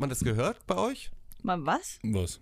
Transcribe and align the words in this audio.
Hat 0.00 0.08
man 0.08 0.08
das 0.08 0.20
gehört 0.20 0.66
bei 0.66 0.76
euch? 0.76 1.10
Mal 1.42 1.66
was? 1.66 1.98
Was? 2.02 2.40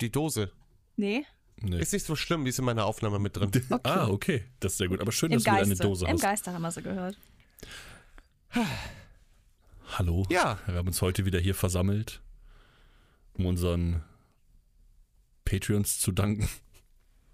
Die 0.00 0.10
Dose. 0.10 0.50
Nee. 0.96 1.26
Nee. 1.58 1.78
Ist 1.78 1.92
nicht 1.92 2.06
so 2.06 2.16
schlimm, 2.16 2.42
die 2.44 2.48
ist 2.48 2.58
in 2.58 2.64
meiner 2.64 2.86
Aufnahme 2.86 3.18
mit 3.18 3.36
drin. 3.36 3.50
Ah, 3.82 4.08
okay. 4.08 4.46
Das 4.60 4.72
ist 4.72 4.78
sehr 4.78 4.88
gut. 4.88 4.98
Aber 5.02 5.12
schön, 5.12 5.30
Im 5.30 5.36
dass 5.36 5.44
du 5.44 5.50
wieder 5.50 5.58
eine 5.60 5.68
Geiste. 5.68 5.82
Dose 5.82 6.06
Im 6.06 6.12
hast. 6.12 6.22
Geiste 6.22 6.54
haben 6.54 6.62
wir 6.62 6.70
sie 6.70 6.80
gehört. 6.80 7.18
Hallo. 9.98 10.24
Ja. 10.30 10.58
Wir 10.64 10.76
haben 10.76 10.88
uns 10.88 11.02
heute 11.02 11.26
wieder 11.26 11.38
hier 11.38 11.54
versammelt, 11.54 12.22
um 13.34 13.44
unseren 13.44 14.02
Patreons 15.44 15.98
zu 15.98 16.12
danken. 16.12 16.48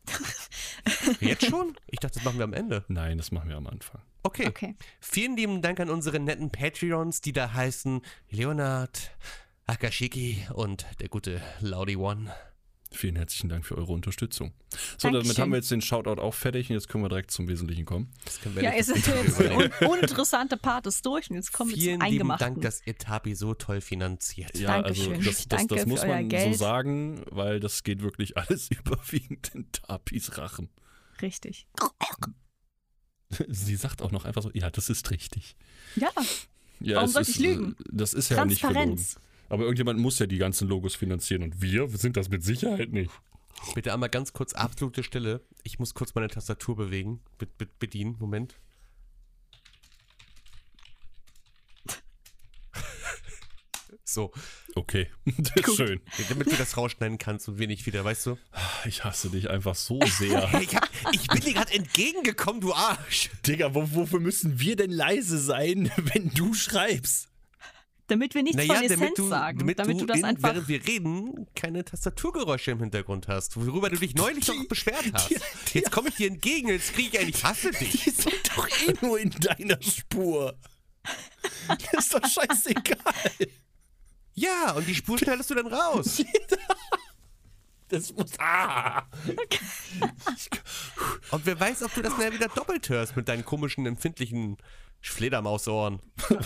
Jetzt 1.20 1.46
schon? 1.46 1.76
Ich 1.86 2.00
dachte, 2.00 2.14
das 2.14 2.24
machen 2.24 2.38
wir 2.38 2.44
am 2.44 2.52
Ende. 2.52 2.84
Nein, 2.88 3.16
das 3.16 3.30
machen 3.30 3.48
wir 3.48 3.56
am 3.56 3.68
Anfang. 3.68 4.02
Okay. 4.26 4.46
Okay. 4.48 4.74
Vielen 5.00 5.36
lieben 5.36 5.62
Dank 5.62 5.78
an 5.78 5.88
unsere 5.88 6.18
netten 6.18 6.50
Patreons, 6.50 7.20
die 7.20 7.32
da 7.32 7.52
heißen 7.52 8.02
Leonard, 8.30 9.12
Akashiki 9.66 10.44
und 10.52 10.84
der 11.00 11.08
gute 11.08 11.40
Laudi 11.60 11.96
One. 11.96 12.32
Vielen 12.90 13.16
herzlichen 13.16 13.48
Dank 13.48 13.64
für 13.64 13.76
eure 13.76 13.92
Unterstützung. 13.92 14.52
So, 14.70 15.08
damit 15.08 15.22
Dankeschön. 15.22 15.42
haben 15.42 15.50
wir 15.50 15.56
jetzt 15.58 15.70
den 15.70 15.80
Shoutout 15.80 16.20
auch 16.20 16.34
fertig 16.34 16.70
und 16.70 16.74
jetzt 16.74 16.88
können 16.88 17.04
wir 17.04 17.08
direkt 17.08 17.30
zum 17.30 17.46
Wesentlichen 17.46 17.84
kommen. 17.84 18.12
Ja, 18.60 18.72
es 18.72 18.86
das 18.86 18.98
ist 18.98 19.06
jetzt 19.06 19.40
un 19.40 19.70
uninteressante 19.88 20.56
Part 20.56 20.86
ist 20.86 21.04
durch 21.04 21.30
und 21.30 21.36
jetzt 21.36 21.52
kommen 21.52 21.70
wir 21.70 21.76
Vielen 21.76 22.00
zum 22.00 22.08
lieben 22.08 22.22
Eingemachten. 22.22 22.54
Dank, 22.54 22.62
dass 22.62 22.84
ihr 22.86 22.96
Tapi 22.96 23.34
so 23.34 23.54
toll 23.54 23.80
finanziert. 23.80 24.56
Ja, 24.58 24.82
Dankeschön. 24.82 25.14
also 25.14 25.30
das, 25.30 25.46
das, 25.48 25.66
das 25.66 25.86
muss 25.86 26.04
man 26.04 26.22
so 26.22 26.28
Geld. 26.28 26.58
sagen, 26.58 27.22
weil 27.30 27.60
das 27.60 27.84
geht 27.84 28.02
wirklich 28.02 28.36
alles 28.38 28.70
überwiegend 28.70 29.54
in 29.54 29.70
Tapis 29.70 30.36
Rachen. 30.38 30.68
Richtig. 31.22 31.66
Sie 33.48 33.76
sagt 33.76 34.02
auch 34.02 34.12
noch 34.12 34.24
einfach 34.24 34.42
so, 34.42 34.50
ja, 34.54 34.70
das 34.70 34.88
ist 34.88 35.10
richtig. 35.10 35.56
Ja, 35.96 36.10
Ja, 36.80 36.96
Warum 36.96 37.10
sollte 37.10 37.30
ich 37.30 37.38
lügen? 37.38 37.76
Das 37.90 38.14
ist 38.14 38.28
ja 38.28 38.44
nicht 38.44 38.60
gelogen. 38.60 38.74
Transparenz. 38.76 39.16
Aber 39.48 39.62
irgendjemand 39.62 39.98
muss 40.00 40.18
ja 40.18 40.26
die 40.26 40.38
ganzen 40.38 40.68
Logos 40.68 40.94
finanzieren 40.94 41.42
und 41.42 41.62
wir 41.62 41.88
sind 41.88 42.16
das 42.16 42.28
mit 42.28 42.42
Sicherheit 42.44 42.92
nicht. 42.92 43.10
Bitte 43.74 43.92
einmal 43.92 44.10
ganz 44.10 44.32
kurz 44.32 44.52
absolute 44.52 45.02
Stille. 45.02 45.40
Ich 45.62 45.78
muss 45.78 45.94
kurz 45.94 46.14
meine 46.14 46.28
Tastatur 46.28 46.76
bewegen. 46.76 47.20
Be 47.38 47.46
be 47.46 47.66
bedienen. 47.78 48.16
Moment. 48.18 48.56
So, 54.08 54.32
Okay, 54.76 55.08
das 55.38 55.66
ist 55.68 55.76
schön. 55.76 56.00
damit 56.28 56.46
du 56.50 56.56
das 56.56 56.76
rausschneiden 56.76 57.18
kannst 57.18 57.48
und 57.48 57.58
wir 57.58 57.66
nicht 57.66 57.86
wieder, 57.86 58.04
weißt 58.04 58.26
du? 58.26 58.38
Ich 58.86 59.02
hasse 59.04 59.30
dich 59.30 59.50
einfach 59.50 59.74
so 59.74 59.98
sehr. 60.06 60.48
Ich, 60.60 60.74
hab, 60.76 60.88
ich 61.12 61.26
bin 61.26 61.40
dir 61.40 61.54
gerade 61.54 61.72
entgegengekommen, 61.74 62.60
du 62.60 62.72
Arsch. 62.72 63.30
Digga, 63.46 63.74
wo, 63.74 63.88
wofür 63.94 64.20
müssen 64.20 64.60
wir 64.60 64.76
denn 64.76 64.90
leise 64.90 65.38
sein, 65.38 65.90
wenn 65.96 66.30
du 66.30 66.54
schreibst? 66.54 67.28
damit 68.08 68.36
wir 68.36 68.44
nichts 68.44 68.64
von 68.64 68.76
Essenz 68.76 69.00
damit 69.00 69.18
du, 69.18 69.28
sagen. 69.28 69.58
damit, 69.58 69.78
damit 69.80 70.00
du, 70.00 70.06
das 70.06 70.18
in, 70.18 70.24
einfach. 70.26 70.50
während 70.54 70.68
wir 70.68 70.86
reden, 70.86 71.48
keine 71.56 71.84
Tastaturgeräusche 71.84 72.70
im 72.70 72.78
Hintergrund 72.78 73.26
hast, 73.26 73.56
worüber 73.56 73.90
du 73.90 73.96
dich 73.96 74.14
neulich 74.14 74.44
doch 74.46 74.54
beschwert 74.68 75.06
hast. 75.12 75.28
die- 75.30 75.34
die- 75.72 75.78
Jetzt 75.80 75.90
komme 75.90 76.10
ich 76.10 76.14
dir 76.14 76.28
entgegen, 76.28 76.68
jetzt 76.68 76.92
kriege 76.94 77.08
ich 77.08 77.18
eigentlich, 77.18 77.34
ich 77.38 77.44
hasse 77.44 77.72
dich. 77.72 78.04
Die 78.04 78.10
sind 78.10 78.48
doch 78.56 78.68
eh 78.68 78.94
nur 79.04 79.18
in 79.18 79.30
deiner 79.30 79.82
Spur. 79.82 80.56
Das 81.92 82.04
ist 82.04 82.14
doch 82.14 82.24
scheißegal. 82.24 83.48
Ja, 84.36 84.72
und 84.72 84.86
die 84.86 84.94
Spur 84.94 85.18
schneidest 85.18 85.50
du 85.50 85.54
dann 85.54 85.66
raus. 85.66 86.22
Das 87.88 88.12
muss. 88.12 88.32
Ah! 88.40 89.04
Und 91.30 91.46
wer 91.46 91.60
weiß, 91.60 91.84
ob 91.84 91.94
du 91.94 92.02
das 92.02 92.18
nachher 92.18 92.32
wieder 92.32 92.48
doppelt 92.48 92.88
hörst 92.88 93.14
mit 93.16 93.28
deinen 93.28 93.44
komischen, 93.44 93.86
empfindlichen 93.86 94.56
Fledermausohren. 95.00 96.00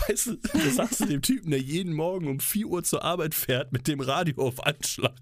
Weißt 0.07 0.27
du, 0.27 0.35
das 0.35 0.75
sagst 0.75 0.99
du 0.99 1.05
dem 1.05 1.23
Typen, 1.23 1.49
der 1.49 1.59
jeden 1.59 1.93
Morgen 1.93 2.27
um 2.27 2.39
4 2.39 2.67
Uhr 2.67 2.83
zur 2.83 3.03
Arbeit 3.03 3.33
fährt 3.33 3.71
mit 3.71 3.87
dem 3.87 4.01
Radio 4.01 4.45
auf 4.45 4.63
Anschlag 4.63 5.15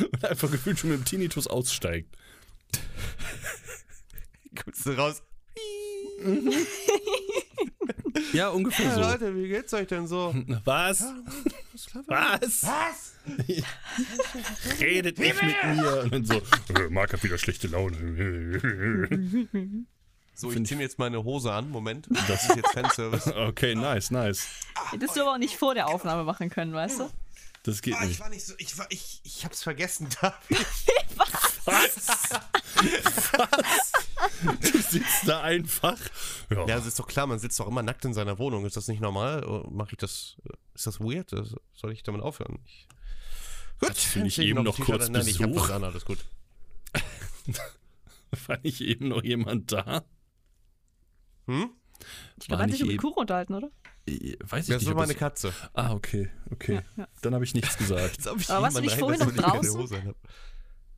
und 0.00 0.24
einfach 0.24 0.50
gefühlt 0.50 0.78
schon 0.78 0.88
mit 0.88 1.00
dem 1.00 1.04
Tinnitus 1.04 1.46
aussteigt. 1.46 2.16
Kommst 4.64 4.86
du 4.86 4.92
raus? 4.92 5.22
Ja, 8.32 8.48
ungefähr 8.48 8.86
Ja, 8.86 8.94
so. 8.94 9.00
Leute, 9.00 9.36
wie 9.36 9.48
geht's 9.48 9.74
euch 9.74 9.88
denn 9.88 10.06
so? 10.06 10.34
Was? 10.64 11.04
Was? 12.06 12.62
Was? 12.62 13.14
Redet 14.80 15.18
nicht 15.18 15.42
mit 15.42 15.76
mir. 15.76 16.00
Und 16.02 16.12
dann 16.12 16.24
so, 16.24 16.34
äh, 16.34 16.88
Marc 16.90 17.12
hat 17.12 17.22
wieder 17.22 17.38
schlechte 17.38 17.68
Laune. 17.68 17.96
So, 20.38 20.52
ich 20.52 20.62
zieh 20.66 20.74
mir 20.76 20.82
jetzt 20.82 20.98
meine 20.98 21.24
Hose 21.24 21.50
an. 21.50 21.70
Moment. 21.70 22.08
Das 22.28 22.46
ist 22.46 22.56
jetzt 22.56 22.70
Fanservice. 22.72 23.26
Okay, 23.34 23.74
nice, 23.74 24.10
nice. 24.10 24.46
Hättest 24.90 25.16
du 25.16 25.22
aber 25.22 25.32
auch 25.32 25.38
nicht 25.38 25.56
vor 25.56 25.72
der 25.74 25.88
Aufnahme 25.88 26.24
machen 26.24 26.50
können, 26.50 26.74
weißt 26.74 27.00
du? 27.00 27.10
Das 27.62 27.80
geht 27.80 27.94
Ah, 27.94 28.02
ich 28.02 28.08
nicht. 28.10 28.20
war 28.20 28.28
nicht 28.28 28.44
so, 28.44 28.52
ich 28.58 28.76
war, 28.76 28.84
ich, 28.90 29.22
ich 29.24 29.46
hab's 29.46 29.62
vergessen, 29.62 30.08
David. 30.20 30.66
Was? 31.16 31.45
Was? 33.36 33.92
Du 34.60 34.78
sitzt 34.78 35.26
da 35.28 35.42
einfach. 35.42 35.98
Ja, 36.50 36.66
Ja, 36.66 36.78
es 36.78 36.86
ist 36.86 36.98
doch 36.98 37.06
klar, 37.06 37.26
man 37.26 37.38
sitzt 37.38 37.58
doch 37.60 37.68
immer 37.68 37.82
nackt 37.82 38.04
in 38.04 38.14
seiner 38.14 38.38
Wohnung. 38.38 38.64
Ist 38.66 38.76
das 38.76 38.88
nicht 38.88 39.00
normal? 39.00 39.64
Mache 39.70 39.90
ich 39.92 39.98
das, 39.98 40.36
ist 40.74 40.86
das 40.86 41.00
weird? 41.00 41.32
Das- 41.32 41.54
Soll 41.74 41.92
ich 41.92 42.02
damit 42.02 42.22
aufhören? 42.22 42.58
Ich, 42.64 42.86
gut. 43.80 43.88
Nicht 43.90 44.00
zieh 44.12 44.22
ich 44.26 44.38
eben 44.38 44.62
noch 44.62 44.76
T-Shirt 44.76 44.86
kurz. 44.98 45.08
Nein, 45.08 45.26
ich 45.26 45.40
hab 45.40 45.48
Besuch? 45.50 45.64
was 45.64 45.70
an, 45.70 45.84
alles 45.84 46.04
gut. 46.04 46.18
war 48.46 48.58
nicht 48.62 48.80
eben 48.80 49.08
noch 49.08 49.22
jemand 49.22 49.72
da? 49.72 50.04
Hm? 51.46 51.70
Ich 52.38 52.48
glaube, 52.48 52.50
War 52.50 52.58
er 52.60 52.62
hat 52.64 52.70
sich 52.70 52.80
nicht 52.80 52.82
über 52.82 52.92
eben- 52.92 53.02
Kuchen 53.02 53.20
unterhalten, 53.20 53.54
oder? 53.54 53.70
Äh, 54.06 54.36
Weiß 54.40 54.68
ich 54.68 54.74
Das 54.74 54.78
nicht. 54.82 54.82
ist 54.82 54.88
ob 54.88 54.96
meine 54.96 55.12
das- 55.12 55.18
Katze. 55.18 55.52
Ah, 55.72 55.92
okay, 55.92 56.30
okay. 56.50 56.74
Ja, 56.74 56.82
ja. 57.04 57.08
Dann 57.22 57.34
habe 57.34 57.44
ich 57.44 57.54
nichts 57.54 57.76
gesagt. 57.76 58.26
Hab 58.26 58.36
ich 58.38 58.50
Aber 58.50 58.62
warst 58.62 58.76
du 58.76 58.80
nicht 58.82 58.98
vorhin 58.98 59.20
noch 59.20 59.28
ich 59.30 59.36
draußen? 59.36 60.14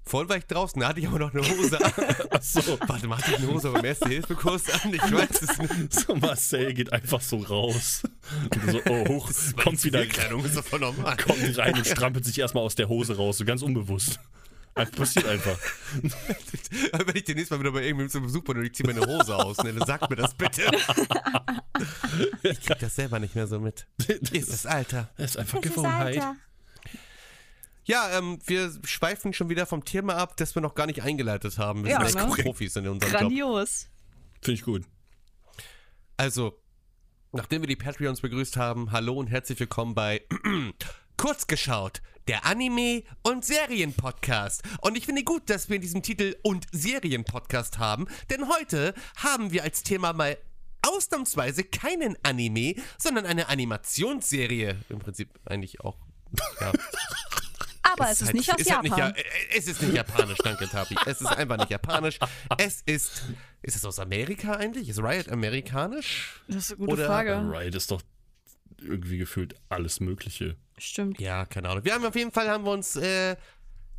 Vorhin 0.09 0.29
war 0.31 0.37
ich 0.39 0.47
draußen, 0.47 0.81
da 0.81 0.89
hatte 0.89 1.01
ich 1.01 1.07
aber 1.07 1.19
noch 1.19 1.35
eine 1.35 1.43
Hose 1.49 1.85
an. 1.85 1.93
Achso. 2.31 2.79
Warte 2.87 3.09
hatte 3.09 3.31
ich 3.31 3.37
eine 3.39 3.47
Hose 3.49 3.71
beim 3.71 3.85
Erste-Hilfe-Kurs 3.85 4.71
an? 4.71 4.95
Ich 4.95 5.03
weiß 5.13 5.43
es 5.43 5.59
nicht. 5.59 5.93
So, 6.09 6.15
Marcel 6.17 6.73
geht 6.75 6.93
einfach 6.93 7.21
so 7.21 7.37
raus. 7.39 8.03
Und 8.55 8.71
so, 8.71 8.81
oh, 8.89 9.09
hoch, 9.09 9.31
kommt 9.63 9.83
wieder, 9.85 10.05
Kleidung 10.07 10.45
ist 10.45 10.59
voll 10.61 10.81
normal. 10.81 11.17
kommt 11.17 11.59
rein 11.59 11.75
und 11.77 11.87
strampelt 11.87 12.25
sich 12.25 12.39
erstmal 12.39 12.65
aus 12.65 12.75
der 12.75 12.89
Hose 12.89 13.17
raus, 13.17 13.39
so 13.39 13.45
ganz 13.45 13.63
unbewusst. 13.63 14.19
Einfach- 14.75 14.97
Passiert 14.99 15.27
einfach. 15.27 15.59
Wenn 16.03 17.17
ich 17.17 17.25
demnächst 17.25 17.51
mal 17.51 17.59
wieder 17.61 17.73
bei 17.73 17.83
irgendwem 17.83 18.09
zum 18.09 18.23
Besuch 18.23 18.45
bin 18.45 18.59
und 18.59 18.65
ich 18.65 18.75
ziehe 18.75 18.87
meine 18.87 19.05
Hose 19.05 19.35
aus, 19.37 19.57
ne, 19.59 19.73
dann 19.75 19.87
sag 19.87 20.09
mir 20.09 20.17
das 20.17 20.35
bitte. 20.35 20.63
Ich 22.43 22.61
krieg 22.61 22.79
das 22.79 22.95
selber 22.95 23.19
nicht 23.19 23.35
mehr 23.35 23.47
so 23.47 23.59
mit. 23.61 23.87
Ist 24.33 24.53
das 24.53 24.67
Alter. 24.67 25.11
Das 25.17 25.31
ist 25.33 25.37
einfach 25.37 25.61
Gewohnheit. 25.61 26.23
Ja, 27.89 28.19
ähm, 28.19 28.39
wir 28.45 28.71
schweifen 28.85 29.33
schon 29.33 29.49
wieder 29.49 29.65
vom 29.65 29.83
Thema 29.83 30.17
ab, 30.17 30.37
das 30.37 30.55
wir 30.55 30.61
noch 30.61 30.75
gar 30.75 30.85
nicht 30.87 31.03
eingeleitet 31.03 31.57
haben. 31.57 31.85
Wir 31.85 31.93
Ja, 31.93 32.07
sind 32.07 32.19
echt 32.21 32.37
ne? 32.37 32.45
Profis 32.45 32.77
in 32.77 32.87
unserem 32.87 33.11
Job. 33.11 33.21
Grandios. 33.23 33.89
Finde 34.43 34.53
ich 34.59 34.63
gut. 34.63 34.85
Also, 36.19 36.61
nachdem 37.33 37.63
wir 37.63 37.67
die 37.67 37.77
Patreons 37.77 38.21
begrüßt 38.21 38.59
haben, 38.59 38.93
hallo 38.93 39.15
und 39.15 39.29
herzlich 39.29 39.59
willkommen 39.59 39.95
bei 39.95 40.21
Kurzgeschaut, 41.17 42.03
der 42.27 42.45
Anime- 42.45 43.05
und 43.23 43.47
Serien-Podcast. 43.47 44.65
Und 44.83 44.99
ich 44.99 45.07
finde 45.07 45.25
gut, 45.25 45.49
dass 45.49 45.71
wir 45.71 45.77
in 45.77 45.83
diesem 45.83 46.03
Titel 46.03 46.37
und 46.43 46.67
Serien-Podcast 46.73 47.79
haben, 47.79 48.07
denn 48.29 48.51
heute 48.51 48.93
haben 49.17 49.51
wir 49.51 49.63
als 49.63 49.83
Thema 49.83 50.13
mal 50.13 50.37
ausnahmsweise 50.83 51.65
keinen 51.65 52.23
Anime, 52.23 52.75
sondern 52.99 53.25
eine 53.25 53.49
Animationsserie. 53.49 54.77
Im 54.91 54.99
Prinzip 54.99 55.31
eigentlich 55.47 55.81
auch. 55.81 55.97
Ja. 56.61 56.73
Aber 57.93 58.11
es 58.11 58.21
ist 58.21 58.27
halt- 58.29 58.37
nicht 58.37 58.53
aus 58.53 58.59
ist 58.61 58.71
halt 58.75 58.85
Japan. 58.87 59.13
nicht, 59.13 59.19
ja- 59.19 59.23
äh, 59.55 59.57
es 59.59 59.67
ist 59.69 59.83
nicht 59.83 59.95
japanisch, 59.95 60.39
danke 60.45 60.69
Tapi. 60.69 60.97
Es 61.07 61.21
ist 61.21 61.27
einfach 61.27 61.57
nicht 61.59 61.71
japanisch. 61.71 62.19
Es 62.59 62.83
ist. 62.87 63.23
Ist 63.63 63.77
es 63.77 63.85
aus 63.85 63.99
Amerika 63.99 64.53
eigentlich? 64.53 64.89
Ist 64.89 64.99
Riot 65.01 65.29
amerikanisch? 65.29 66.41
das 66.49 66.57
ist 66.57 66.71
eine 66.73 66.79
gute 66.79 66.93
oder- 66.93 67.07
Frage. 67.07 67.43
Right 67.51 67.75
ist 67.75 67.91
doch 67.91 68.03
irgendwie 68.81 69.19
gefühlt 69.19 69.55
alles 69.69 69.99
Mögliche. 70.01 70.57
Stimmt. 70.79 71.21
Ja, 71.21 71.45
keine 71.47 71.69
Ahnung. 71.69 71.85
Wir 71.85 71.95
haben 71.95 72.05
auf 72.05 72.15
jeden 72.15 72.31
Fall 72.31 72.49
haben 72.49 72.65
wir 72.65 72.71
uns 72.71 72.95
äh, 72.95 73.35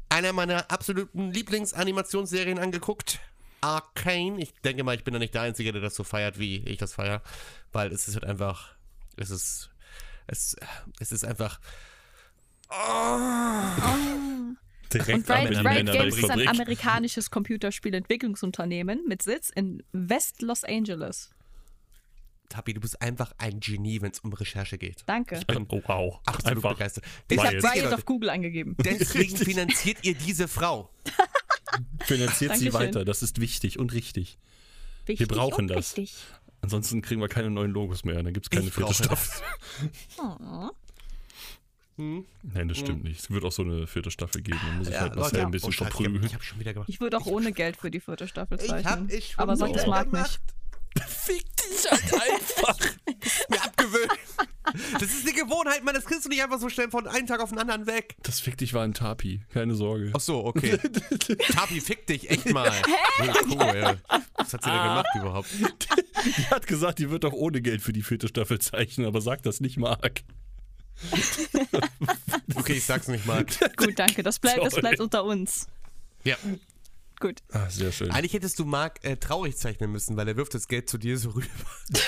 einer 0.08 0.32
meiner 0.32 0.72
absoluten 0.72 1.32
Lieblingsanimationsserien 1.32 2.58
angeguckt. 2.60 3.20
Arcane. 3.62 4.42
Ich 4.42 4.54
denke 4.64 4.84
mal, 4.86 4.96
ich 4.96 5.04
bin 5.04 5.14
da 5.14 5.20
nicht 5.20 5.34
der 5.34 5.42
Einzige, 5.42 5.74
der 5.74 5.82
das 5.82 5.96
so 5.96 6.06
feiert, 6.06 6.40
wie 6.40 6.60
ich 6.60 6.78
das 6.78 6.94
feiere. 6.94 7.22
Weil 7.74 7.92
es 7.92 8.08
ist 8.08 8.16
halt 8.16 8.24
einfach. 8.26 8.70
Es 9.18 9.30
ist. 9.30 9.70
Es, 10.28 10.56
es 11.02 11.12
ist 11.12 11.26
einfach. 11.26 11.60
Direkt 14.94 15.10
Und 15.10 15.30
Riot, 15.30 15.56
am 15.56 15.68
Riot 15.68 15.80
Ende 15.80 15.92
Games 15.92 16.18
ist 16.18 16.30
ein 16.30 16.48
amerikanisches 16.48 17.32
Computerspielentwicklungsunternehmen 17.32 19.06
mit 19.08 19.22
Sitz 19.22 19.50
in 19.50 19.84
West 19.92 20.42
Los 20.42 20.64
Angeles. 20.64 21.32
Tapi, 22.50 22.74
du 22.74 22.82
bist 22.82 23.00
einfach 23.02 23.32
ein 23.38 23.60
Genie, 23.60 24.02
wenn 24.02 24.12
es 24.12 24.20
um 24.20 24.34
Recherche 24.34 24.80
geht. 24.80 25.04
Danke. 25.06 25.40
Oh, 25.70 25.82
wow. 25.86 26.20
Absolut 26.26 26.58
Einfach. 26.58 26.74
begeistert. 26.74 27.06
Ich 27.06 27.38
Deshalb, 27.38 27.64
habe 27.64 27.74
Riot. 27.76 27.86
Riot 27.86 27.94
auf 27.94 28.06
Google 28.06 28.30
angegeben. 28.32 28.76
deswegen 28.84 29.38
finanziert 29.38 30.00
ihr 30.02 30.16
diese 30.16 30.48
Frau. 30.48 30.90
Finanziert 32.00 32.58
sie 32.58 32.74
weiter. 32.74 33.06
Das 33.06 33.22
ist 33.22 33.40
wichtig 33.40 33.78
und 33.78 33.94
richtig. 33.94 34.40
Wichtig 35.06 35.28
brauchen 35.28 35.62
und 35.62 35.68
das. 35.68 35.96
Richtig. 35.98 36.16
Ansonsten 36.62 37.04
kriegen 37.04 37.22
wir 37.22 37.30
keine 37.30 37.52
neuen 37.52 37.72
Logos 37.72 38.04
mehr. 38.04 38.22
Dann 38.22 38.34
gibt 38.34 38.48
es 38.48 38.50
keine 38.50 38.68
Ich 38.68 38.74
vierte 38.74 38.96
Staffel. 38.96 39.42
Oh. 42.00 42.24
Nein, 42.54 42.70
das 42.70 42.78
stimmt 42.78 43.04
nicht. 43.04 43.20
Es 43.20 43.30
wird 43.30 43.44
auch 43.44 43.52
so 43.52 43.62
eine 43.64 43.86
vierte 43.86 44.10
Staffel 44.10 44.42
geben. 44.42 44.58
Dann 44.66 44.78
muss 44.78 44.88
ich 44.88 44.94
Ja, 44.94 45.02
halt 45.02 45.16
Marcel 45.16 45.34
Leute, 45.40 45.46
ein 45.48 45.52
bisschen 45.52 45.70
oh, 45.70 45.72
Scheiße, 45.74 45.92
verprügeln. 45.92 46.24
Ich 46.24 46.34
habe 46.34 46.44
schon 46.44 46.60
wieder 46.60 46.74
gemacht. 46.74 46.88
Ich 46.90 47.02
würde 47.02 47.18
auch 47.18 47.26
ohne 47.26 47.52
Geld 47.52 47.76
für 47.78 47.92
die 47.92 48.00
vierte 48.00 48.28
Staffel 48.28 48.58
Ich 48.62 48.68
zeichnen. 48.68 48.86
hab 49.04 49.12
ich 49.12 49.32
schon 49.32 49.40
aber 49.44 49.58
sonst 49.58 49.74
wieder 49.76 49.88
mag 49.90 50.10
gemacht. 50.10 50.40
nicht. 50.40 50.60
Fick 51.08 51.46
dich 51.58 51.92
halt 51.92 52.14
einfach. 52.14 52.78
Mir 53.50 53.64
abgewöhnt. 53.64 54.12
Das 54.94 55.04
ist 55.04 55.28
eine 55.28 55.36
Gewohnheit, 55.38 55.84
Mann. 55.84 55.94
Das 55.94 56.06
kriegst 56.06 56.26
du 56.26 56.30
nicht 56.30 56.42
einfach 56.42 56.60
so 56.60 56.70
schnell 56.70 56.90
von 56.90 57.06
einem 57.08 57.28
Tag 57.28 57.42
auf 57.42 57.50
den 57.50 57.60
anderen 57.60 57.86
weg. 57.86 58.16
Das 58.24 58.40
Fick 58.40 58.58
dich 58.58 58.74
war 58.74 58.84
ein 58.84 58.94
Tapi. 58.94 59.42
Keine 59.50 59.76
Sorge. 59.76 60.12
Ach 60.16 60.20
so, 60.20 60.46
okay. 60.46 60.78
Tapi, 61.54 61.82
fick 61.82 62.08
dich, 62.08 62.30
echt 62.30 62.52
mal. 62.54 62.72
Ja, 63.24 63.34
cool. 63.50 64.00
Was 64.36 64.54
hat 64.54 64.64
sie 64.64 64.70
denn 64.70 64.82
gemacht 64.84 65.08
überhaupt? 65.16 65.50
Die 66.26 66.48
hat 66.48 66.66
gesagt, 66.68 67.00
die 67.00 67.10
wird 67.12 67.24
auch 67.26 67.34
ohne 67.34 67.62
Geld 67.62 67.82
für 67.82 67.94
die 67.94 68.02
vierte 68.04 68.28
Staffel 68.28 68.60
zeichnen, 68.60 69.06
aber 69.06 69.22
sagt 69.22 69.46
das 69.46 69.60
nicht 69.60 69.78
Marc. 69.78 70.22
Okay, 72.56 72.74
ich 72.74 72.86
sag's 72.86 73.08
nicht 73.08 73.26
mal. 73.26 73.46
Gut, 73.78 73.98
danke. 73.98 74.22
Das 74.24 74.40
bleibt, 74.40 74.64
das 74.64 74.76
bleibt 74.76 75.00
unter 75.00 75.24
uns. 75.24 75.68
Ja. 76.24 76.36
Gut. 77.20 77.42
Ah, 77.52 77.70
sehr 77.70 77.92
schön. 77.92 78.12
Eigentlich 78.12 78.34
hättest 78.34 78.60
du 78.60 78.66
Marc 78.66 79.04
äh, 79.04 79.18
traurig 79.18 79.58
zeichnen 79.58 79.92
müssen, 79.92 80.18
weil 80.18 80.28
er 80.28 80.38
wirft 80.38 80.54
das 80.54 80.68
Geld 80.68 80.90
zu 80.90 80.98
dir 80.98 81.18
so 81.18 81.30
rüber. 81.32 81.48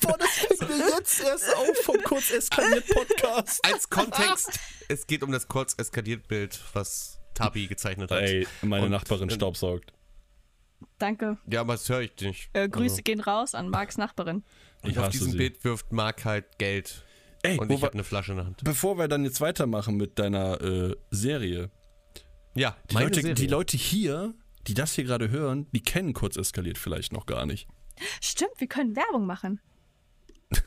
Boah, 0.00 0.16
das 0.18 0.30
fällt 0.30 0.68
mir 0.68 0.88
jetzt 0.96 1.20
erst 1.20 1.54
auf 1.56 1.76
vom 1.84 2.02
kurz 2.02 2.30
eskaliert 2.30 2.86
Podcast. 2.88 3.64
Als 3.64 3.88
Kontext, 3.88 4.58
es 4.88 5.06
geht 5.06 5.22
um 5.22 5.30
das 5.32 5.48
kurz 5.48 5.74
eskaliert 5.78 6.28
Bild, 6.28 6.58
was 6.72 7.18
Tapi 7.34 7.66
gezeichnet 7.66 8.10
hat. 8.10 8.22
Ey, 8.22 8.46
meine 8.62 8.86
Und- 8.86 8.90
Nachbarin 8.90 9.30
staubsaugt. 9.30 9.92
Danke. 10.98 11.38
Ja, 11.50 11.60
aber 11.62 11.74
das 11.74 11.88
höre 11.88 12.00
ich 12.02 12.16
nicht. 12.20 12.50
Äh, 12.52 12.68
Grüße 12.68 12.94
Also, 12.94 13.02
gehen 13.02 13.20
raus 13.20 13.54
an 13.54 13.68
Marks 13.68 13.96
Nachbarin. 13.98 14.44
Ich 14.82 14.96
und 14.96 15.04
auf 15.04 15.08
diesem 15.10 15.32
sie. 15.32 15.36
Bild 15.38 15.64
wirft 15.64 15.92
Marc 15.92 16.24
halt 16.24 16.58
Geld. 16.58 17.04
Ey, 17.42 17.58
Und 17.58 17.70
ich 17.70 17.82
habe 17.82 17.92
eine 17.92 18.04
Flasche 18.04 18.32
in 18.32 18.38
der 18.38 18.46
Hand. 18.46 18.62
bevor 18.64 18.98
wir 18.98 19.08
dann 19.08 19.24
jetzt 19.24 19.40
weitermachen 19.40 19.96
mit 19.96 20.18
deiner 20.18 20.60
äh, 20.60 20.96
Serie. 21.10 21.70
Ja, 22.54 22.76
Die 22.90 22.94
meine 22.94 23.06
Leute, 23.06 23.20
Serie. 23.20 23.34
die 23.34 23.46
Leute 23.46 23.76
hier, 23.76 24.34
die 24.66 24.74
das 24.74 24.92
hier 24.94 25.04
gerade 25.04 25.30
hören, 25.30 25.66
die 25.72 25.82
kennen 25.82 26.12
kurz 26.14 26.36
eskaliert 26.36 26.78
vielleicht 26.78 27.12
noch 27.12 27.26
gar 27.26 27.46
nicht. 27.46 27.68
Stimmt, 28.20 28.52
wir 28.58 28.66
können 28.66 28.96
Werbung 28.96 29.26
machen. 29.26 29.60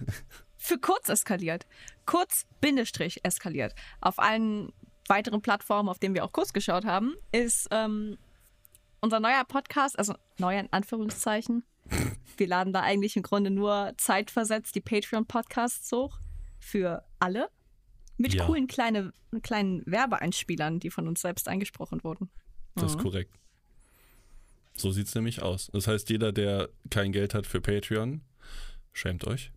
Für 0.58 0.78
kurz 0.78 1.10
eskaliert. 1.10 1.66
Kurz 2.06 2.46
Bindestrich 2.62 3.26
eskaliert. 3.26 3.74
Auf 4.00 4.20
allen 4.20 4.72
weiteren 5.08 5.42
Plattformen, 5.42 5.90
auf 5.90 6.00
denen 6.00 6.14
wir 6.16 6.24
auch 6.24 6.32
kurz 6.32 6.54
geschaut 6.54 6.86
haben, 6.86 7.16
ist 7.32 7.68
ähm, 7.72 8.18
unser 9.02 9.20
neuer 9.20 9.44
Podcast, 9.44 9.98
also 9.98 10.14
neu 10.38 10.58
in 10.58 10.72
Anführungszeichen. 10.72 11.64
Wir 12.38 12.48
laden 12.48 12.72
da 12.74 12.82
eigentlich 12.82 13.18
im 13.18 13.24
Grunde 13.24 13.50
nur 13.50 13.94
zeitversetzt 13.98 14.74
die 14.76 14.82
Patreon-Podcasts 14.82 15.92
hoch. 15.92 16.20
Für 16.62 17.04
alle. 17.20 17.50
Mit 18.18 18.36
Ja. 18.36 18.46
coolen 18.46 18.68
kleine, 18.68 19.12
kleinen 19.42 19.84
Werbeeinspielern, 19.86 20.80
die 20.80 20.92
von 20.92 21.08
uns 21.08 21.22
selbst 21.22 21.48
eingesprochen 21.48 22.04
wurden. 22.04 22.30
Das 22.76 22.92
ist 22.92 23.00
korrekt. 23.00 23.36
So 24.76 24.92
sieht's 24.92 25.14
nämlich 25.16 25.42
aus. 25.42 25.70
Das 25.74 25.88
heißt, 25.88 26.10
jeder, 26.10 26.32
der 26.32 26.70
kein 26.90 27.12
Geld 27.12 27.34
hat 27.34 27.46
für 27.48 27.60
Patreon, 27.62 28.22
schämt 28.94 29.26
euch. 29.26 29.52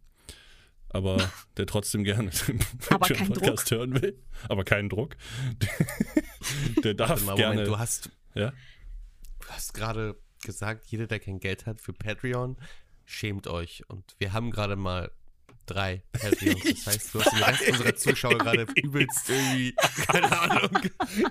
Aber 0.88 1.16
der 1.56 1.66
trotzdem 1.66 2.04
gerne 2.04 2.30
den 2.48 2.58
Aber 2.88 3.06
kein 3.06 3.28
Patreon-Podcast 3.28 3.70
hören 3.70 4.00
will, 4.00 4.18
aber 4.48 4.64
keinen 4.64 4.88
Druck, 4.88 5.16
der 6.84 6.94
darf 6.94 7.24
mal, 7.24 7.36
gerne. 7.36 7.54
Moment, 7.56 7.68
du 7.68 7.78
hast, 7.78 8.10
ja? 8.34 8.50
du 9.40 9.48
hast 9.48 9.74
gerade 9.74 10.16
gesagt, 10.42 10.86
jeder, 10.86 11.06
der 11.06 11.20
kein 11.20 11.38
Geld 11.38 11.66
hat 11.66 11.80
für 11.80 11.92
Patreon, 11.92 12.56
schämt 13.04 13.46
euch. 13.46 13.82
Und 13.88 14.14
wir 14.18 14.32
haben 14.32 14.50
gerade 14.50 14.76
mal 14.76 15.10
drei 15.66 16.02
Patreons. 16.12 16.62
Das 16.84 16.86
heißt, 16.94 17.14
du 17.14 17.20
hast 17.24 17.32
den 17.32 17.42
Rest 17.42 17.68
unserer 17.70 17.94
Zuschauer 17.96 18.38
gerade 18.38 18.66
übelst 18.76 19.28
irgendwie, 19.28 19.74
keine 20.06 20.40
Ahnung. 20.40 20.70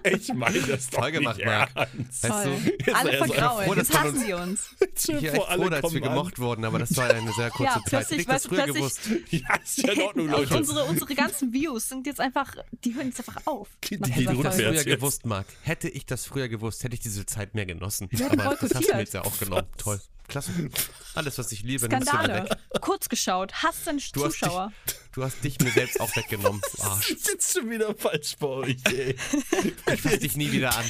Ich 0.03 0.33
meine 0.33 0.59
das 0.61 0.89
doch 0.89 0.99
Toll 1.01 1.11
gemacht, 1.11 1.37
nicht 1.37 1.45
Marc. 1.45 1.69
ernst. 1.75 2.23
Weißt 2.23 2.45
du, 2.45 2.93
Alle 2.93 3.11
er 3.11 3.25
vergrauen. 3.25 3.65
froh, 3.65 3.73
Jetzt 3.75 3.93
hassen 3.99 4.15
uns- 4.15 4.25
sie 4.25 4.33
uns. 4.33 4.69
Ich 4.95 5.31
bin 5.31 5.35
froh, 5.41 5.69
dass 5.69 5.93
wir 5.93 6.01
gemocht 6.01 6.39
wurden, 6.39 6.65
aber 6.65 6.79
das 6.79 6.95
war 6.95 7.09
eine 7.09 7.31
sehr 7.33 7.49
kurze 7.49 7.79
Ja, 7.79 7.83
Zeit. 8.03 8.11
ich 8.11 8.25
das 8.25 8.35
weißt 8.35 8.45
du, 8.45 8.49
früher 8.49 8.65
gewusst. 8.67 8.99
Ja, 9.31 9.55
ist 9.55 9.77
ja 9.79 9.91
in 9.93 10.01
Ordnung, 10.01 10.27
Leute. 10.29 10.55
unsere, 10.57 10.83
unsere 10.85 11.15
ganzen 11.15 11.51
Views 11.53 11.89
sind 11.89 12.05
jetzt 12.07 12.19
einfach, 12.19 12.55
die 12.83 12.95
hören 12.95 13.07
jetzt 13.07 13.19
einfach 13.19 13.41
auf. 13.45 13.69
Die- 13.83 13.97
die 13.99 14.11
Hätte 14.11 14.33
ich 14.33 14.41
das 14.41 14.55
früher 14.55 14.83
gewusst, 14.83 15.25
Marc, 15.25 15.45
hätte 15.63 15.89
ich 15.89 16.05
das 16.05 16.25
früher 16.25 16.47
gewusst, 16.47 16.83
hätte 16.83 16.93
ich 16.95 17.01
diese 17.01 17.25
Zeit 17.25 17.53
mehr 17.55 17.65
genossen. 17.65 18.09
Aber 18.29 18.55
das 18.59 18.73
hast 18.75 18.87
du 18.89 18.93
mir 18.93 18.99
jetzt 19.01 19.13
ja 19.13 19.21
auch 19.23 19.37
genommen. 19.39 19.67
Toll. 19.77 19.99
Klasse. 20.27 20.51
Alles, 21.15 21.37
was 21.37 21.51
ich 21.51 21.61
liebe, 21.63 21.87
nimmst 21.87 22.07
du 22.11 22.15
mir 22.17 22.23
Skandale. 22.23 22.49
weg. 22.49 22.57
Kurz 22.81 23.07
geschaut, 23.09 23.53
hast 23.61 23.85
den 23.85 24.01
Du 24.13 24.25
hast, 24.25 24.39
Zuschauer. 24.39 24.71
dich, 24.87 24.95
du 25.13 25.23
hast 25.23 25.43
dich 25.43 25.59
mir 25.59 25.69
selbst 25.71 25.99
auch 26.01 26.15
weggenommen. 26.15 26.61
du 26.75 26.83
Arsch. 26.83 27.09
jetzt 27.09 27.53
schon 27.53 27.69
wieder 27.69 27.93
falsch 27.95 28.35
bei 28.39 28.47
euch, 28.47 28.77
ey. 28.85 29.15
Ich 29.93 30.01
fass 30.01 30.19
dich 30.19 30.35
nie 30.35 30.51
wieder 30.51 30.75
an. 30.75 30.85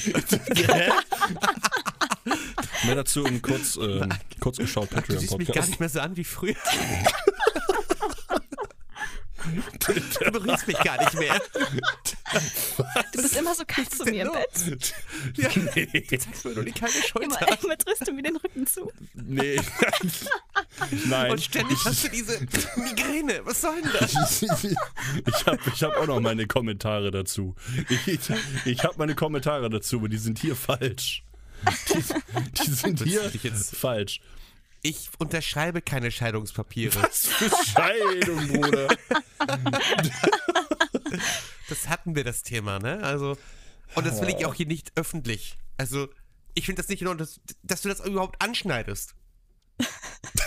Mehr 2.86 2.96
dazu 2.96 3.26
im 3.26 3.42
kurz, 3.42 3.76
ähm, 3.78 4.10
kurz 4.40 4.58
geschaut 4.58 4.90
Du 4.92 4.96
siehst 5.20 5.38
mich 5.38 5.48
gar 5.48 5.64
Patreon-Podcast. 5.64 5.70
nicht 5.70 5.80
mehr 5.80 5.90
so 5.90 6.00
an 6.00 6.16
wie 6.16 6.24
früher. 6.24 6.56
Du 9.80 10.32
berührst 10.32 10.68
mich 10.68 10.78
gar 10.80 10.98
nicht 11.00 11.14
mehr. 11.16 11.42
Du 13.12 13.22
bist 13.22 13.36
immer 13.36 13.54
so 13.56 13.64
kalt 13.68 13.92
zu 13.94 14.06
mir 14.06 14.26
im 14.26 14.32
Bett. 14.32 14.94
Ja. 15.36 15.50
Nee, 15.76 16.04
Zeigst 16.18 16.46
mir 16.46 16.54
nur 16.54 16.64
die 16.66 16.72
Immer, 16.72 16.90
Schulter. 16.90 17.64
immer 17.64 17.76
drehst 17.76 18.08
du 18.08 18.14
mir 18.14 18.24
den 18.24 18.36
Rücken 18.38 18.66
zu. 18.68 18.92
nee. 19.14 19.60
Nein. 21.06 21.32
Und 21.32 21.42
ständig 21.42 21.78
hast 21.86 22.04
du 22.04 22.10
diese 22.10 22.40
Migräne. 22.78 23.42
Was 23.46 23.62
soll 23.62 23.82
denn 23.82 23.92
das? 24.00 24.42
ich 24.42 25.46
habe 25.46 25.60
ich 25.74 25.84
hab 25.84 25.98
auch 25.98 26.08
noch 26.08 26.20
meine 26.20 26.48
Kommentare 26.48 27.12
dazu. 27.12 27.56
Ich, 27.90 28.08
ich 28.66 28.84
habe 28.84 28.96
meine 28.98 29.16
Kommentare 29.16 29.70
dazu, 29.70 29.98
aber 29.98 30.10
die 30.10 30.18
sind 30.18 30.40
hier 30.40 30.56
falsch. 30.56 31.24
Die, 31.90 32.04
die 32.66 32.72
sind 32.72 33.00
Willst 33.06 33.36
hier 33.42 33.52
du 33.52 33.58
falsch. 33.58 34.20
Ich 34.86 35.10
unterschreibe 35.18 35.82
keine 35.82 36.12
Scheidungspapiere. 36.12 37.02
Was 37.02 37.26
für 37.28 37.50
Scheidung, 37.66 38.48
Bruder. 38.50 38.90
Das 41.70 41.88
hatten 41.88 42.16
wir, 42.16 42.24
das 42.26 42.44
Thema, 42.44 42.80
ne? 42.80 43.02
Also, 43.02 43.38
und 43.96 44.06
das 44.06 44.20
will 44.22 44.30
ich 44.30 44.46
auch 44.46 44.54
hier 44.54 44.66
nicht 44.66 44.92
öffentlich. 44.96 45.58
Also, 45.78 46.10
ich 46.54 46.66
finde 46.66 46.82
das 46.82 46.90
nicht 46.90 47.02
Ordnung, 47.02 47.18
dass, 47.18 47.40
dass 47.64 47.82
du 47.82 47.90
das 47.90 48.02
überhaupt 48.02 48.42
anschneidest. 48.42 49.16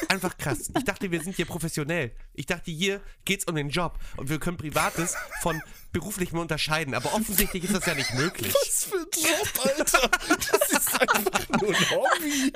Einfach 0.09 0.37
krass. 0.38 0.71
Ich 0.76 0.85
dachte, 0.85 1.11
wir 1.11 1.23
sind 1.23 1.37
hier 1.37 1.47
professionell. 1.47 2.12
Ich 2.35 2.47
dachte, 2.47 2.71
hier 2.71 3.00
geht's 3.25 3.45
um 3.47 3.54
den 3.54 3.71
Job 3.71 3.99
und 4.16 4.28
wir 4.28 4.38
können 4.38 4.56
Privates 4.56 5.14
von 5.40 5.61
beruflichem 5.92 6.38
unterscheiden. 6.38 6.95
Aber 6.95 7.14
offensichtlich 7.14 7.64
ist 7.64 7.75
das 7.75 7.87
ja 7.87 7.95
nicht 7.95 8.14
möglich. 8.14 8.54
Was 8.54 8.85
für 8.85 8.97
ein 8.97 9.06
Job, 9.14 9.49
Alter. 9.64 10.11
Das 10.28 10.71
ist 10.71 11.00
einfach 11.00 11.61
nur 11.61 11.75
ein 11.75 11.90
Hobby. 11.90 12.52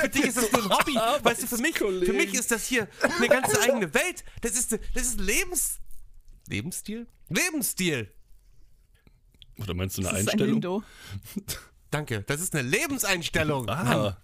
Für 0.00 0.08
dich 0.08 0.24
ist 0.24 0.36
das 0.36 0.52
nur 0.52 0.64
ein 0.64 0.78
Hobby. 0.78 0.94
Weißt 1.24 1.42
du, 1.42 1.46
für 1.46 1.58
mich, 1.58 1.78
für 1.78 2.12
mich 2.12 2.34
ist 2.34 2.50
das 2.50 2.66
hier 2.66 2.88
eine 3.18 3.28
ganze 3.28 3.60
eigene 3.60 3.92
Welt. 3.94 4.24
Das 4.42 4.52
ist, 4.52 4.72
das 4.72 5.02
ist 5.02 5.20
Lebens... 5.20 5.78
Lebensstil? 6.48 7.06
Lebensstil! 7.28 8.12
Oder 9.58 9.74
meinst 9.74 9.96
du 9.96 10.02
eine 10.02 10.10
Das 10.10 10.20
ist 10.20 10.28
ein 10.28 10.40
Einstellung? 10.40 10.84
Danke, 11.92 12.22
das 12.22 12.40
ist 12.40 12.54
eine 12.54 12.66
Lebenseinstellung. 12.68 13.68
Ah. 13.68 14.16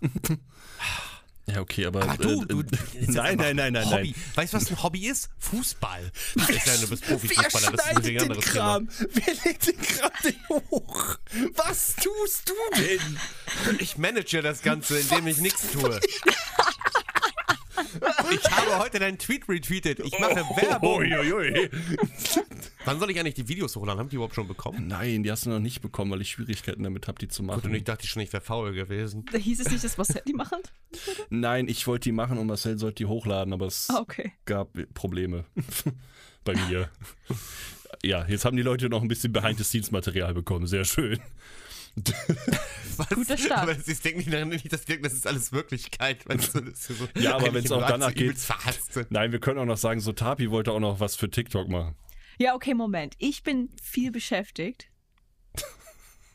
Ja, 1.47 1.61
okay, 1.61 1.87
aber. 1.87 2.03
Aber 2.03 2.17
du, 2.17 2.43
äh, 2.43 2.47
du, 2.47 2.61
äh, 2.61 2.65
nein, 3.07 3.37
nein, 3.39 3.57
nein, 3.57 3.73
nein, 3.73 3.85
Hobby. 3.87 4.15
nein. 4.15 4.15
Weißt 4.35 4.53
du, 4.53 4.57
was 4.59 4.71
ein 4.71 4.83
Hobby 4.83 5.07
ist? 5.07 5.31
Fußball. 5.39 6.13
Das 6.35 6.49
ist 6.51 6.67
ja, 6.67 6.77
du 6.77 6.89
bist 6.89 7.07
Profifußballer, 7.07 7.73
das 7.73 7.87
ist 7.87 7.97
ein 7.97 8.03
den 8.03 8.21
anderes 8.21 8.45
Thema. 8.45 8.53
Kram? 8.55 8.89
Wer 9.13 9.35
legt 9.45 9.67
den 9.67 9.81
Kram 9.81 10.11
denn 10.25 10.37
hoch? 10.49 11.17
Was 11.55 11.97
tust 11.97 12.51
du 12.51 12.55
denn? 12.77 13.19
Ich 13.79 13.97
manage 13.97 14.43
das 14.43 14.63
Ganze, 14.63 14.99
indem 14.99 15.27
ich 15.27 15.39
nichts 15.39 15.71
tue. 15.73 16.01
Ich 18.31 18.51
habe 18.51 18.79
heute 18.79 18.99
deinen 18.99 19.19
Tweet 19.19 19.49
retweetet. 19.49 20.01
Ich 20.01 20.19
mache 20.19 20.37
Werbung. 20.57 20.99
Uiuiui. 20.99 21.71
Wann 22.85 22.99
soll 23.01 23.11
ich 23.11 23.19
eigentlich 23.19 23.35
die 23.35 23.49
Videos 23.49 23.75
hochladen? 23.77 23.99
Haben 23.99 24.09
die 24.09 24.17
überhaupt 24.17 24.35
schon 24.35 24.47
bekommen? 24.49 24.87
Nein, 24.87 25.23
die 25.23 25.31
hast 25.31 25.47
du 25.47 25.51
noch 25.51 25.59
nicht 25.59 25.81
bekommen, 25.81 26.11
weil 26.13 26.21
ich 26.23 26.31
Schwierigkeiten 26.31 26.83
damit 26.83 27.09
habe, 27.09 27.19
die 27.19 27.29
zu 27.29 27.43
Und 27.43 27.47
machen. 27.47 27.75
ich 27.75 27.85
dachte 27.85 28.07
schon, 28.07 28.23
ich 28.23 28.33
wäre 28.33 28.43
faul 28.43 28.73
gewesen. 28.73 29.25
Da 29.33 29.39
hieß 29.39 29.61
es 29.61 29.71
nicht, 29.71 29.83
dass 29.85 29.99
was 29.99 30.09
die 30.27 30.33
machen? 30.33 30.59
Nein, 31.31 31.69
ich 31.69 31.87
wollte 31.87 32.05
die 32.05 32.13
machen 32.13 32.39
und 32.39 32.47
Marcel 32.47 32.79
sollte 32.79 32.97
die 32.97 33.07
hochladen, 33.07 33.53
aber 33.53 33.67
es 33.67 33.89
Ah, 33.91 33.99
okay. 34.01 34.33
gab 34.45 34.71
Probleme 34.95 35.45
bei 36.45 36.55
mir. 36.55 36.89
Ja, 38.05 38.27
jetzt 38.27 38.45
haben 38.45 38.57
die 38.57 38.63
Leute 38.63 38.89
noch 38.89 39.03
ein 39.03 39.09
bisschen 39.09 39.33
Behind-the-Scenes-Material 39.33 40.35
bekommen. 40.35 40.67
Sehr 40.67 40.85
schön. 40.85 41.19
Was? 42.97 43.09
Guter 43.09 43.37
Start. 43.37 43.61
Aber 43.63 43.73
ich 43.73 44.01
denke 44.01 44.19
nicht, 44.31 44.47
nicht, 44.47 44.73
dass 44.73 44.85
das 44.85 45.13
ist 45.13 45.27
alles 45.27 45.53
Wirklichkeit. 45.53 46.29
Weißt 46.29 46.55
du, 46.55 46.61
das 46.61 46.89
ist 46.89 46.99
so 46.99 47.09
Ja, 47.19 47.35
aber 47.37 47.53
wenn's 47.55 47.71
im 47.71 47.77
auch 47.79 47.87
danach 47.87 48.15
geht-. 48.15 48.37
Nein, 49.11 49.33
wir 49.33 49.41
können 49.41 49.59
auch 49.59 49.65
noch 49.65 49.77
sagen, 49.79 50.01
so 50.01 50.13
Tapi 50.13 50.51
wollte 50.51 50.73
auch 50.73 50.81
noch 50.81 51.01
was 51.01 51.17
für 51.17 51.29
TikTok 51.31 51.69
machen. 51.69 51.97
Ja, 52.39 52.55
okay, 52.55 52.75
Moment. 52.75 53.15
Ich 53.19 53.43
bin 53.43 53.71
viel 53.83 54.11
beschäftigt. 54.11 54.91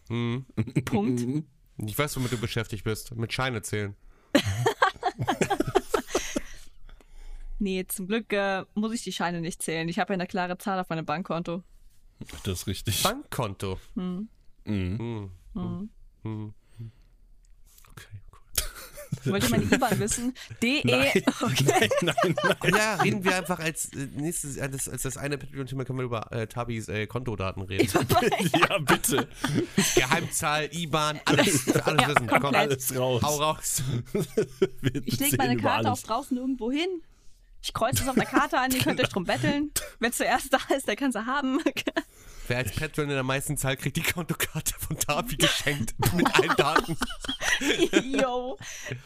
Hm. 0.09 0.45
Punkt. 0.85 1.45
Ich 1.77 1.97
weiß, 1.97 2.17
womit 2.17 2.31
du 2.31 2.37
beschäftigt 2.37 2.83
bist. 2.83 3.15
Mit 3.15 3.33
Scheine 3.33 3.61
zählen. 3.61 3.95
Nee, 7.63 7.85
zum 7.87 8.07
Glück 8.07 8.33
äh, 8.33 8.65
muss 8.73 8.91
ich 8.91 9.03
die 9.03 9.13
Scheine 9.13 9.39
nicht 9.39 9.61
zählen. 9.61 9.87
Ich 9.87 9.97
habe 9.97 10.11
ja 10.11 10.15
eine 10.15 10.27
klare 10.27 10.57
Zahl 10.57 10.79
auf 10.81 10.89
meinem 10.89 11.05
Bankkonto. 11.05 11.63
Das 12.43 12.59
ist 12.59 12.67
richtig. 12.67 13.01
Bankkonto. 13.03 13.79
Hm. 13.95 14.27
Mhm. 14.65 15.31
Hm. 15.53 15.89
Hm. 16.23 16.53
Wollt 19.25 19.43
ihr 19.43 19.49
meine 19.49 19.63
IBAN 19.63 19.99
wissen? 19.99 20.33
DE. 20.61 20.81
Nein, 20.83 21.11
Okay. 21.41 21.65
nein, 21.65 21.89
nein, 22.01 22.35
nein. 22.61 22.73
Ja, 22.75 22.95
reden 22.95 23.23
wir 23.23 23.35
einfach 23.35 23.59
als 23.59 23.85
äh, 23.93 24.07
nächstes, 24.15 24.57
als, 24.59 24.89
als 24.89 25.01
das 25.03 25.17
eine 25.17 25.37
Patreon-Thema 25.37 25.85
können 25.85 25.99
wir 25.99 26.05
über 26.05 26.31
äh, 26.31 26.47
Tabis 26.47 26.87
äh, 26.87 27.07
Kontodaten 27.07 27.63
reden. 27.63 27.89
Ja, 28.59 28.77
bitte. 28.79 29.27
Geheimzahl, 29.95 30.69
IBAN, 30.73 31.19
alles, 31.25 31.67
alles 31.75 32.01
Ja, 32.01 32.07
wissen. 32.09 32.27
Komm, 32.27 32.39
komplett. 32.41 32.55
Alles 32.71 32.95
raus. 32.97 33.21
hau 33.23 33.35
raus. 33.37 33.83
Ich 35.05 35.19
lege 35.19 35.37
meine 35.37 35.57
Karte 35.57 35.91
auch 35.91 35.99
draußen 35.99 36.37
irgendwo 36.37 36.71
hin. 36.71 36.87
Ich 37.61 37.73
kreuze 37.73 38.03
es 38.03 38.09
auf 38.09 38.15
der 38.15 38.25
Karte 38.25 38.59
an, 38.59 38.71
ihr 38.71 38.79
könnt 38.79 38.99
euch 38.99 39.07
drum 39.09 39.23
betteln. 39.23 39.71
Wer 39.99 40.11
zuerst 40.11 40.51
da 40.53 40.57
ist, 40.75 40.87
der 40.87 40.95
kann 40.97 41.11
sie 41.13 41.25
haben. 41.25 41.59
Wer 42.47 42.57
als 42.57 42.75
Patreon 42.75 43.09
in 43.09 43.15
der 43.15 43.23
meisten 43.23 43.57
Zahl 43.57 43.77
kriegt 43.77 43.95
die 43.97 44.01
Kontokarte 44.01 44.73
von 44.79 44.97
Tabi 44.97 45.35
geschenkt 45.37 45.93
mit 46.13 46.35
allen 46.35 46.55
Daten. 46.57 46.97
Yo, 48.19 48.57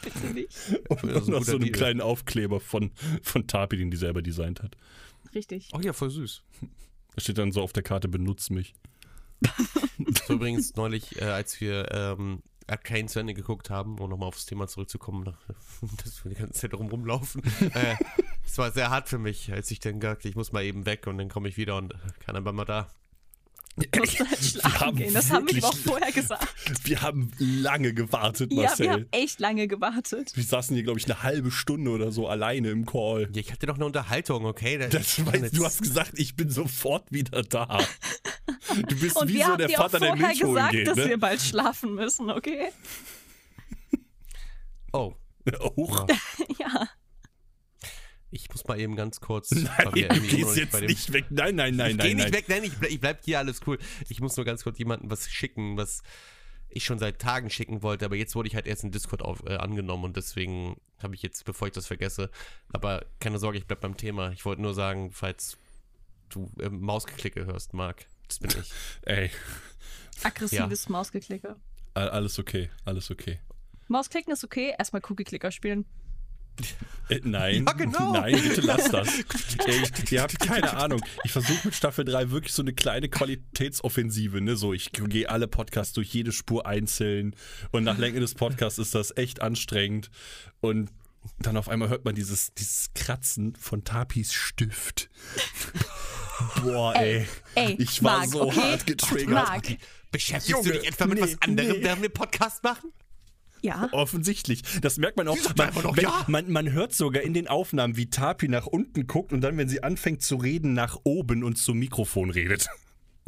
bitte 0.02 0.28
nicht. 0.34 0.50
Und 0.90 1.04
Das 1.04 1.24
ist 1.24 1.28
ein 1.28 1.34
noch 1.34 1.44
so 1.44 1.52
einen 1.54 1.62
Deal. 1.62 1.72
kleinen 1.72 2.02
Aufkleber 2.02 2.60
von, 2.60 2.92
von 3.22 3.46
Tapi, 3.48 3.78
den 3.78 3.92
die 3.92 3.98
selber 3.98 4.22
designt 4.22 4.62
hat. 4.64 4.76
Richtig. 5.36 5.70
Oh 5.74 5.80
ja, 5.80 5.94
voll 5.94 6.10
süß. 6.10 6.42
Da 7.16 7.22
steht 7.22 7.38
dann 7.38 7.52
so 7.52 7.62
auf 7.62 7.74
der 7.74 7.84
Karte, 7.84 8.08
benutzt 8.08 8.50
mich. 8.52 8.74
So 10.28 10.34
übrigens 10.34 10.76
neulich, 10.76 11.20
äh, 11.22 11.26
als 11.26 11.60
wir 11.62 11.92
ähm, 11.92 12.42
Arcane 12.68 13.08
zu 13.08 13.20
Ende 13.20 13.34
geguckt 13.34 13.70
haben, 13.70 13.98
um 14.00 14.10
nochmal 14.10 14.28
aufs 14.28 14.46
Thema 14.46 14.68
zurückzukommen, 14.68 15.36
dass 16.04 16.24
wir 16.24 16.30
die 16.30 16.38
ganze 16.40 16.54
Zeit 16.54 16.74
drum 16.74 16.88
rumlaufen. 16.90 17.42
äh, 17.74 17.96
es 18.46 18.58
war 18.58 18.72
sehr 18.72 18.90
hart 18.90 19.10
für 19.10 19.18
mich, 19.20 19.52
als 19.52 19.72
ich 19.72 19.80
dann 19.80 20.00
gesagt 20.00 20.26
ich 20.26 20.36
muss 20.36 20.52
mal 20.52 20.64
eben 20.64 20.86
weg 20.86 21.08
und 21.08 21.18
dann 21.18 21.30
komme 21.30 21.50
ich 21.50 21.58
wieder 21.58 21.78
und 21.78 21.94
kann 22.20 22.36
dann 22.36 22.56
mal 22.56 22.66
da. 22.66 22.88
Musst 23.78 24.20
du 24.20 24.26
halt 24.28 24.40
schlafen 24.44 24.80
haben 24.80 24.98
gehen. 24.98 25.14
Das 25.14 25.30
haben 25.32 25.48
wir 25.48 25.56
wirklich- 25.56 25.62
doch 25.64 25.78
vorher 25.78 26.12
gesagt. 26.12 26.48
Wir 26.84 27.02
haben 27.02 27.32
lange 27.38 27.94
gewartet, 27.94 28.52
Ja, 28.52 28.58
wir 28.58 28.64
Marcel. 28.66 28.90
haben 28.90 29.06
echt 29.12 29.40
lange 29.40 29.68
gewartet. 29.68 30.32
wir 30.36 30.44
saßen 30.44 30.76
hier, 30.76 30.84
glaube 30.84 31.00
ich, 31.00 31.06
eine 31.06 31.22
halbe 31.24 31.52
Stunde 31.52 31.92
oder 31.92 32.12
so 32.12 32.28
alleine 32.28 32.70
im 32.72 32.86
Call. 32.86 33.30
Ja, 33.34 33.40
ich 33.42 33.52
hatte 33.52 33.68
doch 33.68 33.76
eine 33.76 33.86
Unterhaltung, 33.86 34.46
okay? 34.46 34.78
Das 34.90 35.24
weißt, 35.26 35.56
du 35.56 35.64
hast 35.66 35.82
gesagt, 35.82 36.14
ich 36.16 36.36
bin 36.36 36.50
sofort 36.50 37.12
wieder 37.12 37.44
da. 37.44 37.80
Du 38.88 39.00
bist 39.00 39.16
Und 39.16 39.30
wie 39.30 39.36
wir 39.36 39.46
so 39.46 39.52
haben 39.52 39.58
der 39.60 39.70
auch 39.70 39.84
Vater, 39.84 40.00
der 40.00 40.10
vorher 40.10 40.28
Milch 40.28 40.44
holen 40.44 40.54
gesagt, 40.56 40.72
geht. 40.72 40.88
dass 40.88 40.98
wir 40.98 41.08
Ne? 41.08 41.18
bald 41.18 41.42
schlafen 41.42 41.96
müssen, 41.96 42.30
okay? 42.32 42.70
Oh, 44.94 45.14
Auch. 45.60 46.08
Ja. 46.60 46.88
Ich 48.32 48.50
muss 48.50 48.66
mal 48.68 48.80
eben 48.80 48.96
ganz 48.96 49.20
kurz. 49.22 49.52
Nein, 49.52 49.92
du 49.94 50.22
gehst 50.22 50.58
jetzt 50.58 50.72
bei 50.72 50.82
dem- 50.82 50.88
nicht 50.88 51.14
weg. 51.14 51.26
Nein, 51.30 51.56
nein, 51.56 51.76
nein, 51.76 51.92
ich 51.92 51.98
nein. 51.98 52.08
geh 52.08 52.14
nicht 52.16 52.24
nein. 52.26 52.34
weg, 52.34 52.46
nein, 52.50 52.64
ich, 52.64 52.78
bleib, 52.78 52.92
ich 52.92 53.00
bleib 53.00 53.24
hier, 53.26 53.40
alles 53.40 53.62
cool. 53.68 53.78
Ich 54.10 54.20
muss 54.20 54.36
nur 54.38 54.46
ganz 54.46 54.64
kurz 54.64 54.78
jemandem 54.80 55.10
was 55.10 55.30
schicken, 55.30 55.78
was 55.78 56.02
ich 56.70 56.84
schon 56.84 57.00
seit 57.00 57.20
Tagen 57.20 57.50
schicken 57.50 57.82
wollte, 57.82 58.04
aber 58.06 58.16
jetzt 58.18 58.36
wurde 58.36 58.50
ich 58.50 58.56
halt 58.56 58.68
erst 58.68 58.84
in 58.84 58.92
Discord 58.92 59.22
auf, 59.22 59.42
äh, 59.48 59.56
angenommen 59.56 60.04
und 60.04 60.18
deswegen 60.18 60.76
habe 61.02 61.16
ich 61.16 61.22
jetzt, 61.22 61.46
bevor 61.46 61.68
ich 61.70 61.74
das 61.74 61.88
vergesse, 61.88 62.30
aber 62.74 63.06
keine 63.20 63.40
Sorge, 63.40 63.58
ich 63.58 63.66
bleib 63.66 63.80
beim 63.80 63.96
Thema. 63.96 64.32
Ich 64.34 64.44
wollte 64.44 64.62
nur 64.62 64.74
sagen, 64.74 65.12
falls 65.12 65.58
du 66.30 66.52
äh, 66.60 66.70
Mausgeklicke 66.70 67.46
hörst, 67.46 67.74
Marc, 67.74 68.06
das 68.28 68.40
bin 68.40 68.52
ich. 68.52 68.72
Ey, 69.04 69.32
Aggressives 70.24 70.90
Mausgeklicke. 70.90 71.56
a- 71.94 72.00
alles 72.08 72.38
okay, 72.38 72.70
alles 72.86 73.10
okay. 73.12 73.40
Mausklicken 73.88 74.34
ist 74.34 74.44
okay, 74.44 74.74
erstmal 74.78 75.02
Cookie-Clicker 75.08 75.52
spielen. 75.52 75.86
Äh, 77.10 77.22
nein, 77.24 77.66
Ja, 77.66 77.74
genau. 77.74 78.14
nein, 78.14 78.34
bitte 78.42 78.62
lass 78.62 78.86
das. 78.92 79.08
Ey, 79.66 79.84
ihr 80.10 80.22
habt 80.22 80.40
keine 80.40 80.76
Ahnung. 80.76 81.02
Ich 81.24 81.32
versuche 81.32 81.68
mit 81.68 81.76
Staffel 81.76 82.06
3 82.06 82.32
wirklich 82.32 82.54
so 82.54 82.62
eine 82.62 82.74
kleine 82.74 83.10
Qualitätsoffensive, 83.10 84.42
ne? 84.42 84.56
So, 84.58 84.74
ich 84.74 84.92
gehe 84.92 85.30
alle 85.30 85.48
Podcasts 85.48 85.94
durch 85.94 86.10
jede 86.14 86.32
Spur 86.32 86.66
einzeln 86.66 87.36
und 87.72 87.84
nach 87.84 87.98
Länge 87.98 88.20
des 88.20 88.36
Podcasts 88.36 88.80
ist 88.80 88.94
das 88.94 89.16
echt 89.16 89.42
anstrengend. 89.42 90.10
Und 90.60 90.92
dann 91.40 91.58
auf 91.58 91.70
einmal 91.70 91.90
hört 91.90 92.06
man 92.06 92.16
dieses, 92.16 92.54
dieses 92.54 92.92
Kratzen 92.94 93.56
von 93.56 93.84
Tapis 93.84 94.34
Stift. 94.34 95.10
Boah, 96.64 96.96
ey. 96.96 97.26
Ey, 97.56 97.76
ich 97.80 98.04
war 98.04 98.20
Marc, 98.20 98.30
so 98.30 98.42
okay? 98.44 98.60
hart 98.60 98.86
getriggert. 98.86 99.30
Marc, 99.30 99.78
Beschäftigst 100.12 100.50
Junge, 100.50 100.64
du 100.72 100.80
dich 100.80 100.88
etwa 100.88 101.06
mit 101.06 101.20
nee, 101.20 101.24
was 101.24 101.42
anderem, 101.42 101.72
nee. 101.78 101.84
während 101.84 102.02
wir 102.02 102.10
Podcast 102.10 102.64
machen? 102.64 102.92
Ja. 103.62 103.90
Offensichtlich. 103.92 104.64
Das 104.82 104.98
merkt 104.98 105.18
man 105.18 105.28
auch. 105.28 105.36
Sie 105.36 105.44
sagt 105.44 105.58
Man, 105.76 105.84
doch 105.84 105.98
wenn, 105.98 106.04
ja. 106.04 106.26
man, 106.28 106.52
man 106.52 106.72
hört 106.72 106.94
sogar 106.94 107.24
in 107.24 107.34
den 107.34 107.48
Aufnahmen, 107.48 107.98
wie 107.98 108.10
Tapi 108.10 108.48
nach 108.48 108.68
unten 108.68 109.08
guckt 109.08 109.34
und 109.34 109.42
dann, 109.42 109.58
wenn 109.58 109.70
sie 109.70 109.84
anfängt 109.84 110.22
zu 110.22 110.36
reden, 110.36 110.74
nach 110.74 110.98
oben 111.04 111.44
und 111.44 111.58
zum 111.58 111.78
Mikrofon 111.78 112.30
redet. 112.30 112.68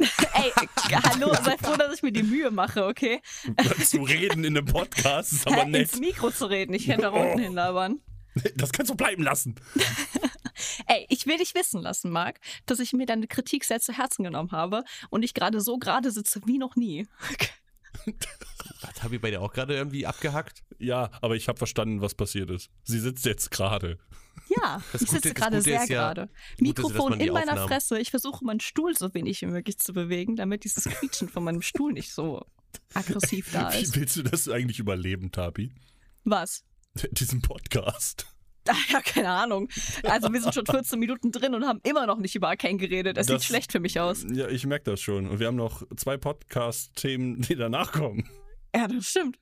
Ey, 0.00 0.52
hallo, 0.92 1.34
sei 1.44 1.56
froh, 1.58 1.76
dass 1.76 1.94
ich 1.94 2.02
mir 2.02 2.12
die 2.12 2.22
Mühe 2.22 2.50
mache, 2.50 2.86
okay? 2.86 3.20
zu 3.84 4.02
reden 4.02 4.44
in 4.44 4.56
einem 4.56 4.66
Podcast 4.66 5.32
ist 5.32 5.46
aber 5.46 5.66
nett. 5.66 5.92
ins 5.92 6.00
Mikro 6.00 6.30
zu 6.30 6.46
reden, 6.46 6.72
ich 6.72 6.86
kann 6.86 7.00
da 7.00 7.10
unten 7.10 7.38
hinlabern. 7.38 8.00
Das 8.54 8.72
kannst 8.72 8.90
du 8.90 8.94
bleiben 8.94 9.22
lassen. 9.22 9.56
Ey, 10.86 11.04
ich 11.08 11.26
will 11.26 11.36
dich 11.36 11.54
wissen 11.54 11.82
lassen, 11.82 12.10
Marc, 12.10 12.38
dass 12.64 12.78
ich 12.78 12.92
mir 12.92 13.06
deine 13.06 13.26
Kritik 13.26 13.64
sehr 13.64 13.80
zu 13.80 13.92
Herzen 13.92 14.24
genommen 14.24 14.52
habe 14.52 14.84
und 15.10 15.22
ich 15.22 15.34
gerade 15.34 15.60
so 15.60 15.78
gerade 15.78 16.10
sitze 16.10 16.40
wie 16.46 16.58
noch 16.58 16.76
nie. 16.76 17.06
Was 18.82 19.02
habe 19.02 19.16
ich 19.16 19.20
bei 19.20 19.30
dir 19.30 19.40
auch 19.42 19.52
gerade 19.52 19.74
irgendwie 19.74 20.06
abgehackt? 20.06 20.62
Ja, 20.78 21.10
aber 21.20 21.36
ich 21.36 21.48
habe 21.48 21.58
verstanden, 21.58 22.00
was 22.00 22.14
passiert 22.14 22.50
ist. 22.50 22.70
Sie 22.84 22.98
sitzt 22.98 23.24
jetzt 23.26 23.50
gerade. 23.50 23.98
Ja, 24.48 24.82
Das 24.92 25.02
ich 25.02 25.08
Gute- 25.08 25.22
sitze 25.22 25.34
das 25.34 25.42
gerade 25.42 25.62
sehr 25.62 25.80
ja- 25.80 25.84
gerade. 25.86 26.26
Dass 26.26 26.60
Mikrofon 26.60 27.12
in 27.20 27.32
meiner 27.32 27.52
Aufnahmen- 27.52 27.68
Fresse. 27.68 27.98
Ich 28.00 28.10
versuche 28.10 28.44
meinen 28.44 28.60
Stuhl 28.60 28.96
so 28.96 29.12
wenig 29.14 29.40
wie 29.42 29.46
möglich 29.46 29.78
zu 29.78 29.92
bewegen, 29.92 30.36
damit 30.36 30.64
dieses 30.64 30.84
Quietschen 30.84 31.28
von 31.28 31.44
meinem 31.44 31.62
Stuhl 31.62 31.92
nicht 31.92 32.12
so 32.12 32.44
aggressiv 32.94 33.52
da 33.52 33.72
Wie 33.72 33.78
ist. 33.82 33.96
willst 33.96 34.16
du 34.16 34.22
das 34.22 34.48
eigentlich 34.48 34.78
überleben, 34.78 35.30
Tapi? 35.30 35.72
Was? 36.24 36.64
Diesen 37.12 37.42
Podcast. 37.42 38.26
Ja, 38.90 39.00
keine 39.00 39.30
Ahnung. 39.30 39.68
Also 40.04 40.32
wir 40.32 40.40
sind 40.40 40.54
schon 40.54 40.66
14 40.66 40.98
Minuten 40.98 41.32
drin 41.32 41.54
und 41.54 41.64
haben 41.66 41.80
immer 41.82 42.06
noch 42.06 42.18
nicht 42.18 42.34
über 42.34 42.48
Arcane 42.48 42.76
geredet. 42.76 43.16
Es 43.18 43.26
Das- 43.26 43.42
sieht 43.42 43.48
schlecht 43.48 43.72
für 43.72 43.80
mich 43.80 43.98
aus. 43.98 44.24
Ja, 44.32 44.48
ich 44.48 44.64
merke 44.66 44.90
das 44.90 45.00
schon. 45.00 45.26
Und 45.28 45.40
wir 45.40 45.46
haben 45.48 45.56
noch 45.56 45.82
zwei 45.96 46.16
Podcast-Themen, 46.16 47.40
die 47.42 47.56
danach 47.56 47.92
kommen. 47.92 48.28
Ja, 48.74 48.86
das 48.86 49.06
stimmt. 49.10 49.38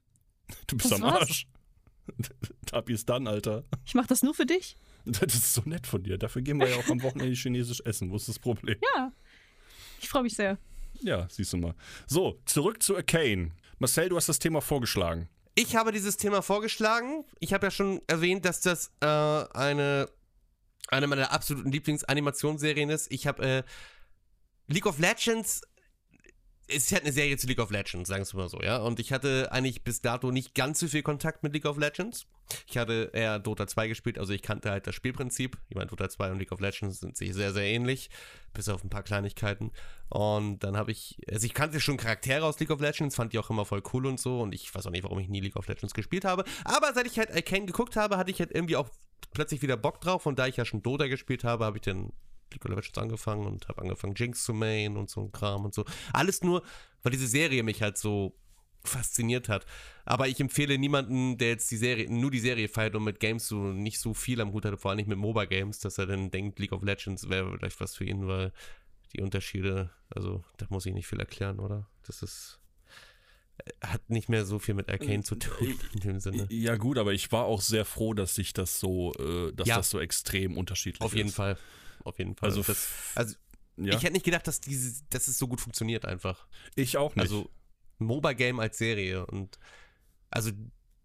Du 0.66 0.76
bist 0.76 0.90
Das 0.92 1.00
am 1.00 1.08
war's. 1.10 1.20
Arsch. 1.20 1.46
Tapi 2.66 2.92
ist 2.94 3.08
dann, 3.08 3.26
Alter. 3.26 3.64
Ich 3.84 3.94
mache 3.94 4.06
das 4.06 4.22
nur 4.22 4.34
für 4.34 4.46
dich. 4.46 4.76
Das 5.04 5.34
ist 5.34 5.52
so 5.54 5.62
nett 5.66 5.86
von 5.86 6.02
dir. 6.02 6.16
Dafür 6.18 6.42
gehen 6.42 6.58
wir 6.58 6.68
ja 6.68 6.76
auch 6.76 6.88
am 6.88 7.02
Wochenende 7.02 7.34
chinesisch 7.36 7.80
essen. 7.84 8.10
Wo 8.10 8.16
ist 8.16 8.28
das 8.28 8.38
Problem? 8.38 8.76
Ja. 8.96 9.12
Ich 10.00 10.08
freue 10.08 10.22
mich 10.22 10.34
sehr. 10.34 10.58
Ja, 11.00 11.28
siehst 11.30 11.52
du 11.52 11.58
mal. 11.58 11.74
So, 12.06 12.40
zurück 12.46 12.82
zu 12.82 12.96
Arcane. 12.96 13.52
Marcel, 13.78 14.08
du 14.08 14.16
hast 14.16 14.28
das 14.28 14.38
Thema 14.38 14.60
vorgeschlagen. 14.60 15.28
Ich 15.58 15.74
habe 15.74 15.90
dieses 15.90 16.16
Thema 16.16 16.40
vorgeschlagen. 16.40 17.24
Ich 17.40 17.52
habe 17.52 17.66
ja 17.66 17.72
schon 17.72 18.00
erwähnt, 18.06 18.44
dass 18.44 18.60
das 18.60 18.92
äh, 19.00 19.06
eine, 19.06 20.08
eine 20.86 21.08
meiner 21.08 21.32
absoluten 21.32 21.72
Lieblingsanimationsserien 21.72 22.90
ist. 22.90 23.10
Ich 23.10 23.26
habe 23.26 23.42
äh, 23.42 23.62
League 24.68 24.86
of 24.86 25.00
Legends. 25.00 25.62
Es 26.70 26.84
ist 26.84 26.92
halt 26.92 27.04
eine 27.04 27.12
Serie 27.12 27.36
zu 27.38 27.46
League 27.46 27.60
of 27.60 27.70
Legends, 27.70 28.08
sagen 28.08 28.26
wir 28.30 28.40
mal 28.40 28.48
so, 28.48 28.60
ja. 28.60 28.76
Und 28.76 29.00
ich 29.00 29.12
hatte 29.12 29.50
eigentlich 29.52 29.84
bis 29.84 30.02
dato 30.02 30.30
nicht 30.30 30.54
ganz 30.54 30.80
so 30.80 30.86
viel 30.86 31.02
Kontakt 31.02 31.42
mit 31.42 31.54
League 31.54 31.64
of 31.64 31.78
Legends. 31.78 32.26
Ich 32.66 32.76
hatte 32.76 33.10
eher 33.14 33.38
Dota 33.38 33.66
2 33.66 33.88
gespielt, 33.88 34.18
also 34.18 34.32
ich 34.32 34.42
kannte 34.42 34.70
halt 34.70 34.86
das 34.86 34.94
Spielprinzip. 34.94 35.58
Ich 35.68 35.76
meine, 35.76 35.86
Dota 35.86 36.08
2 36.08 36.32
und 36.32 36.38
League 36.38 36.52
of 36.52 36.60
Legends 36.60 37.00
sind 37.00 37.16
sich 37.16 37.34
sehr, 37.34 37.52
sehr 37.52 37.64
ähnlich, 37.64 38.10
bis 38.52 38.68
auf 38.68 38.84
ein 38.84 38.90
paar 38.90 39.02
Kleinigkeiten. 39.02 39.72
Und 40.10 40.60
dann 40.60 40.76
habe 40.76 40.90
ich, 40.90 41.18
also 41.30 41.46
ich 41.46 41.54
kannte 41.54 41.80
schon 41.80 41.96
Charaktere 41.96 42.44
aus 42.44 42.60
League 42.60 42.70
of 42.70 42.80
Legends, 42.80 43.16
fand 43.16 43.32
die 43.32 43.38
auch 43.38 43.50
immer 43.50 43.64
voll 43.64 43.82
cool 43.92 44.06
und 44.06 44.20
so. 44.20 44.40
Und 44.40 44.54
ich 44.54 44.74
weiß 44.74 44.86
auch 44.86 44.90
nicht, 44.90 45.04
warum 45.04 45.18
ich 45.18 45.28
nie 45.28 45.40
League 45.40 45.56
of 45.56 45.68
Legends 45.68 45.94
gespielt 45.94 46.24
habe. 46.24 46.44
Aber 46.64 46.92
seit 46.92 47.06
ich 47.06 47.18
halt 47.18 47.30
Arcane 47.30 47.66
geguckt 47.66 47.96
habe, 47.96 48.18
hatte 48.18 48.30
ich 48.30 48.40
halt 48.40 48.52
irgendwie 48.52 48.76
auch 48.76 48.90
plötzlich 49.32 49.62
wieder 49.62 49.76
Bock 49.76 50.00
drauf. 50.00 50.26
Und 50.26 50.38
da 50.38 50.46
ich 50.46 50.56
ja 50.56 50.64
schon 50.64 50.82
Dota 50.82 51.06
gespielt 51.06 51.44
habe, 51.44 51.64
habe 51.64 51.78
ich 51.78 51.82
dann 51.82 52.12
League 52.52 52.64
of 52.64 52.70
Legends 52.70 52.98
angefangen 52.98 53.46
und 53.46 53.68
habe 53.68 53.82
angefangen, 53.82 54.14
Jinx 54.16 54.44
zu 54.44 54.54
main 54.54 54.96
und 54.96 55.10
so 55.10 55.20
ein 55.22 55.32
Kram 55.32 55.64
und 55.64 55.74
so. 55.74 55.84
Alles 56.12 56.42
nur, 56.42 56.62
weil 57.02 57.12
diese 57.12 57.26
Serie 57.26 57.62
mich 57.62 57.82
halt 57.82 57.98
so 57.98 58.36
fasziniert 58.84 59.48
hat. 59.48 59.66
Aber 60.04 60.28
ich 60.28 60.40
empfehle 60.40 60.78
niemanden, 60.78 61.36
der 61.36 61.48
jetzt 61.50 61.70
die 61.70 61.76
Serie, 61.76 62.10
nur 62.10 62.30
die 62.30 62.38
Serie 62.40 62.68
feiert 62.68 62.94
und 62.94 63.04
mit 63.04 63.20
Games 63.20 63.46
so 63.48 63.56
nicht 63.72 63.98
so 64.00 64.14
viel 64.14 64.40
am 64.40 64.52
Hut 64.52 64.64
hat, 64.64 64.80
vor 64.80 64.90
allem 64.90 64.98
nicht 64.98 65.08
mit 65.08 65.18
MOBA-Games, 65.18 65.80
dass 65.80 65.98
er 65.98 66.06
dann 66.06 66.30
denkt, 66.30 66.58
League 66.58 66.72
of 66.72 66.82
Legends 66.82 67.28
wäre 67.28 67.56
vielleicht 67.58 67.80
was 67.80 67.96
für 67.96 68.04
ihn, 68.04 68.26
weil 68.26 68.52
die 69.14 69.20
Unterschiede, 69.20 69.90
also 70.10 70.44
da 70.56 70.66
muss 70.70 70.86
ich 70.86 70.94
nicht 70.94 71.06
viel 71.06 71.20
erklären, 71.20 71.58
oder? 71.60 71.88
Das 72.06 72.22
ist 72.22 72.60
hat 73.82 74.08
nicht 74.08 74.28
mehr 74.28 74.44
so 74.44 74.58
viel 74.60 74.74
mit 74.74 74.88
Arcane 74.88 75.24
zu 75.24 75.34
tun 75.34 75.78
in 75.92 76.00
dem 76.00 76.20
Sinne. 76.20 76.46
Ja, 76.50 76.76
gut, 76.76 76.96
aber 76.96 77.12
ich 77.12 77.30
war 77.32 77.44
auch 77.44 77.60
sehr 77.60 77.84
froh, 77.84 78.14
dass 78.14 78.34
sich 78.36 78.52
das 78.52 78.78
so, 78.78 79.12
äh, 79.14 79.52
dass 79.52 79.66
Ja. 79.68 79.76
das 79.78 79.90
so 79.90 79.98
extrem 80.00 80.56
unterschiedlich 80.56 81.00
Auf 81.02 81.14
jeden 81.14 81.28
ist. 81.30 81.34
Fall. 81.34 81.58
Auf 82.04 82.18
jeden 82.18 82.34
Fall. 82.36 82.48
Also, 82.50 82.62
das, 82.62 82.88
also 83.14 83.34
ja, 83.76 83.94
ich 83.96 84.02
hätte 84.02 84.12
nicht 84.14 84.24
gedacht, 84.24 84.46
dass 84.46 84.60
diese, 84.60 85.02
dass 85.10 85.28
es 85.28 85.38
so 85.38 85.46
gut 85.48 85.60
funktioniert 85.60 86.04
einfach. 86.04 86.46
ich 86.74 86.96
auch 86.96 87.14
nicht. 87.14 87.22
Also 87.22 87.50
MOBA-Game 87.98 88.58
als 88.60 88.78
Serie 88.78 89.26
und 89.26 89.58
also 90.30 90.50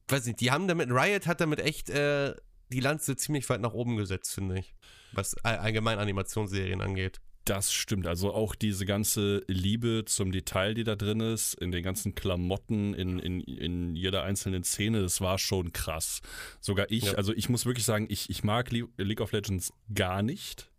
weiß 0.08 0.26
nicht, 0.26 0.40
die 0.42 0.52
haben 0.52 0.68
damit, 0.68 0.90
Riot 0.92 1.28
hat 1.28 1.40
damit 1.42 1.60
echt, 1.60 1.90
äh, 1.90 2.36
die 2.70 2.80
Lanze 2.80 3.16
ziemlich 3.16 3.48
weit 3.50 3.62
nach 3.62 3.74
oben 3.74 3.96
gesetzt, 3.98 4.34
finde 4.34 4.60
ich. 4.60 4.74
Was 5.12 5.36
all- 5.44 5.58
allgemein 5.60 6.00
Animationsserien 6.00 6.82
angeht. 6.82 7.22
Das 7.46 7.74
stimmt. 7.74 8.08
Also 8.08 8.34
auch 8.34 8.56
diese 8.56 8.86
ganze 8.86 9.44
Liebe 9.48 10.04
zum 10.06 10.32
Detail, 10.32 10.74
die 10.74 10.84
da 10.86 10.96
drin 10.96 11.20
ist, 11.20 11.56
in 11.56 11.72
den 11.72 11.84
ganzen 11.84 12.16
Klamotten, 12.16 12.94
in, 12.94 13.20
in, 13.20 13.42
in 13.42 13.96
jeder 13.96 14.24
einzelnen 14.24 14.64
Szene, 14.64 15.02
das 15.02 15.20
war 15.20 15.38
schon 15.38 15.74
krass. 15.74 16.22
Sogar 16.62 16.90
ich, 16.90 17.04
Ja. 17.04 17.14
also 17.14 17.34
ich 17.34 17.50
muss 17.50 17.66
wirklich 17.66 17.86
sagen, 17.86 18.08
ich, 18.10 18.30
ich 18.30 18.44
mag 18.44 18.72
Le 18.72 18.88
League 18.98 19.20
of 19.22 19.32
Legends 19.34 19.74
gar 19.94 20.22
nicht. 20.24 20.72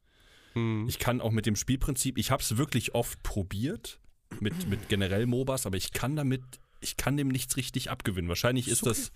Hm. 0.54 0.86
Ich 0.88 0.98
kann 0.98 1.20
auch 1.20 1.30
mit 1.30 1.46
dem 1.46 1.56
Spielprinzip, 1.56 2.18
ich 2.18 2.30
habe 2.30 2.42
es 2.42 2.56
wirklich 2.56 2.94
oft 2.94 3.22
probiert, 3.22 4.00
mit, 4.40 4.68
mit 4.68 4.88
generell 4.88 5.26
MOBAs, 5.26 5.66
aber 5.66 5.76
ich 5.76 5.92
kann 5.92 6.16
damit, 6.16 6.42
ich 6.80 6.96
kann 6.96 7.16
dem 7.16 7.28
nichts 7.28 7.56
richtig 7.56 7.90
abgewinnen. 7.90 8.28
Wahrscheinlich 8.28 8.68
ist 8.68 8.86
das 8.86 9.12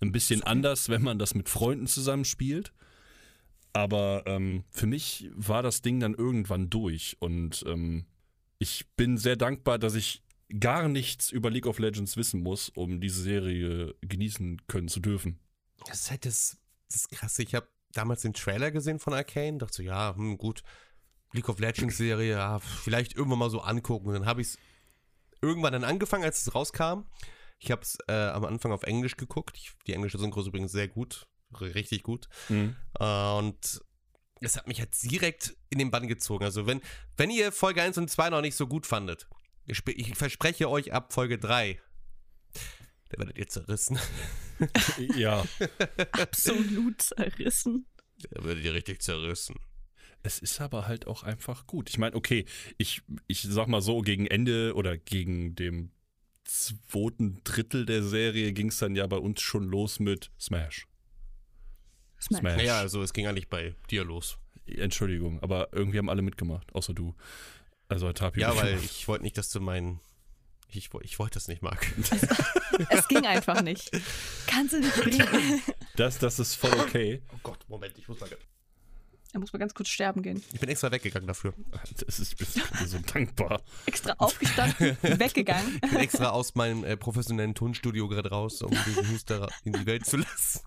ein 0.00 0.12
bisschen 0.12 0.42
anders, 0.42 0.88
wenn 0.88 1.02
man 1.02 1.18
das 1.18 1.34
mit 1.34 1.48
Freunden 1.48 1.86
zusammen 1.86 2.24
spielt. 2.24 2.72
Aber 3.72 4.24
ähm, 4.26 4.64
für 4.70 4.86
mich 4.86 5.30
war 5.34 5.62
das 5.62 5.80
Ding 5.80 5.98
dann 5.98 6.14
irgendwann 6.14 6.68
durch 6.68 7.16
und 7.20 7.64
ähm, 7.66 8.04
ich 8.58 8.86
bin 8.96 9.16
sehr 9.16 9.36
dankbar, 9.36 9.78
dass 9.78 9.94
ich 9.94 10.22
gar 10.60 10.88
nichts 10.88 11.30
über 11.30 11.50
League 11.50 11.66
of 11.66 11.78
Legends 11.78 12.16
wissen 12.16 12.42
muss, 12.42 12.68
um 12.68 13.00
diese 13.00 13.22
Serie 13.22 13.94
genießen 14.02 14.60
können 14.66 14.88
zu 14.88 15.00
dürfen. 15.00 15.38
Das 15.86 16.02
ist 16.02 16.10
halt 16.10 16.26
das, 16.26 16.58
das 16.88 16.96
ist 16.96 17.10
krass. 17.10 17.38
Ich 17.38 17.54
habe 17.54 17.66
damals 17.92 18.22
den 18.22 18.34
Trailer 18.34 18.70
gesehen 18.70 18.98
von 18.98 19.14
Arcane, 19.14 19.58
dachte 19.58 19.76
so, 19.76 19.82
ja, 19.82 20.14
hm, 20.16 20.38
gut, 20.38 20.62
League 21.32 21.48
of 21.48 21.58
Legends 21.58 21.96
Serie, 21.96 22.32
ja, 22.32 22.58
vielleicht 22.58 23.14
irgendwann 23.14 23.38
mal 23.38 23.50
so 23.50 23.60
angucken. 23.60 24.08
Und 24.08 24.14
dann 24.14 24.26
habe 24.26 24.40
ich 24.40 24.48
es 24.48 24.58
irgendwann 25.40 25.72
dann 25.72 25.84
angefangen, 25.84 26.24
als 26.24 26.42
es 26.42 26.54
rauskam. 26.54 27.04
Ich 27.58 27.70
habe 27.70 27.82
es 27.82 27.98
äh, 28.08 28.12
am 28.12 28.44
Anfang 28.44 28.72
auf 28.72 28.82
Englisch 28.82 29.16
geguckt. 29.16 29.56
Ich, 29.56 29.72
die 29.86 29.94
englische 29.94 30.18
Synchro 30.18 30.40
ist 30.40 30.48
übrigens 30.48 30.72
sehr 30.72 30.88
gut, 30.88 31.26
richtig 31.60 32.02
gut. 32.02 32.28
Äh, 32.98 33.38
und 33.38 33.82
es 34.40 34.56
hat 34.56 34.66
mich 34.66 34.80
halt 34.80 34.90
direkt 35.02 35.56
in 35.70 35.78
den 35.78 35.90
Bann 35.90 36.08
gezogen. 36.08 36.44
Also 36.44 36.66
wenn, 36.66 36.80
wenn 37.16 37.30
ihr 37.30 37.52
Folge 37.52 37.82
1 37.82 37.98
und 37.98 38.10
2 38.10 38.30
noch 38.30 38.40
nicht 38.40 38.56
so 38.56 38.66
gut 38.66 38.86
fandet, 38.86 39.28
ich, 39.64 39.86
ich 39.86 40.16
verspreche 40.16 40.68
euch 40.68 40.92
ab 40.92 41.12
Folge 41.12 41.38
3, 41.38 41.80
da 43.12 43.18
werdet 43.18 43.38
ihr 43.38 43.48
zerrissen. 43.48 43.98
Ja, 45.16 45.44
Absolut 46.12 47.02
zerrissen. 47.02 47.86
Da 48.30 48.44
werdet 48.44 48.64
ihr 48.64 48.74
richtig 48.74 49.02
zerrissen. 49.02 49.56
es 50.22 50.38
ist 50.38 50.60
aber 50.60 50.86
halt 50.86 51.08
auch 51.08 51.24
einfach 51.24 51.66
gut. 51.66 51.90
Ich 51.90 51.98
meine, 51.98 52.14
okay, 52.14 52.44
ich, 52.78 53.02
ich 53.26 53.42
sag 53.42 53.66
mal 53.66 53.82
so, 53.82 54.02
gegen 54.02 54.26
Ende 54.26 54.74
oder 54.74 54.96
gegen 54.96 55.56
dem 55.56 55.90
zweiten 56.44 57.42
Drittel 57.42 57.86
der 57.86 58.02
Serie 58.04 58.52
ging 58.52 58.68
es 58.68 58.78
dann 58.78 58.94
ja 58.94 59.06
bei 59.06 59.16
uns 59.16 59.40
schon 59.40 59.64
los 59.64 59.98
mit 59.98 60.30
Smash. 60.38 60.86
Smash. 62.20 62.40
Smash. 62.40 62.56
Naja, 62.56 62.78
also 62.78 63.02
es 63.02 63.12
ging 63.12 63.26
eigentlich 63.26 63.48
bei 63.48 63.74
dir 63.90 64.04
los. 64.04 64.38
Entschuldigung, 64.66 65.42
aber 65.42 65.70
irgendwie 65.72 65.98
haben 65.98 66.08
alle 66.08 66.22
mitgemacht, 66.22 66.72
außer 66.72 66.94
du. 66.94 67.16
Also 67.88 68.12
Tapi 68.12 68.40
Ja, 68.40 68.54
weil 68.62 68.78
ich 68.78 69.08
wollte 69.08 69.24
nicht, 69.24 69.36
dass 69.36 69.50
du 69.50 69.60
meinen. 69.60 70.00
Ich, 70.68 70.90
ich 71.02 71.18
wollte 71.18 71.34
das 71.34 71.48
nicht, 71.48 71.62
Marc. 71.62 71.84
Es 72.90 73.08
ging 73.08 73.26
einfach 73.26 73.62
nicht. 73.62 73.90
Kannst 74.46 74.72
du 74.74 74.80
nicht 74.80 74.94
bringen. 75.02 75.62
Das, 75.96 76.18
das 76.18 76.38
ist 76.38 76.54
voll 76.54 76.72
okay. 76.80 77.22
Oh 77.34 77.38
Gott, 77.42 77.58
Moment, 77.68 77.94
ich 77.98 78.08
muss 78.08 78.20
mal. 78.20 78.28
Da 79.32 79.38
muss 79.38 79.50
man 79.52 79.60
ganz 79.60 79.72
kurz 79.72 79.88
sterben 79.88 80.22
gehen. 80.22 80.42
Ich 80.52 80.60
bin 80.60 80.68
extra 80.68 80.90
weggegangen 80.92 81.26
dafür. 81.26 81.54
Das 82.06 82.18
ist, 82.18 82.32
ich 82.32 82.36
bin 82.36 82.86
so 82.86 82.98
dankbar. 82.98 83.62
Extra 83.86 84.12
aufgestanden, 84.18 84.96
weggegangen. 85.02 85.76
Ich 85.82 85.90
bin 85.90 85.98
extra 86.00 86.28
aus 86.30 86.54
meinem 86.54 86.84
äh, 86.84 86.98
professionellen 86.98 87.54
Tonstudio 87.54 88.08
gerade 88.08 88.28
raus, 88.28 88.60
um 88.60 88.70
diesen 88.86 89.08
Huster 89.10 89.48
in 89.64 89.72
die 89.72 89.86
Welt 89.86 90.04
zu 90.04 90.18
lassen. 90.18 90.60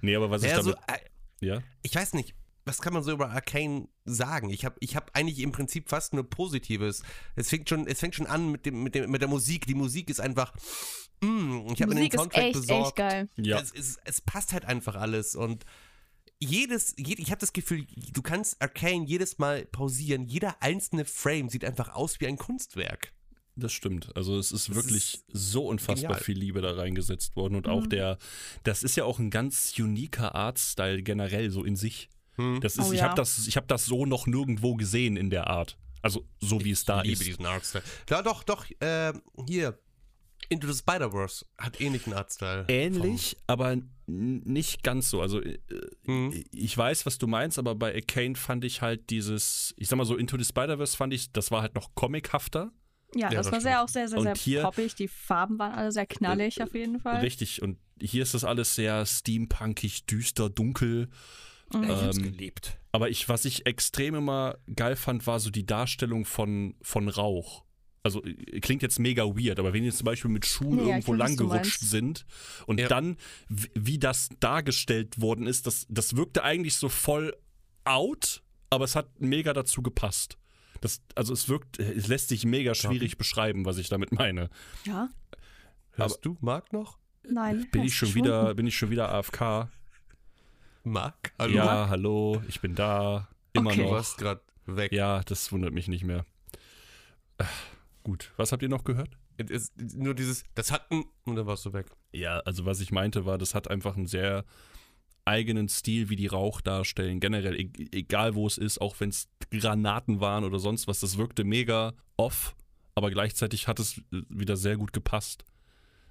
Nee, 0.00 0.16
aber 0.16 0.30
was 0.30 0.42
ich 0.42 0.50
Ja, 0.50 0.56
also, 0.56 0.72
damit. 0.72 1.02
äh, 1.42 1.46
ja? 1.46 1.62
ich 1.82 1.94
weiß 1.94 2.14
nicht, 2.14 2.34
was 2.64 2.80
kann 2.80 2.92
man 2.94 3.02
so 3.02 3.12
über 3.12 3.30
Arcane 3.30 3.88
sagen? 4.04 4.50
Ich 4.50 4.64
habe 4.64 4.76
ich 4.80 4.96
hab 4.96 5.14
eigentlich 5.14 5.40
im 5.40 5.52
Prinzip 5.52 5.88
fast 5.88 6.14
nur 6.14 6.28
Positives. 6.28 7.02
Es 7.36 7.50
fängt 7.50 7.68
schon, 7.68 7.86
es 7.86 8.00
fängt 8.00 8.14
schon 8.14 8.26
an 8.26 8.50
mit, 8.50 8.66
dem, 8.66 8.82
mit, 8.82 8.94
dem, 8.94 9.10
mit 9.10 9.20
der 9.20 9.28
Musik. 9.28 9.66
Die 9.66 9.74
Musik 9.74 10.08
ist 10.10 10.20
einfach. 10.20 10.54
Mm, 11.22 11.66
ich 11.72 11.82
habe 11.82 11.94
mir 11.94 12.00
den 12.00 12.04
Musik 12.04 12.14
ist 12.14 12.20
Soundtrack 12.20 12.44
echt, 12.44 12.52
besorgt. 12.54 12.86
echt 12.86 12.96
geil. 12.96 13.28
Ja. 13.36 13.60
Es, 13.60 13.72
es, 13.72 13.98
es 14.04 14.20
passt 14.20 14.52
halt 14.52 14.64
einfach 14.64 14.96
alles 14.96 15.34
und 15.34 15.64
jedes, 16.40 16.94
jed, 16.98 17.18
ich 17.18 17.30
habe 17.30 17.40
das 17.40 17.52
Gefühl, 17.52 17.86
du 18.12 18.22
kannst 18.22 18.60
Arcane 18.60 19.04
jedes 19.06 19.38
Mal 19.38 19.64
pausieren. 19.66 20.26
Jeder 20.26 20.62
einzelne 20.62 21.04
Frame 21.04 21.48
sieht 21.48 21.64
einfach 21.64 21.94
aus 21.94 22.20
wie 22.20 22.26
ein 22.26 22.36
Kunstwerk. 22.36 23.12
Das 23.56 23.72
stimmt. 23.72 24.14
Also 24.16 24.36
es 24.38 24.50
ist 24.50 24.68
Das 24.68 24.74
wirklich 24.74 25.14
ist 25.14 25.24
so 25.32 25.68
unfassbar 25.68 26.08
genial. 26.14 26.24
viel 26.24 26.38
Liebe 26.38 26.60
da 26.60 26.72
reingesetzt 26.72 27.36
worden 27.36 27.54
und 27.54 27.68
auch 27.68 27.86
der, 27.86 28.18
das 28.64 28.82
ist 28.82 28.96
ja 28.96 29.04
auch 29.04 29.20
ein 29.20 29.30
ganz 29.30 29.72
uniker 29.78 30.34
Artstyle 30.34 31.02
generell 31.02 31.50
so 31.50 31.62
in 31.62 31.76
sich. 31.76 32.08
Hm. 32.36 32.60
Das 32.60 32.76
ist, 32.76 32.88
Oh 32.88 32.92
ich 32.92 32.98
ja. 32.98 33.04
habe 33.06 33.14
das, 33.16 33.46
ich 33.46 33.56
habe 33.56 33.66
das 33.66 33.86
so 33.86 34.06
noch 34.06 34.26
nirgendwo 34.26 34.74
gesehen 34.74 35.16
in 35.16 35.30
der 35.30 35.48
Art. 35.48 35.78
Also 36.02 36.26
so 36.40 36.62
wie 36.64 36.70
es 36.72 36.84
da 36.84 37.00
ich 37.02 37.08
liebe 37.08 37.20
ist. 37.20 37.26
diesen 37.28 37.46
Artstyle. 37.46 37.84
Ja, 38.10 38.22
doch, 38.22 38.42
doch, 38.44 38.66
äh, 38.80 39.12
hier. 39.46 39.78
Into 40.50 40.70
the 40.70 40.78
Spider-Verse 40.78 41.46
hat 41.56 41.80
ähnlichen 41.80 42.12
Artstyle. 42.12 42.66
Ähnlich, 42.68 43.34
aber 43.46 43.72
n- 43.72 43.88
nicht 44.06 44.82
ganz 44.82 45.08
so. 45.08 45.22
Also 45.22 45.40
äh, 45.40 45.58
Mhm. 46.04 46.44
ich 46.52 46.76
weiß, 46.76 47.06
was 47.06 47.16
du 47.16 47.26
meinst, 47.26 47.58
aber 47.58 47.74
bei 47.74 47.94
Arcane 47.94 48.34
fand 48.36 48.62
ich 48.64 48.82
halt 48.82 49.08
dieses, 49.08 49.72
ich 49.78 49.88
sag 49.88 49.96
mal 49.96 50.04
so, 50.04 50.16
Into 50.16 50.36
the 50.36 50.44
Spider-Verse 50.44 50.94
fand 50.98 51.14
ich, 51.14 51.32
das 51.32 51.50
war 51.50 51.62
halt 51.62 51.74
noch 51.74 51.94
comichafter. 51.94 52.72
Ja, 53.14 53.30
Ja, 53.30 53.36
das 53.38 53.46
das 53.46 53.52
war 53.52 53.60
sehr 53.62 53.82
auch 53.82 53.88
sehr, 53.88 54.06
sehr, 54.08 54.18
Und 54.18 54.24
sehr 54.24 54.34
hier- 54.34 54.62
poppig. 54.62 54.94
Die 54.96 55.08
Farben 55.08 55.58
waren 55.58 55.72
alle 55.72 55.92
sehr 55.92 56.04
knallig 56.06 56.62
auf 56.62 56.74
jeden 56.74 57.00
Fall. 57.00 57.20
Richtig. 57.20 57.62
Und 57.62 57.78
hier 58.02 58.22
ist 58.22 58.34
das 58.34 58.44
alles 58.44 58.74
sehr 58.74 59.06
steampunkig, 59.06 60.04
düster, 60.04 60.50
dunkel. 60.50 61.08
Ich 61.82 61.88
hab's 61.88 62.16
Ähm, 62.18 62.22
geliebt. 62.22 62.78
Aber 62.92 63.08
ich, 63.10 63.28
was 63.28 63.44
ich 63.44 63.66
extrem 63.66 64.14
immer 64.14 64.56
geil 64.74 64.96
fand, 64.96 65.26
war 65.26 65.40
so 65.40 65.50
die 65.50 65.66
Darstellung 65.66 66.24
von, 66.24 66.74
von 66.82 67.08
Rauch. 67.08 67.64
Also 68.02 68.22
äh, 68.24 68.60
klingt 68.60 68.82
jetzt 68.82 68.98
mega 68.98 69.24
weird, 69.24 69.58
aber 69.58 69.72
wenn 69.72 69.82
die 69.82 69.90
zum 69.90 70.04
Beispiel 70.04 70.30
mit 70.30 70.44
Schuhen 70.46 70.78
Ja, 70.78 70.84
ich 70.84 70.88
irgendwo 70.90 71.12
weiß, 71.12 71.18
was 71.18 71.28
lang 71.28 71.36
du 71.36 71.48
gerutscht 71.48 71.80
meinst. 71.82 71.90
sind 71.90 72.26
und 72.66 72.78
Ja. 72.80 72.88
dann, 72.88 73.16
wie 73.48 73.98
das 73.98 74.28
dargestellt 74.40 75.20
worden 75.20 75.46
ist, 75.46 75.66
das, 75.66 75.86
das 75.88 76.14
wirkte 76.16 76.44
eigentlich 76.44 76.76
so 76.76 76.88
voll 76.88 77.34
out, 77.84 78.42
aber 78.70 78.84
es 78.84 78.94
hat 78.94 79.08
mega 79.20 79.52
dazu 79.52 79.82
gepasst. 79.82 80.36
Das, 80.80 81.00
also 81.14 81.32
es 81.32 81.48
wirkt, 81.48 81.78
es 81.78 82.08
lässt 82.08 82.28
sich 82.28 82.44
mega 82.44 82.74
schwierig 82.74 83.16
beschreiben, 83.16 83.64
was 83.64 83.78
ich 83.78 83.88
damit 83.88 84.12
meine. 84.12 84.50
Ja, 84.84 85.08
Hörst 85.92 86.24
du 86.24 86.36
Marc 86.40 86.72
noch? 86.72 86.98
nein. 87.26 87.66
Bin 87.72 87.84
ich 87.84 87.94
schon 87.96 88.14
wieder, 88.14 88.54
bin 88.54 88.66
ich 88.66 88.76
schon 88.76 88.90
wieder 88.90 89.10
AFK? 89.12 89.68
Marc? 90.84 91.32
Hallo? 91.38 91.54
Ja, 91.54 91.88
hallo, 91.88 92.42
ich 92.48 92.60
bin 92.60 92.74
da. 92.74 93.28
Immer 93.52 93.70
Okay. 93.70 93.78
Du 93.80 93.84
noch. 93.84 93.92
warst 93.92 94.18
gerade 94.18 94.40
weg. 94.66 94.92
Ja, 94.92 95.22
das 95.22 95.50
wundert 95.52 95.72
mich 95.72 95.88
nicht 95.88 96.04
mehr. 96.04 96.24
Äh, 97.38 97.44
Gut, 98.02 98.32
was 98.36 98.52
habt 98.52 98.62
ihr 98.62 98.68
noch 98.68 98.84
gehört? 98.84 99.16
Nur 99.94 100.14
dieses, 100.14 100.44
das 100.54 100.70
hatten, 100.70 101.04
und 101.24 101.36
dann 101.36 101.46
warst 101.46 101.64
du 101.64 101.72
weg. 101.72 101.86
Ja, 102.12 102.40
also 102.40 102.66
was 102.66 102.80
ich 102.80 102.92
meinte 102.92 103.24
war, 103.24 103.38
das 103.38 103.54
hat 103.54 103.68
einfach 103.70 103.96
einen 103.96 104.06
sehr 104.06 104.44
eigenen 105.24 105.68
Stil, 105.70 106.10
wie 106.10 106.16
die 106.16 106.26
Rauch 106.26 106.60
darstellen. 106.60 107.18
Generell, 107.18 107.58
e 107.58 107.70
egal 107.92 108.34
wo 108.34 108.46
es 108.46 108.58
ist, 108.58 108.80
auch 108.80 109.00
wenn 109.00 109.08
es 109.08 109.28
Granaten 109.50 110.20
waren 110.20 110.44
oder 110.44 110.58
sonst 110.58 110.86
was, 110.86 111.00
das 111.00 111.16
wirkte 111.16 111.44
mega 111.44 111.94
off, 112.18 112.54
aber 112.94 113.10
gleichzeitig 113.10 113.66
hat 113.66 113.80
es 113.80 113.98
äh, 114.12 114.22
wieder 114.28 114.56
sehr 114.58 114.76
gut 114.76 114.92
gepasst. 114.92 115.44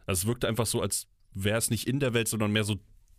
Also 0.08 0.22
es 0.22 0.28
wirkte 0.28 0.48
einfach 0.48 0.66
so, 0.66 0.82
als 0.82 1.08
wäre 1.34 1.60
es 1.60 1.70
nicht 1.70 1.88
in 1.88 2.00
der 2.00 2.14
Welt, 2.16 2.28
sondern 2.28 2.52
mehr 2.52 2.64
so 2.64 2.78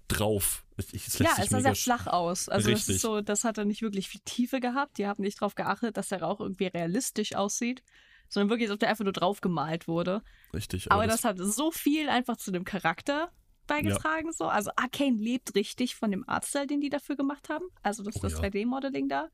drauf. 0.08 0.63
Es 0.76 0.92
lässt 0.92 1.20
Ja, 1.20 1.36
es 1.38 1.50
sah 1.50 1.60
sehr 1.60 1.74
flach 1.74 2.06
aus. 2.06 2.48
Also 2.48 2.70
das 2.70 2.86
so, 2.86 3.20
das 3.20 3.44
hatte 3.44 3.64
nicht 3.64 3.82
wirklich 3.82 4.08
viel 4.08 4.20
Tiefe 4.24 4.60
gehabt. 4.60 4.98
Die 4.98 5.06
haben 5.06 5.22
nicht 5.22 5.40
darauf 5.40 5.54
geachtet, 5.54 5.96
dass 5.96 6.08
der 6.08 6.22
Rauch 6.22 6.40
irgendwie 6.40 6.66
realistisch 6.66 7.34
aussieht, 7.34 7.82
sondern 8.28 8.50
wirklich, 8.50 8.68
als 8.68 8.74
ob 8.74 8.80
der 8.80 8.90
einfach 8.90 9.04
nur 9.04 9.12
drauf 9.12 9.40
gemalt 9.40 9.86
wurde. 9.86 10.22
Richtig. 10.52 10.90
Aber 10.90 11.06
das, 11.06 11.24
hat 11.24 11.38
so 11.38 11.70
viel 11.70 12.08
einfach 12.08 12.36
zu 12.36 12.50
dem 12.50 12.64
Charakter 12.64 13.30
beigetragen. 13.66 14.32
So. 14.32 14.46
Also 14.46 14.70
Arcane 14.76 15.16
lebt 15.16 15.54
richtig 15.54 15.94
von 15.94 16.10
dem 16.10 16.28
Artstyle, 16.28 16.66
den 16.66 16.80
die 16.80 16.90
dafür 16.90 17.16
gemacht 17.16 17.48
haben. 17.48 17.64
Also 17.82 18.02
das, 18.02 18.16
Oh 18.16 18.20
das 18.20 18.32
ja. 18.32 18.40
3D-Modeling 18.40 19.08
da 19.08 19.28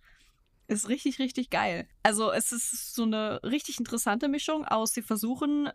ist 0.71 0.89
richtig, 0.89 1.19
richtig 1.19 1.51
geil. 1.51 1.89
Also 2.03 2.31
es 2.31 2.53
ist 2.53 2.95
so 2.95 3.03
eine 3.03 3.43
richtig 3.43 3.79
interessante 3.79 4.29
Mischung 4.29 4.65
aus, 4.65 4.93
sie 4.95 5.03
versuchen 5.03 5.69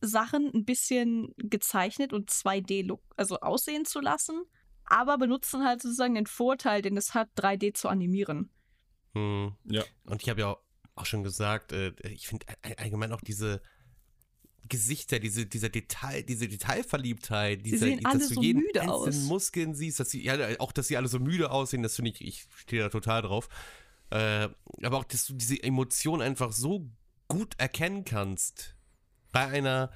Sachen 0.00 0.50
ein 0.54 0.64
bisschen 0.64 1.34
gezeichnet 1.36 2.12
und 2.12 2.30
2D-Look, 2.30 3.02
also 3.16 3.40
aussehen 3.40 3.84
zu 3.84 4.00
lassen, 4.00 4.42
aber 4.90 5.16
benutzen 5.16 5.64
halt 5.64 5.80
sozusagen 5.80 6.14
den 6.14 6.26
Vorteil, 6.26 6.82
den 6.82 6.96
es 6.96 7.14
hat, 7.14 7.28
3D 7.36 7.72
zu 7.74 7.88
animieren. 7.88 8.50
Hm. 9.14 9.54
ja. 9.64 9.82
Und 10.04 10.22
ich 10.22 10.28
habe 10.28 10.40
ja 10.40 10.56
auch 10.94 11.06
schon 11.06 11.22
gesagt, 11.24 11.72
äh, 11.72 11.92
ich 12.08 12.28
finde 12.28 12.46
all- 12.62 12.74
allgemein 12.74 13.12
auch 13.12 13.22
diese 13.22 13.62
Gesichter, 14.68 15.18
diese, 15.18 15.46
dieser 15.46 15.68
Detail, 15.68 16.22
diese 16.22 16.46
Detailverliebtheit, 16.46 17.64
dieser, 17.64 17.86
sehen 17.86 18.04
alle 18.04 18.18
dass 18.18 18.28
du 18.28 18.34
so 18.34 18.42
jeden 18.42 18.62
müde 18.62 18.82
einzelnen 18.82 19.22
aus. 19.22 19.24
Muskeln 19.24 19.74
siehst, 19.74 19.98
dass 19.98 20.10
sie, 20.10 20.22
ja, 20.22 20.36
auch 20.60 20.72
dass 20.72 20.88
sie 20.88 20.96
alle 20.96 21.08
so 21.08 21.18
müde 21.18 21.50
aussehen, 21.50 21.82
das 21.82 21.96
finde 21.96 22.10
ich, 22.10 22.20
ich 22.20 22.46
stehe 22.54 22.82
da 22.82 22.88
total 22.88 23.22
drauf. 23.22 23.48
Äh, 24.10 24.48
aber 24.82 24.98
auch, 24.98 25.04
dass 25.04 25.26
du 25.26 25.34
diese 25.34 25.60
Emotion 25.62 26.20
einfach 26.20 26.52
so 26.52 26.88
gut 27.28 27.54
erkennen 27.58 28.04
kannst 28.04 28.76
bei 29.32 29.46
einer 29.46 29.90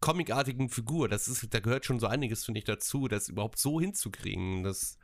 comicartigen 0.00 0.68
Figur. 0.68 1.08
Das 1.08 1.28
ist, 1.28 1.46
da 1.52 1.60
gehört 1.60 1.84
schon 1.84 2.00
so 2.00 2.06
einiges, 2.06 2.44
finde 2.44 2.58
ich, 2.58 2.64
dazu, 2.64 3.08
das 3.08 3.28
überhaupt 3.28 3.58
so 3.58 3.80
hinzukriegen. 3.80 4.62
Das 4.62 4.98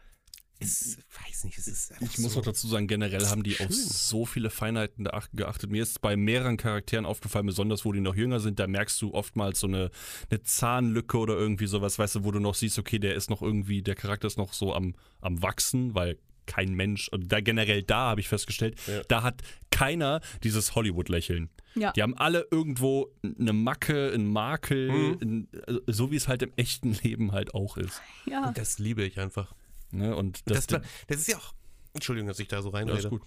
ist, 0.61 0.99
weiß 1.27 1.45
nicht, 1.45 1.59
es 1.59 1.67
ist 1.67 1.93
Ich 2.01 2.19
muss 2.19 2.35
so 2.35 2.41
auch 2.41 2.45
dazu 2.45 2.69
sagen, 2.69 2.87
generell 2.87 3.27
haben 3.27 3.43
die 3.43 3.55
schön. 3.55 3.67
auf 3.67 3.75
so 3.75 4.25
viele 4.25 4.51
Feinheiten 4.51 5.09
geachtet. 5.33 5.71
Mir 5.71 5.83
ist 5.83 6.01
bei 6.01 6.17
mehreren 6.17 6.57
Charakteren 6.57 7.07
aufgefallen, 7.07 7.47
besonders 7.47 7.85
wo 7.85 7.93
die 7.93 8.01
noch 8.01 8.15
jünger 8.15 8.41
sind, 8.41 8.59
da 8.61 8.67
merkst 8.67 9.01
du 9.03 9.13
oftmals 9.13 9.61
so 9.61 9.67
eine, 9.67 9.91
eine 10.31 10.43
Zahnlücke 10.43 11.19
oder 11.19 11.35
irgendwie 11.35 11.67
sowas, 11.67 11.99
weißt 11.99 12.17
du, 12.17 12.25
wo 12.25 12.31
du 12.31 12.39
noch 12.39 12.55
siehst, 12.55 12.79
okay, 12.79 12.99
der 12.99 13.15
ist 13.15 13.31
noch 13.31 13.43
irgendwie, 13.43 13.83
der 13.83 13.97
Charakter 13.97 14.29
ist 14.29 14.39
noch 14.39 14.53
so 14.53 14.75
am, 14.75 14.95
am 15.21 15.43
Wachsen, 15.43 15.95
weil 15.95 16.19
kein 16.47 16.75
Mensch, 16.75 17.09
und 17.09 17.31
da 17.33 17.41
generell 17.41 17.83
da 17.83 18.11
habe 18.11 18.21
ich 18.21 18.29
festgestellt, 18.29 18.79
Ja. 18.87 19.03
da 19.09 19.23
hat 19.23 19.43
keiner 19.71 20.21
dieses 20.43 20.75
Hollywood-Lächeln. 20.75 21.51
Ja. 21.75 21.93
Die 21.93 22.03
haben 22.03 22.17
alle 22.17 22.47
irgendwo 22.51 23.11
eine 23.23 23.53
Macke, 23.53 24.13
einen 24.13 24.27
Makel, 24.29 24.91
Mhm. 24.91 25.19
ein, 25.23 25.49
also 25.67 25.81
so 25.87 26.11
wie 26.13 26.17
es 26.17 26.29
halt 26.29 26.43
im 26.43 26.53
echten 26.57 26.93
Leben 27.03 27.33
halt 27.33 27.55
auch 27.55 27.77
ist. 27.77 28.01
Ja. 28.27 28.49
Und 28.49 28.59
das 28.59 28.79
liebe 28.79 29.03
ich 29.05 29.19
einfach. 29.19 29.53
Ne? 29.91 30.15
Und 30.15 30.43
Das, 30.49 30.67
das, 30.69 30.83
das, 31.09 31.19
ist 31.19 31.29
ja 31.29 31.37
auch, 31.39 31.53
Entschuldigung, 31.93 32.29
dass 32.29 32.39
ich 32.39 32.49
da 32.49 32.63
so 32.63 32.71
ja, 32.71 32.77
reinrede. 32.79 32.99
ist 32.99 33.09
gut. 33.11 33.23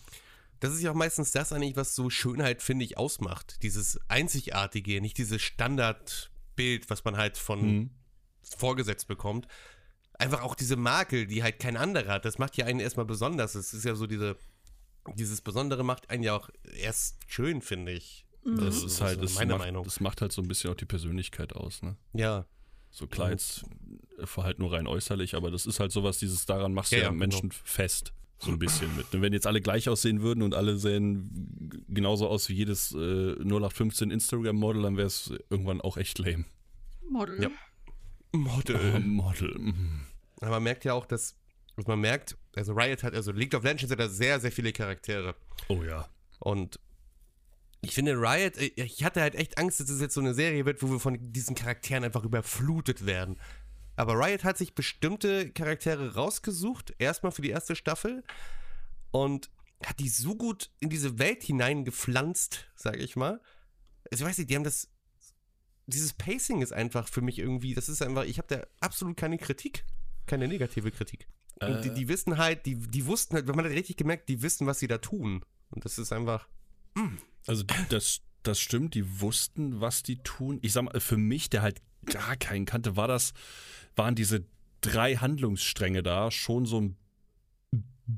Das 0.60 0.74
ist 0.74 0.82
ja 0.82 0.92
auch 0.92 0.96
meistens 0.96 1.32
das 1.32 1.54
eigentlich, 1.54 1.76
was 1.76 1.94
so 1.94 2.10
Schönheit, 2.10 2.62
finde 2.64 2.84
ich, 2.86 2.98
ausmacht. 2.98 3.62
Dieses 3.64 4.00
Einzigartige, 4.08 5.02
nicht 5.02 5.18
dieses 5.18 5.42
Standardbild, 5.42 6.90
was 6.90 7.04
man 7.04 7.18
halt 7.18 7.38
von 7.38 7.62
Mhm. 7.62 7.90
vorgesetzt 8.58 9.08
bekommt. 9.08 9.48
Einfach 10.20 10.42
auch 10.42 10.56
diese 10.56 10.76
Makel, 10.76 11.28
die 11.28 11.44
halt 11.44 11.60
kein 11.60 11.78
anderer 11.78 12.14
hat. 12.14 12.26
Das 12.26 12.38
macht 12.40 12.58
ja 12.58 12.66
einen 12.66 12.80
erstmal 12.80 13.06
besonders. 13.06 13.54
Es 13.56 13.74
ist 13.74 13.86
ja 13.86 13.94
so 13.96 14.08
diese, 14.08 14.36
dieses 15.16 15.42
Besondere 15.42 15.84
macht 15.84 16.10
einen 16.10 16.24
ja 16.24 16.36
auch 16.36 16.50
erst 16.76 17.18
schön, 17.28 17.62
finde 17.62 17.92
ich. 17.92 18.26
Das 18.44 18.80
so- 18.80 18.88
ist 18.88 18.98
so 18.98 19.06
halt, 19.06 19.22
das 19.22 19.36
meine 19.36 19.54
macht, 19.54 19.60
Meinung. 19.66 19.84
das 19.84 20.00
macht 20.00 20.22
halt 20.22 20.32
so 20.32 20.42
ein 20.42 20.48
bisschen 20.48 20.72
auch 20.72 20.76
die 20.76 20.86
Persönlichkeit 20.86 21.54
aus, 21.54 21.82
ne? 21.84 21.98
Ja, 22.14 22.46
So 22.90 23.06
klar 23.06 23.32
jetzt 23.32 23.66
halt 24.38 24.60
nur 24.60 24.72
rein 24.74 24.88
äußerlich, 24.88 25.36
aber 25.36 25.52
das 25.52 25.66
ist 25.66 25.80
halt 25.80 25.92
sowas, 25.92 26.18
dieses 26.18 26.46
daran 26.46 26.74
machst 26.74 26.92
du 26.94 26.96
Ja, 26.96 27.02
ja, 27.02 27.06
ja, 27.08 27.10
genau. 27.12 27.20
Menschen 27.20 27.52
fest. 27.52 28.14
So 28.40 28.52
ein 28.52 28.60
bisschen 28.60 28.96
mit. 28.96 29.14
Und 29.14 29.22
wenn 29.24 29.34
jetzt 29.34 29.48
alle 29.48 29.62
gleich 29.62 29.90
aussehen 29.90 30.22
würden 30.22 30.44
und 30.44 30.54
alle 30.54 30.78
sehen 30.78 31.84
genauso 31.90 32.28
aus 32.28 32.50
wie 32.50 32.54
jedes 32.54 32.92
äh, 32.94 33.32
0815 33.44 34.12
Instagram-Model, 34.12 34.84
dann 34.84 34.96
wäre 34.96 35.08
es 35.08 35.34
irgendwann 35.50 35.82
auch 35.82 35.98
echt 35.98 36.20
lame. 36.20 36.46
Model. 37.10 37.42
Ja. 37.44 37.50
Model. 38.38 38.94
Oh, 38.96 39.00
Model. 39.00 39.58
mhm. 39.58 40.02
Aber 40.42 40.52
man 40.52 40.64
merkt 40.64 40.86
ja 40.86 40.94
auch, 40.94 41.06
dass, 41.06 41.36
dass 41.76 41.88
man 41.88 42.00
merkt, 42.00 42.38
also 42.56 42.74
Riot 42.74 43.04
hat, 43.04 43.14
also 43.14 43.32
League 43.32 43.56
of 43.56 43.64
Legends 43.64 43.92
hat 43.92 44.00
da 44.00 44.08
sehr, 44.08 44.40
sehr 44.40 44.52
viele 44.52 44.72
Charaktere. 44.72 45.36
Oh 45.68 45.84
ja. 45.84 46.08
Und 46.40 46.80
ich 47.82 47.94
finde 47.94 48.14
Riot, 48.14 48.58
äh, 48.58 48.72
ich 48.76 49.04
hatte 49.04 49.22
halt 49.22 49.36
echt 49.36 49.58
Angst, 49.58 49.80
dass 49.80 49.90
es 49.90 50.02
jetzt 50.02 50.14
so 50.14 50.22
eine 50.22 50.34
Serie 50.34 50.66
wird, 50.66 50.82
wo 50.82 50.90
wir 50.90 51.00
von 51.00 51.18
diesen 51.34 51.56
Charakteren 51.56 52.04
einfach 52.04 52.24
überflutet 52.24 53.06
werden. 53.06 53.38
Aber 53.96 54.14
Riot 54.14 54.44
hat 54.44 54.58
sich 54.58 54.76
bestimmte 54.76 55.52
Charaktere 55.52 56.14
rausgesucht, 56.14 56.94
erstmal 57.00 57.32
für 57.32 57.42
die 57.42 57.50
erste 57.50 57.76
Staffel, 57.76 58.24
und 59.12 59.50
hat 59.86 60.00
die 60.00 60.10
so 60.10 60.36
gut 60.36 60.70
in 60.80 60.90
diese 60.90 61.20
Welt 61.20 61.44
hineingepflanzt, 61.44 62.68
sage 62.76 63.00
ich 63.00 63.16
mal. 63.16 63.42
Also 64.12 64.24
ich 64.24 64.30
weiß 64.30 64.38
nicht, 64.38 64.50
die 64.50 64.56
haben 64.56 64.64
das, 64.64 64.90
dieses 65.88 66.14
Pacing 66.14 66.62
ist 66.62 66.74
einfach 66.74 67.08
für 67.08 67.22
mich 67.22 67.40
irgendwie, 67.40 67.74
das 67.74 67.90
ist 67.90 68.02
einfach, 68.02 68.26
ich 68.26 68.38
habe 68.38 68.48
da 68.56 68.68
absolut 68.82 69.18
keine 69.18 69.38
Kritik, 69.38 69.84
keine 70.26 70.48
negative 70.48 70.92
Kritik. 70.92 71.28
Und 71.60 71.84
die, 71.84 71.90
Äh. 71.90 71.94
die 71.94 72.08
wissen 72.08 72.38
halt, 72.38 72.66
die, 72.66 72.76
die 72.76 73.06
wussten 73.06 73.36
halt, 73.36 73.48
man 73.48 73.66
hat 73.66 73.72
richtig 73.72 73.98
gemerkt, 73.98 74.30
die 74.30 74.42
wissen, 74.42 74.68
was 74.68 74.80
sie 74.80 74.88
da 74.88 75.00
tun. 75.00 75.44
Und 75.72 75.86
das 75.86 75.98
ist 75.98 76.12
einfach, 76.14 76.48
Also 77.48 77.64
das, 77.90 78.22
das 78.44 78.60
stimmt, 78.60 78.94
die 78.96 79.22
wussten, 79.22 79.80
was 79.82 80.04
die 80.04 80.18
tun. 80.18 80.60
Ich 80.62 80.74
sag 80.74 80.84
mal, 80.84 81.00
für 81.00 81.18
mich, 81.18 81.50
der 81.50 81.62
halt 81.62 81.82
gar 82.06 82.36
keinen 82.36 82.66
kannte, 82.66 82.96
war 82.96 83.08
das, 83.08 83.34
waren 83.96 84.16
diese 84.16 84.46
drei 84.82 85.16
Handlungsstränge 85.16 86.04
da 86.04 86.32
schon 86.32 86.66
so 86.66 86.82
ein 86.82 86.98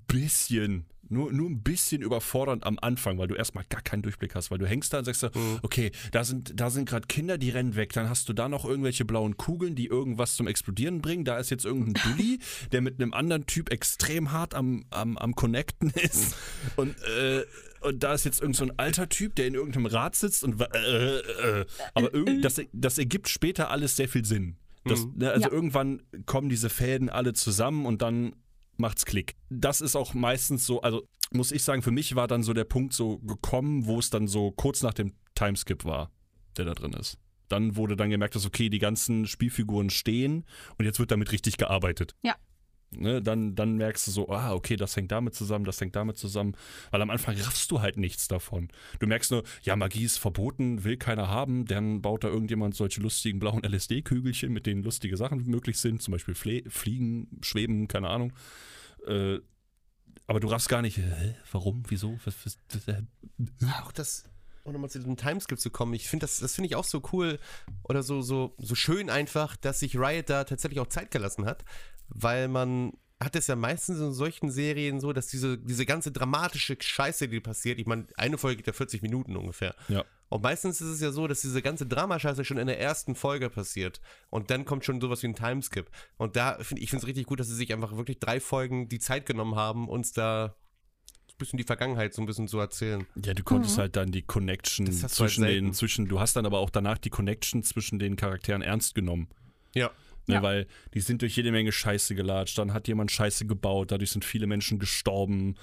bisschen, 0.08 0.86
nur, 1.10 1.32
nur 1.32 1.50
ein 1.50 1.62
bisschen 1.64 2.02
überfordernd 2.02 2.64
am 2.66 2.78
Anfang, 2.80 3.18
weil 3.18 3.28
du 3.28 3.36
erstmal 3.36 3.64
gar 3.70 3.82
keinen 3.82 4.02
Durchblick 4.02 4.36
hast, 4.36 4.52
weil 4.52 4.58
du 4.60 4.68
hängst 4.68 4.94
da 4.94 5.00
und 5.00 5.06
sagst, 5.06 5.22
so, 5.22 5.28
Mhm. 5.34 5.60
okay, 5.64 5.92
da 6.12 6.24
sind, 6.24 6.60
da 6.60 6.70
sind 6.70 6.88
gerade 6.88 7.08
Kinder, 7.08 7.38
die 7.38 7.50
rennen 7.50 7.76
weg, 7.76 7.94
dann 7.94 8.10
hast 8.10 8.30
du 8.30 8.34
da 8.34 8.48
noch 8.50 8.66
irgendwelche 8.66 9.06
blauen 9.06 9.38
Kugeln, 9.38 9.76
die 9.76 9.88
irgendwas 9.88 10.36
zum 10.36 10.48
Explodieren 10.48 11.02
bringen, 11.02 11.26
da 11.26 11.38
ist 11.38 11.50
jetzt 11.50 11.66
irgendein 11.66 11.94
Dulli, 12.18 12.40
der 12.72 12.82
mit 12.82 13.02
einem 13.02 13.14
anderen 13.14 13.46
Typ 13.46 13.72
extrem 13.72 14.32
hart 14.32 14.54
am, 14.56 14.86
am, 14.92 15.18
am 15.18 15.36
Connecten 15.36 15.90
ist 15.92 16.36
und, 16.76 16.96
äh, 17.04 17.44
und 17.82 18.04
da 18.04 18.14
ist 18.14 18.26
jetzt 18.26 18.42
irgend 18.42 18.58
so 18.58 18.66
ein 18.66 18.78
alter 18.78 19.08
Typ, 19.10 19.36
der 19.36 19.48
in 19.48 19.54
irgendeinem 19.56 19.86
Rad 19.86 20.14
sitzt 20.16 20.44
und 20.44 20.60
wa- 20.60 20.70
äh, 20.74 21.18
äh, 21.62 21.66
aber 21.94 22.14
irgend, 22.14 22.44
das, 22.44 22.62
das 22.74 22.98
ergibt 22.98 23.30
später 23.30 23.70
alles 23.72 23.96
sehr 23.96 24.10
viel 24.10 24.26
Sinn. 24.26 24.58
Das, 24.86 25.06
Mhm. 25.06 25.14
ne, 25.18 25.32
also 25.32 25.48
Ja. 25.48 25.52
irgendwann 25.54 26.02
kommen 26.26 26.50
diese 26.50 26.70
Fäden 26.70 27.10
alle 27.10 27.34
zusammen 27.34 27.86
und 27.86 28.02
dann 28.02 28.34
macht's 28.80 29.06
Klick. 29.06 29.36
Das 29.50 29.82
ist 29.82 29.96
auch 29.96 30.14
meistens 30.14 30.66
so, 30.66 30.82
also 30.82 31.06
muss 31.32 31.52
ich 31.52 31.64
sagen, 31.64 31.82
für 31.82 31.92
mich 31.92 32.16
war 32.16 32.28
dann 32.28 32.44
so 32.44 32.54
der 32.54 32.64
Punkt 32.64 32.94
so 32.94 33.20
gekommen, 33.20 33.86
wo 33.86 34.00
es 34.00 34.10
dann 34.10 34.28
so 34.28 34.52
kurz 34.52 34.82
nach 34.82 34.94
dem 34.94 35.14
Timeskip 35.36 35.86
war, 35.86 36.12
der 36.58 36.66
da 36.66 36.74
drin 36.74 36.94
ist. 36.94 37.18
Dann 37.48 37.76
wurde 37.76 37.96
dann 37.96 38.10
gemerkt, 38.10 38.36
dass 38.36 38.46
okay, 38.46 38.70
die 38.70 38.80
ganzen 38.80 39.26
Spielfiguren 39.26 39.90
stehen 39.90 40.46
und 40.78 40.86
jetzt 40.86 41.00
wird 41.00 41.12
damit 41.12 41.32
richtig 41.32 41.58
gearbeitet. 41.58 42.16
Ja. 42.24 42.36
Ne, 42.92 43.22
dann, 43.22 43.54
dann 43.54 43.78
merkst 43.78 44.08
du 44.08 44.12
so, 44.12 44.30
ah, 44.30 44.52
okay, 44.54 44.76
das 44.76 44.96
hängt 44.96 45.12
damit 45.12 45.36
zusammen, 45.36 45.64
das 45.64 45.80
hängt 45.80 45.96
damit 45.96 46.18
zusammen. 46.18 46.56
Weil 46.90 47.02
am 47.02 47.12
Anfang 47.12 47.36
raffst 47.38 47.70
du 47.70 47.82
halt 47.82 47.98
nichts 47.98 48.28
davon. 48.28 48.70
Du 49.00 49.06
merkst 49.06 49.30
nur, 49.30 49.44
ja, 49.62 49.76
Magie 49.76 50.06
ist 50.06 50.18
verboten, 50.18 50.84
will 50.84 50.98
keiner 50.98 51.30
haben. 51.30 51.66
Dann 51.66 52.02
baut 52.02 52.24
da 52.24 52.30
irgendjemand 52.30 52.76
solche 52.76 53.02
lustigen 53.02 53.40
blauen 53.40 53.64
LSD-Kügelchen, 53.64 54.52
mit 54.52 54.66
denen 54.66 54.82
lustige 54.82 55.18
Sachen 55.18 55.46
möglich 55.46 55.78
sind. 55.78 56.02
Zum 56.02 56.14
Beispiel 56.14 56.34
Fle 56.34 56.64
Fliegen, 56.68 57.40
Schweben, 57.42 57.88
keine 57.88 58.10
Ahnung. 58.10 58.34
Äh, 59.06 59.40
aber 60.26 60.40
du 60.40 60.48
raffst 60.48 60.70
gar 60.70 60.82
nicht, 60.82 60.98
hä, 60.98 61.36
warum, 61.52 61.84
wieso? 61.88 62.20
Was, 62.26 62.36
was, 62.46 62.58
was, 62.74 62.88
äh, 62.88 63.02
auch 63.84 63.92
das, 63.92 64.26
um 64.64 64.74
nochmal 64.74 64.90
zu 64.90 65.00
diesem 65.00 65.18
Timeskip 65.18 65.60
zu 65.60 65.70
kommen, 65.70 65.94
ich 65.94 66.08
finde 66.08 66.24
das, 66.24 66.40
das 66.40 66.56
finde 66.56 66.68
ich 66.68 66.76
auch 66.76 66.84
so 66.84 67.02
cool 67.14 67.40
oder 67.84 68.04
so, 68.04 68.22
so, 68.22 68.56
so 68.58 68.76
schön 68.76 69.10
einfach, 69.10 69.56
dass 69.58 69.80
sich 69.80 69.96
Riot 69.98 70.30
da 70.30 70.44
tatsächlich 70.44 70.80
auch 70.80 70.88
Zeit 70.88 71.12
gelassen 71.12 71.46
hat, 71.46 71.66
weil 72.10 72.48
man 72.48 72.94
hat 73.22 73.36
es 73.36 73.48
ja 73.48 73.56
meistens 73.56 74.00
in 74.00 74.14
solchen 74.14 74.50
Serien 74.50 75.00
so, 75.02 75.12
dass 75.12 75.28
diese, 75.28 75.58
diese 75.58 75.86
ganze 75.86 76.12
dramatische 76.12 76.78
Scheiße, 76.80 77.28
die 77.28 77.42
passiert, 77.42 77.78
ich 77.78 77.86
meine, 77.86 78.08
eine 78.16 78.38
Folge 78.38 78.58
geht 78.58 78.68
ja 78.68 78.74
40 78.74 79.02
Minuten 79.02 79.36
ungefähr. 79.36 79.76
Ja. 79.90 80.06
Und 80.30 80.44
meistens 80.44 80.80
ist 80.80 80.88
es 80.88 81.02
ja 81.02 81.12
so, 81.12 81.28
dass 81.28 81.42
diese 81.42 81.62
ganze 81.62 81.86
Dramascheiße 81.86 82.46
schon 82.46 82.58
in 82.58 82.68
der 82.68 82.80
ersten 82.80 83.16
Folge 83.16 83.50
passiert. 83.50 84.00
Und 84.30 84.52
dann 84.52 84.64
kommt 84.64 84.86
schon 84.86 85.02
sowas 85.02 85.22
wie 85.24 85.28
ein 85.28 85.36
Timeskip. 85.36 85.90
Und 86.18 86.36
da 86.36 86.58
finde 86.62 86.82
ich 86.82 86.92
finde 86.92 87.04
es 87.04 87.08
richtig 87.08 87.26
gut, 87.26 87.40
dass 87.40 87.48
sie 87.48 87.56
sich 87.56 87.74
einfach 87.74 87.98
wirklich 87.98 88.20
drei 88.20 88.40
Folgen 88.40 88.88
die 88.88 89.00
Zeit 89.00 89.26
genommen 89.26 89.56
haben, 89.56 89.90
uns 89.90 90.14
da 90.14 90.56
ein 91.28 91.38
bisschen 91.40 91.58
die 91.58 91.64
Vergangenheit 91.64 92.14
so 92.14 92.22
ein 92.22 92.26
bisschen 92.26 92.48
zu 92.48 92.60
erzählen. 92.60 93.06
Ja, 93.16 93.34
du 93.34 93.44
konntest 93.44 93.80
halt 93.80 93.96
dann 93.96 94.12
die 94.12 94.22
Connection 94.22 94.86
halt 94.86 95.10
zwischen 95.10 95.44
den, 95.44 95.50
selten. 95.52 95.74
zwischen, 95.74 96.08
du 96.08 96.20
hast 96.20 96.36
dann 96.36 96.46
aber 96.46 96.60
auch 96.60 96.70
danach 96.70 97.00
die 97.00 97.10
Connection 97.10 97.64
zwischen 97.64 97.98
den 97.98 98.16
Charakteren 98.16 98.62
ernst 98.62 98.94
genommen. 98.96 99.30
Ja. 99.74 99.92
Ne, 100.30 100.36
Ja. 100.36 100.44
Weil 100.44 100.68
die 100.94 101.02
sind 101.02 101.22
durch 101.22 101.36
jede 101.36 101.52
Menge 101.52 101.72
Scheiße 101.72 102.16
gelatscht, 102.16 102.58
dann 102.58 102.74
hat 102.74 102.88
jemand 102.88 103.12
Scheiße 103.12 103.46
gebaut, 103.46 103.92
dadurch 103.92 104.12
sind 104.12 104.24
viele 104.24 104.48
Menschen 104.48 104.80
gestorben 104.80 105.56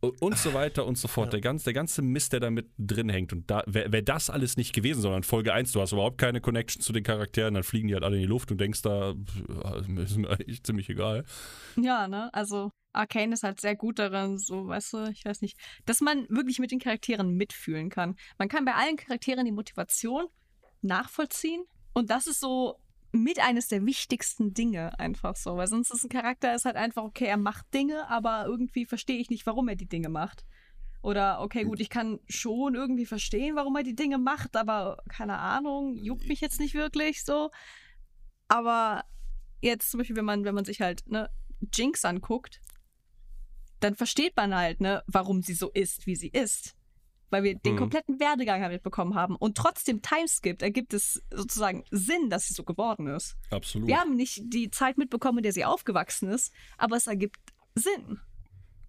und 0.00 0.38
so 0.38 0.54
weiter 0.54 0.86
und 0.86 0.96
so 0.96 1.08
fort. 1.08 1.32
Der, 1.32 1.40
ganze, 1.40 1.64
der 1.64 1.72
ganze 1.72 2.02
Mist, 2.02 2.32
der 2.32 2.40
da 2.40 2.50
mit 2.50 2.70
drin 2.78 3.08
hängt. 3.08 3.32
Und 3.32 3.50
da 3.50 3.64
wäre 3.66 3.92
wär 3.92 4.02
das 4.02 4.30
alles 4.30 4.56
nicht 4.56 4.72
gewesen, 4.72 5.02
sondern 5.02 5.24
Folge 5.24 5.52
1, 5.52 5.72
du 5.72 5.80
hast 5.80 5.92
überhaupt 5.92 6.18
keine 6.18 6.40
Connection 6.40 6.80
zu 6.80 6.92
den 6.92 7.02
Charakteren, 7.02 7.54
dann 7.54 7.64
fliegen 7.64 7.88
die 7.88 7.94
halt 7.94 8.04
alle 8.04 8.16
in 8.16 8.22
die 8.22 8.28
Luft 8.28 8.50
und 8.52 8.60
denkst 8.60 8.82
da, 8.82 9.14
ist 9.96 10.16
mir 10.16 10.30
eigentlich 10.30 10.62
ziemlich 10.62 10.88
egal. 10.88 11.24
Ja, 11.76 12.06
ne? 12.06 12.32
Also 12.32 12.70
Arcane 12.92 13.32
ist 13.32 13.42
halt 13.42 13.60
sehr 13.60 13.74
gut 13.74 13.98
darin, 13.98 14.38
so, 14.38 14.68
weißt 14.68 14.92
du, 14.92 15.10
ich 15.10 15.24
weiß 15.24 15.40
nicht, 15.40 15.58
dass 15.84 16.00
man 16.00 16.28
wirklich 16.28 16.58
mit 16.60 16.70
den 16.70 16.78
Charakteren 16.78 17.34
mitfühlen 17.36 17.90
kann. 17.90 18.16
Man 18.38 18.48
kann 18.48 18.64
bei 18.64 18.74
allen 18.74 18.96
Charakteren 18.96 19.44
die 19.44 19.52
Motivation 19.52 20.26
nachvollziehen 20.80 21.64
und 21.92 22.10
das 22.10 22.28
ist 22.28 22.40
so 22.40 22.78
mit 23.10 23.40
eines 23.40 23.68
der 23.68 23.84
wichtigsten 23.86 24.52
Dinge 24.52 24.98
einfach 24.98 25.36
so, 25.36 25.56
weil 25.56 25.66
sonst 25.66 25.90
ist 25.90 26.04
ein 26.04 26.10
Charakter 26.10 26.54
ist 26.54 26.64
halt 26.64 26.76
einfach 26.76 27.04
okay, 27.04 27.24
er 27.24 27.36
macht 27.36 27.72
Dinge, 27.72 28.08
aber 28.08 28.44
irgendwie 28.46 28.84
verstehe 28.84 29.18
ich 29.18 29.30
nicht, 29.30 29.46
warum 29.46 29.68
er 29.68 29.76
die 29.76 29.88
Dinge 29.88 30.08
macht. 30.08 30.44
Oder 31.00 31.40
okay, 31.40 31.64
gut, 31.64 31.80
ich 31.80 31.90
kann 31.90 32.18
schon 32.28 32.74
irgendwie 32.74 33.06
verstehen, 33.06 33.56
warum 33.56 33.76
er 33.76 33.82
die 33.82 33.94
Dinge 33.94 34.18
macht, 34.18 34.56
aber 34.56 34.98
keine 35.08 35.38
Ahnung, 35.38 35.96
juckt 35.96 36.26
mich 36.26 36.40
jetzt 36.40 36.60
nicht 36.60 36.74
wirklich 36.74 37.24
so. 37.24 37.50
Aber 38.48 39.04
jetzt 39.60 39.90
zum 39.90 39.98
Beispiel, 39.98 40.16
wenn 40.16 40.24
man, 40.24 40.44
wenn 40.44 40.54
man 40.54 40.64
sich 40.64 40.80
halt 40.80 41.06
ne, 41.06 41.30
Jinx 41.72 42.04
anguckt, 42.04 42.60
dann 43.80 43.94
versteht 43.94 44.36
man 44.36 44.54
halt, 44.54 44.80
ne, 44.80 45.02
warum 45.06 45.42
sie 45.42 45.54
so 45.54 45.70
ist, 45.70 46.06
wie 46.06 46.16
sie 46.16 46.28
ist. 46.28 46.74
Weil 47.30 47.42
wir 47.42 47.54
den 47.56 47.74
Mhm. 47.74 47.78
kompletten 47.78 48.20
Werdegang 48.20 48.62
halt 48.62 48.72
mitbekommen 48.72 49.14
haben. 49.14 49.36
Und 49.36 49.56
trotzdem 49.56 50.00
Timeskip 50.00 50.62
ergibt 50.62 50.94
es 50.94 51.22
sozusagen 51.30 51.84
Sinn, 51.90 52.30
dass 52.30 52.46
sie 52.48 52.54
so 52.54 52.64
geworden 52.64 53.06
ist. 53.06 53.36
Absolut. 53.50 53.86
Wir 53.86 53.98
haben 53.98 54.16
nicht 54.16 54.40
die 54.46 54.70
Zeit 54.70 54.96
mitbekommen, 54.96 55.38
in 55.38 55.42
der 55.42 55.52
sie 55.52 55.64
aufgewachsen 55.66 56.30
ist, 56.30 56.52
aber 56.78 56.96
es 56.96 57.06
ergibt 57.06 57.36
Sinn. 57.74 58.18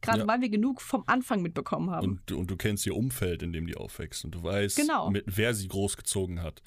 Gerade 0.02 0.20
Ja. 0.20 0.28
weil 0.28 0.40
wir 0.40 0.48
genug 0.50 0.82
vom 0.82 1.04
Anfang 1.08 1.42
mitbekommen 1.42 1.92
haben. 1.92 2.08
Und, 2.08 2.22
du- 2.28 2.40
und 2.40 2.50
du 2.50 2.56
kennst 2.56 2.86
ihr 2.86 2.96
Umfeld, 2.96 3.44
in 3.44 3.52
dem 3.52 3.68
die 3.68 3.76
aufwächst 3.76 4.24
und 4.24 4.32
du 4.34 4.42
weißt, 4.42 4.78
Genau. 4.78 5.10
mit 5.10 5.26
wer 5.28 5.54
sie 5.54 5.68
großgezogen 5.68 6.42
hat. 6.42 6.62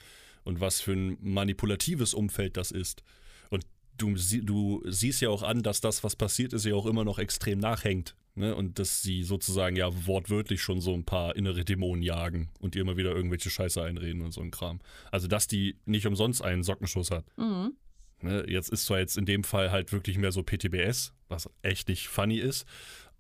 und 0.45 0.61
was 0.61 0.81
für 0.81 0.91
ein 0.93 1.17
manipulatives 1.21 2.15
Umfeld 2.15 2.57
das 2.57 2.73
ist. 2.73 3.05
Und 3.49 3.65
du, 3.97 4.17
sie- 4.17 4.45
du 4.45 4.83
siehst 4.89 5.21
ja 5.21 5.29
auch 5.29 5.45
an, 5.45 5.63
dass 5.63 5.81
das, 5.81 6.03
was 6.03 6.17
passiert 6.17 6.53
ist, 6.53 6.65
ja 6.67 6.75
auch 6.75 6.85
immer 6.87 7.05
noch 7.05 7.21
extrem 7.21 7.61
nachhängt. 7.61 8.17
Ne? 8.35 8.55
Und 8.55 8.79
dass 8.79 9.03
sie 9.03 9.25
sozusagen 9.25 9.77
ja 9.77 9.91
wortwörtlich 10.07 10.63
schon 10.63 10.81
so 10.81 10.95
ein 10.95 11.05
paar 11.05 11.37
innere 11.37 11.65
Dämonen 11.65 12.03
jagen 12.03 12.49
und 12.61 12.75
ihr 12.75 12.83
immer 12.83 12.97
wieder 12.97 13.15
irgendwelche 13.15 13.51
Scheiße 13.51 13.83
einreden 13.83 14.23
und 14.23 14.33
so 14.33 14.41
ein 14.41 14.51
Kram. 14.51 14.81
Also, 15.11 15.29
dass 15.29 15.47
die 15.47 15.77
nicht 15.85 16.07
umsonst 16.07 16.43
einen 16.43 16.63
Sockenschuss 16.63 17.11
hat. 17.11 17.27
Mhm. 17.37 17.77
Ne, 18.23 18.45
jetzt 18.49 18.71
ist 18.71 18.87
zwar 18.87 19.01
jetzt 19.01 19.19
in 19.19 19.27
dem 19.27 19.45
Fall 19.45 19.71
halt 19.73 19.93
wirklich 19.93 20.17
mehr 20.17 20.33
so 20.33 20.43
PTBS, 20.43 21.13
was 21.29 21.51
echt 21.63 21.89
nicht 21.89 22.07
funny 22.07 22.39
ist, 22.39 22.67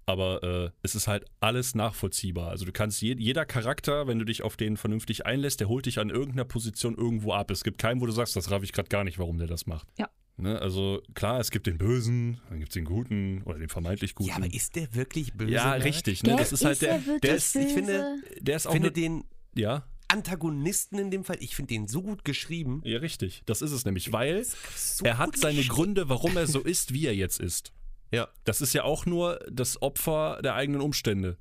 aber 0.06 0.42
äh, 0.42 0.70
es 0.82 0.94
ist 0.94 1.08
halt 1.08 1.24
alles 1.40 1.74
nachvollziehbar. 1.74 2.50
Also 2.50 2.64
du 2.64 2.72
kannst 2.72 3.02
je, 3.02 3.16
jeder 3.18 3.44
Charakter, 3.44 4.06
wenn 4.06 4.18
du 4.18 4.24
dich 4.24 4.42
auf 4.42 4.56
den 4.56 4.76
vernünftig 4.76 5.26
einlässt, 5.26 5.60
der 5.60 5.68
holt 5.68 5.86
dich 5.86 5.98
an 5.98 6.08
irgendeiner 6.08 6.44
Position 6.44 6.96
irgendwo 6.96 7.32
ab. 7.32 7.50
Es 7.50 7.64
gibt 7.64 7.78
keinen, 7.78 8.00
wo 8.00 8.06
du 8.06 8.12
sagst, 8.12 8.36
das 8.36 8.50
raff 8.50 8.62
ich 8.62 8.72
gerade 8.72 8.88
gar 8.88 9.04
nicht, 9.04 9.18
warum 9.18 9.38
der 9.38 9.48
das 9.48 9.66
macht. 9.66 9.88
Ja. 9.98 10.08
Ne, 10.38 10.58
also 10.58 11.02
klar, 11.14 11.38
es 11.40 11.50
gibt 11.50 11.66
den 11.66 11.78
Bösen, 11.78 12.40
dann 12.48 12.58
gibt 12.58 12.70
es 12.70 12.74
den 12.74 12.84
Guten 12.86 13.42
oder 13.42 13.58
den 13.58 13.68
vermeintlich 13.68 14.14
Guten. 14.14 14.30
Ja, 14.30 14.36
aber 14.36 14.52
ist 14.52 14.74
der 14.76 14.92
wirklich 14.94 15.34
böse? 15.34 15.52
Ja, 15.52 15.72
richtig. 15.74 16.22
Ne? 16.22 16.36
Das 16.36 16.52
ist 16.52 16.64
halt 16.64 16.80
der, 16.82 16.98
der 17.22 17.36
ist, 17.36 17.54
ich 17.54 17.72
finde- 17.72 18.16
der 18.40 18.56
ist 18.56 18.62
Ich 18.62 18.68
auch 18.68 18.72
finde 18.72 18.88
ne, 18.88 18.92
den 18.92 19.24
ja, 19.54 19.86
Antagonisten 20.08 20.98
in 20.98 21.10
dem 21.10 21.24
Fall, 21.24 21.36
ich 21.40 21.54
finde 21.54 21.74
den 21.74 21.86
so 21.86 22.02
gut 22.02 22.24
geschrieben. 22.24 22.80
ja, 22.84 22.98
richtig. 22.98 23.42
Das 23.46 23.62
ist 23.62 23.72
es 23.72 23.84
nämlich, 23.84 24.12
weil 24.12 24.44
So 24.74 25.04
er 25.04 25.18
hat 25.18 25.36
seine. 25.36 25.62
Gründe, 25.64 26.08
warum 26.08 26.36
er 26.36 26.46
so 26.46 26.60
ist, 26.64 26.92
wie 26.94 27.06
er 27.06 27.14
jetzt 27.14 27.38
ist. 27.40 27.72
Ja. 28.10 28.28
Das 28.44 28.60
ist 28.62 28.72
ja 28.74 28.84
auch 28.84 29.06
nur 29.06 29.38
das 29.50 29.80
Opfer 29.80 30.40
der 30.42 30.54
eigenen 30.54 30.80
Umstände. 30.80 31.36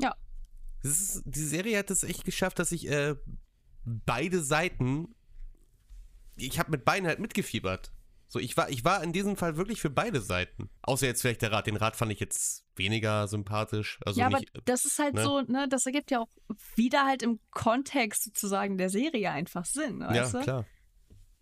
Ja. 0.00 0.14
Das 0.82 1.00
ist, 1.00 1.22
die 1.26 1.44
Serie 1.44 1.78
hat 1.78 1.90
es 1.90 2.02
echt 2.04 2.24
geschafft, 2.24 2.58
dass 2.60 2.70
ich 2.72 2.88
äh, 2.88 3.14
beide 3.84 4.42
Seiten. 4.42 5.14
Ich 6.36 6.58
habe 6.58 6.70
mit 6.72 6.84
beiden 6.84 7.06
halt 7.08 7.18
mitgefiebert. 7.18 7.92
So, 8.28 8.38
ich 8.38 8.56
war, 8.56 8.68
ich 8.70 8.84
war 8.84 9.02
in 9.02 9.12
diesem 9.12 9.36
Fall 9.36 9.56
wirklich 9.56 9.80
für 9.80 9.90
beide 9.90 10.20
Seiten. 10.20 10.68
Außer 10.82 11.06
jetzt 11.06 11.20
vielleicht 11.20 11.42
der 11.42 11.52
Rat. 11.52 11.66
Den 11.66 11.76
Rat 11.76 11.96
fand 11.96 12.12
ich 12.12 12.20
jetzt 12.20 12.64
weniger 12.74 13.28
sympathisch. 13.28 13.98
Also 14.04 14.20
ja, 14.20 14.26
aber 14.26 14.40
nicht, 14.40 14.52
das 14.64 14.84
ist 14.84 14.98
halt 14.98 15.14
ne? 15.14 15.22
so, 15.22 15.40
ne, 15.42 15.68
das 15.68 15.86
ergibt 15.86 16.10
ja 16.10 16.20
auch 16.20 16.28
wieder 16.74 17.04
halt 17.04 17.22
im 17.22 17.38
Kontext 17.50 18.24
sozusagen 18.24 18.78
der 18.78 18.90
Serie 18.90 19.30
einfach 19.30 19.64
Sinn, 19.64 20.00
ja, 20.00 20.08
weißt 20.08 20.34
du? 20.34 20.40
klar. 20.40 20.66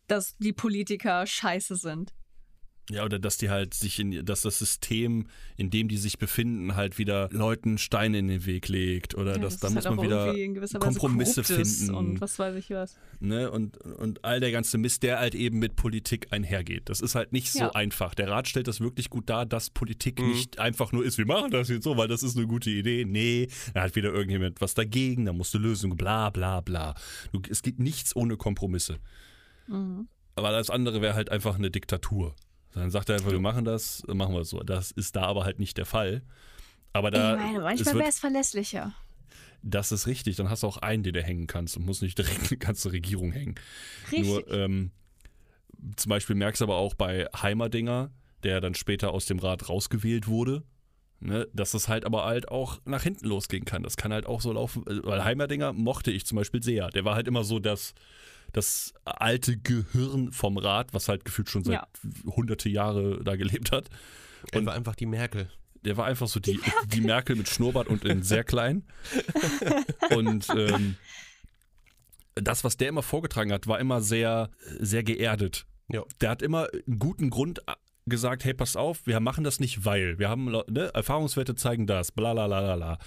Dass 0.07 0.37
die 0.37 0.53
Politiker 0.53 1.27
scheiße 1.27 1.77
sind. 1.77 2.13
Ja, 2.91 3.03
oder 3.07 3.19
dass 3.19 3.39
die 3.39 3.49
halt 3.49 3.73
sich 3.73 3.99
in, 3.99 4.27
dass 4.27 4.43
das 4.43 4.59
System, 4.59 5.27
in 5.57 5.71
dem 5.71 5.89
die 5.89 5.97
sich 5.97 6.19
befinden, 6.19 6.77
halt 6.77 6.99
wieder 6.99 7.31
Leuten 7.33 7.79
Steine 7.79 8.19
in 8.19 8.29
den 8.29 8.45
Weg 8.45 8.69
legt. 8.69 9.15
Oder 9.15 9.37
Ja, 9.37 9.39
dass 9.39 9.55
das 9.55 9.61
da 9.61 9.69
ist 9.69 9.75
muss 9.75 9.87
halt 9.87 9.97
man 9.97 10.05
wieder 10.05 10.79
Kompromisse 10.81 11.45
finden. 11.45 11.95
Und 11.95 12.21
was 12.21 12.39
weiß 12.39 12.57
ich 12.57 12.69
was. 12.69 12.99
ne? 13.21 13.51
und, 13.51 13.79
und 13.79 14.23
all 14.23 14.39
der 14.39 14.53
ganze 14.53 14.77
Mist, 14.77 15.03
der 15.03 15.19
halt 15.19 15.35
eben 15.35 15.61
mit 15.61 15.77
Politik 15.77 16.27
einhergeht. 16.31 16.91
Das 16.91 17.01
ist 17.01 17.15
halt 17.15 17.33
nicht 17.33 17.51
so 17.53 17.61
Ja. 17.61 17.71
einfach. 17.75 18.15
Der 18.15 18.29
Rat 18.29 18.49
stellt 18.49 18.69
das 18.69 18.81
wirklich 18.81 19.09
gut 19.09 19.31
dar, 19.31 19.47
dass 19.47 19.71
Politik 19.71 20.21
Mhm. 20.21 20.33
nicht 20.33 20.59
einfach 20.59 20.93
nur 20.93 21.07
ist, 21.07 21.17
wir 21.17 21.25
machen 21.27 21.51
das 21.53 21.71
jetzt 21.71 21.85
so, 21.85 21.97
weil 21.97 22.09
das 22.09 22.23
ist 22.23 22.37
eine 22.37 22.47
gute 22.47 22.69
Idee. 22.69 23.07
Nee, 23.07 23.49
da 23.73 23.81
hat 23.81 23.97
wieder 23.97 24.13
irgendjemand 24.13 24.61
was 24.61 24.75
dagegen, 24.75 25.25
da 25.25 25.33
musst 25.33 25.55
du 25.55 25.59
Lösungen, 25.59 25.97
bla 25.97 26.29
bla 26.29 26.61
bla. 26.61 26.95
Du, 27.33 27.41
es 27.49 27.63
gibt 27.63 27.81
nichts 27.81 28.15
ohne 28.15 28.37
Kompromisse. 28.37 28.99
Mhm. 29.69 30.07
Aber 30.37 30.51
das 30.51 30.69
andere 30.69 31.01
wäre 31.01 31.15
halt 31.15 31.31
einfach 31.31 31.55
eine 31.57 31.71
Diktatur. 31.71 32.35
Dann 32.75 32.91
sagt 32.91 33.09
er 33.09 33.17
einfach, 33.17 33.31
wir 33.31 33.41
machen 33.41 33.65
das, 33.65 34.03
machen 34.07 34.35
wir 34.35 34.41
es 34.41 34.51
so. 34.51 34.61
Das 34.61 34.91
ist 34.91 35.15
da 35.17 35.23
aber 35.23 35.45
halt 35.45 35.59
nicht 35.59 35.77
der 35.79 35.87
Fall. 35.87 36.23
Aber 36.93 37.11
da, 37.11 37.35
ich 37.35 37.41
meine, 37.41 37.59
es 37.59 37.63
manchmal 37.65 37.95
wäre 37.97 38.09
es 38.09 38.19
verlässlicher. 38.19 38.93
das 39.63 39.93
ist 39.93 40.07
richtig. 40.07 40.37
Dann 40.37 40.51
hast 40.51 40.63
du 40.63 40.67
auch 40.67 40.79
einen, 40.79 41.03
den 41.03 41.15
du 41.15 41.23
hängen 41.23 41.47
kannst 41.47 41.77
und 41.77 41.87
musst 41.87 42.03
nicht 42.03 42.19
direkt 42.19 42.51
eine 42.51 42.59
ganze 42.59 42.93
Regierung 42.93 43.33
hängen. 43.33 43.55
Richtig. 44.11 44.29
Nur, 44.29 44.51
ähm, 44.53 44.91
zum 45.97 46.11
Beispiel 46.11 46.37
merkst 46.37 46.61
du 46.61 46.65
aber 46.67 46.77
auch 46.77 46.95
bei 46.95 47.27
Heimerdinger, 47.41 48.11
der 48.43 48.61
dann 48.61 48.75
später 48.75 49.13
aus 49.13 49.27
dem 49.27 49.39
Rat 49.39 49.69
rausgewählt 49.69 50.27
wurde, 50.29 50.63
ne, 51.21 51.49
dass 51.53 51.75
es 51.75 51.89
halt 51.89 52.05
aber 52.05 52.25
halt 52.25 52.49
auch 52.49 52.81
nach 52.85 53.03
hinten 53.03 53.27
losgehen 53.27 53.65
kann. 53.65 53.83
Das 53.83 53.97
kann 53.97 54.13
halt 54.13 54.27
auch 54.27 54.41
so 54.41 54.53
laufen, 54.53 54.87
äh, 54.87 55.05
weil 55.05 55.25
Heimerdinger 55.25 55.73
mochte 55.73 56.11
ich 56.11 56.27
zum 56.27 56.37
Beispiel 56.37 56.63
sehr. 56.63 56.89
Der 56.91 57.05
war 57.05 57.15
halt 57.15 57.29
immer 57.29 57.45
so 57.45 57.59
das, 57.59 57.95
das 58.55 58.95
alte 59.05 59.59
Gehirn 59.59 60.33
vom 60.33 60.57
Rat, 60.57 60.95
was 60.95 61.09
halt 61.09 61.25
gefühlt 61.27 61.51
schon 61.51 61.65
seit 61.65 61.75
Ja. 61.75 61.87
hunderte 62.25 62.69
Jahre 62.71 63.23
da 63.23 63.37
gelebt 63.37 63.71
hat. 63.73 63.91
Er 64.53 64.61
Und- 64.61 64.67
war 64.67 64.75
einfach 64.75 64.95
die 64.97 65.07
Merkel. 65.07 65.51
Der 65.85 65.99
war 65.99 66.07
einfach 66.07 66.29
so 66.29 66.41
die, 66.41 66.59
die 66.87 67.03
Merkel 67.03 67.37
mit 67.37 67.47
Schnurrbart 67.51 67.89
und 67.89 68.07
in 68.07 68.23
sehr 68.23 68.43
klein. 68.43 68.85
Und 70.17 70.49
ähm, 70.57 70.97
das, 72.37 72.65
was 72.65 72.77
der 72.79 72.89
immer 72.89 73.03
vorgetragen 73.03 73.53
hat, 73.53 73.67
war 73.67 73.79
immer 73.79 74.01
sehr, 74.01 74.49
sehr 74.81 75.03
geerdet. 75.03 75.67
Ja. 75.89 76.03
Der 76.23 76.31
hat 76.31 76.41
immer 76.41 76.69
einen 76.87 76.99
guten 76.99 77.29
Grund 77.29 77.61
gesagt, 78.07 78.45
hey, 78.45 78.55
pass 78.55 78.77
auf, 78.77 79.07
wir 79.07 79.21
machen 79.21 79.45
das 79.45 79.61
nicht, 79.61 79.85
weil. 79.85 80.19
Wir 80.19 80.29
haben, 80.31 80.47
ne, 80.47 80.91
Erfahrungswerte 80.95 81.55
zeigen 81.55 81.87
das, 81.87 82.13
bla 82.13 82.33
bla 82.33 82.47
bla 82.47 82.61
bla, 82.63 82.77
bla. 82.77 82.99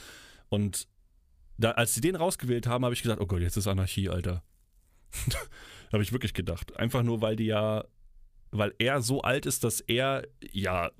Und 0.49 0.87
da, 1.57 1.71
als 1.71 1.95
sie 1.95 2.01
den 2.01 2.15
rausgewählt 2.15 2.67
haben, 2.67 2.83
habe 2.85 2.93
ich 2.93 3.01
gesagt, 3.01 3.19
oh 3.21 3.25
Gott, 3.25 3.41
jetzt 3.41 3.57
ist 3.57 3.67
Anarchie, 3.67 4.09
Alter. 4.09 4.43
habe 5.93 6.03
ich 6.03 6.11
wirklich 6.11 6.33
gedacht. 6.33 6.75
Einfach 6.77 7.03
nur, 7.03 7.21
weil 7.21 7.35
die 7.35 7.45
ja, 7.45 7.85
weil 8.51 8.73
er 8.79 9.01
so 9.01 9.21
alt 9.21 9.45
ist, 9.45 9.63
dass 9.63 9.81
er, 9.81 10.27
ja, 10.51 10.91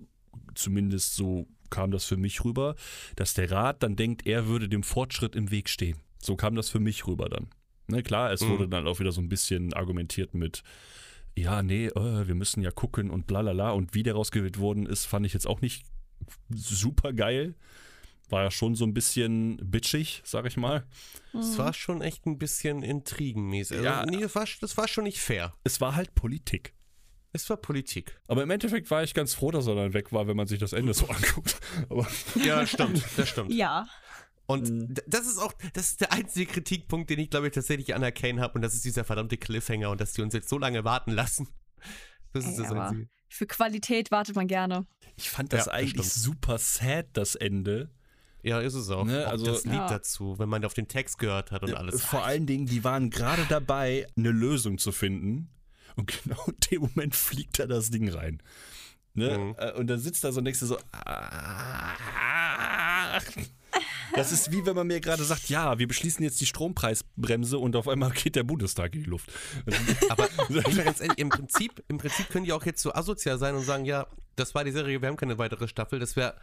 zumindest 0.56 1.16
so 1.16 1.48
kam 1.70 1.92
das 1.92 2.06
für 2.06 2.18
mich 2.18 2.44
rüber, 2.46 2.76
dass 3.16 3.34
der 3.34 3.52
Rat 3.52 3.84
dann 3.84 3.96
denkt, 3.96 4.26
er 4.26 4.48
würde 4.48 4.70
dem 4.70 4.84
Fortschritt 4.84 5.36
im 5.36 5.52
Weg 5.52 5.70
stehen. 5.70 5.98
So 6.22 6.36
kam 6.36 6.56
das 6.56 6.70
für 6.70 6.80
mich 6.80 7.06
rüber 7.08 7.30
dann. 7.30 7.48
Ne, 7.88 8.04
klar, 8.04 8.32
es 8.32 8.42
Mhm. 8.42 8.50
wurde 8.50 8.68
dann 8.70 8.88
auch 8.88 9.00
wieder 9.00 9.12
so 9.12 9.22
ein 9.22 9.30
bisschen 9.30 9.74
argumentiert 9.74 10.34
mit, 10.34 10.64
ja, 11.38 11.62
nee, 11.64 11.88
äh, 11.88 12.28
wir 12.28 12.36
müssen 12.36 12.62
ja 12.62 12.72
gucken 12.72 13.10
und 13.12 13.28
bla 13.28 13.42
bla 13.42 13.54
bla. 13.54 13.72
Und 13.72 13.94
wie 13.94 14.04
der 14.04 14.14
rausgewählt 14.16 14.60
worden 14.60 14.86
ist, 14.86 15.06
fand 15.06 15.26
ich 15.26 15.34
jetzt 15.34 15.48
auch 15.48 15.62
nicht 15.62 15.86
super 16.50 17.14
geil. 17.14 17.56
War 18.30 18.44
ja 18.44 18.52
schon 18.52 18.76
so 18.76 18.86
ein 18.86 18.94
bisschen 18.94 19.58
bitchig, 19.64 20.22
sag 20.26 20.46
ich 20.46 20.58
mal. 20.58 20.86
Es 21.34 21.58
war 21.58 21.74
schon 21.74 22.02
echt 22.02 22.26
ein 22.26 22.38
bisschen 22.38 22.84
intrigenmäßig. 22.84 23.78
Also, 23.78 23.86
Ja. 23.90 24.06
nee, 24.06 24.20
das 24.20 24.36
war, 24.36 24.46
das 24.62 24.76
war 24.78 24.88
schon 24.88 25.06
nicht 25.06 25.20
fair. 25.20 25.54
Es 25.64 25.80
war 25.80 25.96
halt 25.96 26.14
Politik. 26.16 26.74
Es 27.34 27.50
war 27.50 27.58
Politik. 27.58 28.20
Aber 28.28 28.44
im 28.44 28.50
Endeffekt 28.50 28.90
war 28.92 29.04
ich 29.04 29.14
ganz 29.14 29.34
froh, 29.34 29.52
dass 29.52 29.68
er 29.68 29.76
dann 29.76 29.94
weg 29.94 30.12
war, 30.12 30.28
wenn 30.28 30.36
man 30.36 30.48
sich 30.48 30.60
das 30.60 30.74
Ende 30.74 30.94
so 30.94 31.08
anguckt. 31.10 31.60
Aber 31.90 32.08
Ja, 32.44 32.66
stimmt. 32.66 33.04
Das 33.16 33.30
stimmt. 33.30 33.54
Ja. 33.54 33.88
Und 34.46 34.70
Mhm. 34.70 34.94
das 35.08 35.28
ist 35.28 35.38
auch, 35.38 35.54
das 35.74 35.90
ist 35.92 36.02
der 36.02 36.14
einzige 36.14 36.52
Kritikpunkt, 36.52 37.10
den 37.10 37.20
ich 37.20 37.30
glaube 37.30 37.48
ich 37.48 37.54
tatsächlich 37.54 37.94
an 37.96 38.04
Arcane 38.04 38.42
habe 38.42 38.56
und 38.56 38.62
das 38.62 38.74
ist 38.74 38.86
dieser 38.86 39.04
verdammte 39.04 39.38
Cliffhanger 39.38 39.90
und 39.92 40.00
dass 40.02 40.14
die 40.14 40.22
uns 40.22 40.34
jetzt 40.34 40.48
so 40.50 40.58
lange 40.58 40.84
warten 40.86 41.12
lassen. 41.12 41.48
Das 42.34 42.46
ist 42.46 42.58
Ey, 42.58 42.64
das 42.64 42.72
einzige. 42.72 43.10
Für 43.30 43.46
Qualität 43.46 44.10
wartet 44.10 44.36
man 44.38 44.48
gerne. 44.48 44.86
ich 45.18 45.30
fand 45.30 45.52
das 45.52 45.60
Ja, 45.60 45.66
das 45.66 45.74
eigentlich 45.74 46.08
stimmt. 46.12 46.24
super 46.24 46.58
sad, 46.58 47.08
das 47.14 47.36
Ende. 47.36 47.90
Ja, 48.48 48.60
ist 48.62 48.74
es 48.76 48.90
auch. 48.90 49.06
Ne, 49.06 49.28
auch 49.28 49.32
also- 49.32 49.46
das 49.46 49.66
Lied 49.66 49.74
Ja. 49.74 49.90
dazu, 49.90 50.40
wenn 50.40 50.48
man 50.50 50.64
auf 50.64 50.74
den 50.74 50.88
Text 50.88 51.20
gehört 51.20 51.52
hat 51.52 51.64
und 51.64 51.74
alles. 51.74 52.04
Vor 52.04 52.24
allen 52.26 52.46
Dingen, 52.46 52.66
die 52.66 52.84
waren 52.84 53.10
gerade 53.10 53.46
dabei, 53.50 54.08
eine 54.18 54.32
Lösung 54.32 54.78
zu 54.78 54.92
finden. 54.92 55.50
Und 55.96 56.08
genau 56.24 56.44
in 56.48 56.56
dem 56.72 56.82
Moment 56.84 57.16
fliegt 57.16 57.60
da 57.60 57.66
das 57.66 57.90
Ding 57.90 58.08
rein. 58.10 58.42
Ne? 59.16 59.38
Mhm. 59.38 59.56
Äh, 59.58 59.72
Und 59.74 59.88
dann 59.88 60.00
sitzt 60.00 60.24
da 60.24 60.32
so 60.32 60.42
du 60.42 60.54
so. 60.54 60.78
"Ah." 60.92 61.96
Das 64.16 64.32
ist 64.32 64.52
wie 64.52 64.66
wenn 64.66 64.76
man 64.76 64.88
mir 64.88 65.00
gerade 65.00 65.24
sagt, 65.24 65.50
ja, 65.50 65.78
wir 65.78 65.88
beschließen 65.88 66.24
jetzt 66.24 66.40
die 66.42 66.46
Strompreisbremse 66.46 67.58
und 67.60 67.76
auf 67.76 67.88
einmal 67.88 68.12
geht 68.12 68.36
der 68.36 68.44
Bundestag 68.44 68.96
in 68.96 69.04
die 69.04 69.10
Luft. 69.10 69.30
Aber 70.10 70.28
ehrlich, 70.50 71.18
im 71.18 71.30
Prinzip, 71.30 71.84
im 71.88 71.98
Prinzip 71.98 72.30
können 72.30 72.46
die 72.46 72.54
auch 72.54 72.66
jetzt 72.66 72.82
so 72.82 72.94
asozial 72.94 73.38
sein 73.38 73.56
und 73.56 73.64
sagen, 73.64 73.86
ja, 73.86 74.08
das 74.36 74.56
war 74.56 74.64
die 74.64 74.72
Serie, 74.72 75.02
wir 75.02 75.10
haben 75.10 75.18
keine 75.18 75.38
weitere 75.38 75.68
Staffel. 75.68 76.00
Das 76.00 76.16
wäre 76.16 76.36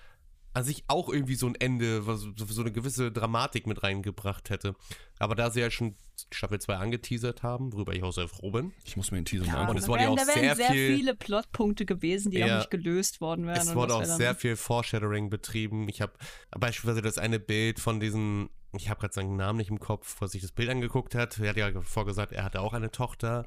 an 0.54 0.64
sich 0.64 0.84
auch 0.88 1.08
irgendwie 1.08 1.34
so 1.34 1.46
ein 1.46 1.54
Ende, 1.56 2.06
was 2.06 2.20
so 2.20 2.62
eine 2.62 2.72
gewisse 2.72 3.12
Dramatik 3.12 3.66
mit 3.66 3.82
reingebracht 3.82 4.48
hätte. 4.50 4.74
Aber 5.18 5.34
da 5.34 5.50
sie 5.50 5.60
ja 5.60 5.70
schon 5.70 5.96
Staffel 6.32 6.60
2 6.60 6.76
angeteasert 6.76 7.42
haben, 7.42 7.72
worüber 7.72 7.92
ich 7.92 8.02
auch 8.04 8.12
sehr 8.12 8.28
froh 8.28 8.50
bin. 8.52 8.72
Ich 8.84 8.96
muss 8.96 9.10
mir 9.10 9.18
den 9.18 9.24
Teaser 9.24 9.44
mal 9.46 9.52
und 9.52 9.58
angucken. 9.60 9.78
es 9.78 9.84
da 9.84 9.88
wurde 9.90 10.02
ja 10.02 10.08
wären, 10.08 10.18
auch 10.18 10.22
da 10.22 10.28
wären 10.28 10.40
sehr 10.40 10.56
sehr, 10.56 10.70
viel- 10.70 10.96
viele 10.96 11.14
Plotpunkte 11.16 11.84
gewesen, 11.84 12.30
die 12.30 12.38
Ja. 12.38 12.54
auch 12.54 12.58
nicht 12.60 12.70
gelöst 12.70 13.20
worden 13.20 13.46
wären. 13.46 13.58
Es 13.60 13.68
und 13.68 13.74
wurde 13.74 13.94
auch 13.94 14.04
sehr 14.04 14.34
viel 14.34 14.56
Foreshadowing 14.56 15.28
betrieben. 15.28 15.88
Ich 15.88 16.00
habe 16.00 16.12
beispielsweise 16.56 17.02
das 17.02 17.18
eine 17.18 17.40
Bild 17.40 17.80
von 17.80 17.98
diesen, 18.00 18.48
ich 18.76 18.88
habe 18.88 19.00
gerade 19.00 19.12
seinen 19.14 19.36
Namen 19.36 19.58
nicht 19.58 19.70
im 19.70 19.80
Kopf, 19.80 20.16
wo 20.20 20.24
er 20.26 20.28
sich 20.28 20.40
das 20.42 20.52
Bild 20.52 20.70
angeguckt 20.70 21.14
hat. 21.16 21.38
Er 21.40 21.50
hat 21.50 21.56
ja 21.56 21.80
vorgesagt, 21.82 22.32
er 22.32 22.44
hatte 22.44 22.60
auch 22.60 22.72
eine 22.74 22.90
Tochter. 22.92 23.44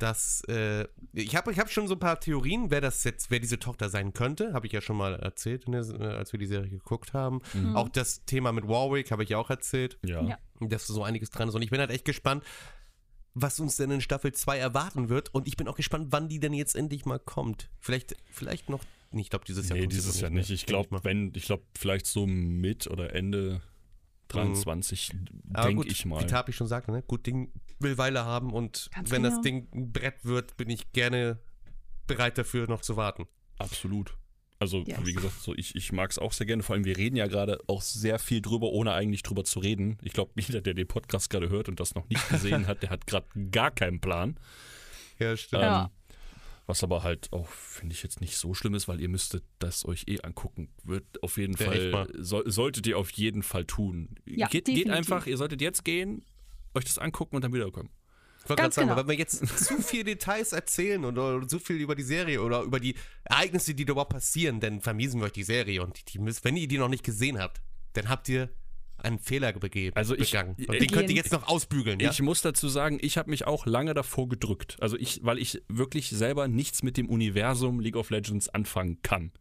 Das, 0.00 0.42
äh, 0.48 0.86
ich 1.12 1.36
habe 1.36 1.52
ich 1.52 1.58
hab 1.58 1.70
schon 1.70 1.86
so 1.86 1.94
ein 1.94 2.00
paar 2.00 2.18
Theorien, 2.18 2.70
wer 2.70 2.80
das 2.80 3.04
jetzt, 3.04 3.30
wer 3.30 3.38
diese 3.38 3.58
Tochter 3.58 3.90
sein 3.90 4.12
könnte, 4.14 4.54
habe 4.54 4.66
ich 4.66 4.72
ja 4.72 4.80
schon 4.80 4.96
mal 4.96 5.14
erzählt, 5.14 5.66
der, 5.68 5.82
äh, 5.82 6.16
als 6.16 6.32
wir 6.32 6.38
die 6.38 6.46
Serie 6.46 6.70
geguckt 6.70 7.12
haben. 7.12 7.40
Mhm. 7.52 7.76
Auch 7.76 7.88
das 7.90 8.24
Thema 8.24 8.50
mit 8.52 8.66
Warwick 8.66 9.10
habe 9.10 9.22
ich 9.22 9.28
ja 9.28 9.38
auch 9.38 9.50
erzählt, 9.50 9.98
Ja. 10.02 10.22
Ja. 10.22 10.38
dass 10.60 10.86
so 10.86 11.04
einiges 11.04 11.28
dran 11.30 11.48
ist. 11.50 11.54
Und 11.54 11.62
ich 11.62 11.70
bin 11.70 11.80
halt 11.80 11.90
echt 11.90 12.06
gespannt, 12.06 12.42
was 13.34 13.60
uns 13.60 13.76
denn 13.76 13.90
in 13.90 14.00
Staffel 14.00 14.32
2 14.32 14.58
erwarten 14.58 15.08
wird. 15.10 15.34
Und 15.34 15.46
ich 15.46 15.56
bin 15.56 15.68
auch 15.68 15.76
gespannt, 15.76 16.08
wann 16.10 16.28
die 16.28 16.40
denn 16.40 16.54
jetzt 16.54 16.74
endlich 16.76 17.04
mal 17.04 17.18
kommt. 17.18 17.70
Vielleicht, 17.78 18.16
vielleicht 18.30 18.70
noch, 18.70 18.80
nee, 19.10 19.20
ich 19.20 19.30
glaube 19.30 19.44
dieses 19.44 19.68
Jahr 19.68 19.78
Nee, 19.78 19.86
dieses 19.86 20.20
Jahr 20.20 20.30
mehr, 20.30 20.40
nicht. 20.40 20.50
Ich 20.50 20.64
denk 20.64 20.88
glaube, 20.88 21.04
wenn, 21.04 21.32
ich 21.34 21.44
glaube, 21.44 21.62
vielleicht 21.78 22.06
so 22.06 22.26
mit 22.26 22.86
oder 22.86 23.14
Ende 23.14 23.60
23, 24.34 25.10
Aber 25.52 25.68
denke 25.68 25.88
ich 25.88 26.04
mal. 26.06 26.22
Wie 26.22 26.26
Tapi 26.26 26.52
schon 26.52 26.66
sagte, 26.66 26.92
ne? 26.92 27.02
gut 27.02 27.26
Ding 27.26 27.52
will 27.78 27.98
Weile 27.98 28.24
haben 28.24 28.52
und 28.52 28.90
Ganz 28.94 29.10
wenn 29.10 29.22
genau. 29.22 29.34
das 29.34 29.42
Ding 29.42 29.68
ein 29.74 29.92
Brett 29.92 30.24
wird, 30.24 30.56
bin 30.56 30.70
ich 30.70 30.92
gerne 30.92 31.38
bereit 32.06 32.38
dafür 32.38 32.68
noch 32.68 32.80
zu 32.80 32.96
warten. 32.96 33.26
Absolut. 33.58 34.16
Also, 34.58 34.82
Yes. 34.86 34.98
wie 35.04 35.14
gesagt, 35.14 35.40
so 35.40 35.54
ich, 35.54 35.74
ich 35.74 35.90
mag 35.92 36.10
es 36.10 36.18
auch 36.18 36.32
sehr 36.32 36.46
gerne. 36.46 36.62
Vor 36.62 36.74
allem, 36.74 36.84
wir 36.84 36.96
reden 36.98 37.16
ja 37.16 37.26
gerade 37.28 37.58
auch 37.66 37.80
sehr 37.80 38.18
viel 38.18 38.42
drüber, 38.42 38.68
ohne 38.72 38.92
eigentlich 38.92 39.22
drüber 39.22 39.42
zu 39.44 39.58
reden. 39.60 39.96
Ich 40.02 40.12
glaube, 40.12 40.32
jeder, 40.38 40.60
der 40.60 40.74
den 40.74 40.86
Podcast 40.86 41.30
gerade 41.30 41.48
hört 41.48 41.68
und 41.70 41.80
das 41.80 41.94
noch 41.94 42.06
nicht 42.10 42.28
gesehen 42.28 42.66
hat, 42.66 42.82
der 42.82 42.90
hat 42.90 43.06
gerade 43.06 43.26
gar 43.50 43.70
keinen 43.70 44.00
Plan. 44.00 44.38
Ja, 45.18 45.34
stimmt. 45.36 45.62
Ja. 45.62 45.90
Was 46.70 46.84
aber 46.84 47.02
halt 47.02 47.32
auch, 47.32 47.48
finde 47.48 47.94
ich, 47.94 48.02
jetzt 48.04 48.20
nicht 48.20 48.36
so 48.36 48.54
schlimm 48.54 48.74
ist, 48.74 48.86
weil 48.86 49.00
ihr 49.00 49.08
müsstet 49.08 49.42
das 49.58 49.84
euch 49.84 50.04
eh 50.06 50.20
angucken. 50.20 50.68
Wird 50.84 51.20
auf 51.20 51.36
jeden 51.36 51.56
Ja, 51.56 51.66
Fall, 51.66 52.12
soll, 52.16 52.48
solltet 52.48 52.86
ihr 52.86 52.96
auf 52.96 53.10
jeden 53.10 53.42
Fall 53.42 53.64
tun. 53.64 54.14
Ja, 54.24 54.46
geht, 54.46 54.66
geht 54.66 54.88
einfach, 54.88 55.26
ihr 55.26 55.36
solltet 55.36 55.60
jetzt 55.62 55.84
gehen, 55.84 56.24
euch 56.74 56.84
das 56.84 56.98
angucken 56.98 57.34
und 57.34 57.42
dann 57.42 57.52
wiederkommen. 57.52 57.90
Ich 58.44 58.48
wollte 58.48 58.62
gerade 58.62 58.74
sagen, 58.74 58.88
genau. 58.88 59.00
wenn 59.00 59.08
wir 59.08 59.16
jetzt 59.16 59.44
zu 59.66 59.82
viele 59.82 60.04
Details 60.04 60.52
erzählen 60.52 61.04
oder 61.04 61.46
zu 61.48 61.58
viel 61.58 61.76
über 61.76 61.96
die 61.96 62.04
Serie 62.04 62.40
oder 62.40 62.62
über 62.62 62.78
die 62.78 62.94
Ereignisse, 63.24 63.74
die 63.74 63.84
da 63.84 63.90
überhaupt 63.90 64.12
passieren, 64.12 64.60
dann 64.60 64.80
vermiesen 64.80 65.20
wir 65.20 65.26
euch 65.26 65.32
die 65.32 65.42
Serie. 65.42 65.82
Und 65.82 65.98
die, 65.98 66.04
die 66.04 66.18
müsst, 66.20 66.44
wenn 66.44 66.56
ihr 66.56 66.68
die 66.68 66.78
noch 66.78 66.88
nicht 66.88 67.02
gesehen 67.02 67.40
habt, 67.40 67.60
dann 67.94 68.08
habt 68.08 68.28
ihr 68.28 68.48
einen 69.04 69.18
Fehler 69.18 69.52
begeben, 69.52 69.96
Also 69.96 70.14
ich- 70.16 70.30
begangen. 70.30 70.54
Und 70.56 70.72
ich- 70.74 70.78
den 70.80 70.90
könnt 70.90 71.10
ihr 71.10 71.16
jetzt 71.16 71.32
noch 71.32 71.48
ausbügeln, 71.48 72.00
ja? 72.00 72.10
Ich 72.10 72.20
muss 72.22 72.42
dazu 72.42 72.68
sagen, 72.68 72.98
ich 73.02 73.18
habe 73.18 73.30
mich 73.30 73.46
auch 73.46 73.66
lange 73.66 73.94
davor 73.94 74.28
gedrückt. 74.28 74.76
Also 74.80 74.96
ich, 74.96 75.20
weil 75.22 75.38
ich 75.38 75.62
wirklich 75.68 76.08
selber 76.10 76.48
nichts 76.48 76.82
mit 76.82 76.96
dem 76.96 77.08
Universum 77.08 77.80
League 77.80 77.96
of 77.96 78.10
Legends 78.10 78.48
anfangen 78.48 78.98
kann. 79.02 79.32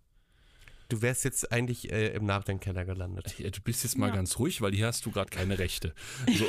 Du 0.91 1.03
wärst 1.03 1.23
jetzt 1.23 1.51
eigentlich 1.51 1.91
äh, 1.91 2.07
im 2.15 2.25
Nachdenkkeller 2.25 2.83
gelandet. 2.83 3.35
Ja, 3.37 3.51
Du 3.51 3.61
bist 3.61 3.83
jetzt 3.83 3.95
mal 3.95 4.07
Ja. 4.09 4.15
ganz 4.15 4.39
ruhig, 4.39 4.59
weil 4.61 4.73
hier 4.73 4.87
hast 4.87 5.05
du 5.05 5.11
gerade 5.11 5.29
keine 5.29 5.59
Rechte. 5.59 5.93
So. 6.35 6.45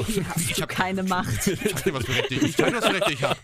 Ich 0.49 0.63
habe 0.63 0.73
keine 0.73 1.03
Macht. 1.05 1.47
Ich 1.47 1.61
zeig 1.61 1.85
dir, 1.85 1.93
was 1.93 2.07
für 2.07 2.15
Rechte 2.15 2.35
ich, 2.37 2.43
ich 2.45 2.57
dir, 2.57 2.73
was 2.73 2.87
für 2.87 2.95
Rechte 2.95 3.13
ich 3.13 3.23
habe. 3.23 3.39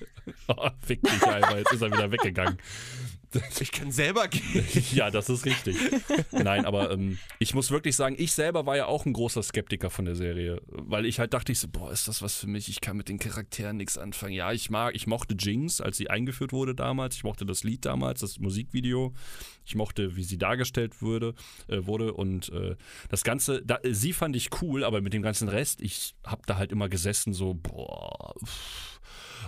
Oh, 0.48 0.70
fick 0.86 1.02
dich 1.02 1.22
einmal, 1.22 1.58
jetzt 1.58 1.72
ist 1.74 1.82
er 1.82 1.92
wieder 1.92 2.10
weggegangen. 2.10 2.56
Ich 3.60 3.72
kann 3.72 3.90
selber 3.90 4.28
gehen. 4.28 4.64
Ja, 4.92 5.10
das 5.10 5.28
ist 5.28 5.44
richtig. 5.44 5.76
Nein, 6.32 6.64
aber 6.64 6.90
ähm, 6.90 7.18
ich 7.38 7.54
muss 7.54 7.70
wirklich 7.70 7.96
sagen, 7.96 8.16
ich 8.18 8.32
selber 8.32 8.66
war 8.66 8.76
ja 8.76 8.86
auch 8.86 9.06
ein 9.06 9.12
großer 9.12 9.42
Skeptiker 9.42 9.90
von 9.90 10.04
der 10.04 10.14
Serie, 10.14 10.60
weil 10.68 11.06
ich 11.06 11.18
halt 11.18 11.34
dachte, 11.34 11.52
ich 11.52 11.58
so, 11.58 11.68
boah, 11.68 11.90
ist 11.90 12.08
das 12.08 12.22
was 12.22 12.36
für 12.36 12.46
mich? 12.46 12.68
Ich 12.68 12.80
kann 12.80 12.96
mit 12.96 13.08
den 13.08 13.18
Charakteren 13.18 13.76
nichts 13.76 13.98
anfangen. 13.98 14.34
Ja, 14.34 14.52
ich 14.52 14.70
mag, 14.70 14.94
ich 14.94 15.06
mochte 15.06 15.34
Jinx, 15.38 15.80
als 15.80 15.96
sie 15.96 16.10
eingeführt 16.10 16.52
wurde 16.52 16.74
damals. 16.74 17.16
Ich 17.16 17.24
mochte 17.24 17.46
das 17.46 17.64
Lied 17.64 17.84
damals, 17.84 18.20
das 18.20 18.38
Musikvideo. 18.38 19.12
Ich 19.64 19.74
mochte, 19.74 20.16
wie 20.16 20.24
sie 20.24 20.38
dargestellt 20.38 21.02
wurde, 21.02 21.34
äh, 21.68 21.86
wurde 21.86 22.12
und 22.12 22.50
äh, 22.50 22.76
das 23.08 23.24
Ganze, 23.24 23.62
da, 23.64 23.78
sie 23.84 24.12
fand 24.12 24.36
ich 24.36 24.50
cool, 24.62 24.84
aber 24.84 25.00
mit 25.00 25.12
dem 25.12 25.22
ganzen 25.22 25.48
Rest, 25.48 25.80
ich 25.80 26.14
hab 26.24 26.46
da 26.46 26.56
halt 26.56 26.72
immer 26.72 26.88
gesessen, 26.88 27.32
so, 27.32 27.54
boah. 27.54 28.34
pff. 28.44 29.00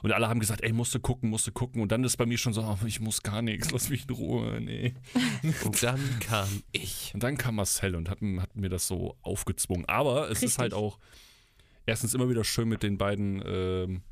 Und 0.03 0.13
alle 0.13 0.29
haben 0.29 0.41
gesagt, 0.41 0.63
ey, 0.63 0.73
musst 0.73 0.95
du 0.95 1.01
gucken, 1.01 1.31
musst 1.31 1.47
du 1.47 1.53
gucken. 1.53 1.83
Und 1.83 1.93
dann 1.93 2.05
ist 2.05 2.17
bei 2.17 2.27
mir 2.27 2.39
schon 2.39 2.53
so, 2.53 2.63
oh, 2.63 2.79
ich 2.87 3.01
muss 3.01 3.23
gar 3.23 3.43
nichts, 3.43 3.71
lass 3.71 3.89
mich 3.89 4.09
in 4.09 4.15
Ruhe, 4.15 4.61
nee. 4.61 4.95
Und 5.65 5.83
dann 5.83 6.01
kam 6.21 6.63
ich. 6.73 7.13
Und 7.15 7.23
dann 7.23 7.37
kam 7.37 7.57
Marcel 7.57 7.95
und 7.95 8.09
hat, 8.09 8.21
hat 8.21 8.57
mir 8.57 8.69
das 8.69 8.87
so 8.87 9.17
aufgezwungen. 9.23 9.87
Aber 9.87 10.31
es 10.31 10.39
ist 10.39 10.43
Richtig. 10.43 10.59
halt 10.59 10.75
auch 10.75 10.99
erstens 11.87 12.15
immer 12.15 12.29
wieder 12.29 12.45
schön 12.45 12.69
mit 12.69 12.83
den 12.83 12.99
beiden 12.99 13.43
ähm, 13.47 14.03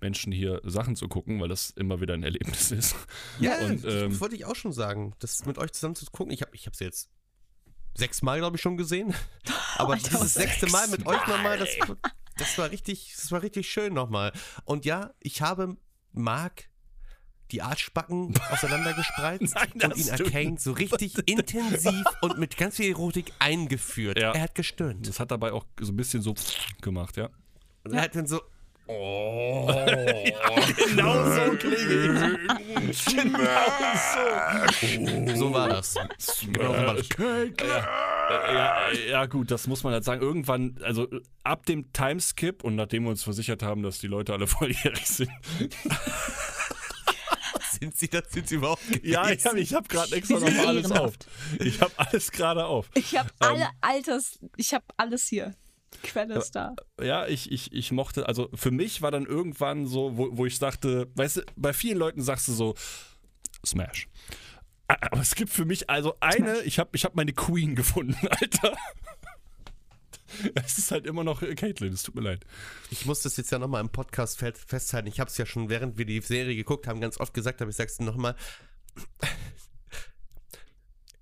Menschen 0.00 0.32
hier 0.32 0.60
Sachen 0.64 0.96
zu 0.96 1.08
gucken, 1.08 1.40
weil 1.40 1.48
das 1.48 1.70
immer 1.70 2.00
wieder 2.00 2.14
ein 2.14 2.22
Erlebnis 2.22 2.70
ist. 2.70 2.96
Ja, 3.38 3.58
Und, 3.60 3.84
das 3.84 3.94
ähm, 3.94 4.20
wollte 4.20 4.34
ich 4.34 4.44
auch 4.44 4.56
schon 4.56 4.72
sagen. 4.72 5.14
Das 5.18 5.44
mit 5.46 5.58
euch 5.58 5.72
zusammen 5.72 5.94
zu 5.94 6.06
gucken. 6.06 6.32
Ich 6.32 6.42
habe 6.42 6.54
ich 6.54 6.68
jetzt 6.80 7.08
sechsmal, 7.94 8.38
glaube 8.38 8.56
ich, 8.56 8.62
schon 8.62 8.76
gesehen. 8.76 9.14
Aber 9.76 9.94
Alter, 9.94 10.10
dieses 10.10 10.34
sechste 10.34 10.68
Mal 10.68 10.88
mit 10.88 11.06
euch 11.06 11.26
nochmal, 11.26 11.58
das. 11.58 11.68
Das 12.36 12.58
war 12.58 12.70
richtig, 12.70 13.14
das 13.16 13.30
war 13.32 13.42
richtig 13.42 13.70
schön 13.70 13.94
nochmal. 13.94 14.32
Und 14.64 14.84
ja, 14.84 15.12
ich 15.20 15.42
habe 15.42 15.76
Marc 16.12 16.70
die 17.50 17.62
Arschbacken 17.62 18.34
auseinandergespreizt 18.50 19.54
Nein, 19.54 19.90
und 19.90 19.96
ihn 19.96 20.10
Arcane 20.10 20.58
so 20.58 20.72
richtig 20.72 21.16
intensiv 21.28 22.04
und 22.20 22.38
mit 22.38 22.56
ganz 22.56 22.76
viel 22.76 22.90
Erotik 22.90 23.32
eingeführt. 23.38 24.18
Ja. 24.18 24.32
Er 24.32 24.42
hat 24.42 24.54
gestöhnt. 24.54 25.06
Das 25.08 25.20
hat 25.20 25.30
dabei 25.30 25.52
auch 25.52 25.66
so 25.80 25.92
ein 25.92 25.96
bisschen 25.96 26.22
so 26.22 26.34
gemacht, 26.80 27.16
ja. 27.16 27.30
Und 27.84 27.94
er 27.94 28.02
hat 28.02 28.14
dann 28.14 28.26
so, 28.26 28.40
Oh. 28.92 29.66
genau 30.88 31.24
so 31.24 31.56
klinge 31.56 32.38
ich. 32.90 32.98
so 35.38 35.52
war 35.52 35.68
das. 35.68 35.94
Genau 36.52 36.72
so 36.74 36.86
war 36.86 36.94
das. 36.94 37.08
Ja, 38.30 38.92
ja, 39.08 39.26
gut, 39.26 39.50
das 39.50 39.66
muss 39.66 39.82
man 39.84 39.92
halt 39.92 40.04
sagen. 40.04 40.22
Irgendwann, 40.22 40.76
also 40.82 41.08
ab 41.44 41.66
dem 41.66 41.92
Timeskip 41.92 42.64
und 42.64 42.76
nachdem 42.76 43.04
wir 43.04 43.10
uns 43.10 43.22
versichert 43.22 43.62
haben, 43.62 43.82
dass 43.82 43.98
die 43.98 44.06
Leute 44.08 44.32
alle 44.32 44.46
volljährig 44.48 45.06
sind. 45.06 45.30
Sind 47.80 47.96
sie 47.96 48.08
das? 48.08 48.24
Sind 48.30 48.48
sie 48.48 48.56
überhaupt 48.56 48.82
Ja, 49.02 49.22
ich 49.30 49.38
gewesen? 49.42 49.48
habe 49.48 49.60
ich 49.60 49.74
hab 49.74 49.88
gerade 49.88 50.14
extra 50.14 50.38
noch 50.38 50.66
alles 50.66 50.90
auf. 50.90 51.14
Ich 51.60 51.80
habe 51.80 51.92
alles 51.96 52.30
gerade 52.30 52.64
auf. 52.66 52.90
Ich 52.94 53.16
habe 53.16 53.30
Ähm. 53.40 53.48
alle 53.48 53.68
Alters, 53.80 54.38
ich 54.56 54.74
habe 54.74 54.84
alles 54.96 55.26
hier. 55.28 55.54
Die 55.94 55.98
Quelle 56.06 56.38
ist 56.38 56.52
da. 56.52 56.74
Ja, 57.00 57.26
ich, 57.26 57.50
ich, 57.50 57.72
ich 57.72 57.90
mochte, 57.92 58.26
also 58.28 58.48
für 58.54 58.70
mich 58.70 59.02
war 59.02 59.10
dann 59.10 59.26
irgendwann 59.26 59.86
so, 59.86 60.16
wo, 60.16 60.36
wo 60.36 60.46
ich 60.46 60.58
dachte, 60.58 61.10
weißt 61.16 61.38
du, 61.38 61.42
bei 61.56 61.72
vielen 61.72 61.98
Leuten 61.98 62.22
sagst 62.22 62.46
du 62.48 62.52
so, 62.52 62.74
Smash. 63.66 64.08
Aber 64.86 65.20
es 65.20 65.34
gibt 65.34 65.50
für 65.52 65.64
mich 65.64 65.90
also 65.90 66.14
eine, 66.20 66.60
ich 66.62 66.78
habe 66.78 66.90
ich 66.94 67.04
hab 67.04 67.14
meine 67.14 67.32
Queen 67.32 67.74
gefunden, 67.74 68.16
Alter. 68.30 68.76
Es 70.54 70.78
ist 70.78 70.90
halt 70.92 71.06
immer 71.06 71.24
noch 71.24 71.42
äh, 71.42 71.54
Caitlyn, 71.54 71.92
es 71.92 72.04
tut 72.04 72.14
mir 72.14 72.22
leid. 72.22 72.44
Ich 72.90 73.04
muss 73.04 73.22
das 73.22 73.36
jetzt 73.36 73.50
ja 73.50 73.58
nochmal 73.58 73.80
im 73.80 73.90
Podcast 73.90 74.38
fe- 74.38 74.54
festhalten. 74.54 75.08
Ich 75.08 75.18
habe 75.20 75.28
es 75.28 75.36
ja 75.36 75.44
schon, 75.44 75.68
während 75.68 75.98
wir 75.98 76.06
die 76.06 76.20
Serie 76.20 76.54
geguckt 76.56 76.86
haben, 76.86 77.00
ganz 77.00 77.18
oft 77.18 77.34
gesagt, 77.34 77.60
aber 77.60 77.70
ich 77.70 77.76
sag's 77.76 77.98
nochmal. 77.98 78.36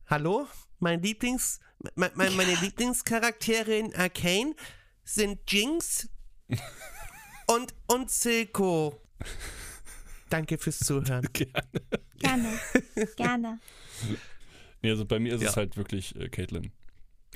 Hallo? 0.07 0.47
Mein 0.79 1.03
Lieblings, 1.03 1.61
me- 1.95 2.11
me- 2.15 2.31
meine 2.31 2.55
Lieblingscharaktere 2.57 3.77
in 3.77 3.95
Arcane 3.95 4.55
sind 5.05 5.41
Jinx 5.51 6.09
und, 7.47 7.75
und 7.87 8.11
Silco. 8.11 9.01
Danke 10.31 10.59
fürs 10.59 10.79
Zuhören. 10.81 11.27
Gerne, 12.19 12.59
gerne. 13.17 13.61
Nee, 14.83 14.91
also 14.91 15.05
bei 15.07 15.21
mir 15.21 15.35
ist 15.37 15.43
Ja. 15.43 15.51
es 15.51 15.57
halt 15.57 15.77
wirklich 15.77 16.17
äh, 16.17 16.29
Caitlyn. 16.29 16.73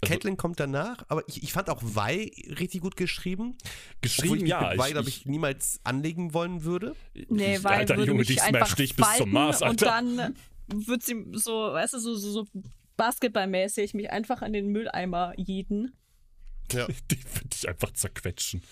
Also- 0.01 0.13
Caitlyn 0.13 0.37
kommt 0.37 0.59
danach, 0.59 1.05
aber 1.09 1.23
ich, 1.29 1.45
ich 1.45 1.53
fand 1.53 1.71
auch 1.71 1.81
Vi 1.83 2.33
richtig 2.59 2.81
gut 2.81 2.97
geschrieben. 2.97 3.57
Geschrieben, 4.01 4.35
ich 4.35 4.41
mich 4.43 4.51
ja. 4.51 4.71
Mit 4.71 4.79
Vi, 4.81 4.85
ich- 4.87 4.93
glaube 4.93 5.09
ich, 5.09 5.27
niemals 5.27 5.81
anlegen 5.85 6.35
wollen 6.35 6.65
würde. 6.65 6.97
Nee, 7.29 7.59
Alter, 7.63 7.97
würde 7.97 8.09
Junge, 8.11 8.19
mich 8.21 8.29
die 8.29 8.41
einfach 8.41 8.67
smash 8.67 8.75
dich 8.77 8.97
bis 8.97 9.07
zum 9.19 9.31
Mars, 9.31 9.63
und 9.63 9.69
Alter. 9.69 9.87
dann 9.87 10.37
wird 10.67 11.05
sie 11.05 11.25
so, 11.35 11.53
weißt 11.73 11.95
du, 11.95 11.99
so, 12.01 12.17
so, 12.17 12.33
so 12.33 12.49
basketballmäßig 12.97 13.95
mich 13.95 14.11
einfach 14.11 14.43
an 14.43 14.53
den 14.53 14.69
Mülleimer 14.69 15.33
jeden. 15.37 15.93
Ja. 16.73 16.87
Die 17.11 17.19
wird 17.35 17.53
dich 17.55 17.69
einfach 17.69 17.93
zerquetschen. 17.93 18.63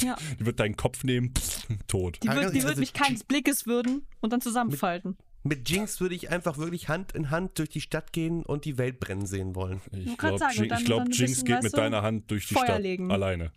Die, 0.00 0.06
Ja. 0.06 0.16
die 0.40 0.46
wird 0.46 0.58
deinen 0.60 0.76
Kopf 0.76 1.04
nehmen, 1.04 1.32
pff, 1.34 1.66
tot. 1.86 2.18
Die 2.22 2.28
wird, 2.28 2.50
die 2.50 2.54
wird 2.62 2.66
also- 2.66 2.80
mich 2.80 2.92
keines 2.92 3.24
Blickes 3.24 3.66
würden 3.66 4.06
und 4.20 4.32
dann 4.32 4.40
zusammenfalten. 4.40 5.16
Mit 5.44 5.68
Jinx 5.70 6.00
würde 6.00 6.16
ich 6.16 6.30
einfach 6.30 6.58
wirklich 6.58 6.88
Hand 6.88 7.12
in 7.12 7.30
Hand 7.30 7.60
durch 7.60 7.68
die 7.68 7.80
Stadt 7.80 8.12
gehen 8.12 8.42
und 8.44 8.64
die 8.64 8.78
Welt 8.78 8.98
brennen 8.98 9.26
sehen 9.26 9.54
wollen. 9.54 9.80
Ich 9.92 10.18
glaube, 10.18 10.34
und 10.44 10.68
dann- 10.70 10.84
glaub, 10.84 10.98
dann 11.04 11.12
Jinx 11.12 11.30
bisschen, 11.34 11.44
geht 11.44 11.62
mit 11.62 11.76
deiner 11.76 12.02
Hand 12.02 12.30
durch 12.32 12.48
die 12.48 12.54
Feuer 12.54 12.64
Stadt 12.64 12.82
legen. 12.82 13.12
alleine. 13.12 13.52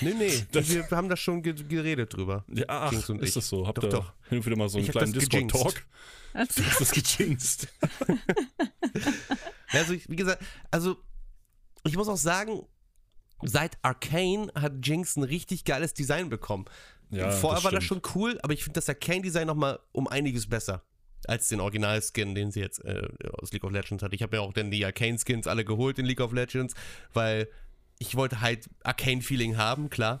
Nee, 0.00 0.14
nee, 0.14 0.44
wir 0.52 0.86
haben 0.90 1.08
da 1.08 1.16
schon 1.16 1.42
ge 1.42 1.54
geredet 1.54 2.14
drüber. 2.14 2.44
Ja, 2.48 2.64
ach, 2.68 2.92
ist 2.92 3.08
ich. 3.08 3.34
das 3.34 3.48
so? 3.48 3.66
Habt 3.66 3.78
Doch, 3.78 3.84
ihr 3.84 3.88
doch. 3.88 4.12
hin 4.28 4.38
und 4.38 4.46
wieder 4.46 4.56
mal 4.56 4.68
so 4.68 4.78
einen 4.78 4.86
Ich 4.86 4.92
kleinen 4.92 5.12
das. 5.12 5.28
Discord-Talk? 5.28 5.82
Du 6.34 6.40
hast 6.40 6.80
das 6.80 6.90
gejinxt. 6.92 7.68
Also, 9.72 9.92
ich, 9.94 10.08
wie 10.08 10.16
gesagt, 10.16 10.42
also, 10.70 10.96
ich 11.84 11.96
muss 11.96 12.08
auch 12.08 12.16
sagen, 12.16 12.62
seit 13.42 13.76
Arcane 13.82 14.50
hat 14.54 14.74
Jinx 14.86 15.16
ein 15.16 15.24
richtig 15.24 15.64
geiles 15.64 15.92
Design 15.92 16.28
bekommen. 16.28 16.66
Ja, 17.10 17.30
Vorher 17.30 17.56
das 17.56 17.64
war 17.64 17.72
das 17.72 17.84
schon 17.84 18.00
cool, 18.14 18.38
aber 18.42 18.52
ich 18.54 18.62
finde 18.64 18.78
das 18.78 18.88
Arcane-Design 18.88 19.46
nochmal 19.46 19.80
um 19.92 20.06
einiges 20.08 20.48
besser. 20.48 20.82
Als 21.26 21.48
den 21.48 21.60
Original-Skin, 21.60 22.34
den 22.34 22.52
sie 22.52 22.60
jetzt 22.60 22.84
äh, 22.84 23.08
aus 23.32 23.52
League 23.52 23.64
of 23.64 23.72
Legends 23.72 24.02
hat. 24.02 24.12
Ich 24.14 24.22
habe 24.22 24.36
ja 24.36 24.42
auch 24.42 24.52
dann 24.52 24.70
die 24.70 24.84
Arcane-Skins 24.84 25.46
alle 25.46 25.64
geholt 25.64 25.98
in 25.98 26.06
League 26.06 26.20
of 26.20 26.32
Legends, 26.32 26.74
weil 27.12 27.48
ich 27.98 28.16
wollte 28.16 28.40
halt 28.40 28.68
Arcane-Feeling 28.82 29.56
haben, 29.56 29.90
klar. 29.90 30.20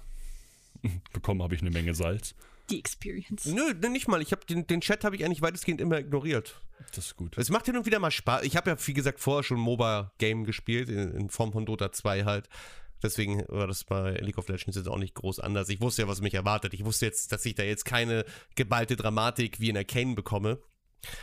Bekommen 1.12 1.42
habe 1.42 1.54
ich 1.54 1.60
eine 1.60 1.70
Menge 1.70 1.94
Salz. 1.94 2.34
Die 2.70 2.78
Experience. 2.78 3.46
Nö, 3.46 3.74
nicht 3.88 4.08
mal. 4.08 4.20
Ich 4.20 4.32
habe 4.32 4.44
den, 4.44 4.66
den 4.66 4.80
Chat 4.80 5.04
habe 5.04 5.16
ich 5.16 5.24
eigentlich 5.24 5.42
weitestgehend 5.42 5.80
immer 5.80 5.98
ignoriert. 5.98 6.60
Das 6.94 7.06
ist 7.06 7.16
gut. 7.16 7.38
Es 7.38 7.50
macht 7.50 7.66
hin 7.66 7.76
und 7.76 7.86
wieder 7.86 7.98
mal 7.98 8.10
Spaß. 8.10 8.42
Ich 8.42 8.56
habe 8.56 8.70
ja, 8.70 8.76
wie 8.86 8.92
gesagt, 8.92 9.20
vorher 9.20 9.44
schon 9.44 9.58
MOBA-Game 9.58 10.44
gespielt, 10.44 10.88
in, 10.88 11.12
in 11.12 11.30
Form 11.30 11.52
von 11.52 11.64
Dota 11.64 11.92
2 11.92 12.24
halt. 12.24 12.48
Deswegen 13.02 13.44
war 13.48 13.66
das 13.66 13.84
bei 13.84 14.14
League 14.14 14.38
of 14.38 14.48
Legends 14.48 14.76
jetzt 14.76 14.88
auch 14.88 14.98
nicht 14.98 15.14
groß 15.14 15.40
anders. 15.40 15.68
Ich 15.68 15.80
wusste 15.80 16.02
ja, 16.02 16.08
was 16.08 16.20
mich 16.20 16.34
erwartet. 16.34 16.74
Ich 16.74 16.84
wusste 16.84 17.06
jetzt, 17.06 17.30
dass 17.30 17.44
ich 17.44 17.54
da 17.54 17.62
jetzt 17.62 17.84
keine 17.84 18.24
geballte 18.54 18.96
Dramatik 18.96 19.60
wie 19.60 19.68
in 19.68 19.76
Arcane 19.76 20.14
bekomme. 20.14 20.58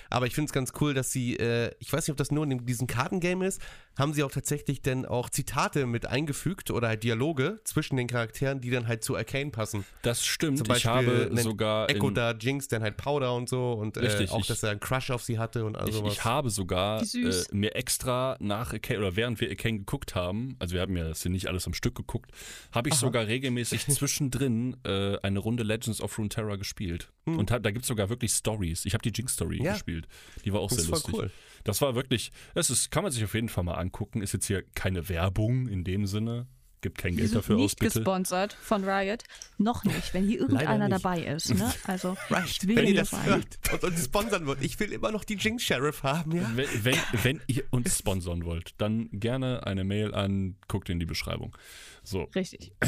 Aber 0.09 0.25
ich 0.27 0.35
finde 0.35 0.47
es 0.49 0.53
ganz 0.53 0.71
cool, 0.81 0.93
dass 0.93 1.11
sie, 1.11 1.37
äh, 1.37 1.71
ich 1.79 1.91
weiß 1.91 2.05
nicht, 2.07 2.11
ob 2.11 2.17
das 2.17 2.31
nur 2.31 2.43
in 2.43 2.65
diesem 2.65 2.87
Kartengame 2.87 3.45
ist, 3.47 3.61
haben 3.97 4.13
sie 4.13 4.23
auch 4.23 4.31
tatsächlich 4.31 4.81
dann 4.81 5.05
auch 5.05 5.29
Zitate 5.29 5.85
mit 5.85 6.05
eingefügt 6.07 6.71
oder 6.71 6.87
halt 6.87 7.03
Dialoge 7.03 7.59
zwischen 7.63 7.95
den 7.95 8.07
Charakteren, 8.07 8.59
die 8.59 8.71
dann 8.71 8.87
halt 8.87 9.03
zu 9.03 9.15
Arcane 9.15 9.51
passen. 9.51 9.85
Das 10.01 10.25
stimmt. 10.25 10.57
Zum 10.57 10.65
ich 10.65 10.69
Beispiel 10.69 10.89
habe 10.91 11.27
nennt 11.31 11.39
sogar 11.41 11.89
Echo 11.89 12.07
in, 12.09 12.15
da 12.15 12.31
Jinx 12.31 12.67
dann 12.67 12.81
halt 12.81 12.97
Powder 12.97 13.35
und 13.35 13.49
so 13.49 13.73
und 13.73 13.97
äh, 13.97 14.01
Richtig, 14.01 14.31
auch, 14.31 14.39
ich- 14.39 14.47
dass 14.47 14.63
er 14.63 14.71
einen 14.71 14.79
Crush 14.79 15.11
auf 15.11 15.21
sie 15.23 15.37
hatte 15.37 15.63
und 15.65 15.75
all 15.77 15.87
ich, 15.89 15.95
sowas. 15.95 16.13
ich 16.13 16.23
habe 16.25 16.49
sogar 16.49 17.01
äh, 17.03 17.43
mir 17.51 17.75
extra 17.75 18.35
nach 18.39 18.73
Arcane, 18.73 18.99
oder 18.99 19.15
während 19.15 19.39
wir 19.41 19.49
Arcane 19.49 19.79
geguckt 19.79 20.15
haben, 20.15 20.55
also 20.59 20.73
wir 20.73 20.81
haben 20.81 20.97
ja 20.97 21.03
das 21.03 21.21
hier 21.21 21.31
nicht 21.31 21.47
alles 21.47 21.67
am 21.67 21.73
Stück 21.73 21.95
geguckt, 21.95 22.31
habe 22.71 22.89
ich 22.89 22.95
sogar 22.95 23.27
regelmäßig 23.27 23.85
zwischendrin 23.87 24.75
äh, 24.85 25.17
eine 25.21 25.39
Runde 25.39 25.63
Legends 25.63 26.01
of 26.01 26.17
Runeterra 26.17 26.55
gespielt. 26.55 27.09
Und 27.25 27.51
hab, 27.51 27.63
da 27.63 27.71
gibt 27.71 27.83
es 27.83 27.87
sogar 27.87 28.09
wirklich 28.09 28.31
Stories. 28.33 28.83
Ich 28.85 28.93
habe 28.93 29.01
die 29.01 29.11
Jinx-Story 29.15 29.59
Hm. 29.59 29.65
Ja. 29.73 29.77
gespielt. 29.77 30.07
Die 30.45 30.53
war 30.53 30.59
auch 30.61 30.69
Das 30.69 30.79
sehr 30.83 30.89
lustig. 30.91 31.13
cool. 31.13 31.31
Das 31.63 31.81
war 31.81 31.95
wirklich, 31.95 32.31
das 32.55 32.69
ist, 32.69 32.91
kann 32.91 33.03
man 33.03 33.11
sich 33.11 33.23
auf 33.23 33.33
jeden 33.33 33.49
Fall 33.49 33.63
mal 33.63 33.75
angucken. 33.75 34.21
Ist 34.21 34.33
jetzt 34.33 34.47
hier 34.47 34.63
keine 34.75 35.07
Werbung 35.09 35.67
in 35.67 35.83
dem 35.83 36.05
Sinne. 36.07 36.47
Gibt 36.81 36.97
kein 36.97 37.15
Geld 37.15 37.33
dafür 37.33 37.55
aus, 37.55 37.61
nicht 37.61 37.79
bitte. 37.79 37.99
gesponsert 37.99 38.51
von 38.61 38.83
Riot. 38.83 39.23
Noch 39.57 39.85
nicht, 39.85 40.13
wenn 40.13 40.27
hier 40.27 40.39
irgendeiner 40.41 40.89
dabei 40.89 41.23
ist. 41.23 41.53
Ne? 41.55 41.73
Also, 41.87 42.17
ich 42.45 42.67
will 42.67 42.75
Wenn 42.75 42.87
ihr 42.87 42.95
das 42.95 43.11
sein. 43.11 43.23
hört 43.23 43.57
und 43.71 43.83
uns 43.85 44.03
sponsern 44.03 44.45
wird, 44.45 44.61
ich 44.61 44.77
will 44.81 44.91
immer 44.91 45.09
noch 45.13 45.23
die 45.23 45.35
Jinx 45.35 45.63
Sheriff 45.63 46.03
haben, 46.03 46.33
ja? 46.35 46.51
Wenn, 46.55 46.67
wenn, 46.83 46.97
wenn 47.23 47.41
ihr 47.47 47.63
uns 47.69 47.97
sponsern 47.97 48.43
wollt, 48.43 48.73
dann 48.81 49.07
gerne 49.13 49.65
eine 49.65 49.85
Mail 49.85 50.13
an, 50.13 50.57
guckt 50.67 50.89
in 50.89 50.99
die 50.99 51.05
Beschreibung. 51.05 51.55
So, 52.03 52.23
Richtig. 52.35 52.73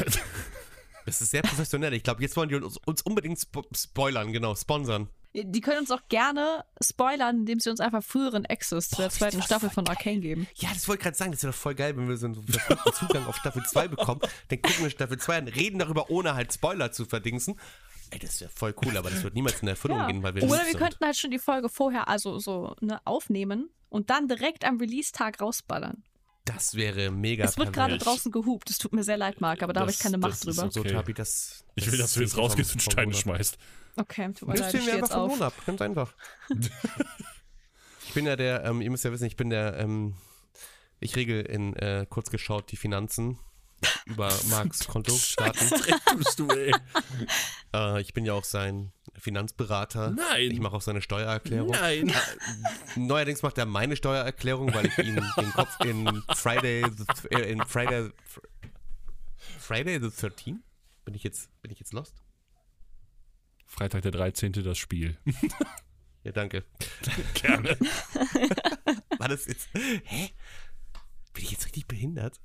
Das 1.06 1.20
ist 1.20 1.30
sehr 1.30 1.42
professionell. 1.42 1.94
Ich 1.94 2.02
glaube, 2.02 2.20
jetzt 2.20 2.36
wollen 2.36 2.48
die 2.48 2.56
uns, 2.56 2.78
uns 2.78 3.00
unbedingt 3.02 3.38
spo 3.38 3.64
spoilern, 3.74 4.32
genau, 4.32 4.56
sponsern. 4.56 5.08
Die 5.44 5.60
können 5.60 5.80
uns 5.80 5.90
auch 5.90 6.00
gerne 6.08 6.64
spoilern, 6.82 7.40
indem 7.40 7.60
sie 7.60 7.68
uns 7.68 7.80
einfach 7.80 8.02
früheren 8.02 8.46
Access 8.46 8.88
zu 8.88 8.96
der 8.96 9.04
Boah, 9.08 9.10
zweiten 9.10 9.42
Staffel 9.42 9.68
von 9.68 9.86
Arcane 9.86 10.20
geben. 10.20 10.46
Ja, 10.54 10.70
das 10.72 10.88
wollte 10.88 11.00
ich 11.00 11.04
gerade 11.04 11.16
sagen. 11.16 11.32
Das 11.32 11.42
wäre 11.42 11.52
doch 11.52 11.58
voll 11.58 11.74
geil, 11.74 11.96
wenn 11.96 12.08
wir 12.08 12.16
so 12.16 12.26
einen 12.26 12.46
Zugang 12.94 13.26
auf 13.26 13.36
Staffel 13.36 13.62
2 13.62 13.88
bekommen. 13.88 14.20
Dann 14.48 14.62
gucken 14.62 14.84
wir 14.84 14.90
Staffel 14.90 15.18
2 15.18 15.38
und 15.40 15.48
reden 15.48 15.78
darüber, 15.78 16.10
ohne 16.10 16.34
halt 16.34 16.52
Spoiler 16.54 16.90
zu 16.90 17.04
verdingsen. 17.04 17.60
Ey, 18.10 18.18
das 18.18 18.40
wäre 18.40 18.50
voll 18.54 18.74
cool, 18.84 18.96
aber 18.96 19.10
das 19.10 19.22
wird 19.24 19.34
niemals 19.34 19.60
in 19.60 19.68
Erfüllung 19.68 19.98
Ja. 19.98 20.06
gehen, 20.06 20.22
weil 20.22 20.34
wir 20.34 20.42
Oder 20.44 20.58
wir 20.60 20.64
sind. 20.70 20.78
könnten 20.78 21.04
halt 21.04 21.16
schon 21.16 21.30
die 21.32 21.38
Folge 21.38 21.68
vorher 21.68 22.08
also 22.08 22.38
so 22.38 22.74
ne, 22.80 23.00
aufnehmen 23.04 23.68
und 23.88 24.10
dann 24.10 24.28
direkt 24.28 24.64
am 24.64 24.78
Release-Tag 24.78 25.40
rausballern. 25.40 26.02
Das 26.46 26.74
wäre 26.74 27.10
mega 27.10 27.44
es 27.44 27.58
wird 27.58 27.72
gerade 27.72 27.98
draußen 27.98 28.30
gehupt. 28.32 28.70
Es 28.70 28.78
tut 28.78 28.92
mir 28.94 29.02
sehr 29.02 29.16
leid, 29.18 29.40
Marc, 29.40 29.62
aber 29.62 29.72
da 29.72 29.80
habe 29.80 29.90
ich 29.90 29.96
Das- 29.98 30.02
keine 30.04 30.18
das 30.18 30.22
Macht 30.30 30.34
ist 30.34 30.46
drüber. 30.46 30.70
So, 30.72 30.80
Okay. 30.80 30.92
Tabi, 30.92 31.12
das, 31.12 31.64
ich 31.74 31.90
will, 31.90 31.98
dass 31.98 32.14
du 32.14 32.20
jetzt 32.20 32.36
rausgehst 32.38 32.72
und 32.72 32.80
Steine 32.82 33.12
schmeißt. 33.12 33.58
Okay, 33.96 34.32
tut 34.32 34.48
mir 34.48 34.54
Das 34.54 34.60
leid, 34.60 34.68
ich 34.68 34.74
wir 34.74 34.80
stehe 34.82 34.94
einfach 34.94 35.08
jetzt 35.08 35.12
vom 35.14 35.22
auf. 35.22 35.38
Lohn 35.38 35.42
ab. 35.42 35.54
Ganz 35.66 35.80
einfach. 35.82 36.14
ich 38.06 38.14
bin 38.14 38.26
ja 38.26 38.36
der, 38.36 38.64
ähm, 38.64 38.80
ihr 38.80 38.90
müsst 38.90 39.04
ja 39.04 39.12
wissen, 39.12 39.24
ich 39.26 39.36
bin 39.36 39.50
der, 39.50 39.76
ähm, 39.78 40.14
ich 41.00 41.16
regel 41.16 41.42
in 41.42 41.74
äh, 41.76 42.06
kurz 42.08 42.30
geschaut 42.30 42.70
die 42.72 42.76
Finanzen 42.76 43.38
über 44.06 44.32
Marks 44.48 44.86
Kontodaten. 44.86 45.68
tust 46.16 46.38
du, 46.38 46.48
ey. 46.48 46.72
Äh, 47.74 48.00
ich 48.00 48.14
bin 48.14 48.24
ja 48.24 48.32
auch 48.34 48.44
sein 48.44 48.92
Finanzberater. 49.18 50.10
Nein. 50.10 50.50
Ich 50.50 50.60
mache 50.60 50.76
auch 50.76 50.80
seine 50.80 51.02
Steuererklärung. 51.02 51.70
Nein. 51.70 52.12
Neuerdings 52.96 53.42
macht 53.42 53.58
er 53.58 53.66
meine 53.66 53.96
Steuererklärung, 53.96 54.72
weil 54.74 54.86
ich 54.86 54.98
ihn 54.98 55.16
den 55.16 55.50
Kopf 55.52 55.78
in 55.84 56.22
Friday, 56.34 56.84
the, 56.90 57.28
äh, 57.30 57.50
in 57.50 57.64
Friday, 57.64 58.10
Friday 59.58 60.00
the 60.00 60.10
13? 60.10 60.62
Bin 61.04 61.14
ich 61.14 61.22
jetzt, 61.22 61.50
bin 61.62 61.70
ich 61.70 61.78
jetzt 61.78 61.92
lost? 61.92 62.22
Freitag 63.64 64.02
der 64.02 64.12
13. 64.12 64.52
das 64.52 64.78
Spiel. 64.78 65.16
Ja, 66.26 66.32
danke. 66.32 66.64
Gerne. 67.34 67.78
War 69.16 69.28
das 69.28 69.46
jetzt, 69.46 69.68
hä? 69.72 70.30
Bin 71.32 71.44
ich 71.44 71.52
jetzt 71.52 71.66
richtig 71.66 71.86
behindert? 71.86 72.40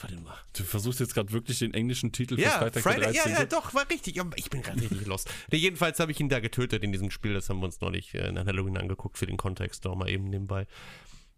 Warte 0.00 0.16
mal. 0.20 0.36
Du 0.56 0.64
versuchst 0.64 0.98
jetzt 1.00 1.14
gerade 1.14 1.30
wirklich 1.32 1.60
den 1.60 1.72
englischen 1.72 2.10
Titel 2.10 2.34
für 2.36 2.42
Ja, 2.42 2.58
Freitag 2.58 2.82
Friday, 2.82 3.00
der 3.00 3.12
ja, 3.12 3.22
13. 3.22 3.32
ja, 3.38 3.44
doch, 3.46 3.74
war 3.74 3.88
richtig. 3.88 4.20
Ich 4.36 4.50
bin 4.50 4.62
gerade 4.62 4.80
richtig. 4.80 5.06
Nee, 5.06 5.58
jedenfalls 5.58 6.00
habe 6.00 6.10
ich 6.10 6.18
ihn 6.18 6.28
da 6.28 6.40
getötet 6.40 6.82
in 6.82 6.90
diesem 6.90 7.10
Spiel. 7.12 7.32
Das 7.32 7.48
haben 7.48 7.60
wir 7.60 7.66
uns 7.66 7.80
neulich 7.80 8.12
äh, 8.14 8.32
nach 8.32 8.44
Halloween 8.44 8.76
angeguckt 8.76 9.18
für 9.18 9.26
den 9.26 9.36
Kontext. 9.36 9.84
Noch 9.84 9.94
mal 9.94 10.08
eben 10.10 10.24
nebenbei. 10.24 10.66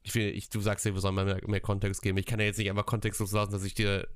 Ich 0.02 0.14
will, 0.14 0.28
ich, 0.28 0.48
du 0.48 0.60
sagst 0.60 0.86
ja, 0.86 0.94
wir 0.94 1.00
sollen 1.00 1.16
mal 1.16 1.24
mehr, 1.26 1.40
mehr 1.46 1.60
Kontext 1.60 2.00
geben. 2.00 2.16
Ich 2.16 2.26
kann 2.26 2.38
ja 2.40 2.46
jetzt 2.46 2.58
nicht 2.58 2.70
einfach 2.70 2.86
kontextlos 2.86 3.32
lassen, 3.32 3.52
dass 3.52 3.64
ich 3.64 3.74
dir 3.74 4.08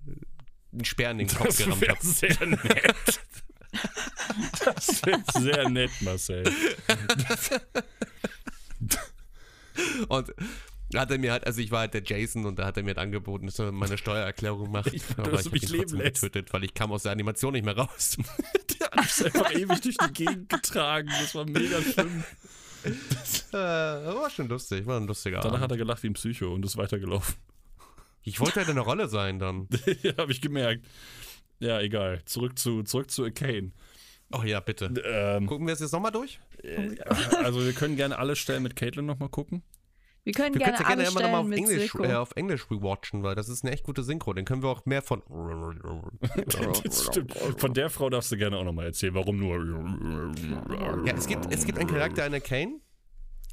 einen 0.72 0.84
Speer 0.84 1.10
in 1.10 1.18
den 1.18 1.28
Kopf 1.28 1.46
Das 1.48 1.58
gerammt 1.58 1.86
habe. 1.88 1.98
sehr 2.00 2.46
nett. 2.46 3.20
Das 4.64 5.04
wäre 5.04 5.22
sehr 5.38 5.68
nett, 5.68 5.90
Marcel. 6.00 6.44
Und 10.08 10.32
hat 10.98 11.10
er 11.12 11.18
mir 11.18 11.30
halt, 11.32 11.46
also 11.46 11.60
ich 11.60 11.70
war 11.70 11.80
halt 11.80 11.94
der 11.94 12.02
Jason 12.02 12.46
und 12.46 12.58
da 12.58 12.66
hat 12.66 12.76
er 12.76 12.82
mir 12.82 12.88
halt 12.88 12.98
angeboten, 12.98 13.46
dass 13.46 13.58
er 13.60 13.70
meine 13.70 13.96
Steuererklärung 13.96 14.70
macht. 14.72 14.92
Ich 14.92 15.02
Aber 15.16 15.30
dass 15.30 15.42
ich 15.42 15.46
du 15.46 15.52
mich 15.52 15.68
leben 15.68 15.96
lässt. 15.98 16.22
getötet, 16.22 16.52
weil 16.52 16.64
ich 16.64 16.74
kam 16.74 16.90
aus 16.90 17.04
der 17.04 17.12
Animation 17.12 17.52
nicht 17.52 17.64
mehr 17.64 17.76
raus. 17.76 18.16
Der 18.80 18.86
hat 18.90 18.96
mich 18.96 19.24
einfach 19.26 19.54
ewig 19.54 19.80
durch 19.82 19.96
die 19.96 20.12
Gegend 20.12 20.48
getragen. 20.48 21.08
Das 21.20 21.34
war 21.34 21.44
mega 21.44 21.80
schlimm. 21.80 22.24
äh, 23.52 23.54
war 23.54 24.30
schon 24.30 24.48
lustig, 24.48 24.86
war 24.86 24.98
ein 24.98 25.06
lustiger 25.06 25.38
Danach 25.40 25.52
Abend. 25.54 25.62
hat 25.64 25.70
er 25.72 25.76
gelacht 25.76 26.02
wie 26.02 26.08
ein 26.08 26.14
Psycho 26.14 26.52
und 26.52 26.64
ist 26.64 26.76
weitergelaufen. 26.76 27.36
Ich 28.22 28.40
wollte 28.40 28.56
halt 28.56 28.68
eine 28.68 28.80
Rolle 28.80 29.08
sein 29.08 29.38
dann. 29.38 29.68
ja, 30.02 30.16
habe 30.18 30.32
ich 30.32 30.40
gemerkt. 30.40 30.84
Ja, 31.58 31.80
egal. 31.80 32.22
Zurück 32.24 32.58
zu, 32.58 32.82
zurück 32.82 33.10
zu 33.10 33.24
Arcane. 33.24 33.72
Oh 34.32 34.42
ja, 34.42 34.60
bitte. 34.60 34.92
Ähm, 35.04 35.46
Gucken 35.46 35.66
wir 35.66 35.74
es 35.74 35.80
jetzt 35.80 35.92
nochmal 35.92 36.12
durch? 36.12 36.40
also 37.42 37.64
wir 37.64 37.72
können 37.72 37.96
gerne 37.96 38.18
alle 38.18 38.36
Stellen 38.36 38.62
mit 38.62 38.76
Caitlin 38.76 39.06
nochmal 39.06 39.28
gucken. 39.28 39.62
Wir 40.24 40.32
können 40.34 40.54
Wir 40.54 40.60
gerne 40.60 40.78
ja 40.78 40.86
gerne 40.86 41.02
immer 41.04 41.22
nochmal 41.22 41.40
auf 41.40 41.50
Englisch, 41.50 41.94
äh, 41.94 42.14
auf 42.14 42.32
Englisch 42.36 42.70
rewatchen, 42.70 43.22
weil 43.22 43.34
das 43.34 43.48
ist 43.48 43.64
eine 43.64 43.72
echt 43.72 43.84
gute 43.84 44.02
Synchro. 44.02 44.34
Den 44.34 44.44
können 44.44 44.62
wir 44.62 44.68
auch 44.68 44.84
mehr 44.84 45.02
von. 45.02 45.22
Das 46.84 47.04
stimmt. 47.06 47.34
Von 47.56 47.74
der 47.74 47.90
Frau 47.90 48.10
darfst 48.10 48.30
du 48.32 48.36
gerne 48.36 48.56
auch 48.56 48.64
nochmal 48.64 48.86
erzählen. 48.86 49.14
Warum 49.14 49.38
nur? 49.38 50.34
Ja, 51.06 51.14
es 51.14 51.26
gibt, 51.26 51.52
es 51.52 51.64
gibt 51.64 51.78
einen 51.78 51.88
Charakter 51.88 52.26
in 52.26 52.42
Kane. 52.42 52.80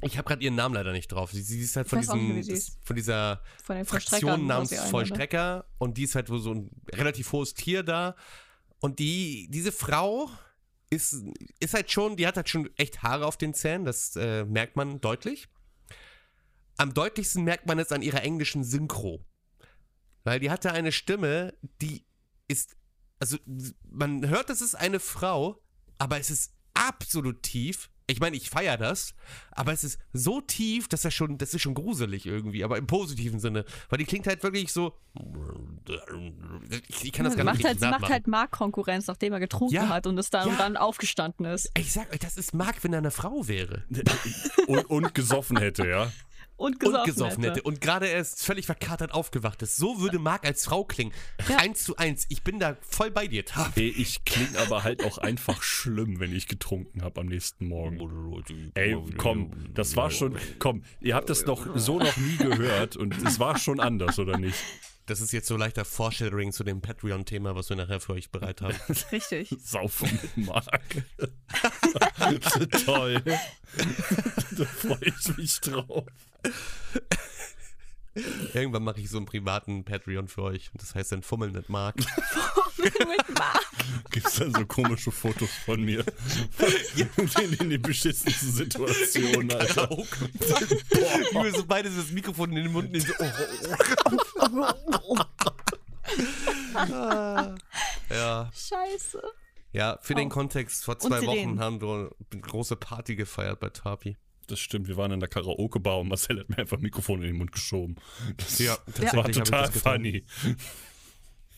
Ich 0.02 0.16
habe 0.16 0.28
gerade 0.28 0.44
ihren 0.44 0.54
Namen 0.54 0.74
leider 0.74 0.92
nicht 0.92 1.08
drauf. 1.08 1.32
Sie, 1.32 1.42
sie 1.42 1.60
ist 1.60 1.76
halt 1.76 1.88
von 1.88 1.98
nicht, 1.98 2.12
diesem, 2.12 2.54
ist. 2.54 2.78
von 2.84 2.94
dieser 2.94 3.42
Von 3.64 3.84
Fraktion 3.84 4.46
namens 4.46 4.72
einer? 4.72 4.82
Vollstrecker 4.82 5.64
und 5.78 5.96
die 5.98 6.04
ist 6.04 6.14
halt 6.14 6.30
wohl 6.30 6.38
so 6.38 6.54
ein 6.54 6.70
relativ 6.92 7.32
hohes 7.32 7.54
Tier 7.54 7.82
da. 7.82 8.14
Und 8.80 9.00
die, 9.00 9.48
diese 9.50 9.72
Frau 9.72 10.30
ist, 10.90 11.24
ist 11.58 11.74
halt 11.74 11.90
schon, 11.90 12.16
die 12.16 12.26
hat 12.26 12.36
halt 12.36 12.48
schon 12.48 12.70
echt 12.76 13.02
Haare 13.02 13.26
auf 13.26 13.36
den 13.36 13.54
Zähnen, 13.54 13.84
das 13.84 14.14
äh, 14.14 14.44
merkt 14.44 14.76
man 14.76 15.00
deutlich. 15.00 15.48
Am 16.78 16.94
deutlichsten 16.94 17.44
merkt 17.44 17.66
man 17.66 17.78
es 17.78 17.92
an 17.92 18.02
ihrer 18.02 18.22
englischen 18.22 18.64
Synchro. 18.64 19.24
Weil 20.24 20.40
die 20.40 20.50
hatte 20.50 20.72
eine 20.72 20.92
Stimme, 20.92 21.54
die 21.82 22.04
ist, 22.48 22.76
also 23.18 23.36
man 23.90 24.28
hört, 24.28 24.48
es 24.50 24.60
ist 24.60 24.74
eine 24.74 25.00
Frau, 25.00 25.60
aber 25.98 26.18
es 26.18 26.30
ist 26.30 26.54
absolut 26.74 27.42
tief. 27.42 27.90
Ich 28.10 28.20
meine, 28.20 28.36
ich 28.36 28.48
feiere 28.48 28.78
das, 28.78 29.14
aber 29.50 29.72
es 29.72 29.84
ist 29.84 29.98
so 30.14 30.40
tief, 30.40 30.88
dass 30.88 31.02
das 31.02 31.12
schon, 31.12 31.36
das 31.36 31.52
ist 31.52 31.60
schon 31.60 31.74
gruselig 31.74 32.24
irgendwie, 32.24 32.64
aber 32.64 32.78
im 32.78 32.86
positiven 32.86 33.38
Sinne. 33.38 33.66
Weil 33.90 33.98
die 33.98 34.06
klingt 34.06 34.26
halt 34.26 34.42
wirklich 34.42 34.72
so. 34.72 34.94
Ich, 36.88 37.04
ich 37.04 37.12
kann 37.12 37.24
das 37.24 37.34
Sie 37.34 37.36
gar 37.36 37.44
macht 37.44 37.58
nicht 37.58 37.66
halt, 37.66 37.80
sie 37.80 37.86
macht 37.86 38.08
halt 38.08 38.26
Marktkonkurrenz, 38.26 39.08
nachdem 39.08 39.34
er 39.34 39.40
getrunken 39.40 39.74
Ja, 39.74 39.88
hat 39.88 40.06
und 40.06 40.16
ist 40.16 40.32
dann, 40.32 40.46
ja. 40.46 40.52
und 40.52 40.58
dann 40.58 40.78
aufgestanden 40.78 41.44
ist. 41.44 41.70
Ich 41.76 41.92
sag 41.92 42.10
euch, 42.10 42.20
das 42.20 42.38
ist 42.38 42.54
Marc, 42.54 42.82
wenn 42.82 42.94
er 42.94 43.00
eine 43.00 43.10
Frau 43.10 43.46
wäre. 43.46 43.84
Und, 44.66 44.84
und 44.90 45.14
gesoffen 45.14 45.56
hätte, 45.56 45.88
ja. 45.88 46.12
Und 46.58 46.80
gesoffen, 46.80 47.00
und 47.00 47.06
gesoffen 47.06 47.42
hätte. 47.44 47.54
hätte. 47.54 47.62
Und 47.62 47.80
gerade 47.80 48.06
erst 48.06 48.44
völlig 48.44 48.66
verkatert 48.66 49.12
aufgewacht 49.12 49.62
ist. 49.62 49.76
So 49.76 50.00
würde 50.00 50.18
Marc 50.18 50.44
als 50.44 50.64
Frau 50.64 50.84
klingen. 50.84 51.12
Ja. 51.48 51.56
Eins 51.58 51.84
zu 51.84 51.96
eins. 51.96 52.26
Ich 52.28 52.42
bin 52.42 52.58
da 52.58 52.76
voll 52.80 53.10
bei 53.10 53.28
dir. 53.28 53.44
Tab. 53.44 53.76
Ey, 53.76 53.88
ich 53.88 54.24
klinge 54.24 54.58
aber 54.58 54.82
halt 54.82 55.04
auch 55.04 55.18
einfach 55.18 55.62
schlimm, 55.62 56.18
wenn 56.18 56.34
ich 56.34 56.48
getrunken 56.48 57.02
habe 57.02 57.20
am 57.20 57.26
nächsten 57.28 57.68
Morgen. 57.68 58.42
Ey, 58.74 58.96
komm, 59.16 59.52
das 59.72 59.96
war 59.96 60.10
schon. 60.10 60.36
Komm, 60.58 60.82
ihr 61.00 61.14
habt 61.14 61.30
das 61.30 61.46
noch 61.46 61.66
so 61.76 61.98
noch 61.98 62.16
nie 62.16 62.36
gehört 62.36 62.96
und 62.96 63.16
es 63.24 63.38
war 63.38 63.56
schon 63.58 63.80
anders, 63.80 64.18
oder 64.18 64.36
nicht? 64.36 64.58
Das 65.08 65.22
ist 65.22 65.32
jetzt 65.32 65.48
so 65.48 65.56
leichter 65.56 65.86
Foreshadowing 65.86 66.52
zu 66.52 66.64
dem 66.64 66.82
Patreon-Thema, 66.82 67.54
was 67.54 67.70
wir 67.70 67.76
nachher 67.76 67.98
für 67.98 68.12
euch 68.12 68.30
bereit 68.30 68.60
haben. 68.60 68.76
Richtig. 69.12 69.48
Saufen 69.58 70.10
mit 70.20 70.46
Marc. 70.46 71.06
Toll. 72.84 73.22
da 73.24 74.64
freue 74.66 74.98
ich 75.00 75.36
mich 75.38 75.60
drauf. 75.60 76.04
Irgendwann 78.54 78.82
mache 78.82 79.00
ich 79.00 79.10
so 79.10 79.16
einen 79.18 79.26
privaten 79.26 79.84
Patreon 79.84 80.28
für 80.28 80.42
euch. 80.42 80.70
Und 80.72 80.82
das 80.82 80.94
heißt 80.94 81.12
dann 81.12 81.22
Fummeln 81.22 81.52
mit 81.52 81.68
Marc. 81.68 81.96
Mit 82.78 82.94
Marc. 83.36 83.66
Gibt's 84.10 84.36
dann 84.36 84.54
so 84.54 84.64
komische 84.64 85.10
Fotos 85.10 85.50
von 85.64 85.82
mir? 85.84 86.04
in, 86.96 87.52
in 87.54 87.70
den 87.70 87.82
beschissensten 87.82 88.52
Situationen, 88.52 89.50
Alter. 89.52 89.88
Ich 89.90 91.34
will 91.34 91.54
so 91.54 91.66
beides 91.66 91.96
das 91.96 92.10
Mikrofon 92.12 92.50
in 92.50 92.64
den 92.64 92.72
Mund 92.72 92.92
nehmen. 92.92 93.04
So, 93.04 93.12
oh, 93.18 93.26
oh, 94.40 95.16
oh. 95.16 95.18
Ja, 98.10 98.50
Scheiße. 98.54 99.22
Ja, 99.72 99.98
für 100.00 100.14
den 100.14 100.28
Oh. 100.28 100.30
Kontext, 100.30 100.84
vor 100.84 100.98
zwei. 100.98 101.20
Wochen 101.26 101.60
haben 101.60 101.80
wir 101.80 102.10
eine 102.32 102.40
große 102.40 102.76
Party 102.76 103.16
gefeiert 103.16 103.60
bei 103.60 103.70
Tapi. 103.70 104.16
Das 104.48 104.58
stimmt, 104.60 104.88
wir 104.88 104.96
waren 104.96 105.12
in 105.12 105.20
der 105.20 105.28
Karaoke-Bar 105.28 106.00
und 106.00 106.08
Marcel 106.08 106.40
hat 106.40 106.48
mir 106.48 106.58
einfach 106.58 106.78
ein 106.78 106.82
Mikrofon 106.82 107.20
in 107.22 107.28
den 107.28 107.36
Mund 107.36 107.52
geschoben. 107.52 107.96
Das 108.36 108.58
Ja, 108.58 108.76
das 108.86 109.14
war 109.14 109.30
total 109.30 109.62
das 109.62 109.72
getan. 109.74 109.94
funny. 110.02 110.24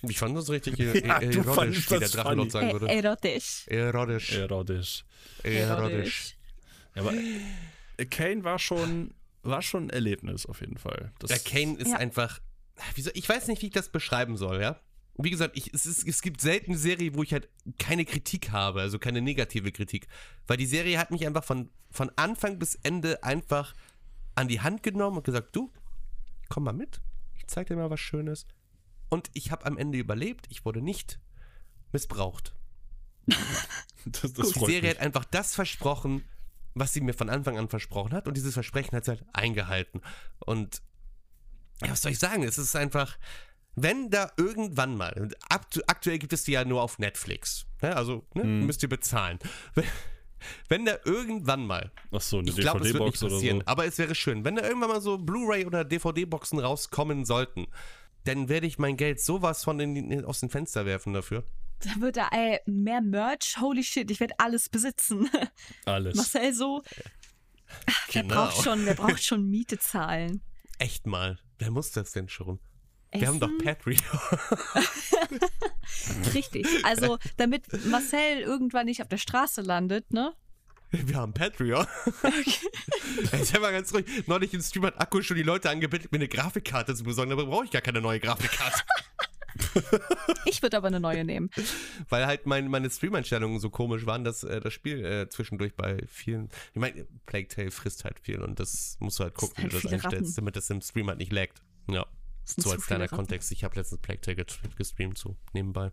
Ich 0.09 0.19
fand 0.19 0.37
das 0.37 0.49
richtig 0.51 0.79
äh, 0.81 0.99
Ja, 1.07 1.21
äh, 1.21 1.29
du 1.31 1.41
erotisch, 1.41 1.91
wie 1.91 1.99
der 1.99 2.09
Drachenlord 2.09 2.51
sagen 2.51 2.73
würde. 2.73 2.89
Erotisch. 2.89 3.67
Erotisch. 3.69 4.33
Erotisch. 4.33 5.05
Erotisch. 5.43 6.37
Ja, 6.95 7.03
aber 7.03 7.15
Kane 8.11 8.43
war 8.45 8.59
schon, 8.59 9.15
war 9.43 9.63
schon 9.63 9.85
ein 9.87 9.91
Erlebnis 9.91 10.47
auf 10.47 10.61
jeden 10.61 10.79
Fall. 10.79 11.13
Das, 11.19 11.29
Der 11.29 11.39
Kane 11.39 11.77
ist 11.79 11.91
Ja. 11.93 11.97
einfach. 11.99 12.41
Ich 13.15 13.29
weiß 13.29 13.47
nicht, 13.49 13.63
wie 13.63 13.67
ich 13.67 13.73
das 13.73 13.91
beschreiben 13.91 14.37
soll, 14.37 14.61
ja. 14.61 14.81
Wie 15.17 15.31
gesagt, 15.31 15.57
ich, 15.57 15.73
es, 15.75 15.87
ist, 15.87 16.07
es 16.07 16.23
gibt 16.23 16.41
selten 16.41 16.73
eine 16.73 16.79
Serie, 16.79 17.15
wo 17.15 17.23
ich 17.23 17.33
halt 17.33 17.49
keine 17.79 18.05
Kritik 18.05 18.51
habe, 18.53 18.81
also 18.81 18.99
keine 18.99 19.21
negative 19.21 19.73
Kritik. 19.73 20.09
Weil 20.47 20.57
die 20.57 20.67
Serie 20.67 20.99
hat 20.99 21.11
mich 21.11 21.27
einfach 21.27 21.45
von, 21.45 21.71
von 21.91 22.11
Anfang 22.17 22.59
bis 22.59 22.77
Ende 22.77 23.23
einfach 23.23 23.75
an 24.35 24.49
die 24.49 24.61
Hand 24.61 24.83
genommen 24.83 25.19
und 25.19 25.25
gesagt, 25.25 25.55
du, 25.55 25.71
komm 26.49 26.65
mal 26.65 26.73
mit, 26.73 27.01
ich 27.37 27.47
zeig 27.47 27.67
dir 27.67 27.77
mal 27.77 27.91
was 27.91 28.01
Schönes. 28.01 28.47
Und 29.11 29.29
ich 29.35 29.51
habe 29.51 29.67
am 29.67 29.77
Ende 29.77 29.99
überlebt, 29.99 30.47
ich 30.51 30.65
wurde 30.65 30.81
nicht 30.81 31.21
missbraucht. 31.93 32.55
das, 34.07 34.33
das 34.33 34.53
Die 34.53 34.59
Serie 34.59 34.83
mich. 34.83 34.91
hat 34.91 34.99
einfach 34.99 35.25
das 35.25 35.55
versprochen, 35.55 36.25
was 36.75 36.93
sie 36.93 37.01
mir 37.01 37.15
von 37.15 37.29
Anfang 37.29 37.59
an 37.59 37.69
versprochen 37.69 38.13
hat. 38.13 38.29
Und 38.29 38.37
dieses 38.37 38.55
Versprechen 38.55 38.97
hat 38.97 39.05
sie 39.05 39.13
halt 39.13 39.25
eingehalten. 39.33 40.01
Und 40.39 40.83
ja, 41.83 41.91
was 41.91 42.03
soll 42.03 42.13
ich 42.13 42.19
sagen? 42.19 42.43
Es 42.43 42.59
ist 42.59 42.77
einfach, 42.77 43.19
wenn 43.83 44.11
da 44.11 44.31
irgendwann 44.37 44.97
mal, 44.97 45.29
aktuell 45.49 46.19
gibt 46.19 46.33
es 46.33 46.45
die 46.45 46.53
ja 46.53 46.65
nur 46.65 46.83
auf 46.83 46.99
Netflix. 46.99 47.67
Ne? 47.83 47.95
Also 47.97 48.25
ne? 48.35 48.45
Mhm. 48.45 48.67
müsst 48.67 48.83
ihr 48.83 48.89
bezahlen. 48.89 49.39
Wenn, 49.75 49.85
wenn 50.69 50.85
da 50.87 50.97
irgendwann 51.05 51.67
mal, 51.67 51.91
Ach 52.13 52.21
so, 52.21 52.39
eine 52.39 52.49
ich 52.49 52.57
glaube, 52.57 52.87
es 52.87 52.93
wird 52.95 53.05
nicht 53.05 53.21
passieren, 53.21 53.59
so. 53.59 53.67
aber 53.67 53.85
es 53.87 53.99
wäre 53.99 54.15
schön, 54.15 54.45
wenn 54.45 54.57
da 54.57 54.63
irgendwann 54.67 54.89
mal 54.91 55.01
so 55.01 55.19
Blu-ray 55.19 55.67
oder 55.67 55.85
DVD-Boxen 55.85 56.59
rauskommen 56.59 57.25
sollten, 57.25 57.67
dann 58.25 58.49
werde 58.49 58.67
ich 58.67 58.79
mein 58.79 58.97
Geld 58.97 59.21
sowas 59.21 59.65
von 59.65 59.81
in, 59.81 59.97
in, 59.97 60.25
aus 60.25 60.41
dem 60.41 60.51
Fenster 60.51 60.85
werfen 60.87 61.13
dafür. 61.13 61.45
Da 61.81 61.91
wird 62.01 62.17
da 62.17 62.29
ey, 62.33 62.61
mehr 62.67 63.01
Merch. 63.01 63.57
Holy 63.61 63.83
shit, 63.83 64.11
ich 64.11 64.21
werde 64.21 64.35
alles 64.39 64.69
besitzen. 64.69 65.31
Alles. 65.87 66.15
Marcel 66.15 66.53
so. 66.53 66.83
Wer 68.13 68.23
Genau. 68.23 68.35
braucht 68.35 68.63
schon, 68.63 68.85
wer 68.85 68.95
braucht 68.95 69.23
schon 69.25 69.49
Miete 69.49 69.79
zahlen? 69.79 70.43
Echt 70.79 71.07
mal. 71.07 71.39
Wer 71.59 71.71
muss 71.71 71.93
das 71.93 72.13
denn 72.13 72.29
schon? 72.29 72.59
Wir 73.13 73.27
haben 73.27 73.41
doch 73.41 73.49
Essen? 73.49 73.65
Patreon. 73.65 74.01
Richtig. 76.35 76.67
Also, 76.85 77.19
damit 77.37 77.67
Marcel 77.87 78.41
irgendwann 78.41 78.87
nicht 78.87 79.03
auf 79.03 79.09
der 79.09 79.19
Straße 79.19 79.63
landet, 79.63 80.13
ne? 80.13 80.33
Wir 80.93 81.17
haben 81.17 81.33
Patreon. 81.33 81.87
Jetzt 83.33 83.61
mal 83.61 83.73
ganz 83.73 83.95
ruhig. 83.95 84.07
Neulich 84.27 84.53
im 84.55 84.61
Stream 84.61 84.87
hat 84.87 85.01
Akku 85.01 85.23
schon 85.23 85.37
die 85.37 85.45
Leute 85.45 85.71
angebettelt, 85.71 86.11
mir 86.11 86.19
eine 86.19 86.29
Grafikkarte 86.29 86.95
zu 86.95 87.05
besorgen. 87.05 87.33
Aber 87.33 87.47
brauche 87.47 87.65
ich 87.65 87.71
gar 87.71 87.83
keine 87.83 88.01
neue 88.01 88.21
Grafikkarte. 88.21 88.83
Ich 90.47 90.63
würde 90.63 90.77
aber 90.77 90.89
eine 90.89 91.01
neue 91.01 91.25
nehmen. 91.25 91.51
Weil 92.09 92.27
halt 92.27 92.47
mein, 92.47 92.69
meine 92.69 92.91
Stream-Einstellungen 92.91 93.61
so 93.61 93.71
komisch 93.71 94.07
waren, 94.07 94.25
dass 94.25 94.43
äh, 94.43 94.61
das 94.61 94.73
Spiel 94.73 95.05
äh, 95.05 95.29
zwischendurch 95.29 95.75
bei 95.75 96.03
vielen. 96.09 96.49
Ich 96.73 96.81
meine, 96.81 97.07
Plague 97.27 97.49
Tale 97.49 97.71
frisst 97.71 98.05
halt 98.05 98.19
viel 98.21 98.41
und 98.41 98.59
das 98.59 98.97
musst 99.01 99.19
du 99.19 99.25
halt 99.25 99.35
gucken, 99.35 99.57
halt 99.59 99.73
wie 99.73 99.77
du 99.77 99.83
das 99.83 99.93
einstellst, 99.93 100.15
Ratten. 100.15 100.35
damit 100.37 100.57
das 100.57 100.71
im 100.71 100.81
Stream 100.81 101.09
halt 101.09 101.19
nicht 101.19 101.33
laggt. 101.33 101.63
Ja. 101.89 102.07
Das 102.43 102.57
So 102.57 102.63
zu 102.63 102.71
als 102.73 102.87
kleiner 102.87 103.05
Ratten. 103.05 103.17
Kontext. 103.17 103.53
Ich 103.53 103.65
habe 103.65 103.77
letztens 103.77 104.01
Plague 104.01 104.21
Tale 104.21 104.45
gestreamt, 104.77 105.19
so 105.19 105.37
nebenbei. 105.53 105.91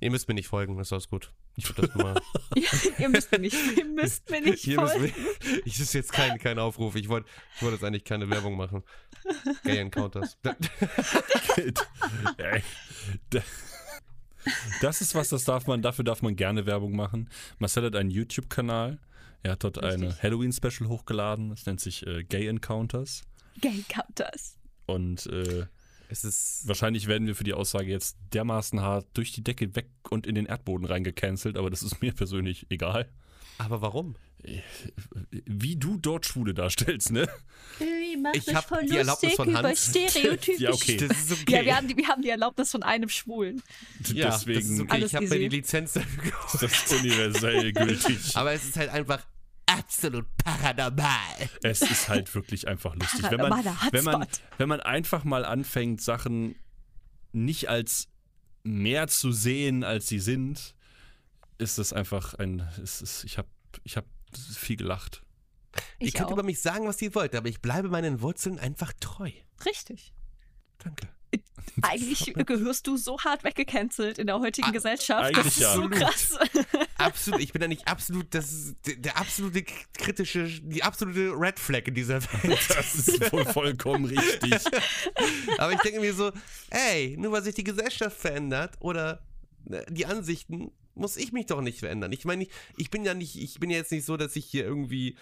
Ihr 0.00 0.10
müsst 0.10 0.28
mir 0.28 0.34
nicht 0.34 0.48
folgen, 0.48 0.78
ist 0.78 0.92
alles 0.92 1.08
gut. 1.08 1.32
Ich 1.56 1.68
würde 1.68 1.88
das 1.88 1.94
mal. 1.96 2.20
Ja, 2.56 2.68
ihr 2.98 3.08
müsst 3.08 3.32
mir 3.32 3.38
nicht, 3.38 3.56
ihr 3.76 3.84
müsst 3.84 4.30
mir 4.30 4.40
nicht 4.40 4.66
müssen 4.66 4.86
folgen. 4.86 5.14
wir, 5.40 5.66
ich 5.66 5.80
ist 5.80 5.92
jetzt 5.92 6.12
kein, 6.12 6.38
kein 6.38 6.58
Aufruf. 6.58 6.94
Ich 6.94 7.08
wollte 7.08 7.28
ich 7.56 7.62
wollte 7.62 7.76
jetzt 7.76 7.84
eigentlich 7.84 8.04
keine 8.04 8.28
Werbung 8.30 8.56
machen. 8.56 8.82
Gay 9.64 9.78
Encounters. 9.78 10.36
Das 14.82 15.00
ist 15.00 15.14
was, 15.14 15.30
das 15.30 15.44
darf 15.44 15.66
man, 15.66 15.80
dafür 15.80 16.04
darf 16.04 16.20
man 16.20 16.36
gerne 16.36 16.66
Werbung 16.66 16.94
machen. 16.94 17.30
Marcel 17.58 17.84
hat 17.86 17.96
einen 17.96 18.10
YouTube-Kanal. 18.10 18.98
Er 19.42 19.52
hat 19.52 19.64
dort 19.64 19.82
eine 19.82 20.08
Richtig. 20.08 20.22
Halloween-Special 20.22 20.88
hochgeladen. 20.88 21.50
Das 21.50 21.64
nennt 21.66 21.80
sich 21.80 22.06
äh, 22.06 22.24
Gay 22.24 22.46
Encounters. 22.48 23.22
Gay 23.60 23.84
Counters. 23.88 24.58
Und 24.86 25.26
äh, 25.26 25.66
Es 26.08 26.24
ist. 26.24 26.68
wahrscheinlich 26.68 27.06
werden 27.06 27.26
wir 27.26 27.34
für 27.34 27.44
die 27.44 27.54
Aussage 27.54 27.90
jetzt 27.90 28.16
dermaßen 28.32 28.80
hart 28.80 29.06
durch 29.14 29.32
die 29.32 29.42
Decke 29.44 29.74
weg 29.76 29.88
und 30.10 30.26
in 30.26 30.34
den 30.34 30.46
Erdboden 30.46 30.86
reingecancelt, 30.86 31.56
aber 31.56 31.70
das 31.70 31.82
ist 31.82 32.00
mir 32.02 32.12
persönlich 32.12 32.66
egal. 32.70 33.08
Aber 33.58 33.80
warum? 33.82 34.16
Wie 35.30 35.76
du 35.76 35.96
dort 35.96 36.26
Schwule 36.26 36.52
darstellst, 36.52 37.12
ne? 37.12 37.26
Ich 37.80 38.18
mach 38.20 38.34
Ich 38.34 38.46
mich 38.46 38.54
hab 38.54 38.68
voll 38.68 38.84
die 38.84 38.96
Erlaubnis 38.96 39.22
lustig 39.22 39.36
von 39.36 39.48
über 39.48 39.62
Hans. 39.62 39.88
Stereotypen. 39.88 40.60
Ja, 40.62 40.70
okay. 40.70 40.96
Das 40.98 41.18
ist 41.18 41.32
okay. 41.32 41.52
Ja, 41.56 41.64
wir 41.64 41.76
haben, 41.76 41.88
die, 41.88 41.96
wir 41.96 42.08
haben 42.08 42.20
die 42.20 42.28
Erlaubnis 42.28 42.70
von 42.70 42.82
einem 42.82 43.08
Schwulen. 43.08 43.62
Ja, 44.12 44.26
das 44.26 44.38
ist 44.40 44.46
Deswegen 44.48 44.80
okay. 44.82 45.04
Ich 45.04 45.14
habe 45.14 45.28
mir 45.28 45.38
die. 45.38 45.48
Lizenz 45.48 45.94
dafür 45.94 46.22
geholt. 46.24 46.62
ist 46.62 46.62
das 46.62 46.92
universell 47.00 47.72
gültig. 47.72 48.18
Aber 48.36 48.52
es 48.52 48.64
ist 48.64 48.76
halt 48.76 48.90
einfach 48.90 49.24
absolut 49.78 50.26
paranormal. 50.36 51.48
Es 51.62 51.82
ist 51.82 52.08
halt 52.08 52.34
wirklich 52.34 52.68
einfach 52.68 52.94
lustig. 52.94 53.30
Wenn 53.30 53.40
man, 53.40 53.64
wenn, 53.90 54.04
man, 54.04 54.26
wenn 54.58 54.68
man 54.68 54.80
einfach 54.80 55.24
mal 55.24 55.44
anfängt, 55.44 56.00
Sachen 56.00 56.56
nicht 57.32 57.68
als 57.68 58.08
mehr 58.62 59.08
zu 59.08 59.32
sehen, 59.32 59.84
als 59.84 60.06
sie 60.08 60.20
sind, 60.20 60.74
ist 61.58 61.78
es 61.78 61.92
einfach 61.92 62.34
ein. 62.34 62.68
Es 62.82 63.02
ist, 63.02 63.24
ich 63.24 63.38
habe 63.38 63.48
ich 63.84 63.96
hab 63.96 64.06
viel 64.34 64.76
gelacht. 64.76 65.22
Ihr 65.98 66.08
Ich 66.08 66.14
könnt 66.14 66.28
auch. 66.28 66.32
über 66.32 66.42
mich 66.42 66.60
sagen, 66.62 66.86
was 66.86 67.00
ihr 67.02 67.14
wollt, 67.14 67.34
aber 67.34 67.48
ich 67.48 67.60
bleibe 67.60 67.88
meinen 67.88 68.20
Wurzeln 68.20 68.58
einfach 68.58 68.92
treu. 69.00 69.30
Richtig. 69.66 70.12
Danke. 70.78 71.08
Eigentlich 71.82 72.34
gehörst 72.46 72.86
du 72.86 72.96
so 72.96 73.18
hart 73.20 73.42
weggecancelt 73.44 74.18
in 74.18 74.26
der 74.26 74.38
heutigen 74.38 74.68
Ah, 74.68 74.72
Gesellschaft. 74.72 75.24
eigentlich 75.24 75.44
das 75.44 75.56
ist 75.56 75.62
ja. 75.62 75.74
so 75.74 75.88
krass. 75.88 76.38
Absolut, 76.98 77.40
ich 77.40 77.52
bin 77.52 77.60
da 77.60 77.68
nicht 77.68 77.88
absolut, 77.88 78.26
das 78.34 78.52
ist 78.52 78.76
der, 78.84 79.16
absolute 79.16 79.64
kritische, 79.96 80.46
die 80.62 80.82
absolute 80.82 81.32
Red 81.36 81.58
Flag 81.58 81.82
in 81.86 81.94
dieser 81.94 82.22
Welt. 82.22 82.58
Das 82.68 82.94
ist 82.94 83.32
wohl 83.32 83.44
vollkommen 83.44 84.04
richtig. 84.04 84.54
Aber 85.58 85.72
ich 85.72 85.80
denke 85.80 86.00
mir 86.00 86.14
so, 86.14 86.32
ey, 86.70 87.16
nur 87.18 87.32
weil 87.32 87.42
sich 87.42 87.54
die 87.54 87.64
Gesellschaft 87.64 88.16
verändert 88.16 88.74
oder 88.80 89.22
äh, 89.70 89.82
die 89.90 90.06
Ansichten, 90.06 90.70
muss 90.94 91.16
ich 91.16 91.32
mich 91.32 91.46
doch 91.46 91.60
nicht 91.60 91.80
verändern. 91.80 92.12
Ich 92.12 92.24
meine, 92.24 92.44
ich, 92.44 92.50
ich 92.76 92.90
bin 92.90 93.04
ja 93.04 93.14
nicht, 93.14 93.36
ich 93.36 93.58
bin 93.58 93.70
ja 93.70 93.78
jetzt 93.78 93.90
nicht 93.90 94.04
so, 94.04 94.16
dass 94.16 94.36
ich 94.36 94.44
hier 94.46 94.64
irgendwie 94.64 95.16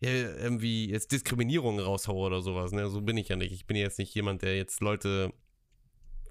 ja, 0.00 0.10
irgendwie 0.10 0.90
jetzt 0.90 1.12
Diskriminierung 1.12 1.80
raushaue 1.80 2.26
oder 2.26 2.42
sowas. 2.42 2.72
Ne? 2.72 2.88
So 2.88 3.00
bin 3.00 3.16
ich 3.16 3.28
ja 3.28 3.36
nicht. 3.36 3.52
Ich 3.52 3.66
bin 3.66 3.76
ja 3.76 3.84
jetzt 3.84 3.98
nicht 3.98 4.14
jemand, 4.14 4.42
der 4.42 4.56
jetzt 4.56 4.80
Leute 4.80 5.32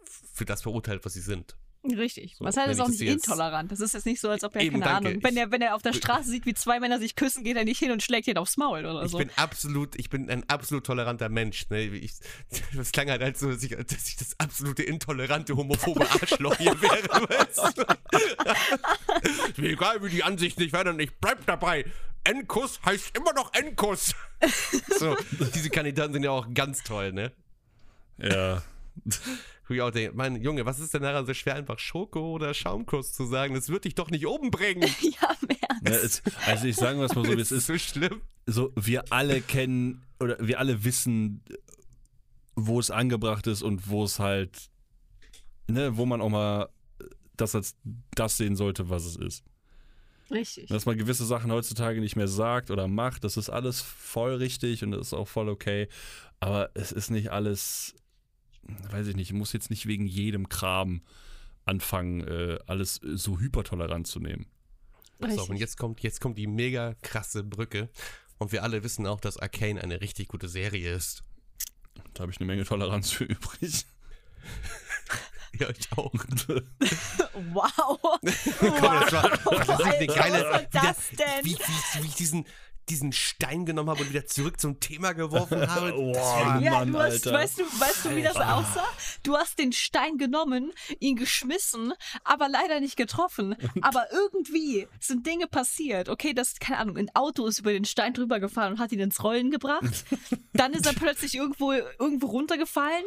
für 0.05 0.45
das 0.45 0.61
verurteilt, 0.61 1.03
was 1.05 1.13
sie 1.13 1.21
sind. 1.21 1.57
Richtig. 1.93 2.35
So, 2.37 2.43
Marcel 2.43 2.63
wenn 2.63 2.71
ist 2.71 2.77
ich 2.77 2.83
auch 2.83 2.87
nicht 2.87 3.01
intolerant. 3.01 3.71
Das 3.71 3.79
ist 3.79 3.93
jetzt 3.93 4.05
nicht 4.05 4.19
so, 4.19 4.29
als 4.29 4.43
ob 4.43 4.55
er, 4.55 4.61
Eben, 4.61 4.79
keine 4.79 4.85
danke. 4.93 5.09
Ahnung, 5.09 5.23
wenn 5.23 5.33
Ich- 5.33 5.39
er, 5.39 5.51
wenn 5.51 5.61
er 5.61 5.75
auf 5.75 5.81
der 5.81 5.93
Straße 5.93 6.29
sieht, 6.29 6.45
wie 6.45 6.53
zwei 6.53 6.79
Männer 6.79 6.99
sich 6.99 7.15
küssen, 7.15 7.43
geht 7.43 7.55
er 7.57 7.63
nicht 7.65 7.79
hin 7.79 7.91
und 7.91 8.01
schlägt 8.03 8.27
ihn 8.27 8.37
aufs 8.37 8.57
Maul 8.57 8.85
oder 8.85 9.03
Ich 9.03 9.11
so. 9.11 9.17
bin 9.19 9.29
absolut, 9.35 9.95
ich 9.99 10.09
bin 10.09 10.29
ein 10.29 10.47
absolut 10.49 10.85
toleranter 10.85 11.29
Mensch. 11.29 11.69
Ne? 11.69 11.83
Ich, 11.83 12.13
das 12.75 12.91
klang 12.91 13.09
halt, 13.09 13.21
halt 13.21 13.37
so, 13.37 13.51
dass 13.51 13.61
ich, 13.63 13.69
dass 13.75 14.07
ich 14.07 14.15
das 14.15 14.35
absolute 14.39 14.83
intolerante, 14.83 15.55
homophobe 15.55 16.09
Arschloch 16.09 16.55
hier 16.57 16.79
wäre. 16.81 17.07
Weißt 17.29 17.77
du? 17.77 19.61
Mir 19.61 19.69
egal, 19.71 20.03
wie 20.03 20.09
die 20.09 20.23
Ansichten 20.23 20.61
nicht 20.61 20.73
werden, 20.73 20.99
ich 20.99 21.13
bleib 21.17 21.45
dabei. 21.45 21.85
N-Kuss 22.23 22.79
heißt 22.85 23.15
immer 23.15 23.33
noch 23.33 23.53
N-Kuss. 23.53 24.13
so, 24.99 25.15
diese 25.53 25.69
Kandidaten 25.69 26.13
sind 26.13 26.23
ja 26.23 26.31
auch 26.31 26.47
ganz 26.53 26.81
toll, 26.83 27.13
ne? 27.13 27.31
Ja. 28.17 28.63
Wo 29.67 29.73
ich 29.73 29.81
auch 29.81 29.91
denke, 29.91 30.15
mein 30.15 30.41
Junge, 30.41 30.65
was 30.65 30.79
ist 30.79 30.93
denn 30.93 31.01
daran 31.01 31.25
so 31.25 31.33
schwer, 31.33 31.55
einfach 31.55 31.79
Schoko 31.79 32.33
oder 32.33 32.53
Schaumkuss 32.53 33.13
zu 33.13 33.25
sagen? 33.25 33.55
Das 33.55 33.69
wird 33.69 33.85
dich 33.85 33.95
doch 33.95 34.09
nicht 34.09 34.27
oben 34.27 34.51
bringen. 34.51 34.83
ja, 35.01 35.35
mehr. 35.47 35.79
Ne, 35.81 35.91
es, 35.91 36.21
also 36.45 36.67
ich 36.67 36.75
sage 36.75 36.97
mal 36.97 37.09
so, 37.09 37.23
wie 37.25 37.31
es 37.33 37.37
das 37.49 37.51
ist. 37.51 37.67
so 37.67 37.77
schlimm. 37.77 38.21
so, 38.45 38.71
wir 38.75 39.11
alle 39.11 39.41
kennen 39.41 40.03
oder 40.19 40.37
wir 40.39 40.59
alle 40.59 40.83
wissen, 40.83 41.43
wo 42.55 42.79
es 42.79 42.91
angebracht 42.91 43.47
ist 43.47 43.63
und 43.63 43.89
wo 43.89 44.03
es 44.03 44.19
halt, 44.19 44.69
ne, 45.67 45.97
wo 45.97 46.05
man 46.05 46.21
auch 46.21 46.29
mal 46.29 46.69
das 47.35 47.55
als 47.55 47.75
das 48.13 48.37
sehen 48.37 48.55
sollte, 48.55 48.89
was 48.89 49.05
es 49.05 49.15
ist. 49.15 49.43
Richtig. 50.31 50.69
Dass 50.69 50.85
man 50.85 50.97
gewisse 50.97 51.25
Sachen 51.25 51.51
heutzutage 51.51 51.99
nicht 51.99 52.15
mehr 52.15 52.27
sagt 52.27 52.71
oder 52.71 52.87
macht, 52.87 53.23
das 53.23 53.37
ist 53.37 53.49
alles 53.49 53.81
voll 53.81 54.35
richtig 54.35 54.83
und 54.83 54.91
das 54.91 55.07
ist 55.07 55.13
auch 55.13 55.27
voll 55.27 55.49
okay. 55.49 55.87
Aber 56.39 56.71
es 56.73 56.91
ist 56.91 57.11
nicht 57.11 57.31
alles, 57.31 57.95
weiß 58.91 59.07
ich 59.07 59.15
nicht, 59.15 59.29
ich 59.31 59.37
muss 59.37 59.53
jetzt 59.53 59.69
nicht 59.69 59.85
wegen 59.85 60.05
jedem 60.05 60.49
Kram 60.49 61.01
anfangen, 61.65 62.21
äh, 62.21 62.59
alles 62.67 62.99
so 63.01 63.39
hypertolerant 63.39 64.07
zu 64.07 64.19
nehmen. 64.19 64.45
Pass 65.19 65.37
auf, 65.37 65.49
und 65.49 65.57
jetzt 65.57 65.77
kommt, 65.77 66.01
jetzt 66.01 66.21
kommt 66.21 66.37
die 66.37 66.47
mega 66.47 66.95
krasse 67.01 67.43
Brücke. 67.43 67.89
Und 68.37 68.51
wir 68.51 68.63
alle 68.63 68.83
wissen 68.83 69.07
auch, 69.07 69.21
dass 69.21 69.37
Arcane 69.37 69.81
eine 69.81 70.01
richtig 70.01 70.27
gute 70.27 70.49
Serie 70.49 70.93
ist. 70.93 71.23
Da 72.13 72.21
habe 72.21 72.31
ich 72.31 72.37
eine 72.37 72.47
Menge 72.47 72.65
Toleranz 72.65 73.11
für 73.11 73.25
übrig. 73.25 73.85
Ja, 75.59 75.69
ich 75.69 75.89
auch. 75.95 76.11
Wow. 77.53 77.99
Komm, 78.01 78.21
das 78.21 79.13
war, 79.13 79.29
das 79.29 79.67
war 79.67 79.85
eine 79.85 80.07
geile. 80.07 80.43
was 80.43 80.51
war 80.51 80.61
wie 80.61 80.67
das 80.71 81.11
Wie, 81.11 81.15
denn? 81.15 81.45
wie, 81.45 81.57
wie 82.01 82.07
ich 82.07 82.15
diesen, 82.15 82.45
diesen 82.89 83.11
Stein 83.11 83.65
genommen 83.65 83.89
habe 83.89 84.01
und 84.03 84.09
wieder 84.09 84.25
zurück 84.25 84.59
zum 84.59 84.79
Thema 84.79 85.13
geworfen 85.13 85.61
habe. 85.75 85.91
War- 85.93 86.61
Ja, 86.61 86.71
Mann, 86.71 86.91
du 86.91 86.99
hast, 86.99 87.25
Alter. 87.27 87.33
weißt 87.33 87.59
du, 87.59 87.63
weißt 87.63 88.05
du, 88.05 88.15
wie 88.15 88.21
das 88.23 88.35
aussah? 88.35 88.85
Du 89.23 89.35
hast 89.35 89.57
den 89.59 89.71
Stein 89.71 90.17
genommen, 90.17 90.71
ihn 90.99 91.15
geschmissen, 91.15 91.93
aber 92.23 92.47
leider 92.49 92.79
nicht 92.79 92.95
getroffen. 92.97 93.55
Aber 93.81 94.05
irgendwie 94.11 94.87
sind 94.99 95.25
Dinge 95.25 95.47
passiert. 95.47 96.09
Okay, 96.09 96.33
das, 96.33 96.59
keine 96.59 96.79
Ahnung, 96.79 96.97
ein 96.97 97.09
Auto 97.15 97.45
ist 97.47 97.59
über 97.59 97.71
den 97.73 97.85
Stein 97.85 98.13
drüber 98.13 98.39
gefahren 98.39 98.73
und 98.73 98.79
hat 98.79 98.91
ihn 98.91 98.99
ins 98.99 99.23
Rollen 99.23 99.51
gebracht. 99.51 100.05
Dann 100.53 100.73
ist 100.73 100.85
er 100.85 100.93
plötzlich 100.93 101.35
irgendwo, 101.35 101.71
irgendwo 101.73 102.27
runtergefallen. 102.27 103.03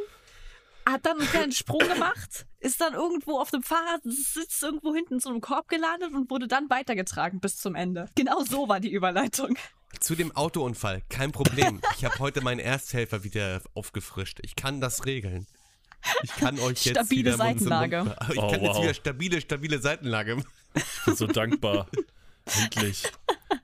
Hat 0.90 1.04
dann 1.04 1.18
einen 1.20 1.28
kleinen 1.28 1.52
Sprung 1.52 1.80
gemacht, 1.80 2.46
ist 2.60 2.80
dann 2.80 2.94
irgendwo 2.94 3.38
auf 3.38 3.50
dem 3.50 3.62
Fahrrad, 3.62 4.00
sitzt 4.04 4.62
irgendwo 4.62 4.94
hinten 4.94 5.14
in 5.14 5.20
so 5.20 5.28
einem 5.28 5.40
Korb 5.40 5.68
gelandet 5.68 6.12
und 6.14 6.30
wurde 6.30 6.48
dann 6.48 6.70
weitergetragen 6.70 7.40
bis 7.40 7.56
zum 7.56 7.74
Ende. 7.74 8.08
Genau 8.14 8.42
so 8.44 8.68
war 8.68 8.80
die 8.80 8.90
Überleitung. 8.90 9.56
Zu 10.00 10.14
dem 10.14 10.34
Autounfall, 10.34 11.02
kein 11.10 11.32
Problem. 11.32 11.80
Ich 11.96 12.04
habe 12.04 12.18
heute 12.18 12.40
meinen 12.40 12.60
Ersthelfer 12.60 13.22
wieder 13.24 13.60
aufgefrischt. 13.74 14.38
Ich 14.42 14.56
kann 14.56 14.80
das 14.80 15.04
regeln. 15.06 15.46
Ich 16.22 16.30
kann 16.36 16.58
euch 16.60 16.84
jetzt 16.86 16.96
Stabile 16.96 17.34
wieder 17.34 17.44
Mund 17.44 17.58
zu 17.58 17.64
Mund- 17.64 17.78
Seitenlage. 17.80 18.16
Ich 18.32 18.38
Oh, 18.38 18.50
kann 18.50 18.62
jetzt 18.62 18.74
wow. 18.74 18.82
wieder 18.82 18.94
stabile, 18.94 19.40
stabile 19.40 19.78
Seitenlage. 19.80 20.42
Ich 20.74 21.04
bin 21.04 21.16
so 21.16 21.26
dankbar. 21.26 21.88
Endlich. 22.62 23.04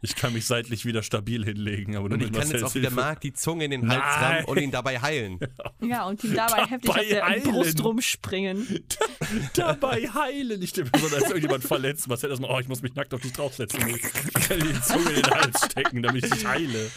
Ich 0.01 0.17
kann 0.17 0.33
mich 0.33 0.47
seitlich 0.47 0.85
wieder 0.85 1.03
stabil 1.03 1.45
hinlegen, 1.45 1.97
aber 1.97 2.07
Und 2.07 2.23
ich 2.23 2.33
kann 2.33 2.51
jetzt 2.51 2.63
auch 2.63 2.75
wieder. 2.75 2.91
Marc 2.91 3.21
die 3.21 3.33
Zunge 3.33 3.65
in 3.65 3.71
den 3.71 3.89
Hals 3.89 4.01
Nein. 4.01 4.35
rammen 4.35 4.45
und 4.47 4.59
ihn 4.59 4.71
dabei 4.71 5.01
heilen. 5.01 5.39
Ja, 5.81 6.07
und 6.07 6.23
ihm 6.25 6.35
dabei 6.35 6.65
heftig 6.65 6.91
auf 6.91 6.97
Dabei 6.97 7.39
der. 7.41 7.51
Brust 7.51 7.85
rumspringen. 7.85 8.85
dabei 9.55 10.09
heilen. 10.09 10.63
Ich 10.63 10.71
stelle 10.71 10.91
mir 10.93 10.99
so, 10.99 11.15
als 11.15 11.25
irgendjemand 11.27 11.65
verletzt. 11.65 12.09
Marcel 12.09 12.31
erstmal, 12.31 12.51
oh, 12.51 12.59
ich 12.59 12.69
muss 12.69 12.81
mich 12.81 12.95
nackt 12.95 13.13
auf 13.13 13.21
dich 13.21 13.33
draufsetzen. 13.33 13.87
Ich 13.87 14.03
kann 14.03 14.61
die 14.61 14.81
Zunge 14.81 15.11
in 15.11 15.23
den 15.23 15.31
Hals 15.31 15.65
stecken, 15.67 16.03
damit 16.03 16.25
ich 16.25 16.31
dich 16.31 16.47
heile. 16.47 16.91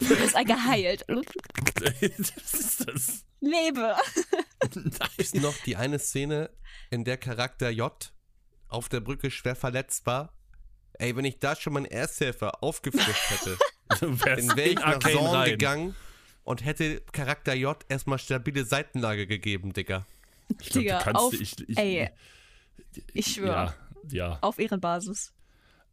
Ist 0.00 0.34
er 0.34 0.44
geheilt. 0.44 1.04
Was 1.08 2.54
ist 2.54 2.86
das? 2.88 3.24
Lebe. 3.40 3.96
Ist 5.16 5.34
noch 5.36 5.56
die 5.64 5.76
eine 5.76 5.98
Szene, 5.98 6.50
in 6.90 7.04
der 7.04 7.16
Charakter 7.16 7.70
J 7.70 8.12
auf 8.68 8.88
der 8.88 9.00
Brücke 9.00 9.30
schwer 9.30 9.56
verletzt 9.56 10.06
war. 10.06 10.34
Ey, 10.98 11.16
wenn 11.16 11.24
ich 11.24 11.38
da 11.38 11.56
schon 11.56 11.72
meinen 11.72 11.86
Ersthelfer 11.86 12.62
aufgefrischt 12.62 13.30
hätte, 13.30 13.58
dann 14.00 14.24
wäre 14.24 14.40
ich 14.40 14.76
in 14.76 14.80
nach 14.80 14.98
Zorn 15.00 15.44
gegangen 15.46 15.96
und 16.44 16.64
hätte 16.64 17.02
Charakter 17.12 17.54
J 17.54 17.76
erstmal 17.88 18.18
stabile 18.18 18.64
Seitenlage 18.64 19.26
gegeben, 19.26 19.72
Digga. 19.72 20.06
Ich 20.60 20.70
glaub, 20.70 20.82
Digga, 20.82 20.98
du 20.98 21.04
kannst 21.04 21.22
auf- 21.22 21.32
ich, 21.32 21.68
ich, 21.68 21.78
ey, 21.78 22.10
Ich 23.12 23.26
schwöre. 23.34 23.74
Ja, 24.10 24.30
ja. 24.30 24.38
Auf 24.40 24.58
Ehrenbasis. 24.58 25.32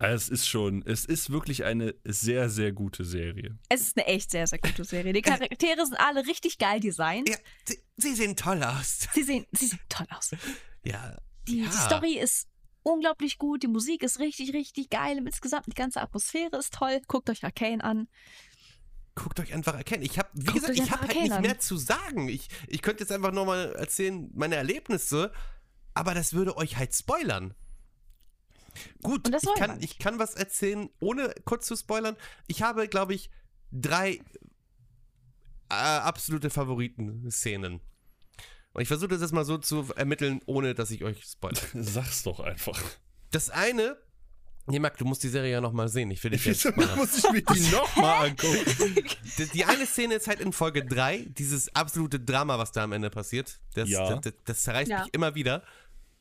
Es 0.03 0.29
ist 0.29 0.47
schon, 0.47 0.83
es 0.87 1.05
ist 1.05 1.29
wirklich 1.29 1.63
eine 1.63 1.93
sehr, 2.03 2.49
sehr 2.49 2.71
gute 2.71 3.05
Serie. 3.05 3.59
Es 3.69 3.81
ist 3.81 3.97
eine 3.97 4.07
echt 4.07 4.31
sehr, 4.31 4.47
sehr 4.47 4.57
gute 4.57 4.83
Serie. 4.83 5.13
Die 5.13 5.21
Charaktere 5.21 5.85
sind 5.85 5.95
alle 5.99 6.25
richtig 6.25 6.57
geil 6.57 6.79
designt. 6.79 7.29
Ja, 7.29 7.35
sie, 7.65 7.77
sie 7.97 8.15
sehen 8.15 8.35
toll 8.35 8.63
aus. 8.63 9.07
Sie 9.13 9.21
sehen, 9.21 9.45
sie 9.51 9.67
sehen 9.67 9.79
toll 9.89 10.07
aus. 10.09 10.31
Ja. 10.83 11.17
Die 11.47 11.61
ja. 11.61 11.71
Story 11.71 12.17
ist 12.17 12.47
unglaublich 12.83 13.37
gut. 13.37 13.63
Die 13.63 13.67
Musik 13.67 14.03
ist 14.03 14.19
richtig, 14.19 14.53
richtig 14.53 14.89
geil. 14.89 15.17
Insgesamt 15.17 15.67
die 15.67 15.73
ganze 15.73 16.01
Atmosphäre 16.01 16.57
ist 16.57 16.73
toll. 16.73 17.01
Guckt 17.07 17.29
euch 17.29 17.43
Arcane 17.43 17.83
an. 17.83 18.07
Guckt 19.15 19.39
euch 19.39 19.53
einfach 19.53 19.75
erkennen. 19.75 20.03
Ich 20.03 20.17
habe, 20.17 20.29
wie 20.33 20.45
Guckt 20.45 20.61
gesagt, 20.61 20.77
ich 20.77 20.91
habe 20.91 21.01
halt 21.01 21.09
Arcane 21.09 21.23
nicht 21.23 21.33
an. 21.33 21.41
mehr 21.41 21.59
zu 21.59 21.77
sagen. 21.77 22.29
Ich, 22.29 22.47
ich 22.67 22.81
könnte 22.81 23.03
jetzt 23.03 23.11
einfach 23.11 23.31
nochmal 23.31 23.73
erzählen, 23.73 24.29
meine 24.33 24.55
Erlebnisse, 24.55 25.31
aber 25.93 26.13
das 26.13 26.33
würde 26.33 26.57
euch 26.57 26.77
halt 26.77 26.95
spoilern. 26.95 27.53
Gut, 29.03 29.27
ich 29.27 29.53
kann, 29.55 29.81
ich 29.81 29.99
kann 29.99 30.17
was 30.17 30.33
erzählen, 30.35 30.89
ohne 31.01 31.33
kurz 31.43 31.65
zu 31.65 31.75
spoilern. 31.75 32.15
Ich 32.47 32.61
habe, 32.63 32.87
glaube 32.87 33.13
ich, 33.13 33.29
drei 33.71 34.21
äh, 35.69 35.73
absolute 35.73 36.49
Favoriten-Szenen. 36.49 37.81
Und 38.73 38.81
ich 38.81 38.87
versuche 38.87 39.09
das 39.09 39.21
jetzt 39.21 39.33
mal 39.33 39.43
so 39.45 39.57
zu 39.57 39.85
ermitteln, 39.95 40.39
ohne 40.45 40.73
dass 40.73 40.91
ich 40.91 41.03
euch 41.03 41.23
spoilere. 41.23 41.65
Sag's 41.83 42.23
doch 42.23 42.39
einfach. 42.39 42.79
Das 43.31 43.49
eine, 43.49 43.97
nee, 44.67 44.79
Marc, 44.79 44.97
du 44.97 45.05
musst 45.05 45.23
die 45.23 45.29
Serie 45.29 45.51
ja 45.51 45.61
nochmal 45.61 45.89
sehen. 45.89 46.09
Ich 46.11 46.23
will 46.23 46.31
dich 46.31 46.45
jetzt 46.45 46.65
Wieso 46.65 46.95
muss 46.95 47.17
ich 47.17 47.31
mir 47.31 47.41
die 47.41 47.59
nochmal 47.71 48.29
angucken? 48.29 48.95
Die, 49.37 49.45
die 49.47 49.65
eine 49.65 49.85
Szene 49.85 50.15
ist 50.15 50.27
halt 50.27 50.39
in 50.39 50.53
Folge 50.53 50.85
3, 50.85 51.27
dieses 51.37 51.73
absolute 51.75 52.19
Drama, 52.19 52.57
was 52.59 52.71
da 52.71 52.83
am 52.83 52.93
Ende 52.93 53.09
passiert. 53.09 53.59
Das, 53.73 53.89
Ja. 53.89 54.15
das, 54.17 54.33
das 54.45 54.63
zerreißt 54.63 54.89
Ja. 54.89 55.03
mich 55.03 55.13
immer 55.13 55.35
wieder. 55.35 55.63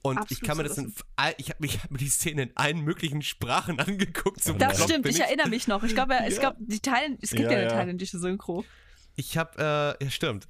Und 0.03 0.15
ich 0.15 0.21
Absolut 0.23 0.43
kann 0.45 0.57
mir 0.57 0.63
das 0.65 0.79
in, 0.79 0.95
ich 1.37 1.51
habe 1.51 1.69
hab 1.69 1.91
mir 1.91 1.99
die 1.99 2.09
Szene 2.09 2.43
in 2.45 2.57
allen 2.57 2.81
möglichen 2.81 3.21
Sprachen 3.23 3.79
angeguckt. 3.81 4.43
Zum 4.43 4.59
Das 4.59 4.77
Block 4.79 4.89
stimmt, 4.89 5.03
bin 5.05 5.13
ich 5.13 5.21
erinnere 5.21 5.49
mich 5.51 5.69
noch. 5.69 5.83
Ich 5.85 5.93
glaube, 5.95 6.15
es, 6.27 6.37
Ja. 6.37 6.43
gab 6.43 6.57
die 6.59 6.81
Thailand, 6.81 7.19
es 7.23 7.31
gibt 7.31 7.43
Ja, 7.43 7.51
ja, 7.53 7.59
eine 7.59 7.67
ja. 7.67 7.73
thailändische 7.75 8.19
Synchro. 8.19 8.65
Ich 9.17 9.37
habe, 9.37 9.97
äh, 10.01 10.05
ja 10.05 10.11
stimmt. 10.11 10.49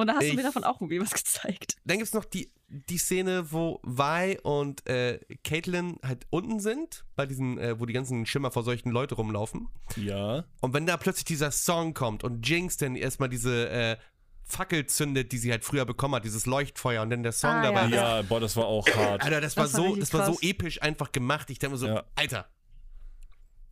Und 0.00 0.08
da 0.08 0.14
hast 0.16 0.24
Ich- 0.24 0.30
du 0.30 0.36
mir 0.36 0.42
davon 0.42 0.62
auch 0.64 0.80
irgendwie 0.80 1.00
was 1.00 1.10
gezeigt. 1.14 1.76
Dann 1.84 1.96
gibt 1.98 2.08
es 2.08 2.12
noch 2.14 2.24
die, 2.26 2.52
die 2.68 2.98
Szene, 2.98 3.50
wo 3.50 3.80
Vi 3.82 4.38
und 4.42 4.86
äh, 4.86 5.20
Caitlin 5.42 5.98
halt 6.04 6.26
unten 6.30 6.60
sind, 6.60 7.04
bei 7.16 7.24
diesen, 7.24 7.56
äh, 7.58 7.80
wo 7.80 7.86
die 7.86 7.92
ganzen 7.94 8.26
schimmerverseuchten 8.26 8.92
Leute 8.92 9.14
rumlaufen. 9.14 9.68
Ja. 9.96 10.44
Und 10.60 10.74
wenn 10.74 10.84
da 10.84 10.96
plötzlich 10.98 11.24
dieser 11.24 11.50
Song 11.50 11.94
kommt 11.94 12.24
und 12.24 12.46
Jinx 12.46 12.76
dann 12.76 12.94
erstmal 12.94 13.28
diese 13.30 13.70
äh, 13.70 13.96
Fackel 14.44 14.86
zündet, 14.86 15.32
die 15.32 15.38
sie 15.38 15.50
halt 15.50 15.64
früher 15.64 15.84
bekommen 15.86 16.14
hat, 16.16 16.24
dieses 16.24 16.44
Leuchtfeuer 16.46 17.00
und 17.02 17.10
dann 17.10 17.22
der 17.22 17.32
Song 17.32 17.50
Ah, 17.50 17.62
dabei 17.62 17.86
ja. 17.86 18.18
Ja, 18.18 18.22
boah, 18.22 18.38
das 18.38 18.54
war 18.56 18.66
auch 18.66 18.86
hart. 18.88 19.22
Alter, 19.22 19.40
das 19.40 19.56
war 19.56 19.64
Das 19.64 19.74
war 19.74 19.80
so, 19.88 19.96
das 19.96 20.12
war 20.12 20.26
so 20.26 20.38
episch 20.42 20.82
einfach 20.82 21.10
gemacht. 21.10 21.48
Ich 21.50 21.58
dachte 21.58 21.72
mir 21.72 21.78
so, 21.78 21.86
Ja. 21.88 22.04
Alter. 22.14 22.48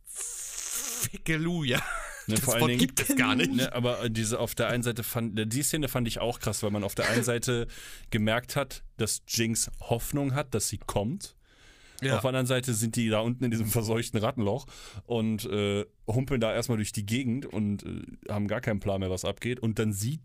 Fickeluja. 0.05 1.81
Ne, 2.27 2.35
Das 2.35 2.43
vor 2.45 2.59
Wort 2.59 2.69
Dingen- 2.69 2.79
gibt 2.79 2.99
es 2.99 3.15
gar 3.15 3.35
nicht. 3.35 3.51
Ne, 3.53 3.71
aber 3.73 4.09
diese 4.09 4.39
auf 4.39 4.55
der 4.55 4.67
einen 4.67 4.83
Seite 4.83 5.03
fand, 5.03 5.37
die 5.53 5.61
Szene 5.63 5.87
fand 5.87 6.07
ich 6.07 6.19
auch 6.19 6.39
krass, 6.39 6.63
weil 6.63 6.71
man 6.71 6.83
auf 6.83 6.95
der 6.95 7.09
einen 7.09 7.23
Seite 7.23 7.67
gemerkt 8.09 8.55
hat, 8.55 8.83
dass 8.97 9.21
Jinx 9.27 9.69
Hoffnung 9.81 10.33
hat, 10.33 10.53
dass 10.55 10.67
sie 10.69 10.77
kommt. 10.79 11.35
Ja. 12.01 12.15
Auf 12.15 12.21
der 12.21 12.29
anderen 12.29 12.45
Seite 12.47 12.73
sind 12.73 12.95
die 12.97 13.09
da 13.09 13.19
unten 13.19 13.43
in 13.45 13.51
diesem 13.51 13.67
verseuchten 13.67 14.19
Rattenloch 14.19 14.65
und 15.05 15.45
äh, 15.45 15.85
humpeln 16.07 16.41
da 16.41 16.53
erstmal 16.53 16.77
durch 16.77 16.91
die 16.91 17.05
Gegend 17.05 17.45
und 17.45 17.83
äh, 17.85 18.01
haben 18.29 18.47
gar 18.47 18.59
keinen 18.61 18.79
Plan 18.79 18.99
mehr, 18.99 19.09
was 19.09 19.23
abgeht. 19.25 19.59
Und 19.59 19.79
dann 19.79 19.93
sieht 19.93 20.21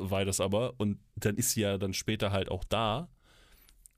Wei 0.00 0.24
das 0.24 0.38
aber 0.38 0.74
und 0.78 0.98
dann 1.16 1.36
ist 1.36 1.52
sie 1.52 1.62
ja 1.62 1.76
dann 1.76 1.92
später 1.92 2.30
halt 2.30 2.50
auch 2.50 2.62
da. 2.62 3.08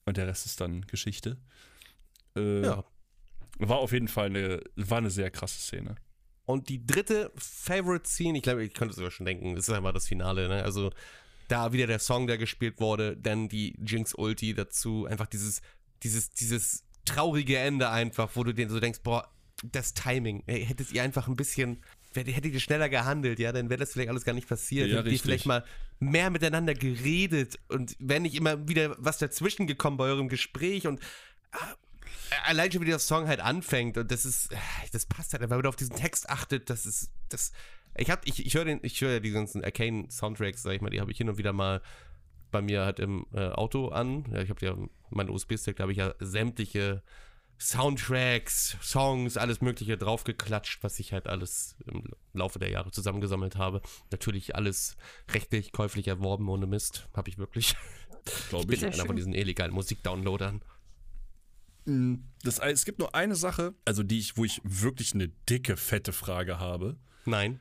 Und 0.06 0.16
der 0.16 0.26
Rest 0.28 0.46
ist 0.46 0.60
dann 0.60 0.82
Geschichte. 0.86 1.36
Äh, 2.36 2.62
Ja. 2.62 2.84
War 3.58 3.78
auf 3.78 3.92
jeden 3.92 4.08
Fall 4.08 4.26
eine, 4.26 4.62
war 4.76 4.98
eine 4.98 5.10
sehr 5.10 5.30
krasse 5.30 5.60
Szene. 5.60 5.96
Und 6.50 6.68
die 6.68 6.84
dritte 6.84 7.32
Favorite 7.36 8.08
Scene, 8.08 8.38
ich 8.38 8.42
glaube, 8.42 8.64
ich 8.64 8.74
könnte 8.74 8.90
es 8.90 8.96
sogar 8.96 9.10
schon 9.10 9.26
denken, 9.26 9.54
das 9.54 9.68
ist 9.68 9.74
einfach 9.74 9.92
das 9.92 10.06
Finale, 10.06 10.48
ne? 10.48 10.62
Also 10.62 10.90
da 11.48 11.72
wieder 11.72 11.86
der 11.86 11.98
Song, 11.98 12.26
der 12.26 12.38
gespielt 12.38 12.80
wurde, 12.80 13.16
dann 13.16 13.48
die 13.48 13.76
Jinx 13.84 14.14
Ulti 14.14 14.54
dazu, 14.54 15.06
einfach 15.06 15.26
dieses, 15.26 15.62
dieses, 16.02 16.30
dieses 16.30 16.84
traurige 17.04 17.58
Ende 17.58 17.90
einfach, 17.90 18.30
wo 18.34 18.44
du 18.44 18.52
dir 18.52 18.68
so 18.68 18.78
denkst, 18.78 19.00
boah, 19.02 19.28
das 19.64 19.94
Timing, 19.94 20.42
ey, 20.46 20.64
hättet 20.64 20.92
ihr 20.92 21.02
einfach 21.02 21.28
ein 21.28 21.36
bisschen, 21.36 21.82
hättet 22.14 22.52
ihr 22.52 22.60
schneller 22.60 22.88
gehandelt, 22.88 23.38
ja, 23.38 23.52
dann 23.52 23.68
wäre 23.68 23.80
das 23.80 23.92
vielleicht 23.92 24.10
alles 24.10 24.24
gar 24.24 24.32
nicht 24.32 24.48
passiert. 24.48 24.88
Ja, 24.88 24.98
Hättet 24.98 25.12
ihr 25.12 25.18
vielleicht 25.18 25.46
mal 25.46 25.64
mehr 25.98 26.30
miteinander 26.30 26.74
geredet 26.74 27.58
und 27.68 27.96
wäre 27.98 28.20
nicht 28.20 28.34
immer 28.34 28.68
wieder 28.68 28.96
was 28.98 29.18
dazwischen 29.18 29.66
gekommen 29.66 29.96
bei 29.96 30.04
eurem 30.04 30.28
Gespräch 30.28 30.86
und 30.86 31.00
ah, 31.52 31.74
allein 32.44 32.70
schon 32.70 32.82
wie 32.82 32.86
der 32.86 32.98
Song 32.98 33.26
halt 33.26 33.40
anfängt 33.40 33.96
und 33.98 34.10
das 34.10 34.24
ist, 34.24 34.50
das 34.92 35.06
passt 35.06 35.32
halt, 35.32 35.42
weil 35.48 35.58
man 35.58 35.66
auf 35.66 35.76
diesen 35.76 35.96
Text 35.96 36.28
achtet, 36.28 36.70
das 36.70 36.86
ist, 36.86 37.10
das, 37.28 37.52
ich 37.96 38.10
hab, 38.10 38.26
ich, 38.26 38.44
ich 38.44 38.54
höre 38.54 38.64
den, 38.64 38.80
ich 38.82 39.00
höre 39.00 39.12
ja 39.14 39.20
die 39.20 39.30
ganzen 39.30 39.64
Arcane 39.64 40.10
Soundtracks, 40.10 40.62
sag 40.62 40.72
ich 40.72 40.80
mal, 40.80 40.90
die 40.90 41.00
habe 41.00 41.10
ich 41.10 41.18
hin 41.18 41.28
und 41.28 41.38
wieder 41.38 41.52
mal 41.52 41.82
bei 42.50 42.62
mir 42.62 42.84
halt 42.84 42.98
im 42.98 43.26
äh, 43.32 43.48
Auto 43.48 43.88
an. 43.88 44.24
Ja, 44.32 44.42
ich 44.42 44.50
habe 44.50 44.64
ja 44.64 44.76
meinen 45.10 45.30
USB-Stick, 45.30 45.76
da 45.76 45.82
habe 45.82 45.92
ich 45.92 45.98
ja 45.98 46.14
sämtliche 46.18 47.02
Soundtracks, 47.58 48.78
Songs, 48.82 49.36
alles 49.36 49.60
Mögliche 49.60 49.98
draufgeklatscht, 49.98 50.82
was 50.82 50.98
ich 50.98 51.12
halt 51.12 51.26
alles 51.26 51.76
im 51.86 52.04
Laufe 52.32 52.58
der 52.58 52.70
Jahre 52.70 52.90
zusammengesammelt 52.90 53.56
habe. 53.56 53.82
Natürlich 54.10 54.56
alles 54.56 54.96
rechtlich, 55.30 55.72
käuflich 55.72 56.08
erworben, 56.08 56.48
ohne 56.48 56.66
Mist. 56.66 57.08
Habe 57.14 57.28
ich 57.28 57.38
wirklich. 57.38 57.76
Glaube 58.48 58.66
Bin 58.66 58.74
ich. 58.74 58.80
Sehr 58.80 58.88
einer 58.88 58.98
von 58.98 59.08
schön. 59.08 59.16
diesen 59.16 59.34
illegalen 59.34 59.72
Musikdownloadern. 59.72 60.62
Das, 62.42 62.58
es 62.58 62.84
gibt 62.84 62.98
nur 62.98 63.14
eine 63.14 63.34
Sache, 63.36 63.74
also 63.84 64.02
die 64.02 64.18
ich, 64.18 64.36
wo 64.36 64.44
ich 64.44 64.60
wirklich 64.64 65.14
eine 65.14 65.28
dicke, 65.48 65.76
fette 65.76 66.12
Frage 66.12 66.58
habe. 66.58 66.96
Nein. 67.26 67.60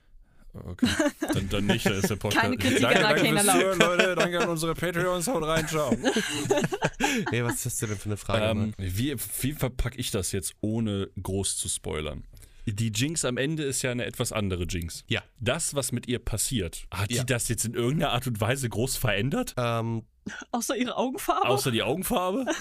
Okay, 0.51 0.87
dann, 1.33 1.47
dann 1.49 1.65
nicht, 1.67 1.85
da 1.85 1.91
ist 1.91 2.09
der 2.09 2.15
Podcast. 2.15 2.41
Keine 2.41 2.57
Kritik 2.57 2.81
danke, 2.81 3.05
an 3.07 3.15
danke 3.15 3.29
fürs. 3.29 3.45
Zuhören, 3.45 3.79
Leute. 3.79 4.15
Danke 4.15 4.39
an 4.41 4.49
unsere 4.49 4.73
Patreons. 4.73 5.27
Haut 5.27 5.43
rein, 5.43 5.67
ciao. 5.67 5.95
Nee, 7.31 7.43
was 7.43 7.55
ist 7.55 7.65
das 7.65 7.77
denn 7.77 7.97
für 7.97 8.05
eine 8.05 8.17
Frage? 8.17 8.45
ähm, 8.45 8.73
wie, 8.77 9.15
wie 9.41 9.53
verpacke 9.53 9.97
ich 9.97 10.11
das 10.11 10.31
jetzt, 10.31 10.53
ohne 10.61 11.09
groß 11.21 11.57
zu 11.57 11.67
spoilern? 11.69 12.23
Die 12.65 12.91
Jinx 12.91 13.25
am 13.25 13.37
Ende 13.37 13.63
ist 13.63 13.81
ja 13.81 13.91
eine 13.91 14.05
etwas 14.05 14.31
andere 14.31 14.63
Jinx. 14.65 15.03
Ja. 15.07 15.23
Das, 15.39 15.73
was 15.73 15.91
mit 15.91 16.07
ihr 16.07 16.19
passiert, 16.19 16.85
hat 16.91 17.11
Ja. 17.11 17.21
die 17.23 17.25
das 17.33 17.47
jetzt 17.47 17.65
in 17.65 17.73
irgendeiner 17.73 18.11
Art 18.11 18.27
und 18.27 18.39
Weise 18.41 18.69
groß 18.69 18.97
verändert? 18.97 19.55
Ähm, 19.57 20.03
Außer 20.51 20.75
ihre 20.75 20.95
Augenfarbe. 20.95 21.47
Außer 21.47 21.71
die 21.71 21.83
Augenfarbe. 21.83 22.45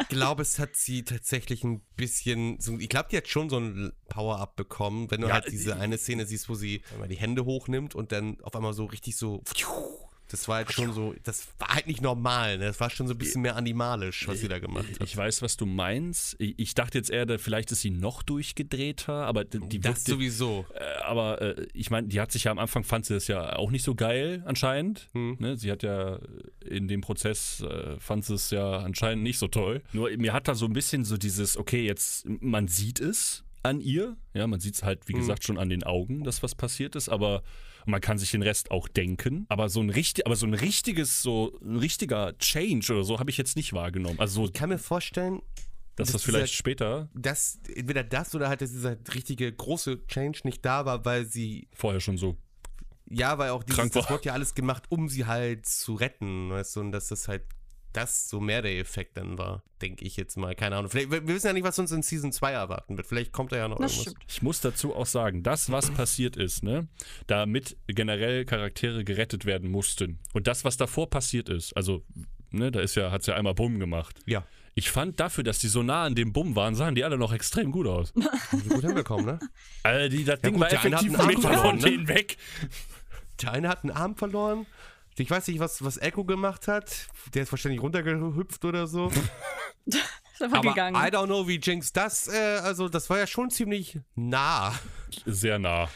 Ich 0.00 0.16
glaube, 0.16 0.42
es 0.42 0.58
hat 0.58 0.74
sie 0.74 1.04
tatsächlich 1.04 1.62
ein 1.62 1.82
bisschen. 1.96 2.58
So, 2.58 2.76
ich 2.78 2.88
glaube, 2.88 3.08
die 3.12 3.16
hat 3.16 3.28
schon 3.28 3.48
so 3.48 3.58
ein 3.58 3.92
Power-Up 4.08 4.56
bekommen, 4.56 5.08
wenn 5.10 5.20
du 5.20 5.28
Ja, 5.28 5.34
halt 5.34 5.52
diese 5.52 5.70
äh, 5.72 5.74
eine 5.74 5.98
Szene 5.98 6.26
siehst, 6.26 6.48
wo 6.48 6.54
sie 6.54 6.82
einmal 6.92 7.06
die 7.06 7.16
Hände 7.16 7.44
hochnimmt 7.44 7.94
und 7.94 8.10
dann 8.10 8.40
auf 8.42 8.56
einmal 8.56 8.72
so 8.72 8.86
richtig 8.86 9.16
so. 9.16 9.42
Das 10.30 10.46
war 10.48 10.56
halt 10.56 10.72
schon 10.72 10.92
so. 10.92 11.14
Das 11.24 11.48
war 11.58 11.68
halt 11.74 11.86
nicht 11.86 12.00
normal, 12.02 12.58
ne? 12.58 12.66
Das 12.66 12.80
war 12.80 12.88
schon 12.90 13.06
so 13.08 13.14
ein 13.14 13.18
bisschen 13.18 13.42
mehr 13.42 13.56
animalisch, 13.56 14.26
was 14.28 14.40
sie 14.40 14.48
da 14.48 14.58
gemacht 14.58 14.86
hat. 15.00 15.02
Ich 15.08 15.16
weiß, 15.16 15.42
was 15.42 15.56
du 15.56 15.66
meinst. 15.66 16.36
Ich, 16.38 16.74
dachte 16.74 16.98
jetzt 16.98 17.10
eher, 17.10 17.26
vielleicht 17.38 17.72
ist 17.72 17.80
sie 17.80 17.90
noch 17.90 18.22
durchgedrehter, 18.22 19.12
aber 19.26 19.44
die, 19.44 19.58
die 19.60 19.80
das 19.80 20.04
wirkte- 20.06 20.10
sowieso. 20.12 20.66
Äh, 20.74 21.02
aber 21.02 21.40
äh, 21.42 21.66
ich 21.74 21.90
meine, 21.90 22.08
die 22.08 22.20
hat 22.20 22.32
sich 22.32 22.44
ja 22.44 22.52
am 22.52 22.58
Anfang 22.58 22.84
fand 22.84 23.06
sie 23.06 23.14
das 23.14 23.26
ja 23.28 23.56
auch 23.56 23.70
nicht 23.70 23.82
so 23.82 23.94
geil 23.94 24.42
anscheinend. 24.46 25.08
Hm. 25.12 25.36
Ne? 25.38 25.56
Sie 25.56 25.70
hat 25.70 25.82
ja 25.82 26.18
in 26.64 26.88
dem 26.88 27.00
Prozess 27.00 27.60
äh, 27.62 27.98
fand 27.98 28.24
sie 28.24 28.34
es 28.34 28.50
ja 28.50 28.78
anscheinend 28.78 29.22
nicht 29.24 29.38
so 29.38 29.48
toll. 29.48 29.82
Nur 29.92 30.10
mir 30.16 30.32
hat 30.32 30.48
da 30.48 30.54
so 30.54 30.66
ein 30.66 30.72
bisschen 30.72 31.04
so 31.04 31.16
dieses, 31.16 31.56
okay, 31.56 31.84
jetzt 31.84 32.26
man 32.40 32.68
sieht 32.68 33.00
es 33.00 33.44
an 33.62 33.80
ihr, 33.80 34.16
ja, 34.32 34.46
man 34.46 34.60
sieht 34.60 34.74
es 34.76 34.82
halt 34.82 35.06
wie 35.08 35.12
Hm. 35.14 35.20
gesagt 35.20 35.44
schon 35.44 35.58
an 35.58 35.68
den 35.68 35.82
Augen, 35.82 36.24
dass 36.24 36.42
was 36.42 36.54
passiert 36.54 36.96
ist, 36.96 37.08
aber 37.08 37.42
man 37.86 38.00
kann 38.00 38.18
sich 38.18 38.30
den 38.30 38.42
Rest 38.42 38.70
auch 38.70 38.88
denken. 38.88 39.46
Aber 39.48 39.68
so 39.68 39.80
ein 39.80 39.90
richtig, 39.90 40.26
aber 40.26 40.36
so 40.36 40.46
ein 40.46 40.54
richtiges, 40.54 41.22
so 41.22 41.58
ein 41.62 41.76
richtiger 41.76 42.36
Change 42.38 42.92
oder 42.92 43.04
so 43.04 43.18
habe 43.18 43.30
ich 43.30 43.36
jetzt 43.36 43.56
nicht 43.56 43.72
wahrgenommen. 43.72 44.18
Also 44.18 44.42
so, 44.42 44.46
Ich 44.46 44.52
kann 44.52 44.68
mir 44.68 44.78
vorstellen, 44.78 45.40
dass 45.96 46.08
dass 46.08 46.12
das 46.12 46.22
vielleicht 46.22 46.46
dieser- 46.52 46.56
später 46.58 47.08
dass 47.14 47.58
entweder 47.74 48.04
das 48.04 48.34
oder 48.34 48.48
halt, 48.48 48.60
dass 48.62 48.70
dieser 48.70 48.96
richtige 49.14 49.52
große 49.52 50.06
Change 50.06 50.40
nicht 50.44 50.64
da 50.64 50.84
war, 50.86 51.04
weil 51.04 51.26
sie 51.26 51.68
vorher 51.72 52.00
schon 52.00 52.16
so 52.16 52.36
Ja, 53.12 53.36
weil 53.38 53.50
auch 53.50 53.64
dieses, 53.64 53.90
das 53.90 54.08
wurde 54.08 54.24
ja 54.26 54.32
alles 54.34 54.54
gemacht, 54.54 54.84
um 54.88 55.08
sie 55.08 55.26
halt 55.26 55.66
zu 55.66 55.94
retten, 55.94 56.50
weißt 56.50 56.76
du, 56.76 56.80
und 56.80 56.92
dass 56.92 57.08
das 57.08 57.26
halt 57.28 57.42
das 57.92 58.28
so 58.28 58.40
mehr 58.40 58.62
der 58.62 58.78
Effekt 58.78 59.16
dann 59.16 59.36
war, 59.38 59.62
denke 59.82 60.04
ich 60.04 60.16
jetzt 60.16 60.36
mal. 60.36 60.54
Keine 60.54 60.76
Ahnung. 60.76 60.90
Vielleicht, 60.90 61.10
wir 61.10 61.26
wissen 61.26 61.48
ja 61.48 61.52
nicht, 61.52 61.64
was 61.64 61.78
uns 61.78 61.90
in 61.92 62.02
Season 62.02 62.32
2 62.32 62.52
erwarten 62.52 62.96
wird. 62.96 63.06
Vielleicht 63.06 63.32
kommt 63.32 63.52
da 63.52 63.56
ja 63.56 63.68
noch 63.68 63.78
Das 63.78 63.92
irgendwas. 63.92 64.12
stimmt. 64.12 64.24
Ich 64.28 64.42
muss 64.42 64.60
dazu 64.60 64.94
auch 64.94 65.06
sagen, 65.06 65.42
das, 65.42 65.70
was 65.72 65.90
passiert 65.90 66.36
ist, 66.36 66.62
ne, 66.62 66.88
damit 67.26 67.76
generell 67.86 68.44
Charaktere 68.44 69.04
gerettet 69.04 69.44
werden 69.44 69.70
mussten 69.70 70.18
und 70.32 70.46
das, 70.46 70.64
was 70.64 70.76
davor 70.76 71.10
passiert 71.10 71.48
ist, 71.48 71.76
also, 71.76 72.04
ne, 72.50 72.70
da 72.70 72.80
ist 72.80 72.94
ja, 72.94 73.10
hat's 73.10 73.26
ja 73.26 73.34
einmal 73.34 73.54
Bumm 73.54 73.78
gemacht. 73.78 74.18
Ja. 74.26 74.44
Ich 74.76 74.90
fand 74.90 75.18
dafür, 75.18 75.42
dass 75.42 75.58
die 75.58 75.66
so 75.66 75.82
nah 75.82 76.04
an 76.04 76.14
dem 76.14 76.32
Bumm 76.32 76.54
waren, 76.54 76.76
sahen 76.76 76.94
die 76.94 77.02
alle 77.02 77.18
noch 77.18 77.32
extrem 77.32 77.72
gut 77.72 77.88
aus. 77.88 78.12
Gut 78.68 78.82
hinbekommen, 78.84 79.26
ne? 79.26 79.38
Also 79.82 80.08
die, 80.16 80.24
das 80.24 80.40
Ding 80.40 80.52
gut, 80.52 80.60
war 80.62 80.68
der 80.68 80.80
eine 80.82 80.96
hat 80.96 81.04
effektiv 81.04 81.18
einen 81.20 81.28
einen 81.28 81.36
Meter 81.36 81.50
Arm 81.50 81.56
von 81.56 81.80
verloren, 81.80 81.90
ne? 81.90 81.90
denen 81.90 82.08
weg. 82.08 82.36
Der 83.42 83.52
eine 83.52 83.68
hat 83.68 83.82
einen 83.82 83.90
Arm 83.90 84.16
verloren. 84.16 84.66
Ich 85.16 85.30
weiß 85.30 85.48
nicht, 85.48 85.58
was, 85.60 85.84
was 85.84 85.96
Echo 85.98 86.24
gemacht 86.24 86.66
hat. 86.68 87.08
Der 87.34 87.42
ist 87.42 87.52
wahrscheinlich 87.52 87.82
runtergehüpft 87.82 88.64
oder 88.64 88.86
so. 88.86 89.10
Ist 89.86 90.42
einfach 90.44 90.58
Aber 90.58 90.70
gegangen. 90.70 90.96
I 90.96 91.08
don't 91.14 91.26
know, 91.26 91.46
wie 91.48 91.56
Jinx 91.58 91.92
das, 91.92 92.26
äh, 92.28 92.60
also 92.62 92.88
das 92.88 93.10
war 93.10 93.18
ja 93.18 93.26
schon 93.26 93.50
ziemlich 93.50 93.98
nah. 94.14 94.74
Sehr 95.26 95.58
nah. 95.58 95.90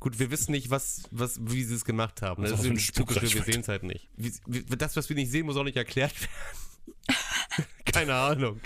Gut, 0.00 0.18
wir 0.18 0.30
wissen 0.32 0.50
nicht, 0.52 0.70
was, 0.70 1.02
was, 1.12 1.38
wie 1.40 1.62
sie 1.62 1.74
es 1.76 1.84
gemacht 1.84 2.20
haben. 2.22 2.42
Das 2.42 2.52
auch 2.54 2.58
ist 2.64 2.66
ein 2.66 2.78
Zukunft, 2.78 3.22
wir 3.22 3.42
sehen 3.44 3.60
es 3.60 3.68
halt 3.68 3.82
nicht. 3.84 4.08
Wie, 4.16 4.32
wie, 4.46 4.62
das, 4.76 4.96
was 4.96 5.08
wir 5.08 5.14
nicht 5.14 5.30
sehen, 5.30 5.46
muss 5.46 5.56
auch 5.56 5.62
nicht 5.64 5.76
erklärt 5.76 6.14
werden. 6.20 7.14
Keine 7.84 8.14
Ahnung. 8.14 8.60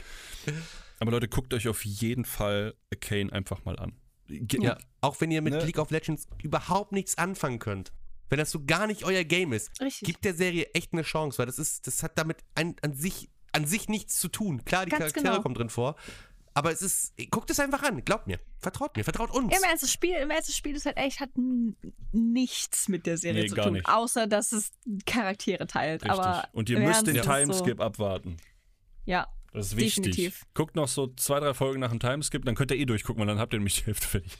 Aber 1.00 1.10
Leute, 1.10 1.28
guckt 1.28 1.52
euch 1.52 1.68
auf 1.68 1.84
jeden 1.84 2.24
Fall 2.24 2.74
Kane 3.00 3.32
einfach 3.32 3.64
mal 3.64 3.78
an. 3.78 3.92
Ge- 4.28 4.62
Ja, 4.62 4.78
auch 5.00 5.20
wenn 5.20 5.30
ihr 5.30 5.42
mit 5.42 5.52
Ne? 5.54 5.64
League 5.64 5.78
of 5.78 5.90
Legends 5.90 6.26
überhaupt 6.42 6.92
nichts 6.92 7.18
anfangen 7.18 7.58
könnt. 7.58 7.92
Wenn 8.30 8.38
das 8.38 8.50
so 8.50 8.64
gar 8.64 8.86
nicht 8.86 9.04
euer 9.04 9.24
Game 9.24 9.52
ist, 9.52 9.80
Richtig. 9.80 10.06
gibt 10.06 10.24
der 10.24 10.34
Serie 10.34 10.68
echt 10.74 10.92
eine 10.92 11.02
Chance, 11.02 11.38
weil 11.38 11.46
das 11.46 11.58
ist, 11.58 11.86
das 11.86 12.02
hat 12.02 12.16
damit 12.18 12.38
ein, 12.54 12.74
an 12.82 12.94
sich, 12.94 13.30
an 13.52 13.66
sich 13.66 13.88
nichts 13.88 14.18
zu 14.18 14.28
tun. 14.28 14.64
Klar, 14.64 14.84
die 14.86 14.90
Ganz 14.90 15.00
Charaktere 15.12 15.24
genau. 15.32 15.42
kommen 15.42 15.54
drin 15.54 15.68
vor, 15.68 15.96
aber 16.54 16.70
es 16.72 16.82
ist, 16.82 17.14
guckt 17.30 17.50
es 17.50 17.58
einfach 17.60 17.82
an, 17.82 18.04
glaubt 18.04 18.26
mir, 18.26 18.38
vertraut 18.60 18.96
mir, 18.96 19.02
vertraut 19.04 19.30
uns. 19.30 19.56
Im 19.56 19.62
Ernst, 19.64 19.82
das 19.82 19.92
Spiel, 19.92 20.14
im 20.14 20.30
Ernst, 20.30 20.48
das 20.48 20.56
Spiel 20.56 20.74
ist 20.76 20.86
halt 20.86 20.96
echt, 20.96 21.20
hat 21.20 21.30
nichts 22.12 22.88
mit 22.88 23.06
der 23.06 23.18
Serie 23.18 23.42
Nee, 23.42 23.48
zu 23.48 23.56
gar 23.56 23.64
tun, 23.66 23.74
nicht. 23.74 23.88
außer 23.88 24.26
dass 24.26 24.52
es 24.52 24.70
Charaktere 25.06 25.66
teilt. 25.66 26.02
Richtig. 26.04 26.18
Aber 26.18 26.48
und 26.52 26.68
ihr 26.70 26.78
müsst 26.80 27.06
den 27.06 27.20
Timeskip 27.20 27.80
abwarten. 27.80 28.36
So, 28.38 28.44
ja, 29.06 29.26
Das 29.52 29.66
ist 29.66 29.76
wichtig. 29.76 30.04
Definitiv. 30.16 30.46
Guckt 30.54 30.76
noch 30.76 30.88
so 30.88 31.08
zwei, 31.16 31.40
drei 31.40 31.54
Folgen 31.54 31.80
nach 31.80 31.90
dem 31.90 32.00
Timeskip, 32.00 32.44
dann 32.44 32.54
könnt 32.54 32.70
ihr 32.70 32.78
eh 32.78 32.86
durchgucken, 32.86 33.20
weil 33.20 33.26
dann 33.26 33.38
habt 33.38 33.52
ihr 33.52 33.58
nämlich 33.58 33.76
die 33.80 33.86
Hälfte 33.86 34.06
fertig. 34.06 34.38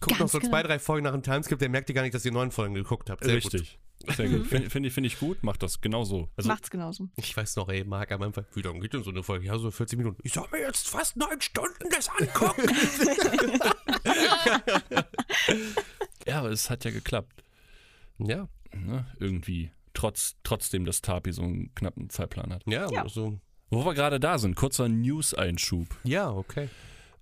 Guckt 0.00 0.12
noch 0.12 0.18
ganz 0.20 0.32
so 0.32 0.38
genau. 0.38 0.50
zwei, 0.50 0.62
drei 0.62 0.78
Folgen 0.78 1.04
nach 1.04 1.12
dem 1.12 1.22
Timeskip, 1.22 1.58
der 1.58 1.68
merkt 1.68 1.88
ihr 1.90 1.94
gar 1.94 2.02
nicht, 2.02 2.14
dass 2.14 2.24
ihr 2.24 2.32
neun 2.32 2.50
Folgen 2.50 2.74
geguckt 2.74 3.10
habt. 3.10 3.22
Sehr 3.24 3.34
Richtig. 3.36 3.78
Sehr 4.16 4.28
gut. 4.30 4.46
Finde 4.46 4.70
find 4.70 4.86
ich, 4.86 4.92
find 4.94 5.06
ich 5.06 5.18
gut, 5.18 5.42
macht 5.42 5.62
das 5.62 5.82
genau 5.82 6.04
so. 6.04 6.30
Also, 6.34 6.48
macht's 6.48 6.70
genauso. 6.70 7.04
Gut. 7.04 7.12
Ich 7.18 7.36
weiß 7.36 7.56
noch, 7.56 7.68
ey, 7.68 7.84
Marc 7.84 8.10
am 8.12 8.22
Anfang, 8.22 8.46
wie 8.54 8.62
lange 8.62 8.80
geht 8.80 8.94
denn 8.94 9.02
so 9.02 9.10
eine 9.10 9.22
Folge? 9.22 9.46
Ja, 9.46 9.58
so 9.58 9.70
40 9.70 9.98
Minuten. 9.98 10.18
Ich 10.22 10.32
soll 10.32 10.48
mir 10.50 10.60
jetzt 10.60 10.88
fast 10.88 11.18
neun 11.18 11.38
Stunden 11.42 11.86
das 11.90 12.08
angucken. 12.08 12.62
ja, 16.26 16.38
aber 16.38 16.50
es 16.50 16.70
hat 16.70 16.84
ja 16.84 16.90
geklappt. 16.90 17.44
ja, 18.18 18.48
Ne? 18.72 19.04
Irgendwie. 19.18 19.70
Trotz, 19.94 20.36
trotzdem, 20.44 20.84
dass 20.84 21.02
Tapi 21.02 21.32
so 21.32 21.42
einen 21.42 21.74
knappen 21.74 22.08
Zeitplan 22.08 22.52
hat. 22.54 22.62
ja, 22.66 22.88
Ja. 22.90 23.08
so. 23.08 23.38
Wo 23.68 23.84
wir 23.84 23.94
gerade 23.94 24.18
da 24.18 24.38
sind, 24.38 24.54
kurzer 24.56 24.88
News-Einschub. 24.88 25.86
Ja, 26.04 26.30
okay. 26.30 26.68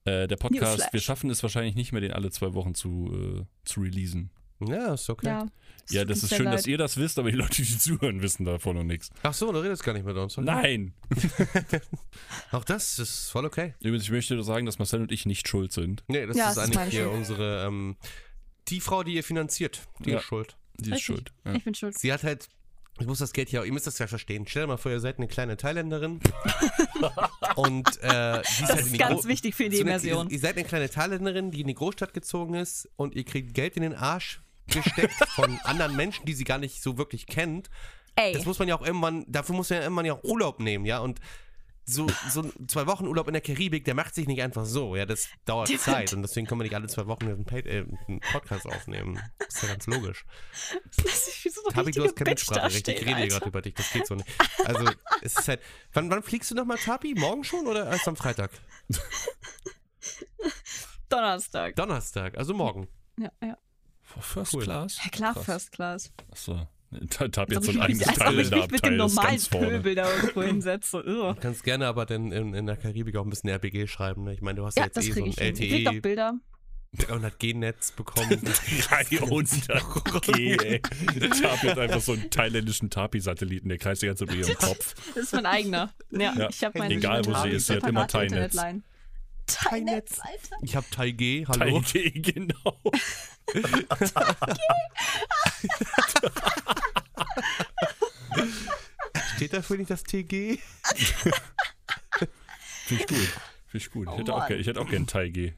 Äh, 0.09 0.27
der 0.29 0.37
Podcast, 0.37 0.63
Newsflash. 0.79 0.93
wir 0.93 1.01
schaffen 1.01 1.31
es 1.31 1.43
wahrscheinlich 1.43 1.75
nicht 1.75 1.93
mehr, 1.93 2.01
den 2.01 2.13
alle 2.13 2.31
zwei 2.31 2.55
Wochen 2.55 2.75
zu, 2.75 3.11
äh, 3.43 3.45
zu 3.65 3.81
releasen. 3.81 4.31
Ja, 4.61 4.95
ist 4.95 5.09
okay. 5.09 5.27
Ja, 5.29 5.47
Ja, 5.91 6.05
das 6.05 6.23
ist 6.25 6.35
schön, 6.35 6.47
leid. 6.47 6.55
dass 6.55 6.67
ihr 6.67 6.79
das 6.79 6.97
wisst, 6.97 7.19
aber 7.19 7.31
die 7.31 7.37
Leute, 7.37 7.63
die 7.63 7.79
zuhören, 7.79 8.21
wissen 8.23 8.45
davon 8.45 8.77
noch 8.77 8.83
nichts. 8.85 9.11
Ach 9.23 9.33
so, 9.33 9.53
du 9.53 9.59
redest 9.61 9.85
gar 9.85 9.93
nicht 9.93 10.05
mit 10.05 10.17
uns. 10.17 10.37
Okay. 10.37 10.45
Nein! 10.47 10.95
Auch 12.51 12.65
das 12.65 12.99
ist 12.99 13.31
voll 13.31 13.45
okay. 13.45 13.75
Übrigens, 13.81 14.05
ich 14.05 14.11
möchte 14.11 14.35
nur 14.35 14.45
sagen, 14.45 14.67
dass 14.67 14.79
Marcel 14.79 15.01
und 15.03 15.13
ich 15.13 15.27
nicht 15.27 15.47
schuld 15.49 15.73
sind. 15.73 16.03
Nee, 16.09 16.27
das 16.27 16.37
Ja, 16.37 16.51
ist 16.51 16.57
ist 16.57 16.77
eigentlich 16.77 16.95
hier 16.95 17.05
Schuld. 17.05 17.17
unsere, 17.17 17.67
ähm, 17.67 17.97
die 18.69 18.81
Frau, 18.81 19.03
die 19.03 19.15
ihr 19.15 19.25
finanziert, 19.25 19.87
die 20.01 20.11
Ja. 20.11 20.19
ist 20.19 20.25
schuld. 20.25 20.57
Die 20.79 20.91
ist 20.91 20.97
Richtig. 20.97 21.05
schuld. 21.07 21.33
Ja. 21.45 21.55
Ich 21.55 21.65
bin 21.65 21.75
schuld. 21.75 21.99
Sie 21.99 22.13
hat 22.13 22.23
halt, 22.23 22.49
ich 23.01 23.07
muss 23.07 23.19
das 23.19 23.33
Geld 23.33 23.49
hier, 23.49 23.65
ihr 23.65 23.73
müsst 23.73 23.87
das 23.87 23.99
ja 23.99 24.07
verstehen. 24.07 24.45
Stell 24.49 24.63
dir 24.65 24.67
mal 24.69 24.77
vor, 24.77 24.91
ihr 24.93 25.01
seid 25.01 25.19
eine 25.19 25.29
kleine 25.29 25.57
Thailänderin 25.57 26.21
und 27.57 27.89
äh, 28.03 28.43
die 28.43 28.63
ist 28.65 28.69
halt 28.69 28.81
ist 28.81 28.93
die 28.95 28.99
ganz 28.99 29.23
Gro- 29.23 29.29
wichtig 29.29 29.55
für 29.55 29.69
die 29.69 29.79
Immersion. 29.79 30.27
Ihr, 30.29 30.33
ihr 30.35 30.39
seid 30.41 30.57
eine 30.57 30.65
kleine 30.67 30.89
Thailänderin, 30.91 31.51
die 31.51 31.61
in 31.63 31.67
die 31.69 31.75
Großstadt 31.75 32.15
gezogen 32.15 32.55
ist 32.55 32.89
und 32.97 33.15
ihr 33.15 33.25
kriegt 33.25 33.55
Geld 33.55 33.77
in 33.77 33.83
den 33.83 33.95
Arsch 33.95 34.41
gesteckt 34.67 35.15
von 35.35 35.59
anderen 35.65 35.97
Menschen, 35.97 36.25
die 36.27 36.35
sie 36.35 36.45
gar 36.45 36.59
nicht 36.59 36.83
so 36.83 36.99
wirklich 36.99 37.27
kennt. 37.27 37.71
Ey, 38.17 38.33
Das 38.33 38.45
muss 38.47 38.59
man 38.59 38.69
ja 38.69 38.77
auch 38.77 38.85
irgendwann, 38.85 39.25
dafür 39.29 39.55
muss 39.55 39.71
man 39.71 39.79
ja 39.79 39.83
irgendwann 39.85 40.07
ja 40.07 40.13
auch 40.15 40.25
Urlaub 40.25 40.61
nehmen, 40.61 40.85
ja. 40.85 40.99
Und 40.99 41.21
so, 41.89 42.07
so 42.29 42.43
zwei 42.67 42.87
Wochen 42.87 43.07
Urlaub 43.07 43.29
in 43.29 43.33
der 43.33 43.41
Karibik, 43.41 43.85
der 43.87 43.95
macht 43.95 44.15
sich 44.15 44.27
nicht 44.27 44.43
einfach 44.43 44.67
so, 44.67 44.95
ja. 44.95 45.07
Das 45.07 45.29
dauert 45.47 45.71
Der 45.71 45.79
Zeit 45.79 46.13
und 46.13 46.21
deswegen 46.23 46.47
können 46.47 46.61
wir 46.61 46.65
nicht 46.65 46.75
alle 46.75 46.87
zwei 46.87 47.07
Wochen 47.07 47.25
einen, 47.25 47.47
äh, 47.49 47.87
einen 48.07 48.21
Podcast 48.33 48.67
aufnehmen. 48.67 49.19
Das 49.39 49.55
ist 49.55 49.63
ja 49.63 49.69
ganz 49.71 49.87
logisch. 49.87 50.27
lass 51.05 51.29
ich 51.29 51.45
wie 51.45 51.49
so 51.49 51.63
Tabi, 51.63 51.91
du 51.93 52.05
hast 52.05 52.15
kein 52.15 52.27
Bitch 52.27 52.49
Mitspracherecht. 52.51 52.89
Ich 52.89 53.07
rede 53.07 53.17
hier 53.17 53.29
gerade 53.29 53.47
über 53.47 53.63
dich, 53.63 53.75
das 53.75 53.91
geht 53.91 54.07
so 54.07 54.17
nicht. 54.17 54.29
Also, 54.65 54.91
es 55.23 55.39
ist 55.39 55.49
halt. 55.49 55.61
Wann, 55.95 56.11
wann 56.11 56.23
fliegst 56.23 56.51
du 56.51 56.55
nochmal, 56.55 56.77
Tabi? 56.77 57.15
Morgen 57.15 57.43
schon 57.43 57.67
oder 57.67 57.87
erst 57.87 58.07
am 58.07 58.17
Freitag? 58.17 58.51
Donnerstag. 61.09 61.75
Donnerstag, 61.77 62.37
also 62.37 62.53
morgen. 62.53 62.87
Ja, 63.19 63.33
ja. 63.43 63.57
First 64.03 64.55
Cool. 64.55 64.65
Class? 64.65 64.99
ja 65.03 65.11
klar, 65.11 65.33
Krass. 65.33 65.45
First 65.45 65.73
Class. 65.73 66.13
Achso. 66.31 66.69
Tab 67.11 67.39
Als 67.39 67.51
jetzt 67.51 67.65
so 67.67 67.81
ein 67.81 67.91
ich 67.91 67.99
mich- 67.99 68.09
eigenes 68.09 68.09
als 68.09 68.21
ob 68.21 68.35
ich 68.39 68.51
mich 68.51 68.71
mit 68.71 68.85
dem 68.87 68.97
normalen. 68.97 69.41
Pöbel 69.51 69.95
da 69.95 70.11
irgendwo 70.15 70.43
hinsetze. 70.43 71.03
Du 71.07 71.35
kannst 71.41 71.63
gerne 71.65 71.87
aber 71.87 72.07
dann 72.07 72.33
in, 72.33 72.55
in 72.55 72.67
der 72.67 72.77
Karibik 72.77 73.17
auch 73.17 73.25
ein 73.25 73.31
bisschen 73.31 73.51
RPG 73.51 73.87
schreiben. 73.89 74.25
Ne? 74.25 74.33
Ich 74.35 74.41
meine, 74.41 74.57
du 74.61 74.65
hast 74.67 74.77
ja, 74.77 74.85
Ja, 74.85 74.87
jetzt 74.95 74.97
eh 75.07 75.13
so 75.13 75.23
ein 75.23 75.31
ich 75.31 75.39
hin. 75.39 75.55
Ich 75.55 75.59
krieg 75.71 75.85
doch 75.85 75.93
LTE 75.93 76.01
Bilder. 76.01 76.35
300G-Netz 76.97 77.93
bekommen. 77.93 78.41
300 78.89 80.23
G, 80.25 80.57
ey. 80.57 80.81
Tab 80.81 81.63
hat 81.63 81.79
einfach 81.79 82.01
so 82.01 82.13
einen 82.13 82.31
thailändischen 82.31 82.89
Tapi-Satelliten, 82.89 83.69
der 83.69 83.77
kreist 83.77 84.01
die 84.03 84.07
ganze 84.07 84.25
Zeit 84.27 84.35
über 84.35 84.47
ihrem 84.47 84.57
Kopf. 84.59 84.95
Das 85.15 85.25
ist 85.25 85.35
mein 85.35 85.45
eigener. 85.45 85.93
Ja, 86.11 86.35
Ja. 86.37 86.49
ich 86.49 86.65
habe 86.65 86.79
meine 86.79 86.95
Egal, 86.95 87.25
wo 87.27 87.35
sie 87.43 87.51
ist, 87.51 87.67
sie 87.67 87.75
hat 87.75 87.87
immer 87.87 88.07
Thai-Netz. 88.07 88.57
Thai-Netz, 89.49 90.21
Alter. 90.21 90.57
Ich 90.63 90.77
habe 90.77 90.87
TaiG, 90.91 91.47
hallo. 91.49 91.79
3G, 91.79 92.33
genau. 92.33 92.79
Steht 99.37 99.53
dafür 99.53 99.77
nicht 99.79 99.91
das 99.91 100.05
TG? 100.05 100.59
Finde 102.87 102.91
ich 102.91 103.07
gut. 103.07 103.19
Finde 103.19 103.29
ich 103.75 103.91
gut. 103.91 104.09
Ich 104.13 104.19
hätte, 104.19 104.35
auch, 104.35 104.49
ich 104.51 104.67
hätte 104.67 104.81
auch 104.81 104.89
gern 104.89 105.07
Thai-G. 105.07 105.53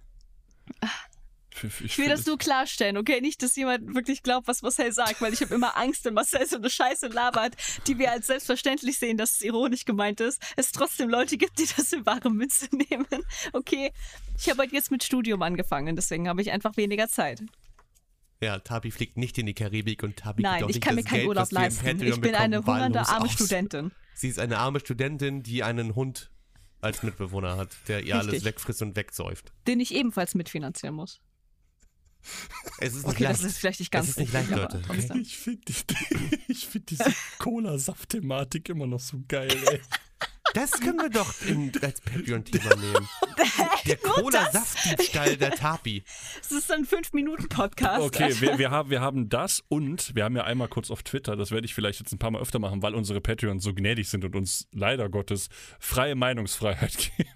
Ich 1.62 1.98
will 1.98 2.08
das 2.08 2.26
nur 2.26 2.38
klarstellen, 2.38 2.96
okay? 2.96 3.20
Nicht, 3.20 3.42
dass 3.42 3.56
jemand 3.56 3.94
wirklich 3.94 4.22
glaubt, 4.22 4.48
was 4.48 4.62
Marcel 4.62 4.92
sagt, 4.92 5.20
weil 5.20 5.32
ich 5.32 5.40
habe 5.40 5.54
immer 5.54 5.76
Angst, 5.76 6.04
wenn 6.04 6.14
Marcel 6.14 6.46
so 6.46 6.56
eine 6.56 6.70
Scheiße 6.70 7.08
labert, 7.08 7.56
die 7.86 7.98
wir 7.98 8.12
als 8.12 8.26
selbstverständlich 8.28 8.98
sehen, 8.98 9.16
dass 9.16 9.32
es 9.32 9.42
ironisch 9.42 9.84
gemeint 9.84 10.20
ist, 10.20 10.42
es 10.56 10.72
trotzdem 10.72 11.08
Leute 11.11 11.36
gibt, 11.36 11.58
die 11.58 11.66
das 11.76 11.92
in 11.92 12.04
wahre 12.06 12.30
Münze 12.30 12.68
nehmen. 12.72 13.06
Okay, 13.52 13.92
ich 14.38 14.48
habe 14.48 14.61
halt 14.61 14.72
jetzt 14.72 14.90
mit 14.90 15.04
Studium 15.04 15.42
angefangen, 15.42 15.96
deswegen 15.96 16.28
habe 16.28 16.40
ich 16.42 16.50
einfach 16.50 16.76
weniger 16.76 17.08
Zeit. 17.08 17.42
Ja, 18.42 18.58
Tapi 18.58 18.90
fliegt 18.90 19.18
nicht 19.18 19.36
in 19.36 19.46
die 19.46 19.54
Karibik 19.54 20.02
und 20.02 20.16
Tapi 20.16 20.42
Nein, 20.42 20.62
ich 20.62 20.76
nicht 20.76 20.80
kann 20.80 20.94
mir 20.94 21.02
das 21.02 21.11
keinen 21.11 21.18
Geld, 21.18 21.28
Urlaub 21.28 21.52
leisten. 21.52 22.02
Ich 22.02 22.20
bin 22.20 22.34
eine 22.34 22.64
hungernde 22.64 23.00
arme 23.00 23.26
aus. 23.26 23.32
Studentin. 23.32 23.92
Sie 24.14 24.28
ist 24.28 24.38
eine 24.38 24.58
arme 24.58 24.80
Studentin, 24.80 25.42
die 25.42 25.62
einen 25.62 25.94
Hund 25.94 26.30
als 26.80 27.02
Mitbewohner 27.02 27.56
hat, 27.56 27.76
der 27.88 28.02
ihr 28.02 28.14
alles 28.14 28.32
Richtig. 28.32 28.44
wegfrisst 28.44 28.82
und 28.82 28.96
wegsäuft. 28.96 29.52
Den 29.66 29.80
ich 29.80 29.94
ebenfalls 29.94 30.34
mitfinanzieren 30.34 30.94
muss. 30.96 31.20
Es 32.78 32.94
ist 32.94 33.06
nicht 33.06 33.14
Okay, 33.14 33.24
leicht. 33.24 33.40
das 33.40 33.44
ist 33.44 33.58
vielleicht 33.58 33.80
nicht 33.80 33.92
ganz 33.92 34.04
es 34.08 34.10
ist 34.10 34.18
nicht 34.18 34.34
richtig, 34.34 34.50
leicht, 34.50 34.64
aber 34.64 34.78
Leute. 34.78 35.08
Okay? 35.08 35.20
Ich 35.20 35.38
finde 35.38 35.60
die, 35.68 36.54
find 36.54 36.90
diese 36.90 37.12
Cola-Saft-Thematik 37.38 38.68
immer 38.68 38.86
noch 38.86 39.00
so 39.00 39.20
geil, 39.28 39.50
ey. 39.70 39.80
Das 40.52 40.72
können 40.72 40.98
wir 40.98 41.10
doch 41.10 41.32
in, 41.42 41.70
als 41.80 42.00
Patreon-Thema 42.00 42.74
nehmen. 42.74 43.08
Der 43.86 43.96
Cola-Saftdiebstahl 43.96 45.36
der 45.36 45.52
Tapi. 45.52 46.02
Das 46.40 46.50
ist 46.50 46.70
ein 46.72 46.84
5-Minuten-Podcast. 46.84 48.02
Okay, 48.02 48.34
wir, 48.40 48.58
wir, 48.58 48.70
haben, 48.70 48.90
wir 48.90 49.00
haben 49.00 49.28
das 49.28 49.62
und 49.68 50.14
wir 50.14 50.24
haben 50.24 50.36
ja 50.36 50.44
einmal 50.44 50.68
kurz 50.68 50.90
auf 50.90 51.02
Twitter, 51.02 51.36
das 51.36 51.50
werde 51.50 51.64
ich 51.66 51.74
vielleicht 51.74 52.00
jetzt 52.00 52.12
ein 52.12 52.18
paar 52.18 52.30
Mal 52.32 52.42
öfter 52.42 52.58
machen, 52.58 52.82
weil 52.82 52.94
unsere 52.94 53.20
Patreons 53.20 53.62
so 53.62 53.72
gnädig 53.74 54.08
sind 54.08 54.24
und 54.24 54.34
uns 54.36 54.66
leider 54.72 55.08
Gottes 55.08 55.48
freie 55.78 56.14
Meinungsfreiheit 56.16 56.96
geben, 57.16 57.30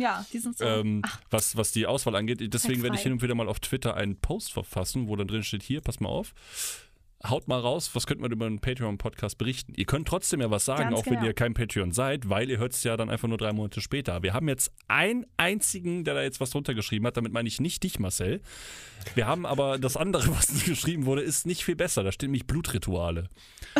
Ja, 0.00 0.24
die 0.32 0.38
sind 0.38 0.56
so. 0.56 0.64
ähm, 0.64 1.02
was, 1.30 1.56
was 1.56 1.72
die 1.72 1.86
Auswahl 1.86 2.16
angeht. 2.16 2.40
Deswegen 2.52 2.82
werde 2.82 2.96
ich 2.96 3.02
hin 3.02 3.12
und 3.12 3.22
wieder 3.22 3.34
mal 3.34 3.48
auf 3.48 3.60
Twitter 3.60 3.94
einen 3.94 4.16
Post 4.16 4.52
verfassen, 4.52 5.08
wo 5.08 5.16
dann 5.16 5.28
drin 5.28 5.42
steht, 5.42 5.62
hier, 5.62 5.80
pass 5.80 6.00
mal 6.00 6.08
auf, 6.08 6.34
haut 7.28 7.48
mal 7.48 7.60
raus, 7.60 7.90
was 7.94 8.06
könnte 8.06 8.22
man 8.22 8.32
über 8.32 8.46
einen 8.46 8.60
Patreon-Podcast 8.60 9.36
berichten. 9.36 9.74
Ihr 9.76 9.84
könnt 9.84 10.08
trotzdem 10.08 10.40
ja 10.40 10.50
was 10.50 10.64
sagen, 10.64 10.90
Ganz 10.90 10.96
auch 10.96 11.06
wenn 11.06 11.14
genau. 11.14 11.26
ihr 11.26 11.34
kein 11.34 11.52
Patreon 11.52 11.92
seid, 11.92 12.28
weil 12.30 12.48
ihr 12.48 12.58
hört 12.58 12.72
es 12.72 12.82
ja 12.82 12.96
dann 12.96 13.10
einfach 13.10 13.28
nur 13.28 13.36
drei 13.36 13.52
Monate 13.52 13.80
später. 13.80 14.22
Wir 14.22 14.32
haben 14.32 14.48
jetzt 14.48 14.72
einen 14.88 15.26
einzigen, 15.36 16.04
der 16.04 16.14
da 16.14 16.22
jetzt 16.22 16.40
was 16.40 16.50
drunter 16.50 16.74
geschrieben 16.74 17.06
hat, 17.06 17.16
damit 17.16 17.32
meine 17.32 17.48
ich 17.48 17.60
nicht 17.60 17.82
dich, 17.82 17.98
Marcel. 17.98 18.40
Wir 19.14 19.26
haben 19.26 19.44
aber 19.44 19.78
das 19.78 19.96
andere, 19.96 20.28
was 20.34 20.64
geschrieben 20.64 21.04
wurde, 21.04 21.20
ist 21.20 21.46
nicht 21.46 21.64
viel 21.64 21.76
besser. 21.76 22.02
Da 22.02 22.12
steht 22.12 22.28
nämlich 22.28 22.46
Blutrituale. 22.46 23.28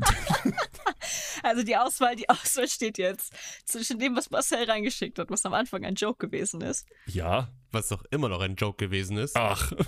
Also 1.42 1.62
die 1.62 1.76
Auswahl, 1.76 2.16
die 2.16 2.28
Auswahl 2.28 2.68
steht 2.68 2.98
jetzt 2.98 3.32
zwischen 3.64 3.98
dem, 3.98 4.16
was 4.16 4.30
Marcel 4.30 4.64
reingeschickt 4.64 5.18
hat, 5.18 5.30
was 5.30 5.44
am 5.46 5.54
Anfang 5.54 5.84
ein 5.84 5.94
Joke 5.94 6.26
gewesen 6.26 6.60
ist. 6.60 6.86
Ja. 7.06 7.48
Was 7.70 7.88
doch 7.88 8.04
immer 8.10 8.28
noch 8.28 8.40
ein 8.40 8.56
Joke 8.56 8.84
gewesen 8.84 9.16
ist. 9.16 9.36
Ach. 9.36 9.72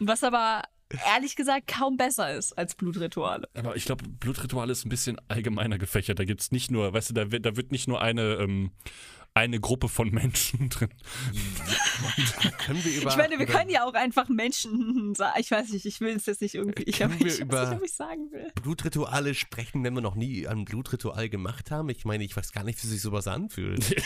Was 0.00 0.22
aber 0.22 0.62
ehrlich 1.06 1.36
gesagt 1.36 1.66
kaum 1.66 1.96
besser 1.96 2.34
ist 2.34 2.56
als 2.56 2.74
Blutrituale. 2.74 3.48
Aber 3.54 3.76
ich 3.76 3.84
glaube, 3.84 4.04
Blutrituale 4.08 4.72
ist 4.72 4.84
ein 4.84 4.88
bisschen 4.88 5.20
allgemeiner 5.28 5.78
gefächert. 5.78 6.18
Da 6.18 6.24
gibt 6.24 6.40
es 6.40 6.52
nicht 6.52 6.70
nur, 6.70 6.92
weißt 6.92 7.10
du, 7.10 7.14
da 7.14 7.32
wird, 7.32 7.44
da 7.44 7.56
wird 7.56 7.72
nicht 7.72 7.88
nur 7.88 8.00
eine, 8.00 8.34
ähm, 8.34 8.70
eine 9.38 9.60
Gruppe 9.60 9.88
von 9.88 10.10
Menschen 10.10 10.68
drin. 10.70 10.90
Können 12.58 12.84
wir 12.84 13.00
über. 13.00 13.10
Ich 13.10 13.16
meine, 13.16 13.38
wir 13.38 13.44
über 13.46 13.52
können 13.52 13.70
ja 13.70 13.84
auch 13.84 13.94
einfach 13.94 14.28
Menschen 14.28 15.14
sagen. 15.16 15.38
Ich 15.40 15.50
weiß 15.50 15.70
nicht, 15.70 15.86
ich 15.86 16.00
will 16.00 16.14
es 16.16 16.26
jetzt 16.26 16.42
nicht 16.42 16.54
irgendwie. 16.54 16.82
Ich, 16.84 17.00
weiß 17.00 17.38
über- 17.38 17.66
nicht, 17.68 17.78
ob 17.78 17.84
ich 17.84 17.92
sagen 17.92 18.30
will. 18.30 18.52
Blutrituale 18.62 19.34
sprechen, 19.34 19.82
wenn 19.84 19.94
wir 19.94 20.00
noch 20.02 20.14
nie 20.14 20.46
ein 20.46 20.64
Blutritual 20.64 21.28
gemacht 21.28 21.70
haben. 21.70 21.88
Ich 21.88 22.04
meine, 22.04 22.24
ich 22.24 22.36
weiß 22.36 22.52
gar 22.52 22.64
nicht, 22.64 22.82
wie 22.82 22.86
sich 22.88 23.00
sowas 23.00 23.26
anfühlt. 23.26 23.94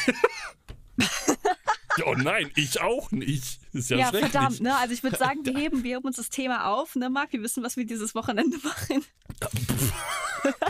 Oh 2.06 2.14
nein, 2.14 2.50
ich 2.56 2.80
auch 2.80 3.10
nicht. 3.10 3.60
Ist 3.74 3.90
ja, 3.90 3.98
Ja, 3.98 4.06
verdammt, 4.10 4.60
ne? 4.60 4.74
Also 4.78 4.94
ich 4.94 5.02
würde 5.02 5.18
sagen, 5.18 5.44
wir 5.44 5.54
heben, 5.54 5.84
wir 5.84 5.96
heben 5.96 6.06
uns 6.06 6.16
das 6.16 6.30
Thema 6.30 6.68
auf, 6.72 6.96
ne, 6.96 7.10
Marc? 7.10 7.34
Wir 7.34 7.42
wissen, 7.42 7.62
was 7.62 7.76
wir 7.76 7.84
dieses 7.84 8.14
Wochenende 8.14 8.56
machen. 8.64 9.04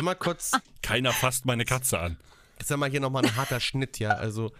Immer 0.01 0.17
kurz, 0.17 0.51
Keiner 0.83 1.13
fasst 1.13 1.45
meine 1.47 1.65
Katze 1.65 2.01
an. 2.01 2.17
Ich 2.63 2.69
sag 2.69 2.79
mal 2.79 2.91
hier 2.91 3.01
nochmal 3.01 3.25
ein 3.25 3.37
harter 3.37 3.61
Schnitt, 3.61 3.99
ja. 3.99 4.11
Also, 4.13 4.53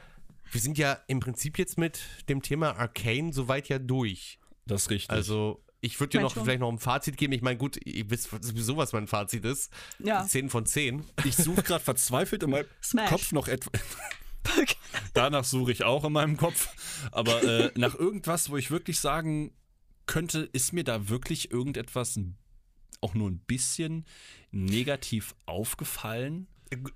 wir 0.51 0.61
sind 0.61 0.77
ja 0.77 0.99
im 1.07 1.21
Prinzip 1.21 1.59
jetzt 1.59 1.79
mit 1.79 2.01
dem 2.29 2.43
Thema 2.43 2.77
Arcane 2.77 3.33
soweit 3.33 3.69
ja 3.69 3.79
durch. 3.79 4.39
Das 4.67 4.83
ist 4.83 4.91
richtig. 4.91 5.11
Also, 5.11 5.65
ich 5.81 5.99
würde 5.99 6.11
dir 6.11 6.19
Mein 6.19 6.25
noch 6.25 6.35
schon. 6.35 6.45
vielleicht 6.45 6.61
noch 6.61 6.71
ein 6.71 6.79
Fazit 6.79 7.17
geben. 7.17 7.33
Ich 7.33 7.43
meine, 7.43 7.57
gut, 7.57 7.79
ihr 7.85 8.11
wisst 8.11 8.31
sowieso, 8.41 8.77
was 8.77 8.93
mein 8.93 9.07
Fazit 9.07 9.45
ist. 9.45 9.73
Ja. 9.99 10.25
10 10.25 10.51
von 10.51 10.67
10. 10.67 11.05
ich 11.25 11.37
suche 11.37 11.63
gerade 11.63 11.83
verzweifelt 11.83 12.43
in 12.43 12.51
meinem 12.51 12.67
Smash. 12.83 13.09
Kopf 13.09 13.33
noch 13.33 13.49
etwas. 13.49 13.81
Danach 15.15 15.45
suche 15.45 15.73
ich 15.73 15.85
auch 15.85 16.05
in 16.05 16.13
meinem 16.13 16.37
Kopf. 16.37 16.69
Aber 17.13 17.43
äh, 17.43 17.71
nach 17.77 17.95
irgendwas, 17.95 18.51
wo 18.51 18.57
ich 18.57 18.71
wirklich 18.71 18.99
sagen 18.99 19.53
könnte, 20.07 20.41
ist 20.53 20.73
mir 20.73 20.85
da 20.85 21.09
wirklich 21.09 21.51
irgendetwas 21.53 22.19
auch 23.01 23.15
nur 23.15 23.31
ein 23.31 23.39
bisschen 23.39 24.05
negativ 24.51 25.35
aufgefallen? 25.47 26.49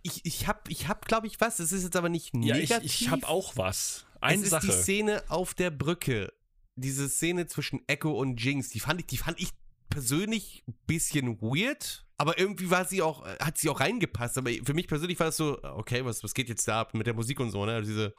Ich, 0.03 0.25
ich 0.25 0.47
hab, 0.47 0.69
ich 0.71 0.89
hab 0.89 1.07
glaube 1.07 1.27
ich, 1.27 1.41
was. 1.41 1.59
Es 1.59 1.73
ist 1.73 1.83
jetzt 1.85 1.97
aber 1.97 2.09
nicht 2.09 2.33
Ja, 2.35 2.57
ich, 2.57 2.71
negativ. 2.71 3.01
ich 3.01 3.11
habe 3.11 3.29
auch 3.29 3.57
was. 3.57 4.07
Eine 4.21 4.39
es 4.39 4.45
ist 4.45 4.51
Sache. 4.51 4.67
die 4.67 4.73
Szene 4.73 5.23
auf 5.29 5.55
der 5.55 5.71
Brücke. 5.71 6.33
Diese 6.77 7.09
Szene 7.09 7.47
zwischen 7.47 7.81
Echo 7.87 8.11
und 8.13 8.43
Jinx, 8.43 8.69
die 8.71 8.81
fand 8.81 9.01
ich, 9.01 9.07
die 9.07 9.17
fand 9.19 9.41
ich 9.41 9.51
persönlich 9.89 10.65
ein 10.69 10.75
bisschen 10.87 11.41
weird. 11.41 12.07
Aber 12.19 12.39
irgendwie 12.39 12.71
war 12.71 12.87
sie 12.87 13.03
auch, 13.03 13.27
äh, 13.27 13.37
hat 13.41 13.59
sie 13.59 13.69
auch 13.69 13.81
reingepasst. 13.81 14.39
Aber 14.39 14.51
für 14.65 14.75
mich 14.75 14.89
persönlich 14.89 15.19
war 15.21 15.27
das 15.27 15.37
so, 15.37 15.63
okay, 15.63 16.05
was, 16.05 16.25
was 16.25 16.33
geht 16.35 16.49
jetzt 16.49 16.67
da 16.67 16.81
ab 16.81 16.95
mit 16.95 17.07
der 17.07 17.15
Musik 17.15 17.41
und 17.41 17.51
so, 17.51 17.65
ne? 17.67 17.83
Diese, 17.83 18.15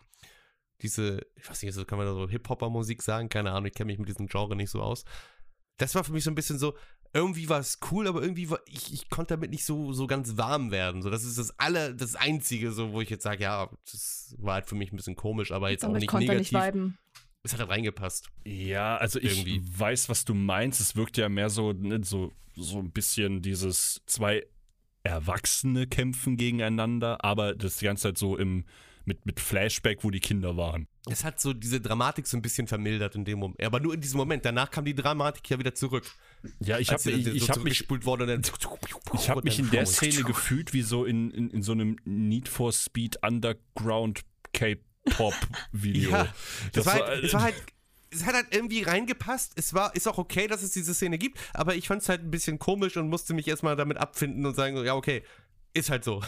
diese, 0.82 1.22
ich 1.36 1.50
weiß 1.50 1.64
nicht, 1.64 1.88
kann 1.88 1.98
man 1.98 2.06
da 2.08 2.14
so 2.14 2.30
Hip-Hopper-Musik 2.30 3.02
sagen? 3.02 3.30
Keine 3.30 3.52
Ahnung, 3.52 3.66
ich 3.66 3.74
kenne 3.74 3.88
mich 3.88 3.98
mit 4.00 4.08
diesem 4.10 4.28
Genre 4.28 4.56
nicht 4.56 4.70
so 4.70 4.82
aus. 4.82 5.04
Das 5.78 5.96
war 5.96 6.04
für 6.04 6.12
mich 6.12 6.24
so 6.24 6.32
ein 6.32 6.36
bisschen 6.36 6.60
so, 6.60 6.76
irgendwie 7.18 7.50
war 7.50 7.60
es 7.60 7.80
cool, 7.92 8.08
aber 8.08 8.22
irgendwie 8.22 8.50
war, 8.50 8.60
ich, 8.66 8.94
ich 8.94 9.10
konnte 9.10 9.34
damit 9.34 9.52
nicht 9.52 9.66
so, 9.66 9.92
so 9.94 10.08
ganz 10.08 10.38
warm 10.38 10.72
werden. 10.72 11.02
So, 11.02 11.10
das 11.10 11.24
ist 11.24 11.38
das 11.38 11.58
aller, 11.60 11.94
das 11.94 12.16
Einzige, 12.16 12.72
so, 12.72 12.92
wo 12.94 13.02
ich 13.02 13.10
jetzt 13.10 13.24
sage, 13.24 13.44
ja, 13.44 13.70
das 13.92 14.36
war 14.40 14.56
halt 14.56 14.66
für 14.68 14.76
mich 14.76 14.92
ein 14.92 14.96
bisschen 14.96 15.16
komisch, 15.16 15.52
aber 15.52 15.70
jetzt 15.70 15.84
auch 15.84 15.90
Damit 15.90 16.02
nicht 16.02 16.10
konnte 16.10 16.32
er 16.32 16.40
nicht 16.40 16.52
negativ. 16.52 16.76
viben. 16.76 16.98
es 17.44 17.54
hat 17.54 17.60
halt 17.60 17.70
reingepasst. 17.70 18.30
Ja, 18.46 18.98
also 18.98 19.20
ich 19.20 19.46
Irgendwie. 19.48 19.62
weiß, 19.80 20.10
was 20.10 20.26
du 20.26 20.34
meinst. 20.34 20.80
Es 20.80 20.96
wirkt 20.96 21.18
ja 21.18 21.28
mehr 21.30 21.50
so, 21.50 21.74
ne, 21.74 22.00
so, 22.04 22.32
so 22.56 22.80
ein 22.80 22.92
bisschen 22.92 23.42
dieses 23.42 24.02
zwei 24.06 24.46
Erwachsene 25.04 25.88
kämpfen 25.88 26.38
gegeneinander, 26.38 27.24
aber 27.24 27.56
das 27.56 27.78
die 27.78 27.86
ganze 27.86 28.04
Zeit 28.04 28.18
so 28.18 28.38
im, 28.38 28.66
mit, 29.08 29.26
mit 29.26 29.40
Flashback, 29.40 30.04
wo 30.04 30.12
die 30.12 30.20
Kinder 30.20 30.58
waren. 30.58 30.88
Es 31.10 31.24
hat 31.24 31.40
so 31.40 31.54
diese 31.54 31.80
Dramatik 31.80 32.28
so 32.28 32.38
ein 32.38 32.42
bisschen 32.42 32.68
vermildert 32.68 33.16
in 33.16 33.24
dem 33.26 33.40
Moment. 33.40 33.64
Aber 33.64 33.80
nur 33.80 33.94
in 33.94 34.02
diesem 34.02 34.18
Moment. 34.18 34.46
Danach 34.46 34.70
kam 34.70 34.86
die 34.86 34.94
Dramatik 34.94 35.50
ja 35.50 35.58
wieder 35.58 35.74
zurück. 35.74 36.04
Ja, 36.60 36.78
ich 36.78 36.90
habe 36.92 37.10
ich, 37.10 37.44
so 37.44 37.50
hab 37.50 37.64
mich, 37.64 37.90
worden 37.90 38.24
und 38.24 38.28
dann. 38.28 38.42
ich 39.14 39.30
hab 39.30 39.38
und 39.38 39.44
mich 39.46 39.60
in 39.60 39.72
der. 39.72 39.86
Szene 39.86 40.24
gefühlt 40.24 40.74
wie 40.74 40.82
so 40.82 41.06
in, 41.06 41.32
in, 41.32 41.50
in 41.50 41.64
so 41.64 41.72
einem 41.72 41.98
Need 42.04 42.50
for 42.50 42.74
Speed 42.74 43.24
Underground 43.24 44.22
K-Pop-Video. 44.54 46.12
Ja, 46.12 46.34
das, 46.74 46.86
war, 46.86 47.00
war, 47.00 47.08
halt, 47.08 47.24
es 47.24 47.34
war 47.34 47.42
halt. 47.42 47.56
Es 48.10 48.26
hat 48.26 48.36
halt 48.36 48.48
irgendwie 48.52 48.84
reingepasst. 48.84 49.54
Es 49.56 49.74
war, 49.74 49.96
ist 49.96 50.08
auch 50.08 50.18
okay, 50.18 50.48
dass 50.48 50.64
es 50.64 50.72
diese 50.72 50.94
Szene 50.94 51.18
gibt, 51.18 51.40
aber 51.54 51.76
ich 51.76 51.88
fand 51.88 52.02
es 52.02 52.10
halt 52.10 52.24
ein 52.24 52.32
bisschen 52.32 52.58
komisch 52.58 52.96
und 52.96 53.10
musste 53.10 53.34
mich 53.34 53.48
erstmal 53.48 53.76
damit 53.76 53.98
abfinden 53.98 54.46
und 54.46 54.56
sagen, 54.56 54.84
ja, 54.84 54.96
okay, 54.96 55.24
ist 55.74 55.90
halt 55.90 56.04
so. 56.04 56.24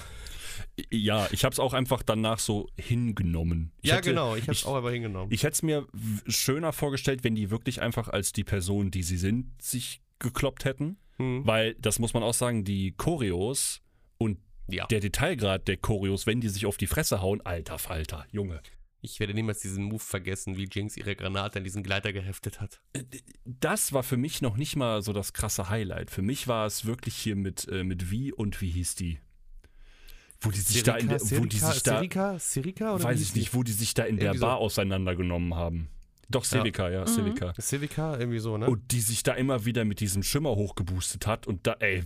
Ja, 0.91 1.27
ich 1.31 1.43
habe 1.45 1.53
es 1.53 1.59
auch 1.59 1.73
einfach 1.73 2.03
danach 2.03 2.39
so 2.39 2.67
hingenommen. 2.77 3.71
Ich 3.81 3.89
ja, 3.89 3.97
hätte- 3.97 4.09
genau, 4.09 4.35
ich 4.35 4.47
hab's 4.47 4.59
ich- 4.59 4.65
auch 4.65 4.75
aber 4.75 4.91
hingenommen. 4.91 5.31
Ich 5.31 5.43
hätte 5.43 5.53
es 5.53 5.63
mir 5.63 5.87
schöner 6.27 6.73
vorgestellt, 6.73 7.23
wenn 7.23 7.35
die 7.35 7.49
wirklich 7.49 7.81
einfach 7.81 8.07
als 8.07 8.31
die 8.33 8.43
Person, 8.43 8.91
die 8.91 9.03
sie 9.03 9.17
sind, 9.17 9.61
sich 9.61 10.01
gekloppt 10.19 10.65
hätten. 10.65 10.97
Hm. 11.17 11.45
Weil, 11.45 11.75
das 11.75 11.99
muss 11.99 12.13
man 12.13 12.23
auch 12.23 12.33
sagen, 12.33 12.63
die 12.63 12.91
Choreos 12.93 13.81
und 14.17 14.39
Ja. 14.69 14.85
der 14.87 14.99
Detailgrad 14.99 15.67
der 15.67 15.77
Choreos, 15.77 16.25
wenn 16.27 16.41
die 16.41 16.49
sich 16.49 16.65
auf 16.65 16.77
die 16.77 16.87
Fresse 16.87 17.21
hauen, 17.21 17.41
alter 17.41 17.77
Falter, 17.79 18.25
Junge. 18.31 18.61
Ich 19.01 19.19
werde 19.21 19.33
niemals 19.33 19.59
diesen 19.61 19.85
Move 19.85 19.99
vergessen, 20.03 20.57
wie 20.57 20.67
Jinx 20.69 20.97
ihre 20.97 21.15
Granate 21.15 21.59
an 21.59 21.63
diesen 21.63 21.83
Gleiter 21.83 22.11
geheftet 22.11 22.59
hat. 22.59 22.81
Das 23.45 23.93
war 23.93 24.03
für 24.03 24.17
mich 24.17 24.41
noch 24.41 24.57
nicht 24.57 24.75
mal 24.75 25.01
so 25.01 25.13
das 25.13 25.31
krasse 25.31 25.69
Highlight. 25.69 26.11
Für 26.11 26.21
mich 26.21 26.49
war 26.49 26.65
es 26.65 26.83
wirklich 26.85 27.15
hier 27.15 27.37
mit, 27.37 27.65
äh, 27.69 27.85
mit 27.85 28.11
wie 28.11 28.33
und 28.33 28.59
wie 28.61 28.69
hieß 28.71 28.95
die? 28.95 29.19
Wo 30.41 30.51
die 30.51 30.59
sich 30.59 30.83
da 30.83 30.95
in 30.95 31.09
der, 31.09 31.19
wo 31.19 31.45
die 31.45 31.57
sich 31.57 31.83
da, 31.83 31.97
Sirika? 31.97 32.39
Sirika? 32.39 32.95
Oder 32.95 33.03
weiß 33.03 33.21
ich 33.21 33.35
nicht, 33.35 33.53
wo 33.53 33.63
die 33.63 33.73
sich 33.73 33.93
da 33.93 34.03
in 34.03 34.17
der 34.17 34.27
Irgendwie 34.27 34.39
so. 34.39 34.45
Bar 34.45 34.57
auseinandergenommen 34.57 35.55
haben. 35.55 35.89
Doch, 36.29 36.45
Civica, 36.45 36.89
ja, 36.89 37.05
Civica. 37.07 37.53
Civica, 37.59 38.17
irgendwie 38.17 38.39
so, 38.39 38.55
ne? 38.57 38.67
Und 38.67 38.91
die 38.91 39.01
sich 39.01 39.23
da 39.23 39.33
immer 39.33 39.65
wieder 39.65 39.83
mit 39.83 39.99
diesem 39.99 40.21
Schimmer 40.23 40.51
hochgeboostet 40.55 41.25
hat 41.25 41.47
und 41.47 41.65
da, 41.65 41.73
ey, 41.79 42.03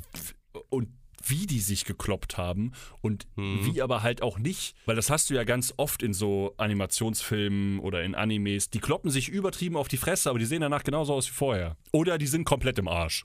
und 0.69 0.88
wie 1.25 1.45
die 1.45 1.59
sich 1.59 1.86
gekloppt 1.86 2.38
haben 2.38 2.71
und 3.01 3.27
Mhm. 3.36 3.65
wie 3.65 3.81
aber 3.81 4.01
halt 4.03 4.21
auch 4.21 4.39
nicht, 4.39 4.75
weil 4.86 4.95
das 4.95 5.09
hast 5.09 5.29
du 5.29 5.36
ja 5.36 5.43
ganz 5.43 5.73
oft 5.77 6.03
in 6.03 6.13
so 6.13 6.53
Animationsfilmen 6.57 7.79
oder 7.79 8.03
in 8.03 8.15
Animes, 8.15 8.69
die 8.69 8.79
kloppen 8.79 9.09
sich 9.11 9.29
übertrieben 9.29 9.77
auf 9.77 9.88
die 9.88 9.97
Fresse, 9.97 10.29
aber 10.29 10.39
die 10.39 10.45
sehen 10.45 10.61
danach 10.61 10.84
genauso 10.84 11.13
aus 11.13 11.27
wie 11.27 11.34
vorher. 11.34 11.77
Oder 11.91 12.17
die 12.17 12.27
sind 12.27 12.45
komplett 12.45 12.79
im 12.79 12.88
Arsch. 12.88 13.23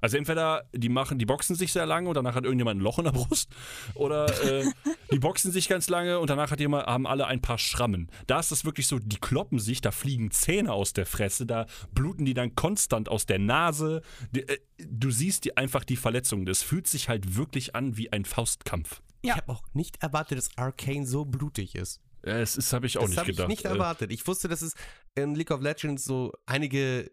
Also 0.00 0.16
entweder 0.16 0.68
die 0.72 0.88
machen, 0.88 1.18
die 1.18 1.26
boxen 1.26 1.56
sich 1.56 1.72
sehr 1.72 1.86
lange 1.86 2.08
und 2.08 2.14
danach 2.14 2.34
hat 2.34 2.44
irgendjemand 2.44 2.80
ein 2.80 2.82
Loch 2.82 2.98
in 2.98 3.04
der 3.04 3.12
Brust, 3.12 3.48
oder 3.94 4.26
äh, 4.44 4.64
die 5.12 5.18
boxen 5.18 5.52
sich 5.52 5.68
ganz 5.68 5.88
lange 5.88 6.18
und 6.18 6.30
danach 6.30 6.50
hat 6.50 6.60
jemand, 6.60 6.86
haben 6.86 7.06
alle 7.06 7.26
ein 7.26 7.40
paar 7.40 7.58
Schrammen. 7.58 8.10
Da 8.26 8.38
ist 8.40 8.52
es 8.52 8.64
wirklich 8.64 8.86
so, 8.86 8.98
die 8.98 9.18
kloppen 9.18 9.58
sich, 9.58 9.80
da 9.80 9.90
fliegen 9.90 10.30
Zähne 10.30 10.72
aus 10.72 10.92
der 10.92 11.06
Fresse, 11.06 11.46
da 11.46 11.66
bluten 11.92 12.24
die 12.24 12.34
dann 12.34 12.54
konstant 12.54 13.08
aus 13.08 13.26
der 13.26 13.38
Nase. 13.38 14.02
Die, 14.32 14.48
äh, 14.48 14.58
du 14.78 15.10
siehst 15.10 15.44
die, 15.44 15.56
einfach 15.56 15.84
die 15.84 15.96
Verletzungen. 15.96 16.46
Das 16.46 16.62
fühlt 16.62 16.86
sich 16.86 17.08
halt 17.08 17.36
wirklich 17.36 17.74
an 17.74 17.96
wie 17.96 18.12
ein 18.12 18.24
Faustkampf. 18.24 19.02
Ich 19.22 19.32
habe 19.32 19.50
auch 19.52 19.62
nicht 19.72 20.02
erwartet, 20.02 20.38
dass 20.38 20.56
Arcane 20.56 21.04
so 21.06 21.24
blutig 21.24 21.74
ist. 21.74 22.00
Ja, 22.24 22.38
es 22.38 22.56
ist, 22.56 22.72
habe 22.72 22.86
ich 22.86 22.98
auch 22.98 23.02
das 23.02 23.10
nicht 23.10 23.18
habe 23.18 23.30
ich 23.30 23.36
gedacht. 23.36 23.48
nicht 23.48 23.64
Äh, 23.64 23.68
erwartet. 23.68 24.12
Ich 24.12 24.26
wusste, 24.26 24.48
dass 24.48 24.62
es 24.62 24.74
in 25.14 25.34
League 25.34 25.50
of 25.50 25.60
Legends 25.60 26.04
so 26.04 26.32
einige 26.46 27.10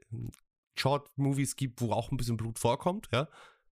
Short-Movies 0.78 1.55
gibt, 1.55 1.82
wo 1.82 1.91
auch 1.91 2.11
ein 2.11 2.17
bisschen 2.17 2.38
Blut 2.38 2.59
vorkommt, 2.59 3.07
ja. 3.13 3.28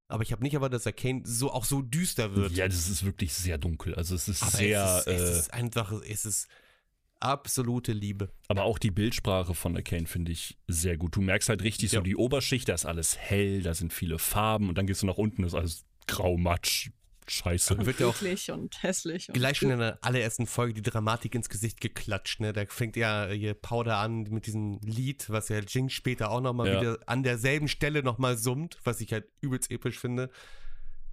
Aber 0.08 0.22
ich 0.24 0.32
habe 0.32 0.44
nicht 0.44 0.54
erwartet, 0.54 0.76
dass 0.76 0.88
Arcane 0.88 1.22
so 1.26 1.52
auch 1.52 1.66
so 1.66 1.82
düster 1.82 2.36
wird. 2.36 2.52
Ja, 2.52 2.68
das 2.68 2.88
ist 2.90 3.04
wirklich 3.04 3.34
sehr 3.34 3.58
dunkel. 3.58 3.96
Also 3.96 4.14
es 4.16 4.28
ist 4.28 4.44
Aber 4.44 4.52
sehr, 4.52 4.84
es, 4.84 5.08
ist, 5.08 5.22
es 5.22 5.30
äh, 5.30 5.40
ist 5.40 5.54
einfach, 5.54 5.92
es 6.08 6.26
ist 6.26 6.48
absolute 7.20 7.94
Liebe. 7.94 8.30
aber 8.50 8.64
auch 8.64 8.78
die 8.78 8.92
Bildsprache 8.92 9.54
von 9.56 9.76
Arcane 9.78 10.06
finde 10.08 10.32
ich 10.34 10.58
sehr 10.68 10.98
gut. 10.98 11.16
Du 11.16 11.22
merkst 11.22 11.50
halt 11.50 11.64
richtig 11.64 11.94
Ja. 11.94 12.00
so 12.00 12.04
die 12.04 12.16
Oberschicht, 12.18 12.68
da 12.70 12.74
ist 12.74 12.86
alles 12.86 13.18
hell, 13.18 13.62
da 13.64 13.74
sind 13.74 13.94
viele 13.94 14.20
Farben 14.20 14.68
und 14.70 14.78
dann 14.78 14.88
gehst 14.88 15.02
du 15.02 15.06
nach 15.06 15.18
unten, 15.18 15.44
ist 15.46 15.54
alles 15.54 15.86
grau, 16.06 16.38
matsch, 16.38 16.90
scheiße. 17.32 17.76
Und 17.76 17.86
wird 17.86 18.00
ja 18.00 18.08
auch 18.08 18.22
und 18.50 18.84
hässlich. 18.84 19.30
Und 19.30 19.36
gleich 19.36 19.58
schon 19.58 19.72
in 19.72 19.80
der 19.80 20.00
allerersten 20.02 20.48
Folge 20.48 20.74
die 20.74 20.82
Dramatik 20.82 21.36
ins 21.36 21.50
Gesicht 21.50 21.82
geklatscht, 21.82 22.40
ne? 22.40 22.54
Da 22.54 22.66
fängt 22.66 22.96
ja 22.96 23.28
hier 23.28 23.54
Powder 23.54 23.98
an 23.98 24.24
mit 24.24 24.48
diesem 24.48 24.80
Lied, 24.84 25.30
was 25.30 25.50
ja 25.50 25.60
Jinx 25.60 25.94
später 25.94 26.32
auch 26.32 26.42
nochmal 26.42 26.68
Ja. 26.68 26.80
wieder 26.82 27.00
an 27.06 27.24
derselben 27.24 27.68
Stelle 27.68 28.04
nochmal 28.04 28.38
summt, 28.38 28.78
was 28.84 29.02
ich 29.02 29.12
halt 29.14 29.26
übelst 29.42 29.72
episch 29.72 30.00
finde. 30.00 30.30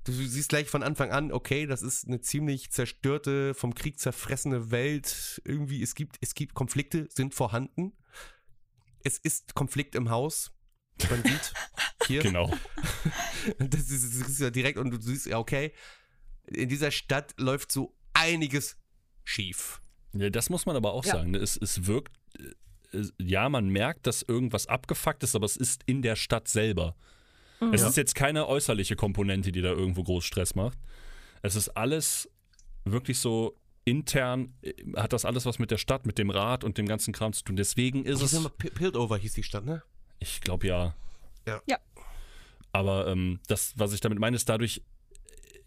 Du 0.05 0.13
siehst 0.13 0.49
gleich 0.49 0.69
von 0.69 0.83
Anfang 0.83 1.11
an, 1.13 1.31
okay, 1.31 1.67
das 1.67 1.83
ist 1.83 2.07
eine 2.09 2.21
ziemlich 2.23 2.71
zerstörte, 2.71 3.53
vom 3.53 3.75
Krieg 3.75 3.99
zerfressene 4.01 4.71
Welt. 4.71 5.43
Irgendwie, 5.45 5.83
es 5.83 5.95
gibt, 5.95 6.17
es 6.23 6.35
gibt 6.35 6.55
Konflikte, 6.55 7.07
sind 7.11 7.35
vorhanden. 7.35 7.93
Es 9.05 9.19
ist 9.19 9.55
Konflikt 9.55 9.95
im 9.95 10.09
Haus. 10.11 10.53
Man 11.11 11.23
sieht 11.23 11.53
hier. 12.07 12.23
Genau. 12.23 12.51
Das 13.59 13.91
ist, 13.91 14.21
das 14.21 14.29
ist 14.29 14.41
ja 14.41 14.51
direkt 14.51 14.79
und 14.79 14.91
du 14.91 15.01
siehst 15.01 15.25
ja, 15.27 15.39
okay, 15.39 15.73
in 16.53 16.69
dieser 16.69 16.91
Stadt 16.91 17.35
läuft 17.39 17.73
so 17.73 17.95
einiges 18.15 18.77
schief. 19.25 19.81
Ja, 20.13 20.31
das 20.31 20.51
muss 20.51 20.67
man 20.67 20.77
aber 20.77 20.93
auch 20.93 21.05
Ja. 21.05 21.13
sagen. 21.13 21.33
ne? 21.33 21.39
Es, 21.39 21.57
es 21.57 21.87
wirkt, 21.87 22.17
äh, 22.39 22.97
es- 22.97 23.13
ja, 23.19 23.49
man 23.49 23.69
merkt, 23.69 24.07
dass 24.07 24.23
irgendwas 24.23 24.67
abgefuckt 24.67 25.23
ist, 25.23 25.35
aber 25.37 25.47
es 25.47 25.57
ist 25.57 25.83
in 25.87 26.03
der 26.03 26.17
Stadt 26.17 26.49
selber. 26.49 26.97
Es 27.73 27.83
Ja. 27.83 27.89
ist 27.89 27.97
jetzt 27.97 28.15
keine 28.15 28.49
äußerliche 28.49 28.97
Komponente, 28.97 29.53
die 29.53 29.61
da 29.63 29.69
irgendwo 29.71 30.03
groß 30.03 30.25
Stress 30.25 30.55
macht. 30.55 30.79
Es 31.43 31.55
ist 31.57 31.69
alles 31.71 32.29
wirklich 32.85 33.19
so 33.19 33.55
intern, 33.85 34.55
äh, 34.63 34.73
hat 34.97 35.13
das 35.13 35.25
alles 35.25 35.47
was 35.47 35.59
mit 35.59 35.71
der 35.71 35.79
Stadt, 35.79 36.07
mit 36.07 36.19
dem 36.19 36.31
Rat 36.31 36.65
und 36.65 36.79
dem 36.79 36.87
ganzen 36.87 37.13
Kram 37.13 37.33
zu 37.33 37.45
tun. 37.45 37.57
Deswegen 37.57 38.05
ist 38.05 38.23
es, 38.23 38.51
Piltover 38.59 39.17
hieß 39.19 39.35
die 39.35 39.43
Stadt, 39.43 39.65
ne? 39.65 39.83
ich 40.19 40.41
glaube 40.41 40.67
ja. 40.67 40.95
Ja. 41.47 41.63
Ja. 41.67 41.79
Aber 42.73 43.07
ähm, 43.09 43.41
das, 43.49 43.73
was 43.77 43.93
ich 43.93 44.01
damit 44.01 44.19
meine, 44.19 44.37
ist 44.37 44.49
dadurch, 44.49 44.83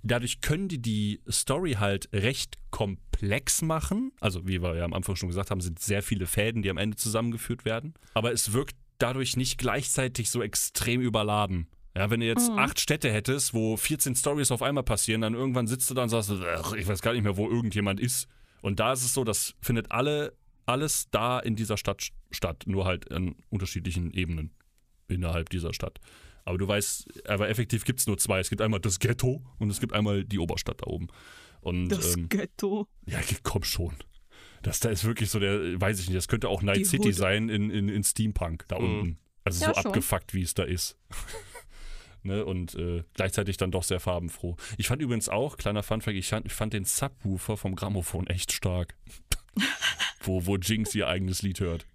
dadurch 0.03 0.41
können 0.41 0.67
die 0.67 0.81
die 0.81 1.21
Story 1.29 1.73
halt 1.73 2.09
recht 2.13 2.57
komplex 2.71 3.61
machen. 3.61 4.11
Also, 4.19 4.47
wie 4.47 4.61
wir 4.61 4.75
ja 4.75 4.85
am 4.85 4.93
Anfang 4.93 5.15
schon 5.15 5.29
gesagt 5.29 5.51
haben, 5.51 5.61
sind 5.61 5.79
sehr 5.79 6.03
viele 6.03 6.27
Fäden, 6.27 6.61
die 6.61 6.69
am 6.69 6.77
Ende 6.77 6.97
zusammengeführt 6.97 7.65
werden. 7.65 7.93
Aber 8.13 8.31
es 8.31 8.53
wirkt 8.53 8.75
dadurch 8.99 9.37
nicht 9.37 9.57
gleichzeitig 9.57 10.29
so 10.29 10.41
extrem 10.41 11.01
überladen. 11.01 11.67
Ja, 11.95 12.09
wenn 12.09 12.21
du 12.21 12.25
jetzt 12.25 12.49
Mhm. 12.51 12.57
acht 12.57 12.79
Städte 12.79 13.11
hättest, 13.11 13.53
wo 13.53 13.77
14 13.77 14.15
Stories 14.15 14.51
auf 14.51 14.61
einmal 14.63 14.83
passieren, 14.83 15.21
dann 15.21 15.35
irgendwann 15.35 15.67
sitzt 15.67 15.89
du 15.89 15.93
da 15.93 16.03
und 16.03 16.09
sagst, 16.09 16.31
ach, 16.31 16.73
ich 16.73 16.87
weiß 16.87 17.01
gar 17.01 17.13
nicht 17.13 17.23
mehr, 17.23 17.37
wo 17.37 17.47
irgendjemand 17.49 17.99
ist. 17.99 18.27
Und 18.61 18.79
da 18.79 18.93
ist 18.93 19.03
es 19.03 19.13
so, 19.13 19.23
das 19.23 19.53
findet 19.61 19.91
alle, 19.91 20.33
alles 20.65 21.07
da 21.11 21.39
in 21.39 21.55
dieser 21.55 21.77
Stadt 21.77 22.07
statt, 22.31 22.63
nur 22.65 22.85
halt 22.85 23.11
an 23.11 23.35
unterschiedlichen 23.49 24.11
Ebenen 24.11 24.51
innerhalb 25.07 25.49
dieser 25.49 25.73
Stadt. 25.73 25.99
Aber 26.45 26.57
du 26.57 26.67
weißt, 26.67 27.27
aber 27.29 27.49
effektiv 27.49 27.85
gibt 27.85 27.99
es 27.99 28.07
nur 28.07 28.17
zwei. 28.17 28.39
Es 28.39 28.49
gibt 28.49 28.61
einmal 28.61 28.79
das 28.79 28.99
Ghetto 28.99 29.41
und 29.59 29.69
es 29.69 29.79
gibt 29.79 29.93
einmal 29.93 30.23
die 30.25 30.39
Oberstadt 30.39 30.81
da 30.81 30.87
oben. 30.87 31.07
Und 31.61 31.89
das 31.89 32.15
ähm, 32.17 32.27
Ghetto. 32.29 32.87
ja, 33.05 33.19
komm 33.43 33.63
schon. 33.63 33.95
Das 34.61 34.79
da 34.79 34.89
ist 34.89 35.03
wirklich 35.05 35.29
so 35.29 35.39
der, 35.39 35.79
weiß 35.79 35.99
ich 35.99 36.07
nicht, 36.07 36.17
das 36.17 36.27
könnte 36.27 36.49
auch 36.49 36.61
Night 36.61 36.77
Die 36.77 36.85
City 36.85 37.09
Hood. 37.09 37.15
sein 37.15 37.49
in, 37.49 37.69
in, 37.69 37.87
in 37.89 38.03
Steampunk 38.03 38.65
da 38.67 38.79
Mhm. 38.79 38.85
unten. 38.99 39.19
Also 39.45 39.63
Ja, 39.65 39.73
so 39.73 39.81
schon. 39.81 39.85
abgefuckt, 39.87 40.33
wie 40.33 40.41
es 40.41 40.53
da 40.53 40.63
ist. 40.63 40.97
ne? 42.23 42.45
Und 42.45 42.75
äh, 42.75 43.03
gleichzeitig 43.13 43.57
dann 43.57 43.71
doch 43.71 43.83
sehr 43.83 43.99
farbenfroh. 43.99 44.55
Ich 44.77 44.87
fand 44.87 45.01
übrigens 45.01 45.29
auch, 45.29 45.57
kleiner 45.57 45.83
Funfact, 45.83 46.17
ich 46.17 46.27
fand, 46.27 46.45
ich 46.45 46.53
fand 46.53 46.73
den 46.73 46.85
Subwoofer 46.85 47.57
vom 47.57 47.75
Grammophon 47.75 48.27
echt 48.27 48.51
stark. 48.51 48.95
wo, 50.23 50.45
wo 50.45 50.57
Jinx 50.57 50.95
ihr 50.95 51.07
eigenes 51.07 51.41
Lied 51.41 51.59
hört. 51.59 51.85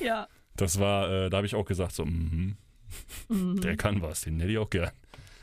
Ja. 0.00 0.28
Das 0.56 0.78
war, 0.78 1.10
äh, 1.10 1.30
da 1.30 1.38
habe 1.38 1.46
ich 1.46 1.54
auch 1.54 1.64
gesagt, 1.66 1.94
so, 1.94 2.04
mhm, 2.04 2.56
Mhm. 3.28 3.60
der 3.60 3.76
kann 3.76 4.02
was, 4.02 4.22
den 4.22 4.40
hätte 4.40 4.52
ich 4.52 4.58
auch 4.58 4.70
gern. 4.70 4.90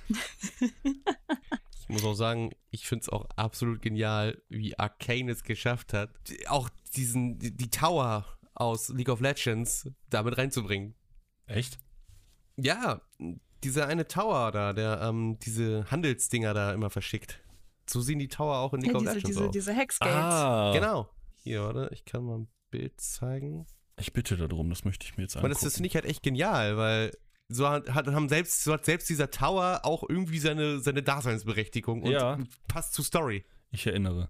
Ich 1.89 1.93
muss 1.93 2.03
auch 2.03 2.15
sagen, 2.15 2.51
ich 2.69 2.85
finde 2.85 3.03
es 3.03 3.09
auch 3.09 3.29
absolut 3.37 3.81
genial, 3.81 4.41
wie 4.49 4.77
Arcane 4.77 5.31
es 5.31 5.43
geschafft 5.43 5.93
hat, 5.93 6.09
auch 6.49 6.69
diesen, 6.97 7.39
die, 7.39 7.69
Tower 7.69 8.25
aus 8.55 8.89
League 8.89 9.07
of 9.07 9.21
Legends 9.21 9.89
damit 10.09 10.37
reinzubringen. 10.37 10.95
Echt? 11.45 11.79
Ja, 12.57 13.01
dieser 13.63 13.87
eine 13.87 14.05
Tower 14.05 14.51
da, 14.51 14.73
der 14.73 14.99
ähm, 15.01 15.37
diese 15.39 15.89
Handelsdinger 15.89 16.53
da 16.53 16.73
immer 16.73 16.89
verschickt. 16.89 17.39
So 17.89 18.01
sehen 18.01 18.19
die 18.19 18.27
Tower 18.27 18.57
auch 18.57 18.73
in 18.73 18.81
League 18.81 18.91
Ja, 18.91 18.97
of 18.97 19.03
diese, 19.03 19.13
Legends 19.13 19.29
diese, 19.29 19.45
aus. 19.45 19.51
diese 19.51 19.73
Hexgates. 19.73 20.13
Ah, 20.13 20.71
Genau. 20.73 21.09
Hier, 21.37 21.63
warte, 21.63 21.89
ich 21.93 22.03
kann 22.03 22.25
mal 22.25 22.39
ein 22.39 22.47
Bild 22.69 22.99
zeigen. 22.99 23.65
Ich 23.97 24.11
bitte 24.11 24.35
darum, 24.35 24.69
das 24.69 24.83
möchte 24.83 25.05
ich 25.05 25.15
mir 25.15 25.23
jetzt 25.23 25.37
Aber 25.37 25.45
angucken. 25.45 25.53
das, 25.63 25.71
das 25.71 25.75
finde 25.75 25.87
ich 25.87 25.95
halt 25.95 26.03
echt 26.03 26.21
genial, 26.21 26.75
weil 26.75 27.11
so 27.49 27.67
hat, 27.67 27.89
hat, 27.93 28.07
haben 28.07 28.29
selbst, 28.29 28.63
so 28.63 28.73
hat 28.73 28.85
selbst 28.85 29.09
dieser 29.09 29.31
Tower 29.31 29.81
auch 29.83 30.03
irgendwie 30.07 30.39
seine, 30.39 30.79
seine 30.79 31.03
Daseinsberechtigung 31.03 32.03
und 32.03 32.11
Ja. 32.11 32.37
passt 32.67 32.93
zur 32.93 33.05
Story. 33.05 33.45
ich 33.71 33.85
erinnere. 33.87 34.29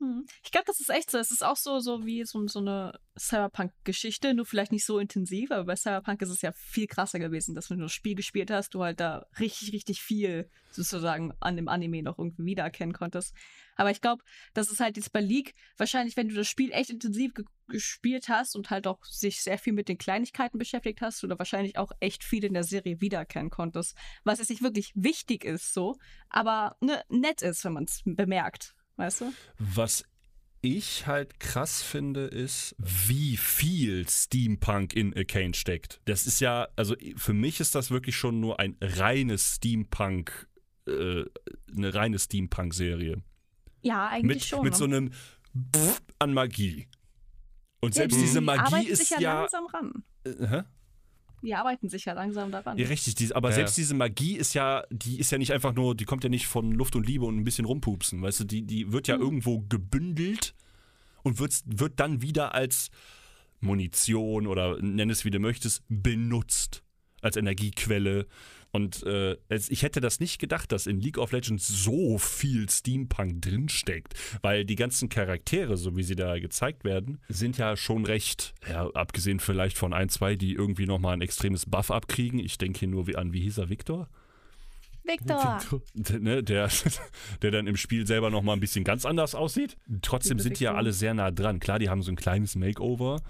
Hm. 0.00 0.24
Ich 0.42 0.50
glaube, 0.50 0.64
das 0.66 0.80
ist 0.80 0.88
echt 0.88 1.10
so. 1.10 1.18
Es 1.18 1.30
ist 1.30 1.44
auch 1.44 1.56
so, 1.56 1.78
so 1.78 2.06
wie 2.06 2.24
so, 2.24 2.46
so 2.48 2.58
eine 2.60 2.98
Cyberpunk-Geschichte, 3.18 4.32
nur 4.32 4.46
vielleicht 4.46 4.72
nicht 4.72 4.86
so 4.86 4.98
intensiv, 4.98 5.50
aber 5.50 5.64
bei 5.64 5.76
Cyberpunk 5.76 6.22
ist 6.22 6.30
es 6.30 6.40
ja 6.40 6.52
viel 6.52 6.86
krasser 6.86 7.18
gewesen, 7.18 7.54
dass 7.54 7.68
wenn 7.68 7.78
du 7.78 7.84
das 7.84 7.92
Spiel 7.92 8.14
gespielt 8.14 8.50
hast, 8.50 8.72
du 8.74 8.82
halt 8.82 8.98
da 8.98 9.26
richtig, 9.38 9.74
richtig 9.74 10.00
viel 10.00 10.48
sozusagen 10.70 11.32
an 11.40 11.56
dem 11.56 11.68
Anime 11.68 12.02
noch 12.02 12.18
irgendwie 12.18 12.46
wiedererkennen 12.46 12.94
konntest. 12.94 13.34
Aber 13.80 13.90
ich 13.90 14.02
glaube, 14.02 14.22
das 14.52 14.70
ist 14.70 14.80
halt 14.80 14.98
jetzt 14.98 15.10
bei 15.10 15.22
League 15.22 15.54
wahrscheinlich, 15.78 16.14
wenn 16.14 16.28
du 16.28 16.34
das 16.34 16.46
Spiel 16.46 16.70
echt 16.70 16.90
intensiv 16.90 17.32
ge 17.32 17.46
gespielt 17.66 18.28
hast 18.28 18.56
und 18.56 18.68
halt 18.68 18.86
auch 18.86 19.02
sich 19.04 19.42
sehr 19.42 19.56
viel 19.56 19.72
mit 19.72 19.88
den 19.88 19.96
Kleinigkeiten 19.96 20.58
beschäftigt 20.58 21.00
hast, 21.00 21.22
da 21.22 21.38
wahrscheinlich 21.38 21.78
auch 21.78 21.92
echt 22.00 22.24
viel 22.24 22.44
in 22.44 22.52
der 22.52 22.64
Serie 22.64 23.00
wiedererkennen 23.00 23.48
konntest. 23.48 23.96
Was 24.24 24.40
jetzt 24.40 24.50
nicht 24.50 24.62
wirklich 24.62 24.92
wichtig 24.96 25.44
ist, 25.44 25.72
so, 25.72 25.96
aber 26.28 26.76
ne, 26.80 27.00
nett 27.08 27.40
ist, 27.40 27.64
wenn 27.64 27.72
man 27.72 27.84
es 27.84 28.02
bemerkt. 28.04 28.74
Weißt 28.96 29.22
du? 29.22 29.32
Was 29.58 30.04
ich 30.60 31.06
halt 31.06 31.40
krass 31.40 31.80
finde, 31.80 32.24
ist, 32.26 32.74
wie 32.76 33.38
viel 33.38 34.06
Steampunk 34.06 34.92
in 34.94 35.16
Arcane 35.16 35.54
steckt. 35.54 36.02
Das 36.04 36.26
ist 36.26 36.40
ja, 36.40 36.68
also 36.76 36.96
für 37.16 37.32
mich 37.32 37.60
ist 37.60 37.74
das 37.76 37.90
wirklich 37.90 38.16
schon 38.16 38.40
nur 38.40 38.60
ein 38.60 38.76
reines 38.82 39.54
Steampunk, 39.54 40.48
äh, 40.86 41.24
eine 41.74 41.94
reine 41.94 42.18
Steampunk-Serie. 42.18 43.22
Ja, 43.82 44.08
eigentlich 44.08 44.36
Mit, 44.36 44.44
schon. 44.44 44.62
mit 44.64 44.72
ne? 44.72 44.78
so 44.78 44.84
einem 44.84 45.10
Pff 45.74 46.02
an 46.18 46.34
Magie. 46.34 46.86
Und 47.80 47.94
Ja, 47.94 48.02
selbst 48.02 48.16
die 48.18 48.22
diese 48.22 48.40
Magie 48.40 48.60
arbeiten 48.60 48.86
ist 48.88 48.98
sich 48.98 49.10
ja, 49.10 49.20
ja. 49.20 49.40
langsam 49.40 49.66
ran. 49.66 50.04
Äh, 50.24 50.46
hä? 50.46 50.62
Die 51.42 51.54
arbeiten 51.54 51.88
sich 51.88 52.04
ja 52.04 52.12
langsam 52.12 52.50
daran. 52.52 52.76
Ja, 52.76 52.86
richtig. 52.88 53.14
Die, 53.14 53.34
aber 53.34 53.48
Ja. 53.48 53.54
selbst 53.54 53.78
diese 53.78 53.94
Magie 53.94 54.36
ist 54.36 54.52
ja, 54.54 54.84
die 54.90 55.18
ist 55.18 55.32
ja 55.32 55.38
nicht 55.38 55.52
einfach 55.52 55.72
nur, 55.72 55.94
die 55.94 56.04
kommt 56.04 56.22
ja 56.22 56.28
nicht 56.30 56.46
von 56.46 56.72
Luft 56.72 56.94
und 56.96 57.06
Liebe 57.06 57.24
und 57.24 57.36
ein 57.38 57.44
bisschen 57.44 57.64
rumpupsen, 57.64 58.20
weißt 58.20 58.40
du, 58.40 58.44
die, 58.44 58.62
die 58.62 58.92
wird 58.92 59.08
ja 59.08 59.16
Mhm. 59.16 59.22
irgendwo 59.22 59.60
gebündelt 59.60 60.54
und 61.22 61.38
wird, 61.38 61.54
wird 61.64 61.98
dann 61.98 62.20
wieder 62.20 62.54
als 62.54 62.90
Munition 63.60 64.46
oder 64.46 64.80
nenn 64.82 65.08
es 65.10 65.24
wie 65.24 65.30
du 65.30 65.38
möchtest, 65.38 65.82
benutzt. 65.88 66.82
Als 67.22 67.36
Energiequelle. 67.36 68.26
Und 68.72 69.02
äh, 69.02 69.36
ich 69.48 69.82
hätte 69.82 70.00
das 70.00 70.20
nicht 70.20 70.38
gedacht, 70.38 70.70
dass 70.70 70.86
in 70.86 71.00
League 71.00 71.18
of 71.18 71.32
Legends 71.32 71.66
so 71.66 72.18
viel 72.18 72.70
Steampunk 72.70 73.42
drinsteckt, 73.42 74.14
weil 74.42 74.64
die 74.64 74.76
ganzen 74.76 75.08
Charaktere, 75.08 75.76
so 75.76 75.96
wie 75.96 76.04
sie 76.04 76.14
da 76.14 76.38
gezeigt 76.38 76.84
werden, 76.84 77.18
sind 77.28 77.58
ja 77.58 77.76
schon 77.76 78.04
recht, 78.06 78.54
ja, 78.68 78.88
abgesehen 78.90 79.40
vielleicht 79.40 79.76
von 79.76 79.92
ein, 79.92 80.08
zwei, 80.08 80.36
die 80.36 80.52
irgendwie 80.54 80.86
nochmal 80.86 81.14
ein 81.14 81.20
extremes 81.22 81.66
Buff 81.66 81.90
abkriegen. 81.90 82.38
Ich 82.38 82.58
denke 82.58 82.78
hier 82.78 82.88
nur 82.88 83.06
wie 83.08 83.16
an, 83.16 83.32
wie 83.32 83.40
hieß 83.40 83.58
er, 83.58 83.70
Victor? 83.70 84.08
Victor! 85.02 85.58
D- 85.94 86.18
Ne, 86.20 86.42
der, 86.44 86.68
der 87.42 87.50
dann 87.50 87.66
im 87.66 87.76
Spiel 87.76 88.06
selber 88.06 88.30
nochmal 88.30 88.56
ein 88.56 88.60
bisschen 88.60 88.84
ganz 88.84 89.04
anders 89.04 89.34
aussieht. 89.34 89.76
Trotzdem 90.02 90.38
sind 90.38 90.60
die 90.60 90.64
ja 90.64 90.74
alle 90.74 90.92
sehr 90.92 91.14
nah 91.14 91.30
dran. 91.30 91.58
Klar, 91.58 91.78
die 91.78 91.88
haben 91.88 92.02
so 92.02 92.12
ein 92.12 92.16
kleines 92.16 92.54
Makeover, 92.54 93.20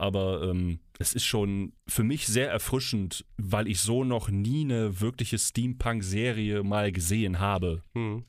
aber 0.00 0.42
ähm, 0.50 0.80
es 0.98 1.12
ist 1.14 1.24
schon 1.24 1.72
für 1.86 2.02
mich 2.02 2.26
sehr 2.26 2.50
erfrischend, 2.50 3.24
weil 3.36 3.68
ich 3.68 3.80
so 3.80 4.04
noch 4.04 4.28
nie 4.28 4.64
eine 4.64 5.00
wirkliche 5.00 5.38
Steampunk-Serie 5.38 6.62
mal 6.62 6.92
gesehen 6.92 7.38
habe. 7.38 7.82
Hm. 7.94 8.24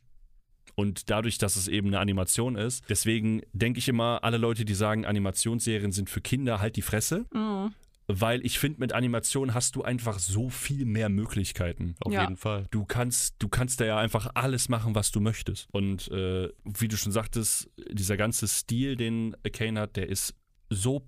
Und 0.76 1.09
dadurch, 1.09 1.38
dass 1.38 1.57
es 1.57 1.67
eben 1.67 1.88
eine 1.88 1.99
Animation 1.99 2.55
ist, 2.55 2.84
deswegen 2.89 3.41
denke 3.53 3.80
ich 3.80 3.89
immer, 3.89 4.24
alle 4.24 4.38
Leute, 4.38 4.63
die 4.65 4.74
sagen, 4.74 5.05
Animationsserien 5.05 5.91
sind 5.91 6.09
für 6.09 6.22
Kinder, 6.22 6.59
halt 6.61 6.76
die 6.76 6.82
Fresse. 6.82 7.26
Mhm. 7.34 7.74
weil 8.13 8.45
ich 8.45 8.59
finde, 8.59 8.80
mit 8.82 8.91
Animation 8.91 9.53
hast 9.53 9.76
du 9.78 9.84
einfach 9.84 10.19
so 10.19 10.49
viel 10.49 10.84
mehr 10.86 11.07
Möglichkeiten. 11.07 11.95
Auf 12.01 12.11
Ja. 12.11 12.24
jeden 12.24 12.36
Fall. 12.36 12.67
Du 12.72 12.84
kannst, 12.84 13.36
du 13.39 13.47
kannst 13.47 13.80
da 13.80 13.86
ja 13.86 13.97
einfach 13.99 14.32
alles 14.34 14.67
machen, 14.67 14.95
was 14.95 15.11
du 15.11 15.22
möchtest. 15.22 15.67
Und 15.72 16.09
äh, 16.11 16.49
wie 16.65 16.89
du 16.89 16.97
schon 16.97 17.13
sagtest, 17.13 17.69
dieser 17.89 18.17
ganze 18.17 18.49
Stil, 18.49 18.97
den 18.97 19.34
Kane 19.53 19.80
hat, 19.80 19.95
der 19.95 20.09
ist 20.09 20.36
so 20.69 21.07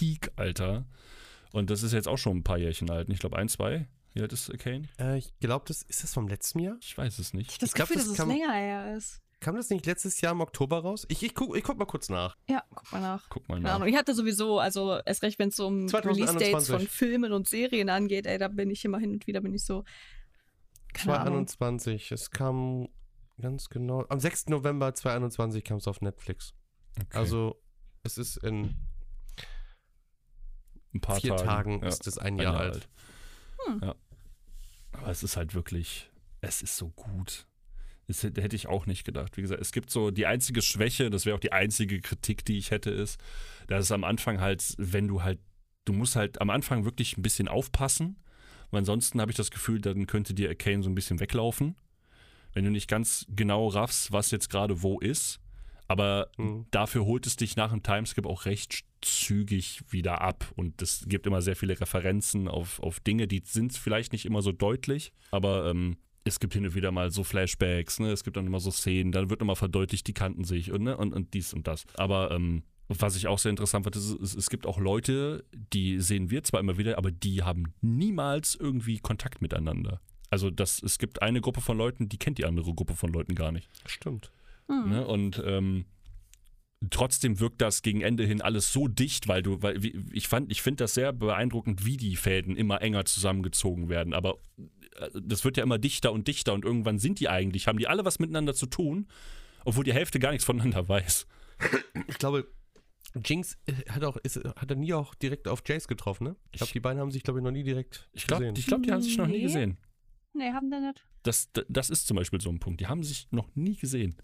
peak, 0.00 0.30
Alter. 0.36 0.86
Und 1.52 1.68
das 1.70 1.82
ist 1.82 1.92
jetzt 1.92 2.08
auch 2.08 2.16
schon 2.16 2.38
ein 2.38 2.42
paar 2.44 2.58
Jährchen 2.58 2.90
alt. 2.90 3.08
Ich 3.10 3.18
glaube, 3.18 3.36
ein, 3.36 3.48
zwei. 3.48 3.86
Wie 4.14 4.22
alt 4.22 4.32
ist 4.32 4.50
Kane? 4.58 4.88
Äh, 4.98 5.18
ich 5.18 5.32
glaube, 5.40 5.64
das 5.68 5.82
ist 5.82 6.02
das 6.02 6.14
vom 6.14 6.26
letzten 6.26 6.60
Jahr. 6.60 6.76
Ich 6.80 6.96
weiß 6.96 7.18
es 7.18 7.34
nicht. 7.34 7.48
Ich 7.50 7.54
habe 7.56 7.60
das 7.60 7.68
Ich 7.70 7.74
glaub, 7.74 7.88
Gefühl, 7.88 7.96
das 8.02 8.04
dass 8.06 8.12
es 8.12 8.18
kann- 8.18 8.28
länger 8.28 8.52
her 8.52 8.96
ist. 8.96 9.20
Kam 9.40 9.56
das 9.56 9.70
nicht 9.70 9.86
letztes 9.86 10.20
Jahr 10.20 10.32
im 10.32 10.40
Oktober 10.42 10.80
raus? 10.80 11.06
Ich, 11.08 11.22
ich, 11.22 11.34
guck, 11.34 11.56
ich 11.56 11.64
guck 11.64 11.78
mal 11.78 11.86
kurz 11.86 12.08
nach. 12.10 12.36
Ja, 12.48 12.62
guck 12.74 12.92
mal 12.92 13.00
nach. 13.00 13.26
Guck 13.30 13.48
mal 13.48 13.54
Keine 13.54 13.68
nach. 13.68 13.74
Ahnung. 13.76 13.88
Ich 13.88 13.96
hatte 13.96 14.14
sowieso, 14.14 14.58
also 14.58 15.00
erst 15.04 15.22
recht, 15.22 15.38
wenn 15.38 15.48
es 15.48 15.56
so 15.56 15.66
um 15.66 15.88
2021. 15.88 16.34
Release-Dates 16.48 16.68
von 16.68 16.86
Filmen 16.86 17.32
und 17.32 17.48
Serien 17.48 17.88
angeht, 17.88 18.26
ey, 18.26 18.36
da 18.36 18.48
bin 18.48 18.68
ich 18.70 18.84
immer 18.84 18.98
hin 18.98 19.12
und 19.12 19.26
wieder, 19.26 19.40
bin 19.40 19.54
ich 19.54 19.64
so. 19.64 19.84
Keine 20.92 21.18
Ahnung. 21.20 21.46
2021. 21.46 22.12
Es 22.12 22.30
kam 22.30 22.88
ganz 23.40 23.68
genau. 23.70 24.04
Am 24.10 24.20
6. 24.20 24.48
November 24.48 24.94
2021 24.94 25.64
kam 25.64 25.78
es 25.78 25.88
auf 25.88 26.00
Netflix. 26.02 26.52
Okay. 27.00 27.16
Also, 27.16 27.62
es 28.02 28.18
ist 28.18 28.36
in 28.38 28.74
ein 30.94 31.00
paar 31.00 31.20
vier 31.20 31.36
Tagen 31.36 31.80
Ja. 31.82 31.88
ist 31.88 32.06
es 32.06 32.18
ein 32.18 32.34
Ein 32.34 32.38
Jahr, 32.42 32.52
Jahr 32.54 32.62
alt. 32.62 32.74
alt. 32.74 32.88
Hm. 33.66 33.80
Ja. 33.82 33.94
Aber 34.92 35.08
es 35.08 35.22
ist 35.22 35.36
halt 35.36 35.54
wirklich, 35.54 36.10
es 36.40 36.62
ist 36.62 36.76
so 36.76 36.88
gut. 36.90 37.46
Das 38.08 38.22
hätte 38.24 38.42
hätte 38.42 38.56
ich 38.56 38.66
auch 38.66 38.86
nicht 38.86 39.04
gedacht. 39.04 39.36
Wie 39.36 39.42
gesagt, 39.42 39.60
es 39.62 39.70
gibt 39.70 39.90
so 39.90 40.10
die 40.10 40.26
einzige 40.26 40.62
Schwäche, 40.62 41.10
das 41.10 41.26
wäre 41.26 41.36
auch 41.36 41.40
die 41.40 41.52
einzige 41.52 42.00
Kritik, 42.00 42.44
die 42.44 42.58
ich 42.58 42.72
hätte, 42.72 42.90
ist, 42.90 43.20
dass 43.68 43.84
es 43.84 43.92
am 43.92 44.02
Anfang 44.02 44.40
halt, 44.40 44.74
wenn 44.78 45.06
du 45.06 45.22
halt, 45.22 45.38
du 45.84 45.92
musst 45.92 46.16
halt 46.16 46.40
am 46.40 46.50
Anfang 46.50 46.84
wirklich 46.84 47.16
ein 47.16 47.22
bisschen 47.22 47.46
aufpassen, 47.46 48.18
weil 48.72 48.78
ansonsten 48.80 49.20
habe 49.20 49.30
ich 49.30 49.36
das 49.36 49.50
Gefühl, 49.52 49.80
dann 49.80 50.06
könnte 50.08 50.34
dir 50.34 50.48
Arcane 50.48 50.82
so 50.82 50.90
ein 50.90 50.94
bisschen 50.96 51.20
weglaufen. 51.20 51.76
Wenn 52.52 52.64
du 52.64 52.70
nicht 52.72 52.88
ganz 52.88 53.26
genau 53.28 53.68
raffst, 53.68 54.10
was 54.10 54.32
jetzt 54.32 54.50
gerade 54.50 54.82
wo 54.82 54.98
ist. 54.98 55.38
Aber 55.86 56.30
Mhm. 56.36 56.66
dafür 56.72 57.04
holt 57.04 57.26
es 57.28 57.36
dich 57.36 57.54
nach 57.54 57.70
dem 57.70 57.82
Timeskip 57.84 58.26
auch 58.26 58.44
recht 58.44 58.80
zügig 59.02 59.82
wieder 59.90 60.20
ab. 60.20 60.52
Und 60.56 60.80
es 60.82 61.04
gibt 61.06 61.26
immer 61.26 61.42
sehr 61.42 61.56
viele 61.56 61.78
Referenzen 61.80 62.48
auf, 62.48 62.80
auf 62.80 63.00
Dinge, 63.00 63.26
die 63.26 63.42
sind 63.44 63.72
vielleicht 63.72 64.12
nicht 64.12 64.26
immer 64.26 64.42
so 64.42 64.52
deutlich, 64.52 65.12
aber 65.30 65.70
ähm, 65.70 65.96
es 66.24 66.40
gibt 66.40 66.52
hin 66.52 66.64
und 66.64 66.74
wieder 66.74 66.92
mal 66.92 67.10
so 67.10 67.24
Flashbacks, 67.24 67.98
ne? 67.98 68.10
es 68.10 68.24
gibt 68.24 68.36
dann 68.36 68.46
immer 68.46 68.60
so 68.60 68.70
Szenen, 68.70 69.12
dann 69.12 69.30
wird 69.30 69.40
immer 69.40 69.56
verdeutlicht, 69.56 70.06
die 70.06 70.12
kannten 70.12 70.44
sich 70.44 70.70
und, 70.70 70.82
ne? 70.82 70.96
und, 70.96 71.14
und 71.14 71.34
dies 71.34 71.54
und 71.54 71.66
das. 71.66 71.84
Aber 71.94 72.30
ähm, 72.30 72.62
was 72.88 73.16
ich 73.16 73.28
auch 73.28 73.38
sehr 73.38 73.50
interessant 73.50 73.84
fand, 73.84 73.96
ist, 73.96 74.10
es, 74.20 74.34
es 74.34 74.50
gibt 74.50 74.66
auch 74.66 74.78
Leute, 74.78 75.44
die 75.72 76.00
sehen 76.00 76.30
wir 76.30 76.42
zwar 76.42 76.60
immer 76.60 76.76
wieder, 76.76 76.98
aber 76.98 77.10
die 77.10 77.42
haben 77.42 77.72
niemals 77.80 78.56
irgendwie 78.56 78.98
Kontakt 78.98 79.40
miteinander. 79.40 80.00
Also 80.28 80.50
das, 80.50 80.82
es 80.82 80.98
gibt 80.98 81.22
eine 81.22 81.40
Gruppe 81.40 81.60
von 81.60 81.78
Leuten, 81.78 82.08
die 82.08 82.18
kennt 82.18 82.38
die 82.38 82.44
andere 82.44 82.74
Gruppe 82.74 82.94
von 82.94 83.12
Leuten 83.12 83.34
gar 83.34 83.52
nicht. 83.52 83.68
Stimmt. 83.86 84.30
Hm. 84.68 84.88
Ne? 84.88 85.06
Und 85.06 85.42
ähm, 85.44 85.84
trotzdem 86.88 87.40
wirkt 87.40 87.60
das 87.60 87.82
gegen 87.82 88.00
Ende 88.00 88.24
hin 88.24 88.40
alles 88.40 88.72
so 88.72 88.88
dicht, 88.88 89.28
weil 89.28 89.42
du, 89.42 89.60
weil 89.62 89.78
ich 90.12 90.28
fand, 90.28 90.50
ich 90.50 90.62
finde 90.62 90.84
das 90.84 90.94
sehr 90.94 91.12
beeindruckend, 91.12 91.84
wie 91.84 91.96
die 91.98 92.16
Fäden 92.16 92.56
immer 92.56 92.80
enger 92.80 93.04
zusammengezogen 93.04 93.88
werden. 93.88 94.14
Aber 94.14 94.38
äh, 94.96 95.10
das 95.22 95.44
wird 95.44 95.58
ja 95.58 95.62
immer 95.62 95.78
dichter 95.78 96.12
und 96.12 96.26
dichter 96.26 96.54
und 96.54 96.64
irgendwann 96.64 96.98
sind 96.98 97.20
die 97.20 97.28
eigentlich, 97.28 97.66
haben 97.68 97.78
die 97.78 97.86
alle 97.88 98.04
was 98.04 98.18
miteinander 98.18 98.54
zu 98.54 98.66
tun, 98.66 99.08
obwohl 99.64 99.84
die 99.84 99.92
Hälfte 99.92 100.18
gar 100.18 100.30
nichts 100.30 100.44
voneinander 100.44 100.88
weiß. 100.88 101.26
Ich 102.08 102.16
glaube, 102.18 102.48
Jinx 103.26 103.58
äh, 103.66 103.72
hat 103.90 104.04
auch, 104.04 104.16
ist, 104.18 104.36
hat 104.36 104.70
er 104.70 104.76
nie 104.76 104.94
auch 104.94 105.14
direkt 105.14 105.48
auf 105.48 105.62
Jace 105.66 105.86
getroffen, 105.88 106.24
ne? 106.24 106.36
Ich 106.52 106.58
glaube, 106.58 106.72
die 106.72 106.80
beiden 106.80 107.00
haben 107.00 107.10
sich, 107.10 107.22
glaube 107.22 107.40
ich, 107.40 107.44
noch 107.44 107.50
nie 107.50 107.64
direkt 107.64 108.08
Ich 108.12 108.26
glaube, 108.26 108.44
gesehen. 108.44 108.56
ich 108.56 108.66
glaub, 108.66 108.82
die 108.82 108.92
haben 108.92 109.02
sich 109.02 109.18
noch 109.18 109.26
nie 109.26 109.42
gesehen. 109.42 109.76
Nee, 110.32 110.52
haben 110.52 110.68
wir 110.70 110.80
nicht. 110.80 111.04
Das, 111.24 111.50
das 111.68 111.90
ist 111.90 112.06
zum 112.06 112.16
Beispiel 112.16 112.40
so 112.40 112.48
ein 112.50 112.60
Punkt. 112.60 112.80
Die 112.80 112.86
haben 112.86 113.02
sich 113.02 113.26
noch 113.32 113.54
nie 113.54 113.76
gesehen. 113.76 114.16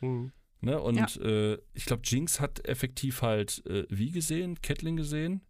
Mhm. 0.00 0.32
Ne? 0.60 0.80
Und 0.80 1.16
äh, 1.16 1.58
ich 1.72 1.86
glaube, 1.86 2.02
Jinx 2.04 2.40
hat 2.40 2.66
effektiv 2.66 3.22
halt 3.22 3.64
äh, 3.66 3.86
wie 3.88 4.10
gesehen, 4.10 4.60
Catelyn 4.60 4.96
gesehen. 4.96 5.40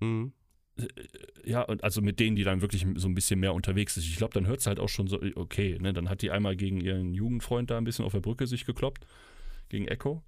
Mhm. 0.00 0.32
Ja, 1.44 1.62
und 1.62 1.82
also 1.82 2.00
mit 2.00 2.20
denen, 2.20 2.36
die 2.36 2.44
dann 2.44 2.60
wirklich 2.60 2.86
so 2.96 3.08
ein 3.08 3.14
bisschen 3.14 3.40
mehr 3.40 3.52
unterwegs 3.52 3.96
ist. 3.96 4.04
Ich 4.04 4.16
glaube, 4.16 4.32
dann 4.32 4.46
hört 4.46 4.60
es 4.60 4.66
halt 4.66 4.78
auch 4.78 4.88
schon 4.88 5.08
so, 5.08 5.20
okay, 5.34 5.76
ne, 5.80 5.92
dann 5.92 6.08
hat 6.08 6.22
die 6.22 6.30
einmal 6.30 6.56
gegen 6.56 6.80
ihren 6.80 7.14
Jugendfreund 7.14 7.70
da 7.70 7.78
ein 7.78 7.84
bisschen 7.84 8.04
auf 8.04 8.12
der 8.12 8.20
Brücke 8.20 8.46
sich 8.46 8.64
gekloppt, 8.64 9.04
gegen 9.68 9.88
Echo. 9.88 10.22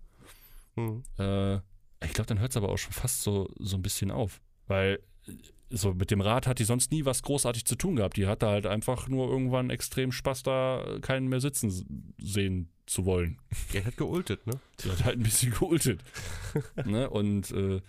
Mhm. 0.77 1.05
Äh, 1.19 1.57
ich 2.03 2.13
glaube, 2.15 2.27
dann 2.27 2.41
hört 2.41 2.51
es 2.51 2.57
aber 2.57 2.71
auch 2.71 2.79
schon 2.79 2.93
fast 2.93 3.23
so, 3.23 3.49
so 3.59 3.77
ein 3.77 3.83
bisschen 3.83 4.11
auf. 4.11 4.41
Weil 4.67 5.01
äh, 5.27 5.33
so 5.71 5.95
mit 5.95 6.11
dem 6.11 6.21
Rad 6.21 6.47
hat 6.47 6.59
die 6.59 6.65
sonst 6.65 6.91
nie 6.91 7.05
was 7.05 7.23
großartig 7.23 7.65
zu 7.65 7.77
tun 7.77 7.97
gehabt. 7.97 8.17
Die 8.17 8.27
hatte 8.27 8.47
halt 8.49 8.67
einfach 8.67 9.09
nur 9.09 9.29
irgendwann 9.31 9.71
extrem 9.71 10.11
Spaß, 10.13 10.43
da 10.43 10.85
keinen 11.01 11.29
mehr 11.29 11.41
sitzen 11.41 12.13
sehen 12.19 12.71
zu 12.87 13.05
wollen. 13.05 13.39
Der 13.73 13.85
hat 13.85 13.97
geultet, 13.97 14.47
ne? 14.47 14.59
Die 14.83 14.91
hat 14.91 15.05
halt 15.05 15.19
ein 15.19 15.23
bisschen 15.23 15.53
geultet. 15.53 16.03
ne? 16.85 17.09
Und 17.09 17.51
äh, 17.53 17.81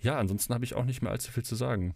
ja, 0.00 0.18
ansonsten 0.18 0.52
habe 0.52 0.64
ich 0.64 0.74
auch 0.74 0.84
nicht 0.84 1.00
mehr 1.02 1.12
allzu 1.12 1.30
viel 1.30 1.44
zu 1.44 1.54
sagen. 1.54 1.94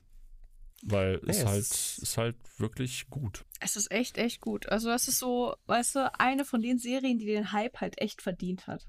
Weil 0.85 1.21
es 1.29 1.39
es 1.39 1.45
halt, 1.47 1.61
ist- 1.61 1.99
ist 1.99 2.17
halt 2.19 2.37
wirklich 2.59 3.09
gut. 3.09 3.45
Es 3.61 3.77
ist 3.77 3.91
echt, 3.93 4.19
echt 4.19 4.41
gut. 4.41 4.69
Also, 4.69 4.89
das 4.89 5.07
ist 5.07 5.21
so, 5.21 5.55
weißt 5.67 5.95
du, 5.95 6.13
eine 6.19 6.45
von 6.45 6.61
den 6.61 6.79
Serien, 6.79 7.19
die 7.19 7.27
den 7.27 7.53
Hype 7.53 7.81
halt 7.81 8.01
echt 8.01 8.21
verdient 8.23 8.67
hat. 8.67 8.89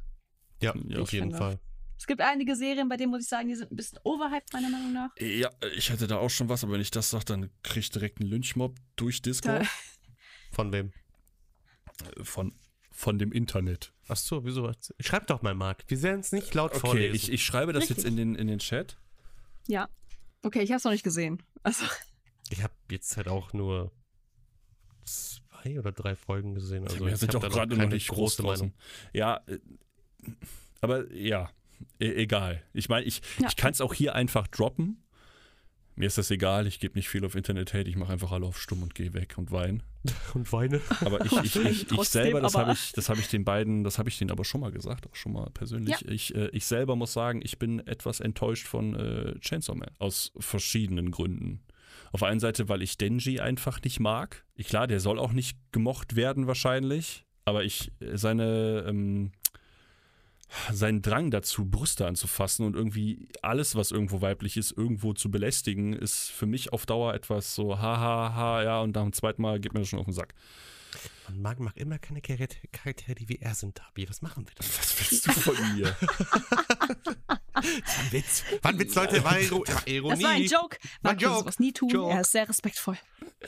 Ja, 0.61 0.73
Ja, 0.87 0.99
auf 0.99 1.07
ich 1.09 1.13
jeden 1.13 1.25
finde. 1.31 1.37
Fall. 1.37 1.59
Es 2.03 2.07
gibt 2.07 2.19
einige 2.19 2.57
Serien, 2.57 2.89
bei 2.89 2.97
denen 2.97 3.11
muss 3.11 3.21
ich 3.23 3.29
sagen, 3.29 3.47
die 3.47 3.55
sind 3.55 3.71
ein 3.71 3.77
bisschen 3.77 3.97
overhyped, 4.03 4.51
meiner 4.51 4.69
Meinung 4.69 4.91
nach. 4.91 5.09
Ja, 5.21 5.49
ich 5.73 5.89
hätte 5.89 6.05
da 6.05 6.17
auch 6.17 6.29
schon 6.29 6.49
was, 6.49 6.61
aber 6.65 6.73
wenn 6.73 6.81
ich 6.81 6.91
das 6.91 7.09
sage, 7.09 7.23
dann 7.23 7.49
krieg 7.63 7.77
ich 7.83 7.91
direkt 7.91 8.19
einen 8.19 8.29
Lynchmob 8.29 8.75
durch 8.97 9.21
Discord 9.21 9.65
Von 10.51 10.73
wem? 10.73 10.91
von, 12.21 12.53
von 12.91 13.17
dem 13.19 13.31
Internet. 13.31 13.93
Ach 14.09 14.17
so, 14.17 14.43
wieso? 14.43 14.69
Schreib 14.99 15.27
doch 15.27 15.43
mal, 15.43 15.53
Marc. 15.55 15.85
Wir 15.87 16.01
werden 16.01 16.19
es 16.19 16.33
nicht 16.33 16.53
laut 16.53 16.71
Okay, 16.71 16.79
vorlesen. 16.81 17.15
ich, 17.15 17.31
ich 17.31 17.45
schreibe 17.45 17.71
das 17.71 17.87
jetzt 17.87 17.99
Richtig. 17.99 18.11
in 18.11 18.17
den, 18.17 18.35
in 18.35 18.47
den 18.47 18.59
Chat. 18.59 18.97
ja. 19.67 19.87
Okay, 20.41 20.61
ich 20.61 20.73
hab's 20.73 20.83
noch 20.83 20.91
nicht 20.91 21.05
gesehen. 21.05 21.41
Also, 21.63 21.85
Ich 22.49 22.61
habe 22.63 22.73
jetzt 22.91 23.15
halt 23.15 23.29
auch 23.29 23.53
nur 23.53 23.93
zwei 25.05 25.79
oder 25.79 25.93
drei 25.93 26.17
Folgen 26.17 26.53
gesehen. 26.53 26.83
Also 26.83 26.99
Wir 27.05 27.13
ich 27.13 27.19
sind 27.19 27.31
noch 27.31 27.41
gerade 27.43 27.69
noch 27.73 27.77
keine 27.81 27.93
nicht 27.95 28.09
groß 28.09 28.35
draußen. 28.35 28.73
Ja, 29.13 29.39
äh, 29.47 29.59
aber 30.81 31.09
ja, 31.13 31.49
e 31.99 32.13
egal. 32.15 32.61
Ich 32.73 32.89
meine, 32.89 33.05
ich, 33.05 33.21
Ja. 33.39 33.47
ich 33.47 33.55
kann 33.55 33.71
es 33.71 33.81
auch 33.81 33.93
hier 33.93 34.15
einfach 34.15 34.47
droppen. 34.47 34.99
Mir 35.95 36.07
ist 36.07 36.17
das 36.17 36.31
egal, 36.31 36.65
ich 36.65 36.79
gebe 36.79 36.95
nicht 36.95 37.07
viel 37.07 37.23
auf 37.23 37.35
Internet-Hate, 37.35 37.87
ich 37.87 37.95
mache 37.95 38.13
einfach 38.13 38.31
alle 38.31 38.47
auf 38.47 38.59
stumm 38.59 38.81
und 38.81 38.95
gehe 38.95 39.13
weg 39.13 39.35
und 39.37 39.51
weine. 39.51 39.81
Und 40.33 40.51
weine. 40.51 40.81
Aber 41.01 41.23
ich, 41.23 41.31
ich, 41.31 41.55
ich, 41.55 41.91
ich 41.91 42.09
selber, 42.09 42.41
das 42.41 42.55
habe 42.55 42.73
ich, 42.73 42.91
das 42.91 43.07
habe 43.07 43.21
ich 43.21 43.29
den 43.29 43.45
beiden, 43.45 43.85
das 43.85 43.99
habe 43.99 44.09
ich 44.09 44.17
denen 44.17 44.31
aber 44.31 44.43
schon 44.43 44.59
mal 44.59 44.71
gesagt, 44.71 45.07
auch 45.07 45.15
schon 45.15 45.31
mal 45.31 45.49
persönlich. 45.53 46.03
Ich, 46.09 46.35
äh, 46.35 46.49
ich 46.51 46.65
selber 46.65 46.97
muss 46.97 47.13
sagen, 47.13 47.39
ich 47.41 47.57
bin 47.57 47.79
etwas 47.87 48.19
enttäuscht 48.19 48.67
von 48.67 48.95
äh, 48.95 49.39
Chainsaw 49.39 49.77
Man. 49.77 49.91
Aus 49.99 50.33
verschiedenen 50.39 51.09
Gründen. 51.11 51.61
Auf 52.11 52.19
der 52.19 52.29
einen 52.29 52.41
Seite, 52.41 52.67
weil 52.67 52.81
ich 52.81 52.97
Denji 52.97 53.39
einfach 53.39 53.81
nicht 53.81 54.01
mag. 54.01 54.43
Ich, 54.55 54.67
klar, 54.67 54.87
der 54.87 54.99
soll 54.99 55.19
auch 55.19 55.31
nicht 55.31 55.57
gemocht 55.71 56.15
werden 56.17 56.47
wahrscheinlich. 56.47 57.23
Aber 57.45 57.63
ich, 57.63 57.91
äh, 58.01 58.17
seine, 58.17 58.83
ähm, 58.87 59.31
seinen 60.71 61.01
Drang 61.01 61.31
dazu, 61.31 61.65
Brüste 61.65 62.05
anzufassen 62.07 62.65
und 62.65 62.75
irgendwie 62.75 63.27
alles, 63.41 63.75
was 63.75 63.91
irgendwo 63.91 64.21
weiblich 64.21 64.57
ist, 64.57 64.71
irgendwo 64.71 65.13
zu 65.13 65.31
belästigen, 65.31 65.93
ist 65.93 66.29
für 66.29 66.45
mich 66.45 66.73
auf 66.73 66.85
Dauer 66.85 67.13
etwas 67.13 67.55
so, 67.55 67.77
haha, 67.79 67.97
ha, 67.97 68.35
ha, 68.35 68.63
ja, 68.63 68.81
und 68.81 68.95
nach 68.95 69.03
dem 69.03 69.13
zweiten 69.13 69.41
Mal 69.41 69.59
geht 69.59 69.73
mir 69.73 69.79
das 69.79 69.89
schon 69.89 69.99
auf 69.99 70.05
den 70.05 70.13
Sack. 70.13 70.33
Und 71.27 71.41
Marc 71.41 71.59
macht 71.59 71.77
immer 71.77 71.97
keine 71.97 72.19
Charakter- 72.21 72.67
Charaktere, 72.71 73.15
die 73.15 73.29
wie 73.29 73.37
er 73.37 73.55
sind, 73.55 73.75
Tabi. 73.75 74.07
Was 74.09 74.21
machen 74.21 74.45
wir 74.45 74.53
denn? 74.53 74.67
Was 74.77 74.99
willst 75.11 75.27
du 75.27 75.31
von 75.31 75.75
mir? 75.75 75.95
Das 77.55 77.97
war 77.97 78.03
ein 78.03 78.11
Witz. 78.11 78.43
War 78.61 78.71
ein 78.71 78.79
Witz, 78.79 78.95
Leute. 78.95 79.23
War 79.23 79.39
Iro 79.39 79.63
war 79.65 79.87
Ironie. 79.87 80.15
das 80.15 80.23
war 80.23 80.31
ein 80.31 80.43
Joke. 80.43 80.51
War 80.51 80.63
ein 80.65 80.99
Man 81.01 81.17
kann 81.17 81.29
Joke. 81.29 81.39
sowas 81.39 81.59
nie 81.59 81.71
tun. 81.71 81.89
Joke. 81.89 82.11
Er 82.13 82.21
ist 82.21 82.31
sehr 82.31 82.47
respektvoll. 82.47 82.97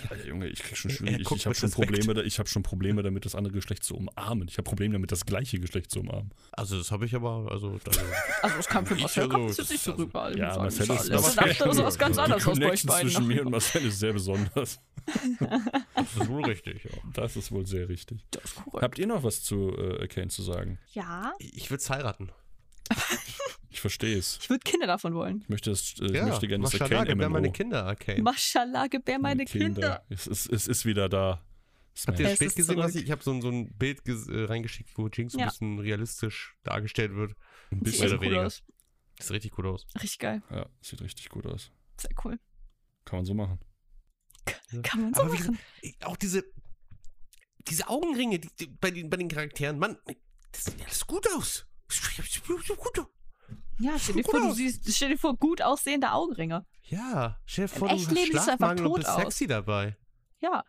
Alter, 0.10 0.28
Junge, 0.28 0.48
ich 0.48 0.60
krieg 0.60 0.78
schon 0.78 0.92
Er- 0.92 0.96
er 0.96 0.98
schwierig. 1.08 1.24
guckt 1.26 1.40
Ich 1.42 1.46
habe 1.46 1.56
schon. 1.56 1.72
Probleme, 1.72 2.14
da- 2.14 2.22
ich 2.22 2.38
habe 2.40 2.50
schon 2.50 2.64
Probleme 2.64 3.02
damit, 3.04 3.26
das 3.26 3.34
andere 3.36 3.54
Geschlecht 3.54 3.84
zu 3.84 3.96
umarmen. 3.96 4.48
Ich 4.48 4.58
habe 4.58 4.64
Probleme 4.64 4.94
damit, 4.94 5.12
das 5.12 5.26
gleiche 5.26 5.60
Geschlecht 5.60 5.92
zu 5.92 6.02
umarmen. 6.02 6.32
Also, 6.52 6.78
das 6.78 6.92
habe 6.92 7.06
ich 7.06 7.16
aber. 7.16 7.48
Also, 7.52 7.80
also 7.86 8.02
Also, 8.42 8.58
es 8.60 8.68
kam 8.68 8.86
für 8.86 8.96
Ich 8.96 9.02
Marcel, 9.02 9.24
also- 9.24 9.38
kommt 9.38 9.70
nicht 9.70 9.84
so 9.84 9.92
rüber. 9.94 10.36
Ja, 10.38 10.50
sagen 10.52 10.64
Marcel 10.64 10.82
ist, 10.84 10.88
mal. 10.90 10.98
Also, 10.98 11.36
dachte, 11.36 11.64
das 11.66 11.78
ist 11.78 11.84
was 11.84 11.98
ganz 11.98 12.18
anderes 12.18 12.44
aus 12.46 12.54
euch 12.58 12.60
Connection 12.62 12.88
beiden. 12.90 13.10
zwischen 13.12 13.28
mir 13.28 13.46
und 13.46 13.52
Marcel 13.52 13.86
ist 13.86 14.00
sehr 14.00 14.14
besonders. 14.14 14.80
das 15.96 16.16
ist 16.18 16.28
wohl 16.28 16.44
richtig, 16.46 16.84
ja. 16.84 16.92
Das 17.14 17.36
ist 17.36 17.52
wohl 17.52 17.66
sehr 17.66 17.88
richtig. 17.90 18.20
Das 18.32 18.44
ist 18.44 18.56
korrekt. 18.56 18.82
Habt 18.84 19.00
ihr 19.00 19.08
noch 19.08 19.24
was 19.24 19.44
zu 19.44 19.70
äh, 19.78 20.08
Kane 20.08 20.28
zu 20.30 20.42
sagen? 20.42 20.80
Ja, 20.94 21.34
Ich 21.40 21.70
würde 21.70 21.82
es 21.82 21.90
heiraten. 21.90 22.30
Ich 23.76 23.82
verstehe 23.82 24.18
es. 24.18 24.40
ich 24.42 24.50
würde 24.50 24.62
Kinder 24.64 24.88
davon 24.88 25.14
wollen. 25.16 25.42
Ich 25.42 25.50
möchte, 25.50 25.70
das, 25.70 25.96
äh, 26.00 26.06
ich 26.06 26.12
Ja, 26.12 26.26
möchte 26.28 26.48
gerne 26.48 26.64
das 26.64 26.72
Mashallah, 26.72 27.00
Arcane 27.00 27.10
gebär 27.14 27.28
MMO. 27.30 27.34
meine 27.34 27.52
Kinder, 27.52 27.86
Arcane. 27.86 28.22
Maschallah, 28.24 28.88
gebär 28.88 29.20
meine 29.20 29.44
Kinder. 29.44 30.06
Es, 30.08 30.28
ist, 30.28 30.46
es 30.48 30.68
ist 30.70 30.86
wieder 30.86 31.10
da. 31.10 31.44
Habt 32.08 32.20
ihr 32.20 32.26
Es 32.26 32.32
das 32.34 32.40
Bild 32.40 32.56
gesehen, 32.56 32.78
was 32.78 32.96
ich, 32.96 33.04
ich 33.04 33.12
habe 33.12 33.22
so, 33.22 33.32
ein- 33.34 33.42
so 33.42 33.50
ein 33.50 33.74
Bild 33.74 34.02
äh, 34.08 34.46
reingeschickt, 34.46 34.98
wo 34.98 35.08
Jinx 35.10 35.34
Ja. 35.34 35.42
ein 35.42 35.46
bisschen 35.50 35.80
realistisch 35.80 36.56
dargestellt 36.64 37.14
wird. 37.16 37.36
Ein 37.72 37.80
Sieht 37.80 37.84
bisschen. 37.84 38.00
Mehr 38.00 38.06
echt 38.06 38.14
oder 38.14 38.22
cool 38.22 38.32
weniger. 38.32 38.46
aus. 38.48 38.64
Das 39.18 39.28
sieht 39.28 39.34
richtig 39.36 39.52
gut 39.52 39.66
aus. 39.66 39.88
Richtig 39.96 40.20
geil. 40.20 40.42
Ja, 40.52 40.70
sieht 40.82 41.02
richtig 41.02 41.28
gut 41.30 41.46
aus. 41.46 41.72
Sehr 42.00 42.12
cool. 42.24 42.40
Kann 43.04 43.20
man 43.20 43.26
so 43.26 43.34
machen. 43.34 43.60
Kann 44.84 45.02
man 45.02 45.14
so 45.14 45.22
Aber 45.22 45.34
machen. 45.34 45.58
gesagt, 45.82 46.06
auch 46.06 46.16
diese, 46.18 46.46
diese 47.68 47.90
Augenringe 47.90 48.40
die, 48.40 48.50
die, 48.58 48.68
bei, 48.68 48.92
den, 48.92 49.10
bei 49.10 49.18
den 49.18 49.28
Charakteren, 49.28 49.80
Mann, 49.80 49.98
das 50.54 50.64
sieht 50.66 50.82
alles 50.82 51.06
gut 51.06 51.28
aus. 51.36 51.66
Das 51.90 51.98
sieht 52.32 52.46
gut 52.46 53.00
aus. 53.00 53.08
Ja, 53.80 54.00
stell 54.00 54.16
dir 54.16 54.24
gut 54.24 54.32
vor, 54.32 54.42
du 54.42 54.54
siehst, 54.54 54.94
stell 54.94 55.10
dir 55.10 55.18
vor, 55.18 55.36
gut 55.36 55.62
aussehende 55.62 56.12
Augenringe. 56.12 56.66
Ja, 56.84 57.40
stell 57.46 57.68
dir 57.68 57.74
Im 57.74 57.80
vor, 57.80 57.88
du 57.90 57.94
hast 57.96 58.10
siehst 58.10 58.12
du 58.12 58.38
einfach 58.38 58.44
Schlafmangel 58.44 58.86
und 58.86 58.92
tot 58.92 58.98
bist 58.98 59.10
aus. 59.10 59.22
sexy 59.22 59.48
dabei. 59.48 59.98
Ja. 60.40 60.64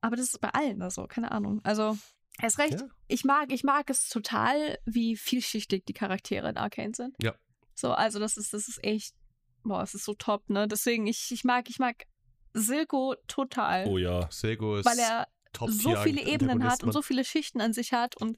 Aber 0.00 0.16
das 0.16 0.26
ist 0.26 0.40
bei 0.40 0.50
allen 0.50 0.82
also, 0.82 1.06
keine 1.06 1.30
Ahnung. 1.30 1.60
Also, 1.64 1.96
er 2.38 2.48
ist 2.48 2.58
recht. 2.58 2.80
Ja. 2.80 2.88
Ich 3.08 3.24
mag, 3.24 3.52
ich 3.52 3.62
mag 3.62 3.88
es 3.88 4.08
total, 4.08 4.78
wie 4.84 5.16
vielschichtig 5.16 5.84
die 5.86 5.92
Charaktere 5.92 6.48
in 6.48 6.56
Arcane 6.56 6.92
sind. 6.94 7.16
Ja. 7.22 7.34
So, 7.74 7.92
also 7.92 8.18
das 8.18 8.36
ist, 8.36 8.52
das 8.52 8.68
ist 8.68 8.82
echt, 8.82 9.14
boah, 9.62 9.82
es 9.82 9.94
ist 9.94 10.04
so 10.04 10.14
top, 10.14 10.50
ne? 10.50 10.68
Deswegen, 10.68 11.06
ich, 11.06 11.30
ich 11.30 11.44
mag, 11.44 11.70
ich 11.70 11.78
mag 11.78 12.04
Silko 12.52 13.14
total. 13.28 13.86
Oh 13.86 13.98
ja. 13.98 14.30
Sego 14.30 14.76
ist 14.76 14.84
weil 14.84 14.98
er 14.98 15.28
top 15.52 15.70
so 15.70 15.94
viele 15.96 16.22
Ebenen 16.22 16.64
hat 16.64 16.82
und 16.82 16.92
so 16.92 17.02
viele 17.02 17.24
Schichten 17.24 17.60
an 17.60 17.72
sich 17.72 17.92
hat 17.92 18.16
und 18.16 18.36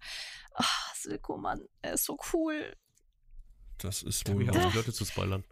ah, 0.55 0.65
Silko, 0.94 1.36
Mann, 1.36 1.66
er 1.82 1.94
ist 1.94 2.05
so 2.05 2.19
cool. 2.32 2.74
Das 3.78 4.02
ist 4.02 4.26
wohl 4.28 4.44
die 4.44 4.51
Leute 4.76 4.92
zu 4.92 5.05
spoilern. 5.05 5.44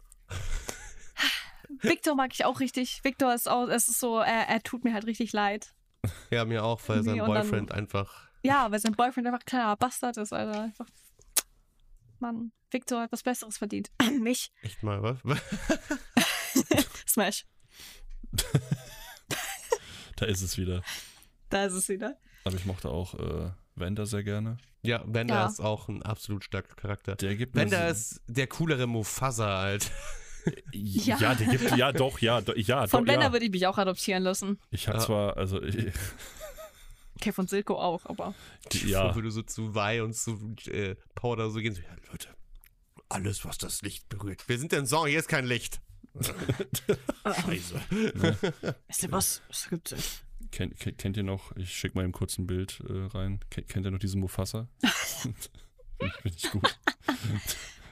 Victor 1.81 2.15
mag 2.15 2.31
ich 2.33 2.45
auch 2.45 2.59
richtig. 2.59 3.03
Victor 3.03 3.33
ist 3.33 3.49
auch, 3.49 3.67
es 3.67 3.87
ist 3.87 3.99
so, 3.99 4.19
er, 4.19 4.47
er 4.47 4.61
tut 4.63 4.83
mir 4.83 4.93
halt 4.93 5.05
richtig 5.05 5.33
leid. 5.33 5.73
Ja, 6.31 6.45
mir 6.45 6.63
auch, 6.63 6.81
weil 6.87 7.03
sein 7.03 7.13
Nee, 7.13 7.19
dann- 7.19 7.27
Boyfriend 7.27 7.71
einfach. 7.71 8.27
Ja, 8.43 8.69
weil 8.71 8.79
sein 8.79 8.93
Boyfriend 8.93 9.27
einfach 9.27 9.39
ein 9.39 9.45
kleiner 9.45 9.75
Bastard 9.77 10.17
ist, 10.17 10.33
Alter. 10.33 10.63
Einfach. 10.63 10.87
Mann, 12.19 12.51
Victor 12.71 13.01
hat 13.01 13.11
was 13.11 13.23
Besseres 13.23 13.57
verdient. 13.57 13.89
Mich. 14.19 14.51
Echt 14.61 14.83
mal, 14.83 15.01
was? 15.01 15.17
Smash. 17.07 17.45
Da 20.15 20.25
ist 20.25 20.41
es 20.41 20.57
wieder. 20.57 20.83
Da 21.49 21.65
ist 21.65 21.73
es 21.73 21.89
wieder. 21.89 22.17
Aber 22.45 22.55
ich 22.55 22.65
mochte 22.65 22.89
auch 22.89 23.13
äh, 23.15 23.51
Wender 23.75 24.05
sehr 24.05 24.23
gerne. 24.23 24.57
Ja, 24.83 25.03
Wender 25.07 25.35
Ja. 25.35 25.45
ist 25.47 25.59
auch 25.61 25.87
ein 25.89 26.03
absolut 26.03 26.43
starker 26.43 26.75
Charakter. 26.75 27.15
Der 27.15 27.35
gibt 27.35 27.55
mir 27.55 27.61
Wender 27.61 27.85
so- 27.87 27.91
ist 27.91 28.21
der 28.27 28.47
coolere 28.47 28.87
Mufasa 28.87 29.59
halt. 29.59 29.91
Ja, 30.73 31.17
Ja. 31.19 31.35
der 31.35 31.47
gibt, 31.47 31.77
ja 31.77 31.93
doch, 31.93 32.19
ja, 32.19 32.41
do, 32.41 32.51
ja, 32.55 32.85
Von 32.87 33.05
doch, 33.05 33.13
Bender 33.13 33.27
ja. 33.27 33.31
würde 33.31 33.45
ich 33.45 33.51
mich 33.51 33.65
auch 33.65 33.77
adoptieren 33.77 34.23
lassen. 34.23 34.59
Ich 34.71 34.89
habe 34.89 34.97
Ja. 34.97 35.05
zwar, 35.05 35.37
also, 35.37 35.61
ich, 35.63 35.77
Okay, 37.15 37.31
von 37.31 37.47
Silko 37.47 37.79
auch, 37.79 38.05
aber. 38.07 38.35
ja, 38.85 39.15
Wo 39.15 39.21
du 39.21 39.29
so 39.29 39.41
zu 39.43 39.73
Vi 39.73 40.01
und 40.01 40.13
zu 40.13 40.53
äh, 40.69 40.95
Powder 41.15 41.49
so 41.49 41.59
gehen. 41.59 41.73
So, 41.75 41.81
ja, 41.81 41.95
Leute, 42.11 42.27
alles, 43.07 43.45
was 43.45 43.57
das 43.57 43.81
Licht 43.83 44.09
berührt. 44.09 44.49
Wir 44.49 44.59
sind 44.59 44.73
in 44.73 44.85
Song, 44.85 45.07
hier 45.07 45.19
ist 45.19 45.29
kein 45.29 45.45
Licht. 45.45 45.79
Scheiße. 47.23 47.75
Weißt 48.89 49.03
du 49.03 49.11
was? 49.13 49.41
Das 49.47 49.69
gibt's 49.69 49.91
nicht. 49.93 50.22
Kennt, 50.53 50.79
kennt, 50.79 50.97
kennt 50.97 51.17
ihr 51.17 51.23
noch, 51.23 51.55
ich 51.57 51.75
schicke 51.75 51.95
mal 51.97 52.03
eben 52.03 52.13
kurz 52.13 52.37
ein 52.37 52.47
Bild 52.47 52.81
äh, 52.87 53.05
rein. 53.17 53.39
Kennt, 53.49 53.67
kennt 53.67 53.85
ihr 53.85 53.91
noch 53.91 53.99
diesen 53.99 54.21
Mufasa? 54.21 54.67
Finde 55.21 55.37
ich, 56.25 56.49
gut. 56.51 56.79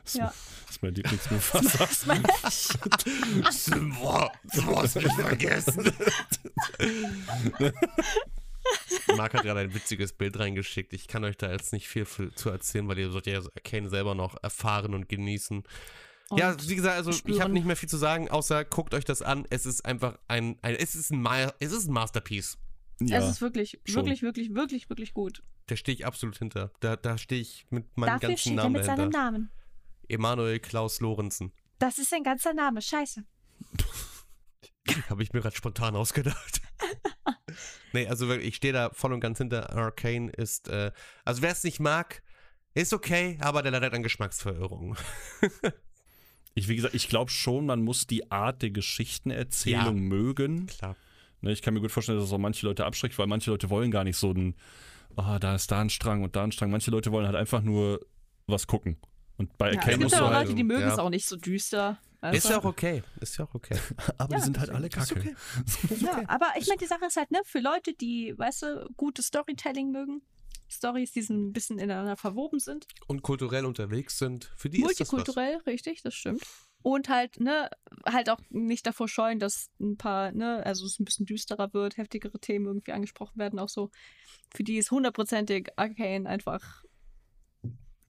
Das, 0.03 0.15
Ja. 0.15 0.33
ist 0.67 0.81
mein 0.81 0.95
Lieblingsmufasa. 0.95 1.85
Smash. 1.85 2.69
Boah, 3.99 4.31
boah, 4.55 4.81
hast 4.81 4.95
du 4.95 5.01
mich 5.01 5.13
vergessen. 5.13 5.93
Marc 9.15 9.33
hat 9.35 9.43
gerade 9.43 9.59
ein 9.61 9.73
witziges 9.75 10.13
Bild 10.13 10.39
reingeschickt. 10.39 10.93
Ich 10.93 11.07
kann 11.07 11.23
euch 11.23 11.37
da 11.37 11.51
jetzt 11.51 11.71
nicht 11.73 11.87
viel 11.87 12.05
zu 12.33 12.49
erzählen, 12.49 12.87
weil 12.87 12.97
ihr 12.97 13.11
sollt 13.11 13.27
ja 13.27 13.41
Kane 13.63 13.89
selber 13.89 14.15
noch 14.15 14.41
erfahren 14.41 14.93
und 14.95 15.07
genießen. 15.07 15.63
Ja, 16.37 16.55
wie 16.67 16.75
gesagt, 16.75 16.95
also 16.95 17.11
ich 17.11 17.17
spüren. 17.17 17.41
habe 17.41 17.53
nicht 17.53 17.65
mehr 17.65 17.75
viel 17.75 17.89
zu 17.89 17.97
sagen, 17.97 18.29
außer 18.29 18.65
guckt 18.65 18.93
euch 18.93 19.05
das 19.05 19.21
an. 19.21 19.45
Es 19.49 19.65
ist 19.65 19.85
einfach 19.85 20.17
ein, 20.27 20.57
ein 20.61 20.75
es, 20.75 20.95
ist 20.95 21.11
ein 21.11 21.21
Ma 21.21 21.53
es 21.59 21.71
ist 21.71 21.87
ein 21.87 21.93
Masterpiece. 21.93 22.57
Ja, 22.99 23.17
Es 23.19 23.29
ist 23.29 23.41
wirklich, 23.41 23.79
schon. 23.85 23.95
wirklich, 24.05 24.21
wirklich, 24.21 24.53
wirklich, 24.53 24.89
wirklich 24.89 25.13
gut. 25.13 25.43
Da 25.67 25.75
stehe 25.75 25.95
ich 25.95 26.05
absolut 26.05 26.37
hinter. 26.37 26.71
Da, 26.81 26.95
da 26.95 27.17
stehe 27.17 27.41
ich 27.41 27.65
mit 27.69 27.97
meinem 27.97 28.19
Dafür 28.19 28.29
ganzen 28.29 28.39
steht 28.39 28.53
er 28.53 28.55
Namen 28.63 28.73
mit 28.73 28.85
seinem 28.85 28.97
dahinter. 28.97 29.17
Namen. 29.19 29.51
Emanuel 30.07 30.59
Klaus 30.59 30.99
Lorenzen. 30.99 31.51
Das 31.79 31.97
ist 31.97 32.09
sein 32.09 32.23
ganzer 32.23 32.53
Name. 32.53 32.81
Scheiße. 32.81 33.23
Habe 35.09 35.23
ich 35.23 35.33
mir 35.33 35.41
gerade 35.41 35.55
spontan 35.55 35.95
ausgedacht. 35.95 36.61
nee, 37.93 38.07
also 38.07 38.27
wirklich, 38.27 38.49
ich 38.49 38.55
stehe 38.57 38.73
da 38.73 38.89
voll 38.91 39.13
und 39.13 39.19
ganz 39.19 39.37
hinter. 39.37 39.71
Arcane 39.71 40.29
ist, 40.31 40.67
äh, 40.67 40.91
also 41.25 41.41
wer 41.41 41.51
es 41.51 41.63
nicht 41.63 41.79
mag, 41.79 42.21
ist 42.73 42.93
okay, 42.93 43.37
aber 43.41 43.63
der 43.63 43.71
leidet 43.71 43.93
an 43.93 44.03
Geschmacksverirrungen. 44.03 44.97
ich, 46.53 46.67
wie 46.67 46.75
gesagt, 46.75 46.93
ich 46.95 47.07
glaube 47.09 47.31
schon, 47.31 47.65
man 47.65 47.81
muss 47.83 48.07
die 48.07 48.31
Art 48.31 48.61
der 48.61 48.71
Geschichtenerzählung 48.71 49.97
Ja. 49.97 50.01
mögen. 50.03 50.67
Klar. 50.67 50.95
Ne, 51.41 51.51
ich 51.51 51.61
kann 51.61 51.73
mir 51.73 51.81
gut 51.81 51.91
vorstellen, 51.91 52.17
dass 52.19 52.27
das 52.27 52.33
auch 52.33 52.37
manche 52.39 52.65
Leute 52.67 52.85
abschreckt, 52.85 53.17
weil 53.17 53.27
manche 53.27 53.49
Leute 53.51 53.69
wollen 53.69 53.89
gar 53.91 54.03
nicht 54.03 54.17
so 54.17 54.31
ein, 54.31 54.55
ah, 55.15 55.39
da 55.39 55.55
ist 55.55 55.71
da 55.71 55.81
ein 55.81 55.89
Strang 55.89 56.23
und 56.23 56.35
da 56.35 56.43
ein 56.43 56.51
Strang. 56.51 56.69
Manche 56.71 56.91
Leute 56.91 57.11
wollen 57.11 57.25
halt 57.25 57.35
einfach 57.35 57.61
nur 57.61 57.99
was 58.47 58.67
gucken. 58.67 58.97
Und 59.37 59.57
bei 59.57 59.71
Ja, 59.71 59.79
Arcane 59.79 59.93
es 59.93 59.99
gibt 59.99 60.11
ja 60.11 60.21
auch 60.27 60.29
halt. 60.31 60.45
Leute, 60.47 60.55
die 60.55 60.63
mögen 60.63 60.81
ja. 60.81 60.93
es 60.93 60.99
auch 60.99 61.09
nicht 61.09 61.27
so 61.27 61.35
düster. 61.37 61.99
Ist 62.17 62.21
Also, 62.45 62.49
ja 62.49 62.57
auch 62.59 62.65
okay. 62.65 63.01
Ist 63.21 63.37
ja 63.39 63.45
auch 63.45 63.55
okay. 63.55 63.75
Aber 64.19 64.33
Ja, 64.33 64.37
die 64.39 64.43
sind 64.45 64.59
halt 64.59 64.69
alle 64.69 64.85
ist 64.87 64.93
kacke. 64.93 65.19
okay. 65.19 65.35
ja, 66.01 66.21
aber 66.27 66.47
ich 66.59 66.67
meine, 66.67 66.77
die 66.79 66.85
Sache 66.85 67.05
ist 67.07 67.15
halt, 67.17 67.31
ne, 67.31 67.39
für 67.45 67.59
Leute, 67.59 67.93
die, 67.99 68.35
weißt 68.37 68.61
du, 68.61 68.89
gutes 68.95 69.25
Storytelling 69.27 69.91
mögen, 69.91 70.21
Stories, 70.71 71.11
die 71.11 71.21
so 71.21 71.33
ein 71.33 71.53
bisschen 71.53 71.79
ineinander 71.79 72.17
verwoben 72.17 72.59
sind, 72.59 72.87
Und 73.07 73.21
kulturell 73.21 73.65
unterwegs 73.65 74.17
sind, 74.17 74.51
für 74.55 74.69
die 74.69 74.81
ist 74.81 74.99
das 74.99 75.07
was. 75.07 75.11
multikulturell, 75.13 75.57
richtig, 75.67 76.01
das 76.01 76.13
stimmt. 76.15 76.43
Und 76.83 77.09
halt, 77.09 77.39
ne, 77.39 77.69
halt 78.07 78.29
auch 78.29 78.39
nicht 78.49 78.87
davor 78.87 79.07
scheuen, 79.07 79.37
dass 79.37 79.69
ein 79.79 79.97
paar, 79.97 80.31
ne, 80.31 80.65
also 80.65 80.85
es 80.85 80.99
ein 80.99 81.05
bisschen 81.05 81.27
düsterer 81.27 81.73
wird, 81.73 81.97
heftigere 81.97 82.39
Themen 82.39 82.65
irgendwie 82.65 82.91
angesprochen 82.93 83.37
werden, 83.37 83.59
auch 83.59 83.69
so. 83.69 83.91
Für 84.55 84.63
die 84.63 84.77
ist 84.77 84.89
hundertprozentig 84.91 85.67
Arcane 85.75 86.27
einfach, 86.27 86.83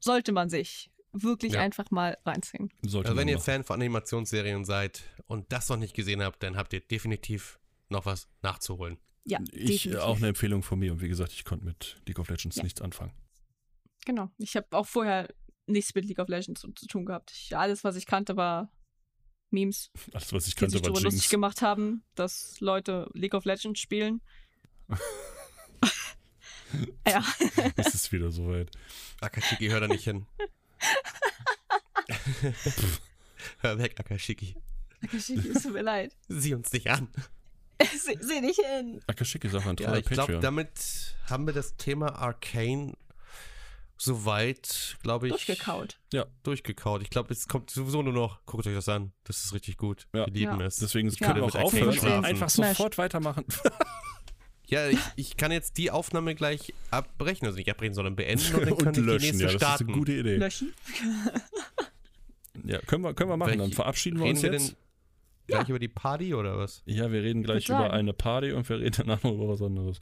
sollte 0.00 0.32
man 0.32 0.48
sich 0.48 0.90
wirklich 1.12 1.52
Ja. 1.54 1.60
einfach 1.60 1.90
mal 1.90 2.16
reinziehen. 2.24 2.72
Sollte 2.82 3.10
Also 3.10 3.20
wenn 3.20 3.28
ihr 3.28 3.34
machen. 3.36 3.44
Fan 3.44 3.64
von 3.64 3.74
Animationsserien 3.76 4.64
seid 4.64 5.02
und 5.26 5.52
das 5.52 5.68
noch 5.68 5.76
nicht 5.76 5.94
gesehen 5.94 6.22
habt, 6.22 6.42
dann 6.42 6.56
habt 6.56 6.72
ihr 6.72 6.80
definitiv 6.80 7.58
noch 7.90 8.06
was 8.06 8.28
nachzuholen. 8.40 8.98
Ja, 9.24 9.38
Ich 9.52 9.82
definitiv. 9.84 9.96
auch 10.00 10.16
eine 10.16 10.28
Empfehlung 10.28 10.62
von 10.62 10.78
mir 10.78 10.92
und 10.92 11.00
wie 11.00 11.08
gesagt, 11.08 11.32
ich 11.32 11.44
konnte 11.44 11.64
mit 11.64 12.00
League 12.06 12.18
of 12.18 12.28
Legends 12.28 12.56
Ja. 12.56 12.62
nichts 12.64 12.80
anfangen. 12.80 13.12
Genau. 14.04 14.30
Ich 14.38 14.56
habe 14.56 14.66
auch 14.76 14.86
vorher 14.86 15.28
nichts 15.66 15.94
mit 15.94 16.04
League 16.06 16.18
of 16.18 16.28
Legends 16.28 16.60
zu, 16.60 16.72
zu 16.72 16.86
tun 16.86 17.06
gehabt. 17.06 17.30
Ich, 17.32 17.56
alles, 17.56 17.84
was 17.84 17.96
ich 17.96 18.06
kannte, 18.06 18.36
war 18.36 18.70
Memes, 19.50 19.90
Alles, 20.12 20.32
was 20.32 20.46
ich 20.48 20.54
die 20.54 20.60
kannte, 20.60 20.72
sich 20.72 20.80
war 20.82 20.88
darüber 20.90 21.02
lustig 21.02 21.22
Jinx. 21.22 21.30
gemacht 21.30 21.62
haben, 21.62 22.04
dass 22.16 22.58
Leute 22.60 23.08
League 23.14 23.34
of 23.34 23.44
Legends 23.44 23.80
spielen. 23.80 24.20
ja. 27.06 27.24
Es 27.76 27.94
ist 27.94 28.10
wieder 28.12 28.30
soweit. 28.32 28.70
Akashiki, 29.20 29.68
hör 29.68 29.80
da 29.80 29.88
nicht 29.88 30.04
hin. 30.04 30.26
hör 33.60 33.78
weg, 33.78 33.98
Akashiki. 34.00 34.56
Akashiki, 35.02 35.48
es 35.48 35.62
tut 35.62 35.74
mir 35.74 35.82
leid. 35.82 36.16
Sieh 36.28 36.54
uns 36.54 36.72
nicht 36.72 36.88
an. 36.90 37.08
Seh, 37.98 38.16
seh 38.20 38.40
nicht 38.40 38.60
hin. 38.60 39.00
Akashiki 39.06 39.46
ist 39.48 39.54
auch 39.54 39.64
ein 39.66 39.76
Ja, 39.78 39.96
ich 39.96 40.04
glaube, 40.06 40.38
damit 40.40 40.70
haben 41.28 41.46
wir 41.46 41.52
das 41.54 41.76
Thema 41.76 42.16
Arcane 42.16 42.94
soweit, 43.98 44.96
glaube 45.02 45.28
ich, 45.28 45.32
Durchgekaut. 45.32 45.98
durchgekaut. 46.42 47.02
Ich 47.02 47.10
glaube, 47.10 47.32
es 47.32 47.46
kommt 47.46 47.70
sowieso 47.70 48.02
nur 48.02 48.12
noch, 48.12 48.44
guckt 48.46 48.66
euch 48.66 48.74
das 48.74 48.88
an. 48.88 49.12
Das 49.24 49.44
ist 49.44 49.54
richtig 49.54 49.76
gut. 49.76 50.08
Ja. 50.12 50.26
Wir 50.26 50.32
lieben 50.32 50.60
Ja. 50.60 50.66
es. 50.66 50.76
Deswegen 50.76 51.08
Ja. 51.08 51.14
können 51.28 51.36
wir 51.40 51.46
Mit 51.46 51.56
auch 51.56 51.62
aufhören 51.62 52.24
einfach 52.24 52.50
Smash. 52.50 52.76
sofort 52.76 52.98
weitermachen. 52.98 53.44
Ja, 54.68 54.88
ich, 54.88 54.98
ich 55.16 55.36
kann 55.36 55.52
jetzt 55.52 55.76
die 55.76 55.90
Aufnahme 55.90 56.34
gleich 56.34 56.72
abbrechen. 56.90 57.44
Also 57.46 57.58
nicht 57.58 57.68
abbrechen, 57.70 57.92
sondern 57.92 58.16
beenden 58.16 58.54
und 58.54 58.62
dann 58.66 58.78
kann 58.78 58.86
und 58.86 58.86
ich 58.86 58.92
die 58.94 59.00
löschen, 59.00 59.24
nächste 59.26 59.42
ja, 59.44 59.48
das 59.52 59.56
starten. 59.60 59.82
ist 59.84 59.88
eine 59.90 59.98
gute 59.98 60.12
Idee. 60.14 60.36
Löschen. 60.36 60.72
Ja, 62.64 62.78
können 62.78 63.02
wir, 63.04 63.12
können 63.12 63.28
wir 63.28 63.36
machen. 63.36 63.50
Welche- 63.50 63.62
Dann 63.64 63.72
verabschieden 63.72 64.18
wir 64.20 64.26
uns 64.30 64.42
wir 64.42 64.52
jetzt. 64.52 64.74
Denn 65.48 65.56
gleich 65.56 65.68
über 65.68 65.78
die 65.78 65.88
Party 65.88 66.34
oder 66.34 66.58
was? 66.58 66.82
Ja, 66.86 67.10
wir 67.12 67.22
reden 67.22 67.42
gleich 67.42 67.68
über 67.68 67.78
sagen. 67.78 67.94
eine 67.94 68.12
Party 68.12 68.52
und 68.52 68.68
wir 68.68 68.78
reden 68.80 68.94
danach 68.98 69.22
noch 69.22 69.32
über 69.32 69.48
was 69.48 69.62
anderes. 69.62 70.00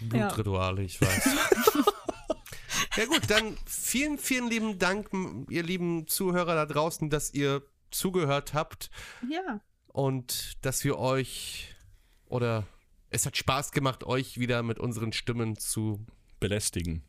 Ja. 0.00 0.26
Blutrituale, 0.28 0.82
ich 0.82 1.00
weiß. 1.00 1.28
ja 2.96 3.04
gut, 3.06 3.22
dann 3.28 3.56
vielen, 3.66 4.18
vielen 4.18 4.48
lieben 4.48 4.78
Dank, 4.78 5.08
ihr 5.50 5.62
lieben 5.62 6.06
Zuhörer 6.06 6.54
da 6.54 6.66
draußen, 6.66 7.10
dass 7.10 7.32
ihr 7.32 7.62
zugehört 7.90 8.54
habt 8.54 8.90
Ja. 9.30 9.60
und 9.88 10.64
dass 10.64 10.82
wir 10.84 10.98
euch 10.98 11.74
oder 12.26 12.64
es 13.10 13.26
hat 13.26 13.36
Spaß 13.36 13.72
gemacht, 13.72 14.04
euch 14.04 14.38
wieder 14.38 14.62
mit 14.62 14.78
unseren 14.78 15.12
Stimmen 15.12 15.56
zu 15.58 16.04
Belästigen. 16.40 17.04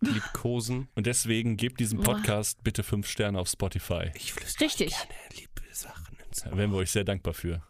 liebkosen. 0.00 0.88
Und 0.96 1.06
deswegen 1.06 1.56
gebt 1.56 1.80
diesem 1.80 2.00
Podcast 2.00 2.62
bitte 2.64 2.82
fünf 2.82 3.08
Sterne 3.08 3.38
auf 3.38 3.48
Spotify. 3.48 4.10
Ich 4.14 4.32
flüstere 4.32 4.66
Richtig. 4.66 4.90
gerne 4.90 5.12
liebe 5.36 5.62
Sachen 5.72 6.17
Da 6.44 6.56
wären 6.56 6.70
wir 6.70 6.78
euch 6.78 6.90
sehr 6.90 7.04
dankbar 7.04 7.34
für. 7.34 7.62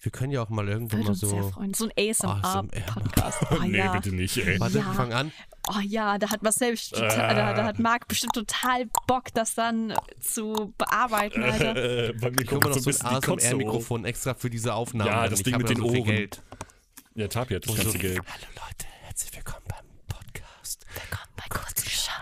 Wir 0.00 0.12
können 0.12 0.32
ja 0.32 0.42
auch 0.42 0.50
mal 0.50 0.68
irgendwann 0.68 0.98
Würde 0.98 1.04
mal 1.04 1.10
uns 1.10 1.20
sehr 1.20 1.28
so. 1.30 1.50
freuen. 1.50 1.72
So 1.72 1.88
ein 1.88 2.10
ASMR-Podcast. 2.10 3.38
Oh, 3.50 3.62
nee, 3.66 3.78
ja. 3.78 3.92
bitte 3.92 4.14
nicht, 4.14 4.36
ey. 4.36 4.60
Warte, 4.60 4.78
Ja. 4.78 4.92
fang 4.92 5.12
an. 5.14 5.32
Oh 5.68 5.80
ja, 5.80 6.18
da 6.18 6.28
hat 6.30 6.42
Marcel 6.42 6.72
bestimmt 6.72 7.00
total, 7.00 7.34
da, 7.34 7.54
da 7.54 7.64
hat 7.64 7.78
Marc 7.78 8.06
bestimmt 8.06 8.34
total 8.34 8.84
Bock, 9.06 9.32
das 9.32 9.54
dann 9.54 9.94
zu 10.20 10.74
bearbeiten, 10.76 11.42
Alter. 11.42 11.74
Äh, 12.08 12.12
bei 12.12 12.30
mir 12.30 12.44
kommt 12.44 12.64
mir 12.66 12.74
so 12.74 12.90
noch 12.90 13.00
ein 13.12 13.22
so 13.22 13.32
ein. 13.32 13.38
ASMR-Mikrofon 13.38 14.04
extra 14.04 14.34
für 14.34 14.50
diese 14.50 14.74
Aufnahme. 14.74 15.08
Ja, 15.10 15.26
das 15.28 15.38
ich 15.40 15.44
Ding 15.44 15.56
mit 15.56 15.70
den 15.70 15.78
so 15.78 15.84
Ohren. 15.86 16.04
Geld. 16.04 16.42
Ja, 17.14 17.28
Tapi 17.28 17.54
hat 17.54 17.66
das 17.66 17.74
ganze 17.74 17.92
so, 17.92 17.98
Geld. 17.98 18.18
Hallo 18.26 18.46
Leute, 18.68 18.86
herzlich 19.04 19.34
willkommen 19.34 19.64
beim 19.68 19.86
Podcast 20.06 20.84
Willkommen 20.92 21.32
bei 21.36 21.44
Kurzgeschaut. 21.48 22.12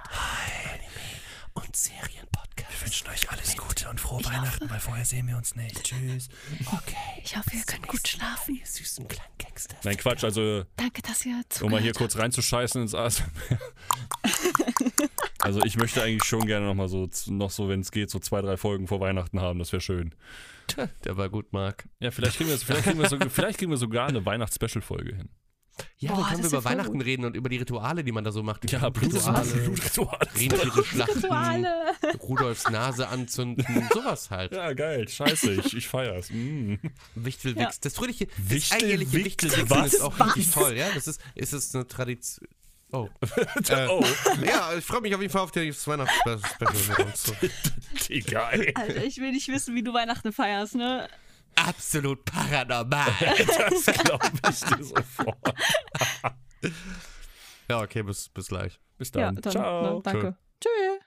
und 1.54 1.74
Serienpodcast. 1.74 2.70
Wir 2.80 2.86
wünschen 2.86 3.08
euch 3.08 3.28
alles 3.32 3.56
Gute 3.56 3.71
und 3.90 4.00
frohe 4.00 4.24
Weihnachten, 4.24 4.68
weil 4.70 4.80
vorher 4.80 5.04
sehen 5.04 5.28
wir 5.28 5.36
uns 5.36 5.54
nicht. 5.54 5.82
Tschüss. 5.82 6.28
Okay. 6.66 6.96
Ich 7.24 7.36
hoffe, 7.36 7.50
ihr 7.54 7.62
könnt 7.64 7.86
gut 7.88 8.06
schlafen. 8.06 8.56
Ihr 8.56 8.66
süßen 8.66 9.06
kleinen 9.08 9.32
Gangster. 9.38 9.76
Nein, 9.84 9.96
Quatsch, 9.96 10.24
also 10.24 10.64
Danke, 10.76 11.02
dass 11.02 11.24
ihr 11.26 11.40
um 11.60 11.70
mal 11.70 11.80
hier 11.80 11.92
zugehört 11.92 11.96
kurz 11.96 12.18
reinzuscheißen 12.18 12.82
ins 12.82 12.94
ASMR. 12.94 13.28
also 15.40 15.62
ich 15.64 15.76
möchte 15.76 16.02
eigentlich 16.02 16.24
schon 16.24 16.46
gerne 16.46 16.66
noch 16.66 16.74
mal 16.74 16.88
so, 16.88 17.08
noch 17.28 17.50
so, 17.50 17.68
wenn 17.68 17.80
es 17.80 17.90
geht, 17.90 18.10
so 18.10 18.18
zwei, 18.18 18.40
drei 18.40 18.56
Folgen 18.56 18.86
vor 18.86 19.00
Weihnachten 19.00 19.40
haben. 19.40 19.58
Das 19.58 19.72
wäre 19.72 19.80
schön. 19.80 20.14
Tja, 20.66 20.88
Der 21.04 21.16
war 21.16 21.28
gut, 21.28 21.52
Marc. 21.52 21.88
Ja, 22.00 22.10
vielleicht 22.10 22.36
kriegen 22.36 22.50
wir, 22.50 22.58
vielleicht 22.58 22.84
kriegen 22.84 22.98
wir, 22.98 23.08
so, 23.08 23.18
vielleicht 23.28 23.58
kriegen 23.58 23.70
wir 23.70 23.78
sogar 23.78 24.08
eine 24.08 24.24
Weihnachts-Special-Folge 24.24 25.16
hin. 25.16 25.28
Ja, 25.98 26.10
Boah, 26.12 26.16
dann 26.18 26.24
können 26.26 26.38
wir 26.38 26.42
das 26.44 26.52
über 26.52 26.64
Weihnachten 26.64 26.92
gut. 26.98 27.04
reden 27.06 27.24
und 27.24 27.36
über 27.36 27.48
die 27.48 27.56
Rituale, 27.56 28.04
die 28.04 28.12
man 28.12 28.24
da 28.24 28.32
so 28.32 28.42
macht. 28.42 28.70
Ja, 28.70 28.88
Blutrituale, 28.90 29.44
Blutrituale. 29.46 30.18
Rentiere 30.36 30.84
schlachten, 30.84 31.18
Rituale. 31.18 31.68
Rudolfs 32.20 32.68
Nase 32.70 33.08
anzünden, 33.08 33.88
sowas 33.92 34.30
halt. 34.30 34.52
Ja, 34.52 34.72
geil. 34.74 35.08
Scheiße, 35.08 35.52
ich, 35.52 35.76
ich 35.76 35.88
feier's. 35.88 36.30
Mm. 36.30 36.74
Wichtelwix. 37.14 37.80
Das 37.80 37.94
fröhliche, 37.94 38.26
das 38.26 38.36
Wichtelwix? 38.38 38.72
alljährliche 38.72 39.12
Wichtelwichsen 39.12 39.70
Was? 39.70 39.94
ist 39.94 40.00
auch 40.02 40.18
richtig 40.26 40.50
toll, 40.50 40.76
ja? 40.76 40.88
Das 40.94 41.06
ist, 41.06 41.20
ist 41.34 41.52
es 41.52 41.74
eine 41.74 41.86
Tradition. 41.86 42.48
Oh. 42.94 43.08
Äh, 43.70 43.86
Oh, 43.88 44.04
Ja, 44.44 44.74
ich 44.76 44.84
freue 44.84 45.00
mich 45.00 45.14
auf 45.14 45.22
jeden 45.22 45.32
Fall 45.32 45.40
auf 45.40 45.50
das 45.50 45.86
Weihnachtsspecial 45.88 46.74
mit 46.90 46.98
uns. 46.98 47.32
egal. 48.10 48.66
Alter, 48.74 49.02
ich 49.04 49.16
will 49.16 49.30
nicht 49.32 49.48
wissen, 49.48 49.74
wie 49.74 49.82
du 49.82 49.94
Weihnachten 49.94 50.30
feierst, 50.30 50.74
ne? 50.74 51.08
absolut 51.56 52.24
paranormal. 52.24 53.12
das 53.70 53.86
glaube 53.86 54.30
ich 54.50 54.60
dir 54.60 54.84
sofort. 54.84 55.54
ja, 57.68 57.80
okay, 57.80 58.02
bis, 58.02 58.28
bis 58.28 58.48
gleich. 58.48 58.80
Bis 58.98 59.10
dann. 59.10 59.34
Ja, 59.34 59.40
dann 59.40 59.52
Ciao. 59.52 60.02
Na, 60.04 60.12
danke. 60.12 60.36
Tschüss. 60.60 61.00